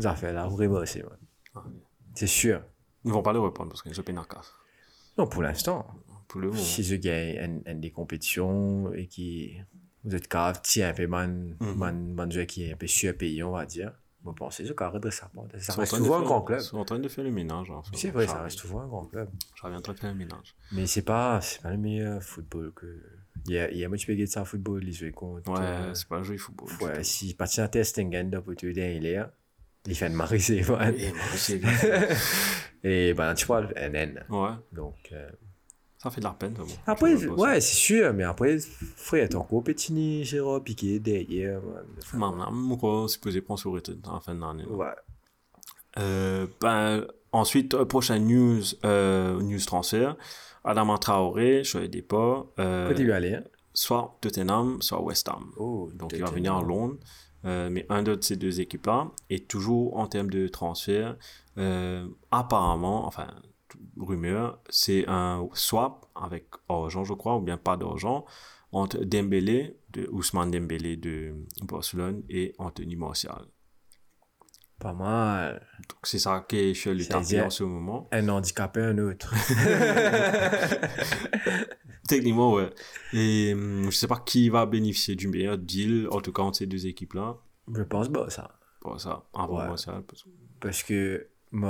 affaires 0.05 0.33
là, 0.33 0.47
vraiment, 0.49 0.85
c'est. 0.87 1.05
Ah, 1.55 1.63
oui. 1.67 1.75
C'est 2.15 2.27
sûr. 2.27 2.63
Ils 3.05 3.09
ne 3.09 3.13
vont 3.15 3.23
pas 3.23 3.33
le 3.33 3.39
reprendre 3.39 3.71
parce 3.71 3.83
qu'ils 3.83 3.95
sont 3.95 4.03
casse. 4.03 4.53
Non, 5.17 5.27
pour 5.27 5.43
l'instant. 5.43 5.87
Pour 6.27 6.41
le 6.41 6.49
moment. 6.49 6.59
Si 6.61 6.83
je 6.83 6.97
gagne 6.97 7.37
une, 7.37 7.63
une 7.73 7.81
des 7.81 7.91
compétitions 7.91 8.93
et 8.93 9.07
qui, 9.07 9.57
vous 10.05 10.15
êtes 10.15 10.29
capable, 10.29 10.59
tiens, 10.63 10.89
un 10.91 10.95
peu, 10.95 11.07
man, 11.07 11.57
Mhm. 11.61 11.75
man, 11.77 12.15
man, 12.15 12.33
joueur 12.33 12.47
qui 12.47 12.65
est 12.65 12.73
un 12.73 12.77
peu 12.77 12.87
surpayé, 12.87 13.43
on 13.43 13.53
va 13.53 13.67
dire. 13.67 13.93
Vous 14.25 14.33
pensez, 14.33 14.67
je 14.67 14.73
carré 14.73 14.99
de 14.99 15.11
ça. 15.11 15.31
Ça 15.59 15.73
en 15.73 15.77
reste 15.77 15.93
train 15.93 16.01
de 16.01 16.05
souvent 16.05 16.19
un 16.19 16.23
grand 16.23 16.43
club. 16.43 16.59
Ils 16.61 16.65
sont 16.65 16.79
en 16.79 16.85
train 16.85 16.99
de 16.99 17.09
faire 17.09 17.25
le 17.25 17.31
ménage. 17.31 17.71
en 17.71 17.83
fait. 17.83 17.97
C'est 17.97 18.11
vrai, 18.11 18.27
ça 18.27 18.43
reste 18.43 18.59
souvent 18.59 18.81
un 18.83 18.87
grand 18.89 19.05
club. 19.07 19.29
Je 19.55 19.63
reviendrai 19.63 19.95
faire 19.95 20.11
le 20.13 20.19
ménage. 20.19 20.55
Mais 20.73 20.87
c'est 20.87 21.03
pas, 21.03 21.41
c'est 21.41 21.63
pas 21.63 21.71
le 21.71 21.79
meilleur 21.79 22.23
football 22.23 22.73
que. 22.75 23.01
Il 23.47 23.55
y 23.55 23.59
a, 23.59 23.71
il 23.71 23.79
y 23.79 23.85
a 23.85 23.89
gagner 23.89 24.27
ça 24.27 24.45
football, 24.45 24.81
les 24.83 24.93
jouer 24.93 25.13
contre. 25.13 25.49
Ouais, 25.51 25.59
euh, 25.61 25.95
c'est 25.95 26.09
pas 26.09 26.17
un 26.17 26.23
jeu 26.25 26.35
de 26.35 26.39
football. 26.41 26.69
Ouais, 26.83 27.05
si 27.05 27.33
parti 27.35 27.61
à 27.61 27.69
Testingen 27.69 28.29
pour 28.43 28.55
te 28.57 28.67
dire 28.67 28.91
il 28.91 29.07
est, 29.07 29.21
il 29.87 29.95
fait 29.95 30.11
de 30.11 30.15
mariser, 30.17 30.63
man. 30.69 30.95
Et 30.99 31.13
Et 32.85 33.15
ben, 33.15 33.35
tu 33.35 33.47
vois, 33.47 33.59
un 33.77 33.93
N. 33.95 34.25
Ouais, 34.29 34.51
Donc. 34.73 34.97
euh, 35.13 35.31
ça 35.99 36.11
fait 36.11 36.21
de 36.21 36.27
la 36.27 36.33
peine. 36.33 36.55
bon. 36.55 36.65
Après, 36.87 37.27
ouais, 37.27 37.61
c'est 37.61 37.75
sûr, 37.75 38.13
mais 38.15 38.25
après, 38.25 38.59
frère, 38.97 39.29
ton 39.29 39.41
encore 39.41 39.65
Pétini, 39.65 40.25
Gérard, 40.25 40.63
Piqué, 40.63 41.01
derrière, 41.01 41.61
man. 42.15 42.37
mon 42.53 42.77
corps 42.77 43.11
supposé 43.11 43.41
prendre 43.41 43.61
sur 43.61 43.73
en 44.07 44.21
fin 44.21 44.35
d'année. 44.35 44.65
Ouais. 44.67 44.87
Euh, 45.99 46.47
ben, 46.61 47.05
ensuite, 47.33 47.75
euh, 47.75 47.85
prochaine 47.85 48.27
news, 48.27 48.63
euh, 48.85 49.41
news 49.43 49.61
transfert. 49.67 50.17
Adama 50.65 50.99
Traoré, 50.99 51.65
je 51.65 51.79
des 51.79 52.03
pas. 52.03 52.47
Euh, 52.59 52.93
lui 52.93 53.13
aller, 53.13 53.35
hein. 53.35 53.45
soit 53.73 54.17
Tottenham, 54.21 54.81
soit 54.83 55.03
West 55.03 55.29
Ham. 55.29 55.51
Oh, 55.57 55.91
Donc 55.95 56.13
il 56.13 56.21
va 56.21 56.31
venir 56.31 56.55
en 56.55 56.63
Londres. 56.63 56.97
Euh, 57.45 57.69
mais 57.71 57.87
un 57.89 58.03
de 58.03 58.19
ces 58.21 58.35
deux 58.35 58.61
équipes-là, 58.61 59.13
et 59.31 59.39
toujours 59.39 59.97
en 59.97 60.09
termes 60.09 60.29
de 60.29 60.49
transfert, 60.49 61.17
euh, 61.57 62.05
apparemment, 62.33 63.07
enfin, 63.07 63.29
rumeur, 63.99 64.61
c'est 64.69 65.05
un 65.09 65.49
swap 65.53 66.07
avec 66.15 66.47
argent, 66.69 67.05
je 67.05 67.15
crois, 67.15 67.37
ou 67.37 67.41
bien 67.41 67.57
pas 67.59 67.77
d'argent, 67.77 68.25
entre 68.73 68.99
Dembélé, 69.05 69.77
de 69.91 70.09
Ousmane 70.13 70.51
Dembélé 70.51 70.97
de 70.97 71.35
Barcelone, 71.63 72.23
et 72.29 72.55
Anthony 72.59 72.97
Martial. 72.97 73.47
Pas 74.79 74.93
mal. 74.93 75.67
Donc 75.89 75.99
c'est 76.05 76.21
ça 76.21 76.45
qui 76.49 76.57
est 76.57 76.75
chez 76.75 76.95
le 76.95 77.05
tapis 77.05 77.41
en 77.41 77.51
ce 77.51 77.65
moment. 77.65 78.09
Un 78.13 78.29
handicapé, 78.29 78.81
un 78.81 78.99
autre. 78.99 79.35
Techniquement, 82.09 82.55
ouais. 82.55 82.71
Et 83.13 83.53
hum, 83.55 83.85
je 83.91 83.97
sais 83.97 84.07
pas 84.07 84.23
qui 84.25 84.49
va 84.49 84.67
bénéficier 84.67 85.15
du 85.15 85.29
meilleur 85.29 85.59
deal, 85.59 86.09
en 86.11 86.21
tout 86.21 86.33
cas 86.33 86.43
entre 86.43 86.59
ces 86.59 86.67
deux 86.67 86.87
équipes-là. 86.87 87.37
Je 87.75 87.83
pense 87.83 88.09
pas, 88.09 88.31
ça. 88.31 88.59
Bon, 88.83 88.97
ça, 88.99 89.25
avant 89.35 89.59
Ouais. 89.59 89.67
Martial. 89.67 90.03
parce 90.61 90.83
que- 90.83 91.27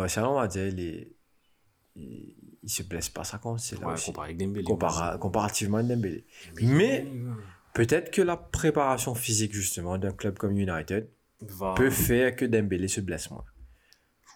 ça, 0.08 0.30
on 0.30 0.34
va 0.34 0.46
dire, 0.46 0.66
il, 0.68 0.80
est- 0.80 1.12
il, 1.98 2.34
il 2.62 2.70
se 2.70 2.82
blesse 2.82 3.08
pas, 3.08 3.24
ça 3.24 3.38
compte, 3.38 3.60
c'est 3.60 3.80
là 3.80 3.88
Ouais, 3.88 3.94
aussi. 3.94 4.06
comparé 4.06 4.26
avec 4.28 4.38
Dembélé. 4.38 4.64
Compara- 4.64 5.18
comparativement 5.18 5.78
à 5.78 5.82
Dembélé. 5.82 6.24
Mais, 6.62 7.06
peut-être 7.74 8.10
que 8.10 8.22
la 8.22 8.36
préparation 8.36 9.14
physique, 9.14 9.52
justement, 9.52 9.98
d'un 9.98 10.12
club 10.12 10.36
comme 10.38 10.56
United 10.56 11.08
va... 11.40 11.74
peut 11.74 11.90
faire 11.90 12.34
que 12.36 12.44
Dembélé 12.44 12.88
se 12.88 13.00
blesse 13.00 13.30
moins. 13.30 13.44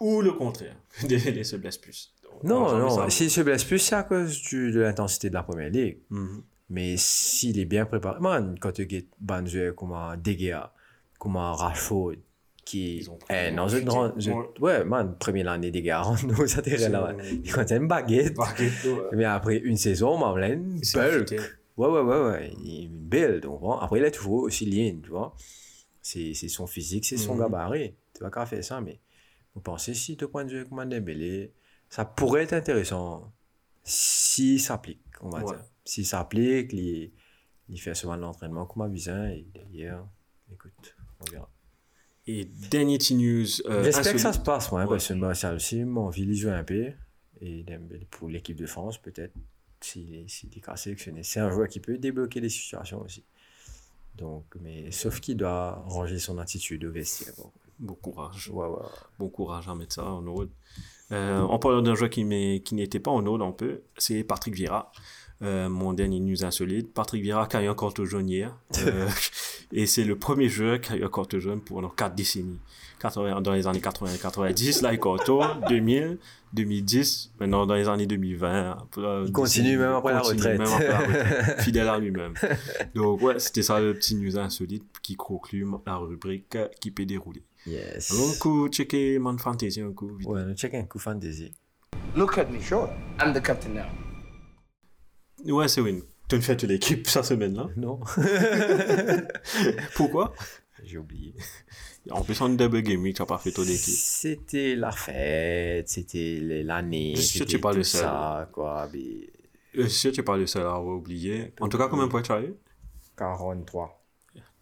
Ou 0.00 0.20
le 0.20 0.32
contraire. 0.32 0.76
Dembélé 1.02 1.44
se 1.44 1.56
blesse 1.56 1.78
plus. 1.78 2.14
Donc, 2.22 2.44
Non, 2.44 2.78
non, 2.78 3.08
s'il 3.10 3.30
se 3.30 3.40
blesse 3.40 3.64
plus, 3.64 3.78
c'est 3.78 3.94
à 3.94 4.02
cause 4.02 4.40
du- 4.42 4.72
de 4.72 4.80
l'intensité 4.80 5.28
de 5.28 5.34
la 5.34 5.42
première 5.42 5.70
ligue. 5.70 5.98
Mhm. 6.10 6.42
Mais 6.70 6.96
s'il 6.96 7.58
est 7.58 7.66
bien 7.66 7.84
préparé, 7.84 8.18
man, 8.20 8.56
quand 8.58 8.72
tu 8.72 8.82
as 8.82 9.00
Banzer, 9.20 9.74
comme 9.74 9.92
un 9.92 10.16
De 10.16 10.32
Gea, 10.32 10.72
comme 11.18 11.36
un 11.36 11.52
Rashford, 11.52 12.14
qui 12.72 12.96
Ils 12.98 13.10
ont 13.10 13.16
pris 13.16 13.52
dans 13.54 13.68
une 13.68 13.78
futur. 13.80 13.92
grande. 14.32 14.58
Ouais. 14.60 14.84
Man, 14.84 15.16
première 15.18 15.48
année 15.50 15.70
De 15.70 15.80
Gea, 15.80 16.02
nous 16.26 16.58
intérêts 16.58 16.88
là. 16.88 17.14
C'est- 17.22 17.34
Il 17.44 17.52
contient 17.52 17.76
une 17.76 17.86
baguette. 17.88 18.34
Baguette, 18.34 18.84
ouais. 18.84 19.08
Mais 19.12 19.24
après 19.24 19.58
une 19.58 19.76
saison, 19.76 20.16
man, 20.18 20.38
là, 20.40 20.48
une 20.48 20.80
bulk. 20.80 21.32
Ouais, 21.76 21.88
ouais, 21.88 22.00
ouais, 22.00 22.20
ouais. 22.30 22.52
Il 22.62 22.84
est 22.84 22.88
belle, 22.88 23.40
donc. 23.40 23.60
Après, 23.80 23.98
il 23.98 24.04
est 24.04 24.10
toujours 24.10 24.42
aussi 24.44 24.64
ligne, 24.66 25.00
tu 25.02 25.10
vois. 25.10 25.34
C'est 26.00 26.34
c'est 26.34 26.48
son 26.48 26.66
physique, 26.66 27.04
c'est 27.04 27.16
son 27.16 27.34
Mhm. 27.34 27.40
gabarit. 27.40 27.94
Tu 28.14 28.22
vas 28.22 28.30
qu'à 28.30 28.44
faire 28.46 28.62
ça, 28.64 28.80
mais 28.80 29.00
vous 29.54 29.60
pensez 29.60 29.94
si 29.94 30.16
tu 30.16 30.26
prends 30.28 30.44
du 30.44 30.64
comme 30.66 30.84
Dembélé, 30.88 31.52
ça 31.88 32.04
pourrait 32.04 32.42
être 32.42 32.52
intéressant 32.54 33.32
si 33.84 34.58
ça 34.58 34.74
s'applique, 34.74 35.00
on 35.20 35.28
va 35.30 35.38
Ouais. 35.38 35.44
dire. 35.44 35.62
Si 35.84 36.04
ça 36.04 36.18
s'applique, 36.18 36.72
il, 36.72 37.12
il 37.68 37.80
fait 37.80 37.94
souvent 37.94 38.16
de 38.16 38.22
l'entraînement 38.22 38.66
comme 38.66 38.82
un 38.82 38.92
et 38.94 39.46
derrière, 39.54 40.04
écoute, 40.52 40.96
on 41.20 41.30
verra. 41.30 41.48
Et 42.26 42.44
dernier 42.44 42.98
news. 43.10 43.46
euh, 43.66 43.82
J'espère 43.82 44.12
que 44.12 44.18
ça 44.18 44.32
se 44.32 44.38
passe, 44.38 44.70
moi, 44.70 44.82
hein, 44.82 44.84
Ouais. 44.84 44.90
parce 44.90 45.08
que 45.08 45.14
moi, 45.14 45.34
ça 45.34 45.54
aussi, 45.54 45.84
mon 45.84 46.10
un 46.10 46.64
peu. 46.64 46.92
Et 47.40 47.64
pour 48.10 48.28
l'équipe 48.28 48.56
de 48.56 48.66
France, 48.66 48.98
peut-être, 48.98 49.34
s'il 49.80 50.14
est, 50.14 50.28
s'il 50.28 50.56
est 50.56 50.60
qu'à 50.60 50.76
sélectionner. 50.76 51.24
C'est 51.24 51.40
un 51.40 51.50
joueur 51.50 51.66
qui 51.66 51.80
peut 51.80 51.98
débloquer 51.98 52.40
des 52.40 52.48
situations 52.48 53.00
aussi. 53.02 53.24
Donc, 54.14 54.44
mais 54.60 54.92
sauf 54.92 55.20
qu'il 55.20 55.36
doit 55.36 55.82
ranger 55.86 56.18
son 56.18 56.38
attitude 56.38 56.84
au 56.84 56.92
vestiaire. 56.92 57.32
Bon. 57.38 57.50
Bon 57.78 57.94
courage. 57.94 58.48
Ouais, 58.52 58.66
ouais, 58.66 58.74
ouais. 58.74 58.86
Bon 59.18 59.28
courage 59.28 59.68
à 59.68 59.74
mettre 59.74 59.94
ça 59.94 60.04
en 60.04 60.24
ordre. 60.26 60.50
Euh, 61.10 61.40
en 61.40 61.58
parlant 61.58 61.82
d'un 61.82 61.96
joueur 61.96 62.10
qui, 62.10 62.22
n'était 62.24 63.00
pas 63.00 63.10
en 63.10 63.26
ordre 63.26 63.44
un 63.44 63.50
peu, 63.50 63.82
c'est 63.98 64.22
Patrick 64.22 64.54
Vieira. 64.54 64.92
Euh, 65.43 65.68
mon 65.68 65.93
dernier 65.93 66.20
news 66.20 66.45
insolite. 66.45 66.93
Patrick 66.95 67.22
Vieira 67.22 67.47
qui 67.47 67.57
a 67.57 67.62
eu 67.62 67.66
un 67.68 67.74
carton 67.74 68.05
jaune 68.05 68.28
hier. 68.28 68.57
Euh, 68.78 69.09
et 69.72 69.86
c'est 69.86 70.05
le 70.05 70.16
premier 70.16 70.49
joueur 70.49 70.80
qui 70.80 70.93
a 70.93 70.97
eu 70.97 71.05
un 71.05 71.09
carton 71.09 71.40
jaune 71.40 71.61
pendant 71.61 71.88
4 71.88 72.14
décennies. 72.14 72.61
80 73.01 73.40
dans 73.40 73.53
les 73.53 73.66
années 73.66 73.80
80-90, 73.80 74.82
là 74.84 74.93
il 74.93 75.01
carton, 75.01 75.40
2000, 75.68 76.18
2010, 76.53 77.32
maintenant 77.40 77.66
dans 77.66 77.74
les 77.74 77.88
années 77.88 78.07
2020. 78.07 78.86
euh, 78.99 79.24
Il 79.26 79.32
continue 79.32 79.76
même 79.76 79.90
après 79.90 80.12
la 80.12 80.20
continue 80.20 80.38
retraite. 80.38 80.59
même 80.61 80.68
après 80.68 80.88
la 80.88 80.99
retraite, 81.01 81.61
fidèle 81.62 81.88
à 81.88 81.99
lui-même. 81.99 82.34
Donc 82.95 83.20
ouais, 83.22 83.40
c'était 83.40 83.62
ça 83.62 83.80
le 83.80 83.95
petit 83.95 84.14
news 84.14 84.38
insolite 84.38 84.84
qui 85.03 85.16
conclut 85.16 85.66
la 85.84 85.97
rubrique 85.97 86.57
qui 86.80 86.93
peut 86.93 87.05
dérouler. 87.05 87.43
Yes. 87.66 88.12
Alors, 88.12 88.30
un 88.30 88.38
coup, 88.38 88.68
checker 88.68 89.18
Man 89.18 89.38
Fantasy 89.38 89.80
un 89.80 89.93
coup. 89.93 90.14
vite. 90.16 90.28
Ouais, 90.28 90.45
nous 90.45 90.55
check 90.55 90.74
un 90.74 90.84
coup 90.84 91.01
fantasy. 91.01 91.53
Look 92.14 92.38
at 92.38 92.45
me. 92.47 92.61
Sure. 92.61 92.88
I'm 93.20 93.32
the 93.32 93.43
captain 93.43 93.74
now. 93.74 93.86
Ouais, 95.47 95.68
c'est 95.68 95.80
win. 95.80 96.01
Tu 96.28 96.36
as 96.36 96.40
fait 96.40 96.62
l'équipe 96.64 97.07
cette 97.09 97.24
semaine-là. 97.24 97.68
Non. 97.76 98.01
Pourquoi? 99.97 100.32
J'ai 100.84 100.99
oublié. 100.99 101.34
En 102.11 102.22
plus, 102.22 102.40
en 102.40 102.49
double 102.49 102.82
game 102.82 103.01
week, 103.03 103.16
tu 103.16 103.22
n'as 103.22 103.26
pas 103.26 103.38
fait 103.38 103.53
ton 103.53 103.62
équipe. 103.62 103.78
C'était 103.95 104.74
la 104.74 104.90
fête, 104.90 105.88
c'était 105.88 106.38
les- 106.40 106.62
l'année, 106.64 107.12
Je 107.16 107.20
suis 107.22 107.38
sûr 107.38 107.47
que 107.47 107.51
tu 107.51 107.57
c'était 107.57 107.59
es 107.59 107.61
pas 107.61 107.72
le 107.72 107.78
tout 107.82 107.84
seul. 107.84 108.01
ça, 108.01 108.49
quoi. 108.53 108.88
mais 108.93 109.30
Je 109.74 109.82
suis 109.82 109.90
sûr 110.01 110.11
que 110.11 110.14
tu 110.16 110.20
n'es 110.20 110.24
pas 110.24 110.36
le 110.36 110.47
seul 110.47 110.62
à 110.62 110.74
avoir 110.74 110.97
oublié. 110.97 111.53
En 111.61 111.68
tout 111.68 111.78
cas, 111.78 111.88
combien 111.88 112.07
de 112.07 112.11
points 112.11 112.22
tu 112.22 112.32
as 112.32 112.43
eu? 112.43 112.55
43. 113.16 114.03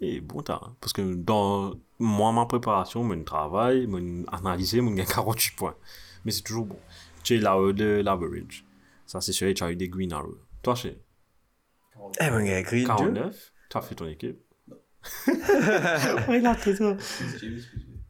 Et 0.03 0.21
bon 0.21 0.43
temps. 0.43 0.61
hein. 0.63 0.77
Parce 0.81 0.93
que 0.93 1.15
dans 1.15 1.75
moi, 1.99 2.33
ma 2.33 2.45
préparation, 2.47 3.03
mon 3.05 3.23
travail, 3.23 3.87
mon 3.87 4.25
analyse, 4.33 4.75
mon 4.77 4.91
gagne 4.93 5.07
48 5.07 5.57
points. 5.57 5.77
Mais 6.25 6.33
c'est 6.33 6.43
toujours 6.43 6.67
bon. 6.67 6.79
Tu 7.23 7.37
es 7.37 7.39
là-haut 7.39 7.73
de 7.73 8.03
l'average. 8.05 8.65
Ça, 9.07 9.21
c'est 9.21 9.33
sûr, 9.33 9.53
tu 9.55 9.63
as 9.63 9.71
eu 9.71 9.77
des 9.77 9.89
green 9.89 10.13
arrows. 10.13 10.39
Toi, 10.63 10.75
chez 10.75 11.01
Eh, 12.21 12.31
mon 12.31 12.41
gars, 12.45 12.63
Green 12.63 12.83
2. 12.83 12.87
49, 12.87 13.53
tu 13.71 13.77
as 13.77 13.81
fait 13.83 13.95
ton 13.95 14.07
équipe. 14.07 14.41
ouais, 16.29 16.39
il 16.41 16.47
a 16.47 16.55
fait 16.55 16.75
ça. 16.77 16.97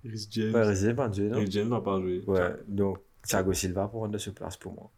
Rhys 0.04 0.28
James. 0.30 0.54
Ouais, 0.54 0.64
Rosé, 0.64 0.94
pas 0.94 1.08
non? 1.08 1.36
Rhys 1.38 1.50
James 1.50 1.68
n'a 1.68 1.80
pas 1.80 2.00
joué. 2.00 2.24
Ouais, 2.26 2.56
donc 2.66 2.98
Thiago 3.26 3.52
Silva 3.52 3.86
pour 3.88 4.00
rendre 4.00 4.18
sur 4.18 4.34
place 4.34 4.56
pour 4.56 4.72
moi. 4.72 4.90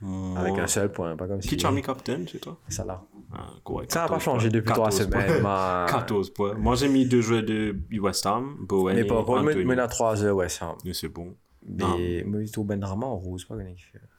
Moi- 0.00 0.38
Avec 0.40 0.58
un 0.58 0.66
seul 0.66 0.92
point, 0.92 1.16
pas 1.16 1.26
comme 1.26 1.40
si. 1.40 1.48
Qui 1.48 1.56
tu 1.56 1.66
as 1.66 1.70
mis 1.72 1.80
capitaine 1.80 2.28
chez 2.28 2.38
toi? 2.38 2.60
Ça 2.68 2.84
là. 2.84 3.02
ah, 3.32 3.46
correct, 3.64 3.90
Ça 3.90 4.00
n'a 4.00 4.04
pas 4.08 4.18
14 4.18 4.22
changé 4.24 4.48
points. 4.50 4.56
depuis 4.58 4.72
trois 4.72 4.90
14 4.90 5.10
points. 5.10 5.26
semaines. 5.26 5.42
ma- 5.42 5.86
14 5.88 6.30
points. 6.30 6.54
Moi, 6.54 6.74
j'ai 6.76 6.88
mis 6.90 7.06
deux 7.06 7.22
joueurs 7.22 7.42
de 7.42 7.74
West 7.98 8.26
Ham, 8.26 8.56
Bowen 8.60 8.94
Mais 8.94 9.04
par 9.04 9.24
contre, 9.24 9.54
mais 9.54 9.78
à 9.80 9.88
3 9.88 10.22
heures, 10.22 10.36
ouais, 10.36 10.50
ça. 10.50 10.76
Mais 10.84 10.92
c'est 10.92 11.08
bon. 11.08 11.34
Mais 11.68 12.22
moi, 12.24 12.42
il 12.42 12.50
trouve 12.50 12.66
Ben 12.66 12.82
Rama 12.84 13.06
en 13.06 13.16
rose, 13.16 13.44
pas. 13.44 13.56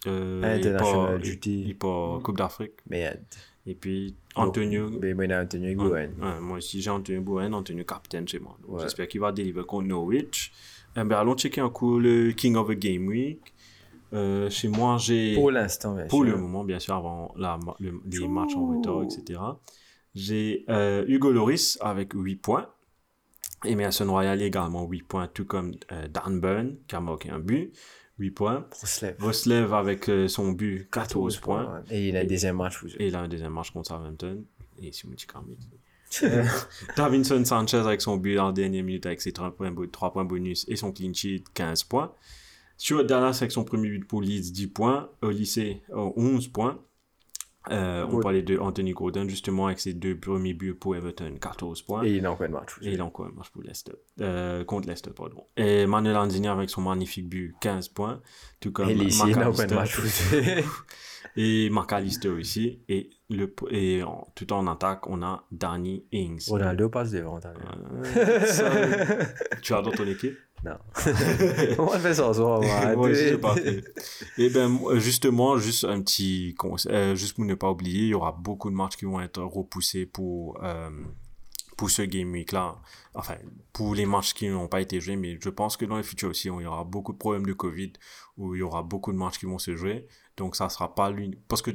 Euh, 0.07 0.41
International 0.43 0.75
il 0.75 0.79
part- 0.81 1.19
duty. 1.19 1.63
Il 1.67 1.77
part 1.77 2.19
Coupe 2.21 2.37
d'Afrique. 2.37 2.73
Merde. 2.89 3.19
Et 3.65 3.75
puis, 3.75 4.15
Antonio. 4.35 4.89
Mais 5.01 5.13
moi, 5.13 5.25
il 5.25 5.33
a 5.33 5.41
Antonio 5.41 5.89
ouais, 5.89 6.09
moi 6.41 6.57
aussi, 6.57 6.81
j'ai 6.81 6.89
Antonio 6.89 7.21
Bowen, 7.21 7.53
Antonio 7.53 7.83
capitaine 7.83 8.27
chez 8.27 8.39
moi. 8.39 8.57
J'espère 8.79 9.07
qu'il 9.07 9.19
va 9.21 9.31
délivrer 9.31 9.63
contre 9.65 9.87
Norwich. 9.87 10.51
Euh, 10.97 11.03
ben, 11.03 11.17
allons 11.17 11.35
checker 11.35 11.61
un 11.61 11.69
coup 11.69 11.99
le 11.99 12.31
King 12.31 12.55
of 12.55 12.69
the 12.69 12.79
Game 12.79 13.07
Week. 13.07 13.41
Euh, 14.13 14.49
chez 14.49 14.69
moi, 14.69 14.97
j'ai. 14.97 15.35
Pour 15.35 15.51
l'instant, 15.51 15.93
bien 15.95 16.05
Pour 16.07 16.23
sûr. 16.23 16.33
le 16.33 16.37
moment, 16.41 16.63
bien 16.63 16.79
sûr, 16.79 16.95
avant 16.95 17.33
la, 17.35 17.59
le- 17.79 17.99
les 18.09 18.27
matchs 18.27 18.55
en 18.55 18.67
retard, 18.77 19.03
etc. 19.03 19.39
J'ai 20.15 20.63
euh, 20.69 21.03
Hugo 21.07 21.31
Loris 21.31 21.77
avec 21.81 22.13
8 22.13 22.37
points. 22.37 22.67
Emerson 23.65 24.05
Royal 24.09 24.41
également 24.41 24.85
8 24.85 25.01
points, 25.03 25.27
tout 25.27 25.45
comme 25.45 25.73
euh, 25.91 26.07
Dan 26.07 26.39
Burn 26.39 26.75
qui 26.87 26.95
a 26.95 26.99
marqué 27.01 27.29
un 27.29 27.39
but, 27.39 27.71
8 28.19 28.31
points. 28.31 28.65
Roslev. 29.19 29.73
Avec 29.73 30.09
euh, 30.09 30.27
son 30.27 30.51
but, 30.51 30.87
14 30.91 31.37
points. 31.37 31.81
Et 31.89 32.09
il 32.09 32.17
a 32.17 32.21
un 32.21 32.25
deuxième 32.25 32.57
match, 32.57 32.81
vous 32.83 32.89
Et 32.99 33.07
il 33.07 33.15
a 33.15 33.21
un 33.21 33.27
deuxième 33.27 33.53
match 33.53 33.71
contre 33.71 33.87
Southampton. 33.89 34.43
Et 34.81 34.91
si 34.91 35.07
Davinson 36.95 37.43
Sanchez 37.43 37.77
avec 37.77 38.01
son 38.01 38.15
but 38.17 38.37
en 38.39 38.51
dernière 38.51 38.83
minute 38.83 39.05
avec 39.05 39.21
ses 39.21 39.33
3 39.33 39.55
points, 39.55 39.71
bo- 39.71 39.87
3 39.87 40.13
points 40.13 40.23
bonus 40.23 40.65
et 40.69 40.75
son 40.75 40.91
clean 40.91 41.13
sheet, 41.13 41.43
15 41.53 41.83
points. 41.83 42.13
Stuart 42.77 43.05
Dallas 43.05 43.37
avec 43.41 43.51
son 43.51 43.63
premier 43.63 43.89
but 43.89 44.05
pour 44.07 44.21
Leeds, 44.21 44.51
10 44.51 44.67
points. 44.67 45.09
Au 45.21 45.31
lycée, 45.31 45.81
euh, 45.89 46.11
11 46.15 46.47
points. 46.49 46.79
Euh, 47.71 48.05
on 48.11 48.19
parlait 48.19 48.41
de 48.41 48.57
Anthony 48.57 48.93
Gordon 48.93 49.27
justement 49.27 49.67
avec 49.67 49.79
ses 49.79 49.93
deux 49.93 50.17
premiers 50.17 50.53
buts 50.53 50.73
pour 50.73 50.95
Everton, 50.95 51.33
14 51.39 51.81
points. 51.81 52.03
Et 52.03 52.17
il 52.17 52.25
a 52.25 52.31
encore 52.31 52.47
un 52.47 52.49
match. 52.49 52.75
Et 52.81 52.93
il 52.93 53.01
a 53.01 53.05
encore 53.05 53.25
un 53.27 53.31
match 53.35 53.49
pour 53.49 53.63
Leicester. 53.63 53.93
Euh, 54.21 54.63
contre 54.63 54.87
Leicester, 54.87 55.11
pardon. 55.15 55.43
Et 55.57 55.85
Manuel 55.85 56.13
Lanzini 56.13 56.47
avec 56.47 56.69
son 56.69 56.81
magnifique 56.81 57.27
but, 57.27 57.55
15 57.61 57.89
points. 57.89 58.21
Tout 58.59 58.71
comme 58.71 58.89
Et 58.89 58.93
ici, 58.93 59.23
il 59.27 59.37
a 59.39 59.49
encore 59.49 59.61
un 59.61 59.75
match. 59.75 59.97
Et 61.35 61.69
McAllister 61.69 62.29
aussi. 62.29 62.79
Et, 62.89 63.09
le, 63.29 63.53
et 63.69 64.01
en- 64.01 64.27
tout 64.33 64.51
en 64.53 64.65
attaque, 64.67 65.07
on 65.07 65.21
a 65.21 65.43
Danny 65.51 66.05
Ings. 66.11 66.47
Ronaldo 66.49 66.89
passe 66.89 67.11
devant. 67.11 67.39
t'as 67.39 67.51
vu. 67.51 67.59
Euh, 68.17 68.45
ça, 68.45 68.71
tu 69.61 69.73
as 69.73 69.81
dans 69.81 69.91
ton 69.91 70.05
équipe? 70.07 70.37
Non. 70.63 70.77
On 71.77 71.87
faire 71.99 72.15
ça 72.15 72.29
on 72.29 72.61
va 72.61 72.95
Moi 72.95 73.09
aussi, 73.09 73.21
arrêter. 73.21 73.29
j'ai 73.29 73.37
pas 73.37 73.55
fait. 73.55 73.83
Et 74.37 74.49
ben, 74.49 74.67
moi, 74.67 74.97
justement, 74.97 75.57
juste 75.57 75.85
un 75.85 76.01
petit 76.01 76.55
conseil, 76.55 76.91
euh, 76.91 77.15
juste 77.15 77.35
pour 77.35 77.45
ne 77.45 77.53
pas 77.53 77.69
oublier, 77.69 78.03
il 78.03 78.07
y 78.09 78.13
aura 78.15 78.31
beaucoup 78.31 78.69
de 78.69 78.75
matchs 78.75 78.97
qui 78.97 79.05
vont 79.05 79.21
être 79.21 79.41
repoussés 79.41 80.05
pour, 80.07 80.59
euh, 80.63 80.89
pour 81.77 81.91
ce 81.91 82.01
game 82.01 82.31
week-là. 82.31 82.81
Enfin, 83.13 83.35
pour 83.71 83.93
les 83.93 84.05
matchs 84.07 84.33
qui 84.33 84.49
n'ont 84.49 84.67
pas 84.67 84.81
été 84.81 84.99
joués, 84.99 85.15
mais 85.15 85.37
je 85.41 85.49
pense 85.49 85.77
que 85.77 85.85
dans 85.85 85.97
le 85.97 86.03
futur 86.03 86.29
aussi, 86.29 86.47
il 86.47 86.61
y 86.63 86.65
aura 86.65 86.83
beaucoup 86.83 87.13
de 87.13 87.17
problèmes 87.19 87.45
de 87.45 87.53
Covid, 87.53 87.93
où 88.37 88.55
il 88.55 88.59
y 88.59 88.63
aura 88.63 88.81
beaucoup 88.81 89.11
de 89.11 89.17
matchs 89.17 89.37
qui 89.37 89.45
vont 89.45 89.59
se 89.59 89.75
jouer. 89.75 90.07
Donc, 90.37 90.55
ça 90.55 90.69
sera 90.69 90.95
pas 90.95 91.11
l'unique. 91.11 91.39
Parce 91.47 91.61
que 91.61 91.71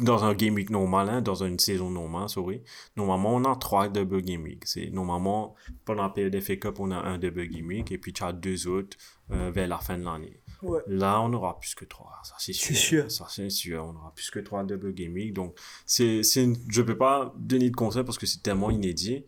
dans 0.00 0.24
un 0.24 0.34
game 0.34 0.54
week 0.54 0.70
normal, 0.70 1.08
hein, 1.08 1.22
dans 1.22 1.42
une 1.44 1.58
saison 1.58 1.90
normale, 1.90 2.28
sorry, 2.28 2.62
normalement, 2.96 3.34
on 3.34 3.44
a 3.44 3.54
trois 3.56 3.88
double 3.88 4.22
game 4.22 4.42
week. 4.42 4.64
C'est 4.66 4.90
normalement, 4.90 5.54
pendant 5.84 6.02
la 6.04 6.08
période 6.08 6.40
FA 6.40 6.56
Cup, 6.56 6.80
on 6.80 6.90
a 6.90 6.96
un 6.96 7.18
double 7.18 7.46
game 7.48 7.66
week, 7.66 7.92
et 7.92 7.98
puis 7.98 8.12
tu 8.12 8.22
as 8.24 8.32
deux 8.32 8.66
autres 8.66 8.96
euh, 9.30 9.50
vers 9.50 9.68
la 9.68 9.78
fin 9.78 9.96
de 9.98 10.04
l'année. 10.04 10.40
Ouais. 10.62 10.80
Là, 10.86 11.20
on 11.20 11.32
aura 11.32 11.58
plus 11.58 11.74
que 11.74 11.84
trois, 11.84 12.20
ça 12.24 12.34
c'est 12.38 12.52
sûr. 12.52 12.74
Sûr. 12.76 13.10
Ça 13.10 13.26
c'est 13.28 13.50
sûr, 13.50 13.84
on 13.84 13.96
aura 13.96 14.12
plus 14.14 14.30
que 14.30 14.38
trois 14.40 14.64
double 14.64 14.92
game 14.94 15.12
week. 15.12 15.32
Donc, 15.34 15.56
c'est, 15.84 16.22
c'est 16.22 16.44
une- 16.44 16.56
je 16.70 16.82
peux 16.82 16.96
pas 16.96 17.34
donner 17.36 17.68
de 17.70 17.76
conseils 17.76 18.04
parce 18.04 18.18
que 18.18 18.26
c'est 18.26 18.42
tellement 18.42 18.70
inédit. 18.70 19.24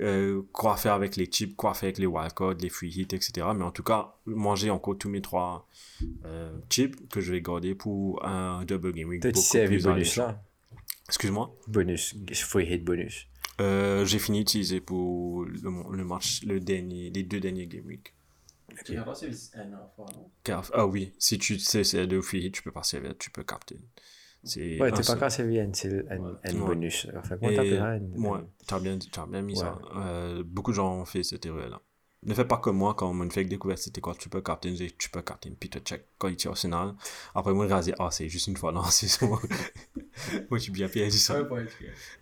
Euh, 0.00 0.42
quoi 0.52 0.76
faire 0.76 0.94
avec 0.94 1.16
les 1.16 1.26
chips, 1.26 1.54
quoi 1.56 1.74
faire 1.74 1.88
avec 1.88 1.98
les 1.98 2.06
wildcards, 2.06 2.54
les 2.54 2.70
free 2.70 2.88
hits, 2.88 3.02
etc. 3.02 3.46
Mais 3.54 3.64
en 3.64 3.70
tout 3.70 3.82
cas, 3.82 4.14
moi 4.24 4.56
j'ai 4.56 4.70
encore 4.70 4.96
tous 4.96 5.10
mes 5.10 5.20
trois 5.20 5.68
euh, 6.24 6.58
chips 6.70 6.96
que 7.10 7.20
je 7.20 7.32
vais 7.32 7.42
garder 7.42 7.74
pour 7.74 8.24
un 8.24 8.64
double 8.64 8.92
game 8.92 9.08
week. 9.08 9.24
Avec 9.24 9.36
plus 9.66 9.84
bonus 9.84 10.16
là. 10.16 10.42
Excuse-moi? 11.08 11.54
Bonus. 11.66 12.14
Free 12.32 12.72
hit 12.72 12.84
bonus. 12.84 13.26
Euh, 13.60 14.06
j'ai 14.06 14.18
fini 14.18 14.38
d'utiliser 14.38 14.80
pour 14.80 15.44
le, 15.44 15.60
le 15.94 16.04
match, 16.04 16.42
le 16.44 16.60
dernier, 16.60 17.10
les 17.10 17.22
deux 17.22 17.40
derniers 17.40 17.66
game 17.66 17.84
week. 17.84 18.14
Tu 18.86 18.94
l'as 18.94 19.02
pas 19.02 19.12
un 19.54 19.72
enfant, 19.74 20.06
non 20.14 20.30
Car, 20.44 20.70
ah 20.72 20.86
oui, 20.86 21.12
si 21.18 21.38
tu 21.38 21.58
sais 21.58 21.84
c'est 21.84 22.06
de 22.06 22.20
free 22.20 22.46
hit, 22.46 22.54
tu 22.54 22.62
peux 22.62 22.70
pas 22.72 22.84
servir, 22.84 23.14
tu 23.18 23.30
peux 23.30 23.42
capter. 23.42 23.78
C'est 24.42 24.80
Ouais, 24.80 24.88
un 24.88 24.90
t'es 24.92 25.02
pas 25.02 25.02
seul. 25.02 25.18
cassé 25.20 25.44
bien, 25.44 25.70
c'est 25.72 26.10
un, 26.10 26.16
un 26.16 26.54
Ouais. 26.54 26.66
bonus. 26.66 27.06
Enfin, 27.16 27.36
comment 27.36 27.50
un- 27.50 28.00
moi, 28.14 28.42
tu 28.66 28.74
as 28.74 28.78
bien, 28.80 28.98
t'as 29.12 29.26
bien 29.26 29.42
mis 29.42 29.54
Ouais. 29.54 29.60
ça. 29.60 29.78
Euh, 29.96 30.42
beaucoup 30.46 30.70
de 30.70 30.76
gens 30.76 30.94
ont 30.94 31.04
fait 31.04 31.22
cette 31.22 31.44
erreur-là. 31.46 31.80
Ne 32.22 32.34
fais 32.34 32.44
pas 32.44 32.58
comme 32.58 32.76
moi 32.76 32.94
quand 32.94 33.08
on 33.10 33.14
me 33.14 33.30
fait 33.30 33.44
découvert 33.44 33.78
c'était 33.78 34.02
quoi, 34.02 34.14
tu 34.14 34.28
peux 34.28 34.42
captain, 34.42 34.74
j'ai- 34.74 34.90
tu 34.90 35.08
peux 35.10 35.22
captain, 35.22 35.52
Peter 35.58 35.80
Check 35.80 36.04
quand 36.18 36.28
il 36.28 36.34
était 36.34 36.48
au 36.48 36.50
Arsenal. 36.50 36.94
Après, 37.34 37.52
moi, 37.54 37.66
j'ai 37.66 37.92
dit, 37.92 37.96
ah, 37.98 38.10
c'est 38.10 38.28
juste 38.28 38.46
une 38.46 38.56
fois 38.58 38.72
dans 38.72 38.82
la 38.82 38.90
saison. 38.90 39.38
moi, 40.50 40.58
suis 40.58 40.72
bien 40.72 40.88
perdu 40.88 41.18
ça. 41.18 41.38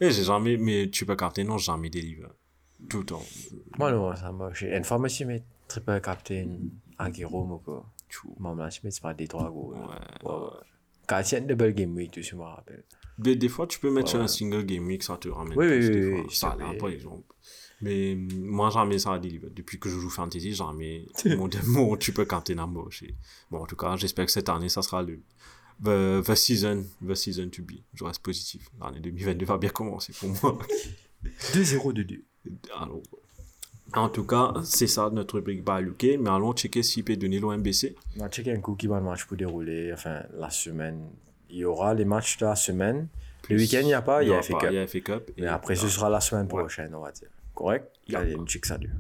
Et 0.01 0.11
j'ai 0.11 0.25
jamais, 0.25 0.57
mais 0.57 0.89
tu 0.91 1.05
peux 1.07 1.17
captain, 1.17 1.45
non, 1.45 1.59
jamais 1.59 1.91
délivré. 1.91 2.29
Tout 2.89 2.99
le 3.01 3.07
temps. 3.07 3.23
Moi, 3.77 3.91
non, 3.91 4.15
ça 4.15 4.31
marche. 4.33 4.63
Une 4.63 4.85
fois, 4.85 4.99
moi, 4.99 5.09
je 5.09 5.25
mets 5.25 5.43
triple 5.67 6.01
captain 6.01 6.47
Aguero, 6.99 7.45
moi, 7.45 7.61
quoi. 7.65 7.85
Là, 8.57 8.71
je 8.71 8.81
mets 8.85 8.91
pas 9.03 9.15
des 9.15 9.27
trois 9.29 9.51
gros. 9.51 9.73
Ouais. 9.75 10.68
Une 11.11 11.47
double 11.47 11.73
game 11.73 11.95
week, 11.95 12.13
tu 12.13 12.23
sais, 12.23 12.31
je 12.31 12.37
me 12.37 12.43
rappelle. 12.43 12.85
Des, 13.19 13.35
des 13.35 13.49
fois, 13.49 13.67
tu 13.67 13.81
peux 13.81 13.91
mettre 13.91 14.07
Ouais, 14.07 14.11
sur 14.13 14.21
un 14.21 14.29
single 14.29 14.65
game 14.65 14.87
week, 14.87 15.03
ça 15.03 15.17
te 15.17 15.29
ramène 15.29 15.59
Oui, 15.59 15.67
plus, 15.67 15.89
oui, 15.89 16.05
oui, 16.05 16.21
oui, 16.27 16.35
Ça, 16.35 16.57
là, 16.59 16.73
par 16.79 16.89
exemple. 16.89 17.25
Mais 17.81 18.15
mm, 18.15 18.45
moi, 18.45 18.71
jamais 18.71 18.99
ça 18.99 19.15
a 19.15 19.19
délivré. 19.19 19.51
Depuis 19.51 19.79
que 19.79 19.89
je 19.89 19.99
joue 19.99 20.11
Fantasy, 20.11 20.55
jamais 20.55 21.07
mon 21.37 21.49
démon, 21.49 21.97
tu 21.97 22.13
peux 22.13 22.25
capter 22.25 22.55
Nambo. 22.55 22.89
Bon, 23.51 23.59
en 23.59 23.67
tout 23.67 23.77
cas, 23.77 23.97
j'espère 23.97 24.27
que 24.27 24.33
cette 24.33 24.49
année, 24.49 24.69
ça 24.69 24.83
sera 24.83 25.03
le 25.03 25.21
the, 25.83 26.23
the 26.25 26.35
season, 26.35 26.85
the 27.07 27.15
season 27.15 27.49
to 27.51 27.63
be. 27.63 27.83
Je 27.95 28.05
reste 28.05 28.23
positif. 28.23 28.69
L'année 28.81 29.01
2022 29.01 29.47
va 29.47 29.59
bien 29.59 29.71
commencer 29.71 30.13
pour 30.13 30.29
moi. 30.29 30.59
2-0 31.53 31.93
de 31.93 32.03
2. 32.03 32.25
Alors, 32.77 33.03
en 33.95 34.09
tout 34.09 34.25
cas, 34.25 34.53
c'est 34.65 34.87
ça 34.87 35.09
notre 35.11 35.37
rubrique 35.37 35.65
Baluke. 35.65 36.19
Mais 36.21 36.29
allons 36.31 36.53
checker 36.53 36.83
s'il 36.83 37.05
peut 37.05 37.17
donner 37.17 37.39
l'OMBC. 37.41 37.95
On 38.17 38.21
va 38.21 38.29
checker 38.29 38.53
un 38.53 38.61
coup 38.61 38.75
qui 38.75 38.87
va 38.87 38.99
le 38.99 39.05
match 39.05 39.25
pour 39.25 39.37
dérouler, 39.37 39.91
enfin, 39.93 40.23
la 40.39 40.51
semaine. 40.51 41.01
Il 41.51 41.57
y 41.59 41.65
aura 41.65 41.95
les 41.95 42.05
matchs 42.05 42.37
de 42.39 42.47
la 42.47 42.55
semaine. 42.57 43.09
Le 43.49 43.57
week-end, 43.57 43.79
il 43.81 43.87
n'y 43.87 43.95
a 43.95 44.03
pas, 44.03 44.23
il 44.23 44.29
y 44.29 44.35
a 44.35 44.43
FA 44.43 44.55
Cup. 44.59 44.71
Y 44.73 44.79
a 44.79 44.87
FA 44.87 45.01
Cup. 45.01 45.31
Mais 45.39 45.45
Et 45.45 45.47
après, 45.47 45.75
ce 45.75 45.89
sera 45.89 46.11
la 46.11 46.21
semaine 46.21 46.45
Ouais. 46.45 46.49
prochaine, 46.61 46.95
on 46.95 47.01
va 47.01 47.11
dire. 47.13 47.29
Correct? 47.55 47.91
Allez, 48.15 48.37
on 48.37 48.45
check 48.45 48.67
ça 48.67 48.77
deux. 48.79 48.91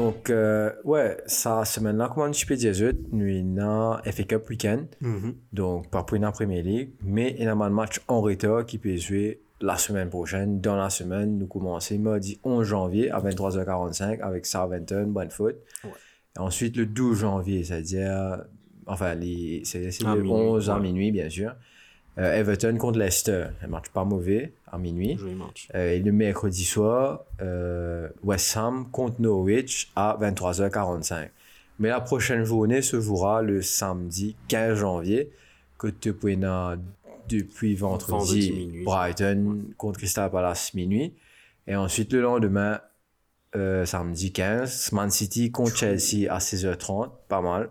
Donc, 0.00 0.30
euh, 0.30 0.72
ouais, 0.84 1.18
ça 1.26 1.64
semaine-là, 1.66 2.10
comment 2.12 2.32
je 2.32 2.46
peux 2.46 2.56
dire, 2.56 2.72
je- 2.72 2.86
nous 3.12 3.26
avons 3.62 3.98
FA 4.02 4.22
Cup 4.24 4.48
week-end. 4.48 4.84
Mhm. 5.02 5.34
Donc, 5.52 5.90
pas 5.90 6.02
pour 6.04 6.16
une 6.16 6.30
Premier 6.32 6.62
League, 6.62 6.92
mais 7.02 7.34
il 7.38 7.44
y 7.44 7.46
a 7.46 7.52
un 7.52 7.70
match 7.70 8.00
en 8.08 8.22
retard 8.22 8.64
qui 8.64 8.78
peut 8.78 8.96
jouer 8.96 9.42
la 9.60 9.76
semaine 9.76 10.08
prochaine. 10.08 10.58
Dans 10.62 10.76
la 10.76 10.88
semaine, 10.88 11.36
nous 11.38 11.46
commençons 11.46 11.98
mardi 11.98 12.40
11 12.44 12.66
janvier 12.66 13.10
à 13.10 13.18
23h45 13.20 14.20
avec 14.22 14.46
Southampton, 14.46 15.06
Brentford. 15.08 15.52
Ouais. 15.84 15.90
Et 16.36 16.40
ensuite, 16.40 16.78
le 16.78 16.86
12 16.86 17.18
janvier, 17.18 17.62
c'est-à-dire, 17.64 18.44
enfin, 18.86 19.14
les- 19.14 19.60
c'est 19.64 19.80
le 20.02 20.14
minuit, 20.14 20.30
11 20.32 20.70
à 20.70 20.78
minuit, 20.78 21.12
bien 21.12 21.28
sûr. 21.28 21.54
Euh, 22.20 22.34
Everton 22.34 22.76
contre 22.76 22.98
Leicester, 22.98 23.46
un 23.62 23.66
match 23.68 23.88
pas 23.88 24.04
mauvais 24.04 24.52
à 24.70 24.76
minuit. 24.76 25.16
Match. 25.16 25.68
Euh, 25.74 25.92
et 25.92 26.00
le 26.00 26.12
mercredi 26.12 26.64
soir, 26.64 27.24
euh, 27.40 28.08
West 28.22 28.56
Ham 28.58 28.90
contre 28.90 29.22
Norwich 29.22 29.90
à 29.96 30.18
23h45. 30.20 31.30
Mais 31.78 31.88
la 31.88 32.00
prochaine 32.02 32.44
journée 32.44 32.82
se 32.82 33.00
jouera 33.00 33.40
le 33.40 33.62
samedi 33.62 34.36
15 34.48 34.78
janvier, 34.78 35.30
que 35.78 35.86
tu 35.86 36.12
depuis 37.28 37.74
vendredi, 37.74 38.10
Vendredi 38.10 38.52
minuit. 38.52 38.84
Brighton 38.84 39.62
contre 39.78 39.98
Crystal 39.98 40.30
Palace 40.30 40.74
minuit. 40.74 41.14
Et 41.66 41.76
ensuite, 41.76 42.12
le 42.12 42.20
lendemain, 42.20 42.80
samedi 43.54 44.32
15, 44.32 44.92
Man 44.92 45.10
City 45.10 45.50
contre 45.50 45.74
Chelsea 45.74 46.28
à 46.28 46.38
16h30. 46.38 47.12
Pas 47.28 47.40
mal. 47.40 47.70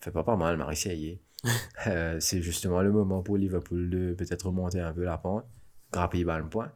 Fait 0.00 0.10
pas 0.10 0.24
pas 0.24 0.36
mal, 0.36 0.56
Marie. 0.56 1.20
Euh, 1.86 2.16
c'est 2.18 2.42
justement 2.42 2.82
le 2.82 2.90
moment 2.90 3.22
pour 3.22 3.36
Liverpool 3.36 3.88
de 3.88 4.12
peut-être 4.14 4.46
remonter 4.46 4.80
un 4.80 4.92
peu 4.92 5.04
la 5.04 5.18
pente, 5.18 5.44
grappiller 5.92 6.24
le 6.24 6.48
point. 6.48 6.72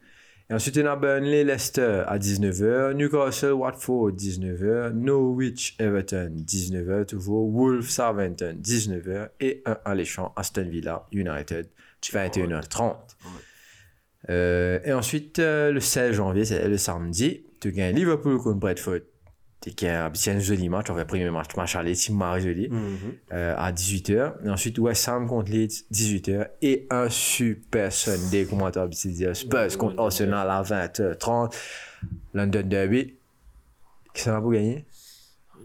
Et 0.48 0.54
ensuite, 0.54 0.78
on 0.78 0.86
a 0.86 0.94
Burnley, 0.94 1.42
Leicester 1.42 2.04
à 2.06 2.18
19h, 2.18 2.94
Newcastle, 2.94 3.52
Watford 3.52 4.12
19h, 4.12 4.92
Norwich, 4.92 5.76
Everton 5.78 6.32
19h 6.36 7.06
toujours, 7.06 7.48
Wolves, 7.48 7.88
Southampton 7.88 8.56
19h 8.60 9.30
et 9.40 9.62
un 9.64 9.78
alléchant 9.84 10.32
Aston 10.36 10.68
Villa, 10.68 11.06
United 11.12 11.68
21h30. 12.02 12.96
Euh, 14.28 14.80
et 14.84 14.92
ensuite, 14.92 15.38
euh, 15.38 15.70
le 15.70 15.80
16 15.80 16.14
janvier, 16.14 16.44
c'est 16.44 16.68
le 16.68 16.78
samedi, 16.78 17.44
tu 17.60 17.72
gagnes 17.72 17.94
Liverpool 17.94 18.38
contre 18.38 18.58
Bradford. 18.58 19.00
Qui 19.60 19.84
est 19.84 19.90
un 19.90 20.10
joli 20.38 20.70
match, 20.70 20.88
on 20.88 20.94
va 20.94 21.04
premier 21.04 21.28
match, 21.30 21.54
match 21.54 21.76
aller, 21.76 21.94
c'est 21.94 22.14
marrant 22.14 22.38
joli, 22.38 22.68
Mhm. 22.70 22.96
euh, 23.32 23.54
à 23.58 23.70
18h. 23.72 24.32
Et 24.44 24.48
ensuite, 24.48 24.78
West 24.78 25.06
Ham 25.08 25.26
contre 25.28 25.50
Leeds, 25.50 25.84
18h. 25.90 26.46
Et 26.62 26.86
un 26.88 27.10
super 27.10 27.92
Sunday, 27.92 28.46
comment 28.48 28.70
t'as 28.70 28.82
habitué 28.84 29.10
dire, 29.10 29.36
Spurs 29.36 29.76
contre 29.76 30.00
Arsenal 30.02 30.48
à 30.50 30.62
20h30. 30.62 31.54
London 32.32 32.62
Derby. 32.64 33.14
Qui 34.14 34.22
ça 34.22 34.32
va 34.32 34.40
pour 34.40 34.52
gagner? 34.52 34.86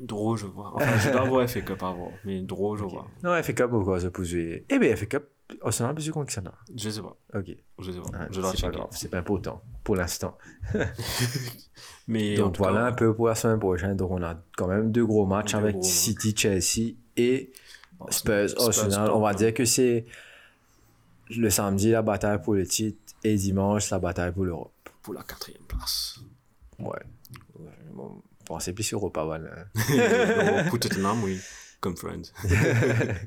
Draw, 0.01 0.35
je 0.35 0.45
vois. 0.45 0.73
Enfin, 0.75 0.97
je 0.99 1.09
dois 1.11 1.23
voir 1.23 1.49
FA 1.49 1.61
Cup 1.61 1.81
avant, 1.81 2.11
mais 2.25 2.41
draw, 2.41 2.75
je 2.75 2.83
vois. 2.83 3.07
Non, 3.23 3.41
FA 3.41 3.53
Cup 3.53 3.71
ou 3.71 3.81
quoi, 3.85 4.01
ça 4.01 4.11
peut 4.11 4.25
jouer. 4.25 4.65
Eh 4.69 4.77
bien, 4.77 4.93
FA 4.93 5.05
Cup, 5.05 5.23
Arsenal, 5.61 5.93
plus 5.93 6.09
contre 6.11 6.27
qui 6.27 6.33
ça 6.33 6.41
n'a 6.41 6.53
Je 6.75 6.89
sais 6.89 7.01
pas. 7.01 7.15
Ok. 7.35 7.55
Je 7.79 7.91
sais 7.91 7.99
pas. 7.99 8.09
Ah, 8.13 8.27
je 8.31 8.41
c'est 8.41 8.61
pas 8.61 8.71
grave, 8.71 8.87
c'est 8.91 9.09
pas 9.09 9.19
important 9.19 9.61
pour 9.83 9.95
l'instant. 9.95 10.37
Mais 12.07 12.35
Donc 12.35 12.57
voilà 12.57 12.81
cas, 12.81 12.87
un 12.87 12.91
peu 12.93 13.15
pour 13.15 13.27
la 13.27 13.35
semaine 13.35 13.59
prochaine. 13.59 13.95
Donc 13.95 14.11
on 14.11 14.23
a 14.23 14.35
quand 14.57 14.67
même 14.67 14.91
deux 14.91 15.05
gros 15.05 15.25
matchs 15.25 15.51
Deux 15.51 15.59
avec 15.59 15.75
gros. 15.75 15.83
City, 15.83 16.33
Chelsea 16.35 16.95
et 17.17 17.51
Spurs, 18.09 18.49
Spurs, 18.49 18.67
Arsenal. 18.67 19.11
On 19.11 19.19
va 19.19 19.33
dire 19.33 19.53
que 19.53 19.65
c'est 19.65 20.05
le 21.29 21.49
samedi 21.49 21.91
la 21.91 22.01
bataille 22.01 22.41
pour 22.41 22.55
le 22.55 22.65
titre 22.65 22.99
et 23.23 23.35
dimanche 23.35 23.89
la 23.89 23.99
bataille 23.99 24.31
pour 24.31 24.45
l'Europe. 24.45 24.71
pour 25.01 25.13
la 25.13 25.23
quatrième 25.23 25.63
place. 25.63 26.19
Ouais. 26.79 26.99
Bon, 27.93 28.21
pensez 28.45 28.73
plus 28.73 28.83
sur 28.83 28.99
Europa, 28.99 29.23
voilà. 29.23 29.65
Pour 30.69 30.79
Tottenham, 30.79 31.23
oui. 31.23 31.39
Conference. 31.89 32.33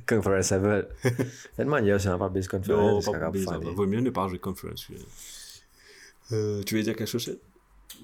Conference 0.08 0.50
level. 0.52 0.88
De 1.04 1.10
toute 1.56 1.66
manière, 1.66 2.00
c'est 2.00 2.08
pas 2.18 2.28
base 2.28 2.48
Non, 2.52 2.58
conference. 2.58 3.04
pas 3.06 3.12
faut 3.12 3.30
Base, 3.32 3.48
aller. 3.48 3.74
Vaut 3.74 3.86
mieux 3.86 4.00
ne 4.00 4.10
pas 4.10 4.26
jouer 4.28 4.38
Conference. 4.38 4.88
Euh, 6.32 6.62
tu 6.64 6.74
veux 6.76 6.82
dire 6.82 6.96
quelque 6.96 7.08
chose 7.08 7.38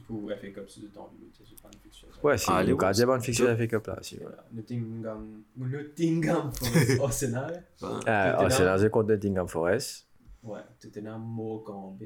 Pour 0.06 0.31
FA 0.31 0.48
Cup, 0.48 0.64
c'est 0.68 0.81
de 0.82 0.86
temps 0.89 1.10
limité, 1.18 1.43
c'est 1.47 1.60
pas 1.62 1.68
une 1.72 1.78
fiction. 1.81 2.09
Ouais, 2.22 2.39
c'est 2.39 2.51
Allez, 2.52 2.68
le 2.68 2.72
ouais, 2.74 2.78
gardien 2.81 3.02
c'est- 3.02 3.06
bonne 3.06 3.20
fiction 3.20 3.44
de 3.44 3.51
la 3.51 3.56
FA 3.56 3.66
Cup 3.66 3.86
là 3.86 3.97
ouais. 4.01 4.18
Voilà. 4.22 4.44
Nottingham, 4.52 5.43
Nottingham 5.56 6.52
Forest, 6.55 7.01
Arsenal. 7.02 7.64
Ben, 7.82 8.01
Euh. 8.06 8.36
Arsenal 8.39 8.81
c'est 8.81 8.90
contre 8.90 9.09
Nottingham 9.10 9.48
Forest. 9.48 10.06
Ouais, 10.43 10.60
Tottenham, 10.81 11.22
Morecambe, 11.22 11.98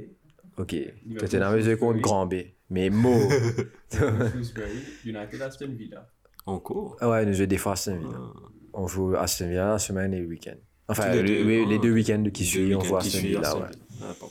Ok. 0.57 0.73
Liverpool, 0.73 1.19
Tottenham 1.19 1.63
c'est 1.63 1.77
contre. 1.79 2.01
Grand 2.01 2.27
B. 2.27 2.35
Mais 2.71 2.91
Mo. 2.91 3.15
Shrewsbury, 3.93 4.83
United, 5.05 5.41
Aston 5.43 5.69
Villa. 5.77 6.09
En 6.49 6.59
cours? 6.61 6.97
Ouais, 7.03 7.27
nous 7.27 7.33
jouons 7.35 7.47
des 7.47 7.59
fois 7.59 7.75
Villa. 7.75 7.99
Ah. 8.15 8.33
On 8.73 8.87
joue 8.87 9.15
Aston 9.17 9.49
Villa 9.49 9.69
la 9.69 9.79
semaine 9.79 10.15
et 10.15 10.21
le 10.21 10.27
week-end. 10.27 10.57
Enfin, 10.89 11.11
les 11.11 11.23
le- 11.23 11.29
deux, 11.45 11.63
ah. 11.65 11.69
les 11.69 11.79
deux 11.79 11.93
week-ends 11.93 12.25
qui 12.33 12.45
suivent, 12.45 12.77
on 12.77 12.81
voit 12.81 13.01
qui 13.01 13.11
suivent, 13.11 13.37
Villa. 13.37 13.49
Aston 13.49 13.61
Ouais. 13.61 13.69
Ah, 14.03 14.15
bon. 14.21 14.31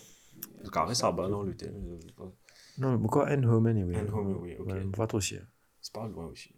Carré 0.72 0.96
ça 0.96 1.12
va 1.12 1.28
dans 1.30 1.44
l'hôtel. 1.44 1.74
je 2.02 2.08
sais 2.08 2.14
pas. 2.14 2.32
Non, 2.80 2.92
mais 2.92 2.98
pourquoi 3.00 3.30
And 3.32 3.44
Home 3.44 3.68
anyway? 3.68 3.96
And 3.98 4.14
Home, 4.14 4.38
oui, 4.42 4.56
ok. 4.60 4.68
Ouais, 4.68 4.84
on 4.86 4.98
va 4.98 5.08
trop 5.08 5.20
chier. 5.20 5.42
C'est 5.82 5.94
pas 5.94 6.08
loin 6.08 6.26
aussi. 6.28 6.52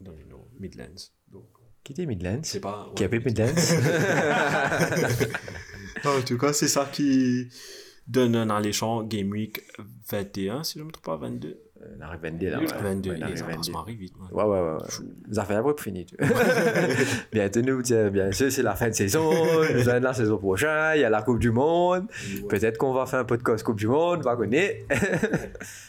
Dans 0.00 0.12
les 0.12 0.24
Midlands. 0.58 0.94
Donc, 1.28 1.48
Qui 1.82 1.92
était 1.92 2.06
Midlands? 2.06 2.40
C'est 2.42 2.60
pas. 2.60 2.90
Qui 2.94 3.04
a 3.04 3.08
ouais, 3.08 3.20
payé 3.20 3.24
Midlands? 3.24 3.54
En 6.04 6.20
tout 6.22 6.36
cas, 6.36 6.52
c'est 6.52 6.68
ça 6.68 6.84
qui 6.84 7.48
donne 8.06 8.36
un 8.36 8.50
alléchant 8.50 9.02
Game 9.04 9.30
Week 9.30 9.62
21, 10.10 10.62
si 10.64 10.74
je 10.74 10.80
ne 10.80 10.84
me 10.88 10.92
trompe 10.92 11.04
pas, 11.04 11.16
22. 11.16 11.58
On 11.98 12.00
arrive 12.02 12.20
22 12.22 12.48
là. 12.50 12.58
ouais. 12.58 12.66
22, 12.66 13.10
Ouais, 13.10 13.16
on 13.16 13.18
les 13.18 13.22
arrive 13.24 13.36
ça 13.38 13.44
22. 13.46 13.72
m'arrive 13.72 13.98
vite. 13.98 14.14
ouais. 14.32 14.42
Ouais, 14.42 14.60
ouais, 14.60 15.38
après 15.38 15.60
pour 15.62 15.80
finir. 15.80 16.06
tu. 16.06 16.16
Bientôt, 17.32 17.62
nous, 17.62 17.82
bien 18.12 18.32
sûr, 18.32 18.50
c'est 18.52 18.62
la 18.62 18.74
fin 18.74 18.88
de 18.88 18.94
saison. 18.94 19.30
Nous 19.74 19.88
allons 19.88 20.04
la 20.04 20.14
saison 20.14 20.38
prochaine. 20.38 20.92
Il 20.96 21.00
y 21.00 21.04
a 21.04 21.10
la 21.10 21.22
Coupe 21.22 21.38
du 21.38 21.50
Monde. 21.50 22.06
Peut-être 22.48 22.78
qu'on 22.78 22.92
va 22.92 23.06
faire 23.06 23.20
un 23.20 23.24
podcast 23.24 23.64
Coupe 23.64 23.78
du 23.78 23.86
Monde. 23.86 24.20
On 24.20 24.22
va 24.22 24.36
connaître. 24.36 24.86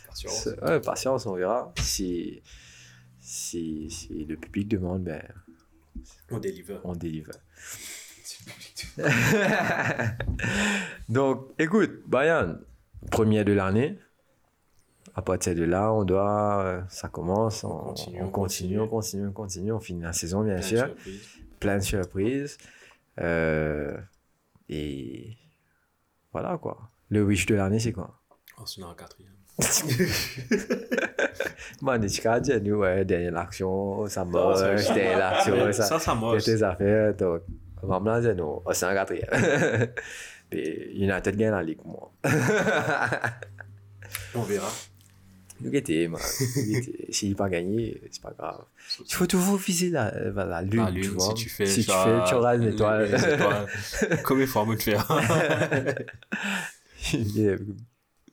Patience. 0.07 0.49
Ouais, 0.61 0.79
patience, 0.79 1.25
on 1.25 1.35
verra. 1.35 1.73
Si, 1.81 2.41
si, 3.19 3.89
si 3.89 4.25
le 4.25 4.35
public 4.37 4.67
demande, 4.69 5.03
ben, 5.03 5.21
On 6.31 6.39
deliver. 6.39 6.77
on 6.83 6.93
délivre. 6.93 7.31
Donc, 11.09 11.49
écoute, 11.59 12.01
Brian, 12.07 12.55
première 13.11 13.45
de 13.45 13.53
l'année. 13.53 13.97
À 15.15 15.21
partir 15.21 15.55
de 15.55 15.63
là, 15.63 15.91
on 15.93 16.03
doit. 16.03 16.63
euh, 16.65 16.81
Ça 16.89 17.07
commence, 17.07 17.63
on, 17.63 17.69
continue, 17.77 18.21
on 18.21 18.25
on 18.25 18.29
continue, 18.29 18.79
on 18.79 18.87
continue, 18.87 19.27
on 19.27 19.31
continue, 19.31 19.71
on 19.71 19.79
finit 19.79 20.01
la 20.03 20.13
saison, 20.13 20.43
bien 20.43 20.61
sûr. 20.61 20.93
Plein 21.59 21.77
de 21.77 21.83
surprises. 21.83 22.57
Euh, 23.21 23.95
et 24.67 25.37
voilà 26.33 26.57
quoi. 26.57 26.77
Le 27.09 27.23
wish 27.23 27.45
de 27.45 27.55
l'année, 27.55 27.79
c'est 27.79 27.93
quoi? 27.93 28.19
Arsenal 28.57 28.89
en 28.89 28.93
quatrième. 28.95 29.31
Moi, 31.81 31.95
on 31.97 32.01
est 32.01 32.41
dit, 32.41 32.61
nous, 32.61 32.75
ouais, 32.79 33.05
dernière 33.05 33.37
action, 33.37 34.05
ça 34.07 34.25
marche, 34.25 34.59
dernière 34.93 35.25
action, 35.33 35.71
ça. 35.71 35.83
Ça, 35.83 35.99
ça 35.99 36.13
marche. 36.15 36.43
tes 36.43 36.61
affaires, 36.61 37.13
donc, 37.15 37.41
on 37.81 37.87
va 37.87 37.99
me 38.01 38.21
dire, 38.21 38.35
non, 38.35 38.61
oh, 38.65 38.73
c'est 38.73 38.85
un 38.85 38.93
quatrième. 38.93 39.29
Puis, 40.49 40.61
United 40.95 41.35
gagne 41.37 41.51
la 41.51 41.63
ligue, 41.63 41.79
moi. 41.85 42.11
On 44.35 44.41
verra. 44.41 44.67
Nous 45.61 45.71
guetter, 45.71 46.07
moi. 46.07 46.19
S'il 47.09 47.29
n'a 47.29 47.35
pas 47.35 47.49
gagné, 47.49 48.01
c'est 48.11 48.21
pas 48.21 48.33
grave. 48.37 48.63
Il 49.07 49.13
faut 49.13 49.25
toujours 49.25 49.57
viser 49.57 49.89
la, 49.89 50.13
euh, 50.13 50.31
vers 50.31 50.45
la 50.47 50.61
lune, 50.61 50.83
La 50.83 50.91
tu 50.91 50.97
lune, 50.99 51.11
vois. 51.11 51.27
si 51.27 51.33
tu 51.35 51.49
fais, 51.49 51.65
si 51.65 51.85
tu 51.85 51.91
fais, 51.91 52.23
tu 52.27 52.33
auras 52.35 52.55
une 52.57 52.63
étoile. 52.63 53.17
Combien 54.23 54.45
de 54.45 54.49
fois 54.49 54.63
on 54.63 54.71
le 54.71 54.77
faire. 54.77 55.07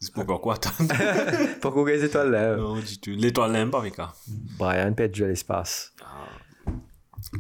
C'est 0.01 0.13
pour 0.15 0.27
pourquoi 0.27 0.55
attendre 0.55 0.93
Pourquoi 1.61 1.89
les 1.91 2.05
étoiles 2.05 2.33
là 2.33 2.57
Non, 2.57 2.77
du 2.81 2.99
tout. 2.99 3.11
L'étoile 3.11 3.53
n'aime 3.53 3.71
pas, 3.71 3.85
ça. 3.97 4.13
Brian 4.59 4.93
pète 4.95 5.17
de 5.17 5.27
l'espace. 5.27 5.93
Moi, 6.01 7.39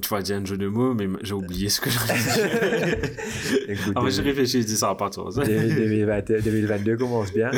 tu 0.00 0.08
vas 0.08 0.22
dire 0.22 0.36
un 0.36 0.44
jeu 0.44 0.56
de 0.56 0.68
mots, 0.68 0.94
mais 0.94 1.08
j'ai 1.22 1.34
oublié 1.34 1.68
ce 1.68 1.80
que 1.80 1.90
dire. 2.14 3.68
Écoute, 3.68 3.92
Ah, 3.96 4.00
mais 4.02 4.10
j'ai 4.10 4.22
réfléchi, 4.22 4.62
je 4.62 4.66
dis 4.66 4.76
ça 4.76 4.90
à 4.90 4.94
pas 4.94 5.10
toi. 5.10 5.30
2020 5.34 6.22
2022 6.42 6.96
commence 6.96 7.32
bien. 7.32 7.50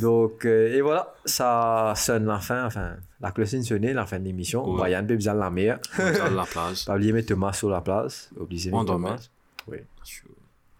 Donc, 0.00 0.44
euh, 0.44 0.74
et 0.74 0.80
voilà, 0.80 1.14
ça 1.24 1.92
sonne 1.96 2.26
la 2.26 2.38
fin, 2.40 2.64
enfin, 2.66 2.96
la 3.20 3.30
cloche 3.30 3.54
sonnée, 3.60 3.92
la 3.92 4.06
fin 4.06 4.18
de 4.18 4.24
l'émission. 4.24 4.68
Ouais. 4.68 4.76
Peut 4.76 5.16
besoin 5.16 5.34
de 5.34 5.40
la 5.40 5.50
va 5.96 6.30
la 6.30 6.44
plage. 6.44 6.84
Pas 6.84 6.94
oublier 6.94 7.10
de 7.12 7.16
mettre 7.16 7.28
Thomas 7.28 7.52
sur 7.52 7.68
la 7.70 7.80
place. 7.80 8.30
Oubliez 8.38 8.70
de 8.70 8.84
Thomas. 8.84 9.28
Oui. 9.68 9.78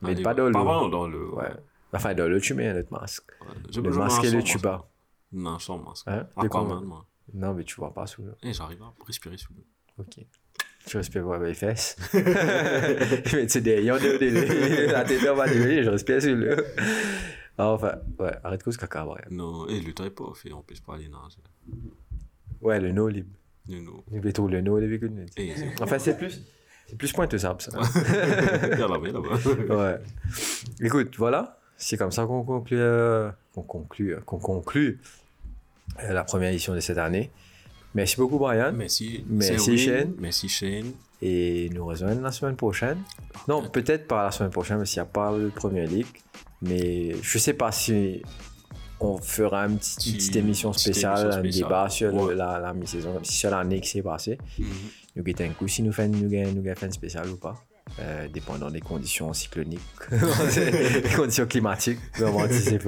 Mais 0.03 0.15
pas 0.23 0.35
dans 0.35 0.51
Pas 0.53 0.59
l'eau. 0.59 0.65
vraiment 0.65 0.89
dans 0.89 1.09
le. 1.09 1.29
Ouais. 1.35 1.51
Enfin, 1.93 2.15
dans 2.15 2.29
le 2.29 2.41
tu 2.41 2.55
mets 2.55 2.73
notre 2.75 2.93
masque. 2.93 3.25
Je 3.73 3.81
Le 3.81 3.91
masque 3.91 4.25
et 4.25 4.31
le 4.31 4.43
tuba. 4.43 4.87
Non, 5.33 5.59
sans 5.59 5.79
masque. 5.79 6.05
Hein 6.07 6.27
De 6.41 6.47
Aquaman, 6.47 6.85
moi? 6.85 7.05
Non, 7.35 7.55
mais 7.55 7.65
tu 7.65 7.75
vois 7.77 7.93
pas 7.93 8.07
sous 8.07 8.23
l'eau. 8.23 8.33
Et 8.43 8.53
j'arrive 8.53 8.83
à 8.83 8.93
respirer 9.07 9.37
sous 9.37 9.53
l'eau. 9.55 9.65
Ok. 9.99 10.25
Tu 10.87 10.97
respires 10.97 11.25
voir 11.25 11.41
mes 11.41 11.55
fesses. 11.55 11.97
mais 12.15 13.47
tu 13.47 13.59
y'en 13.83 13.97
a 13.97 13.99
des. 13.99 14.31
La 14.87 15.05
tête 15.05 15.29
en 15.29 15.37
bas 15.37 15.49
de 15.49 15.83
je 15.83 15.91
respire 15.91 16.23
sous 16.23 16.35
l'eau. 16.35 16.57
Ah, 17.59 17.71
Enfin, 17.71 17.97
ouais, 18.21 18.33
arrête 18.45 18.63
que 18.63 18.71
ce 18.71 18.79
caca, 18.79 19.05
Brian. 19.05 19.25
Non, 19.31 19.67
et 19.67 19.81
le 19.81 19.93
temps 19.93 20.05
est 20.05 20.11
pas 20.11 20.33
fait, 20.35 20.53
on 20.53 20.63
peut 20.63 20.75
pas 20.87 20.95
aller 20.95 21.09
nager. 21.09 21.39
Ouais, 22.61 22.79
le 22.81 22.93
no 22.93 23.09
libre. 23.09 23.31
Non, 23.69 23.81
non. 23.81 24.05
Il 24.13 24.33
tout 24.33 24.47
le 24.47 24.61
no. 24.61 24.79
Et 24.79 25.55
c'est. 25.57 25.83
Enfin, 25.83 25.99
c'est 25.99 26.17
plus. 26.17 26.43
C'est 26.87 26.97
plus 26.97 27.13
pointeux-sable, 27.13 27.61
ça. 27.61 27.73
Il 28.73 28.79
y 28.79 28.83
a 28.83 28.87
là-bas, 28.87 29.09
là-bas. 29.09 29.75
Ouais. 29.75 29.99
Écoute, 30.81 31.17
voilà. 31.19 31.59
C'est 31.77 31.97
comme 31.97 32.13
ça 32.13 32.25
qu'on 32.27 32.45
conclut, 32.45 32.79
euh, 32.79 33.31
qu'on 33.53 33.63
conclut, 33.63 34.15
euh, 34.15 34.21
qu'on 34.21 34.39
conclut 34.39 35.01
euh, 36.03 36.13
la 36.13 36.25
première 36.25 36.51
édition 36.51 36.75
de 36.75 36.81
cette 36.81 36.99
année. 36.99 37.31
Merci 37.97 38.17
beaucoup, 38.17 38.39
Brian. 38.39 38.73
Merci. 38.73 39.25
Merci. 39.29 39.79
Shane. 39.79 40.13
Merci 40.19 40.49
Shane. 40.49 40.93
Et 41.23 41.71
nous 41.75 41.85
rejoignons 41.87 42.21
la 42.21 42.31
semaine 42.31 42.57
prochaine. 42.57 42.99
Non, 43.49 43.69
peut-être 43.71 44.07
pas 44.07 44.25
la 44.27 44.31
semaine 44.31 44.51
prochaine, 44.51 44.77
parce 44.79 44.91
qu'il 44.91 45.01
n'y 45.03 45.09
a 45.09 45.11
pas 45.11 45.37
le 45.37 45.49
Premier 45.49 45.87
League. 45.87 46.07
Mais 46.63 47.15
je 47.23 47.39
sais 47.39 47.55
pas 47.55 47.73
si 47.73 48.23
on 49.01 49.17
fera 49.19 49.67
une 49.67 49.79
petite, 49.79 50.37
émission 50.37 50.73
spéciale, 50.75 51.33
un 51.33 51.41
débat 51.43 51.89
sur 51.89 52.13
le- 52.29 52.35
la, 52.35 52.59
la 52.59 52.73
mi-saison, 52.75 53.19
sur 53.23 53.51
l'année 53.51 53.81
qui 53.81 53.89
s'est 53.91 54.03
passée. 54.03 54.39
Nous 55.15 55.23
guettons 55.23 55.45
un 55.45 55.51
coup 55.51 55.67
si 55.69 55.83
nous 55.83 55.93
faisons 55.93 56.13
nous 56.13 56.25
nous 56.25 56.29
gagnons 56.63 56.75
fait 56.75 56.87
une 56.87 56.93
spéciale 56.93 57.29
ou 57.31 57.37
pas. 57.37 57.55
Euh, 58.01 58.27
dépendant 58.29 58.69
des 58.71 58.81
conditions 58.81 59.33
cycloniques, 59.33 59.81
des 60.11 61.15
conditions 61.15 61.47
climatiques, 61.47 62.01
vraiment 62.19 62.47
si 62.51 62.61
c'est 62.61 62.81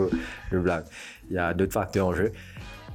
le 0.50 0.60
blague. 0.60 0.84
Il 1.30 1.36
y 1.36 1.38
a 1.38 1.54
d'autres 1.54 1.72
facteurs 1.72 2.08
en 2.08 2.14
jeu. 2.14 2.32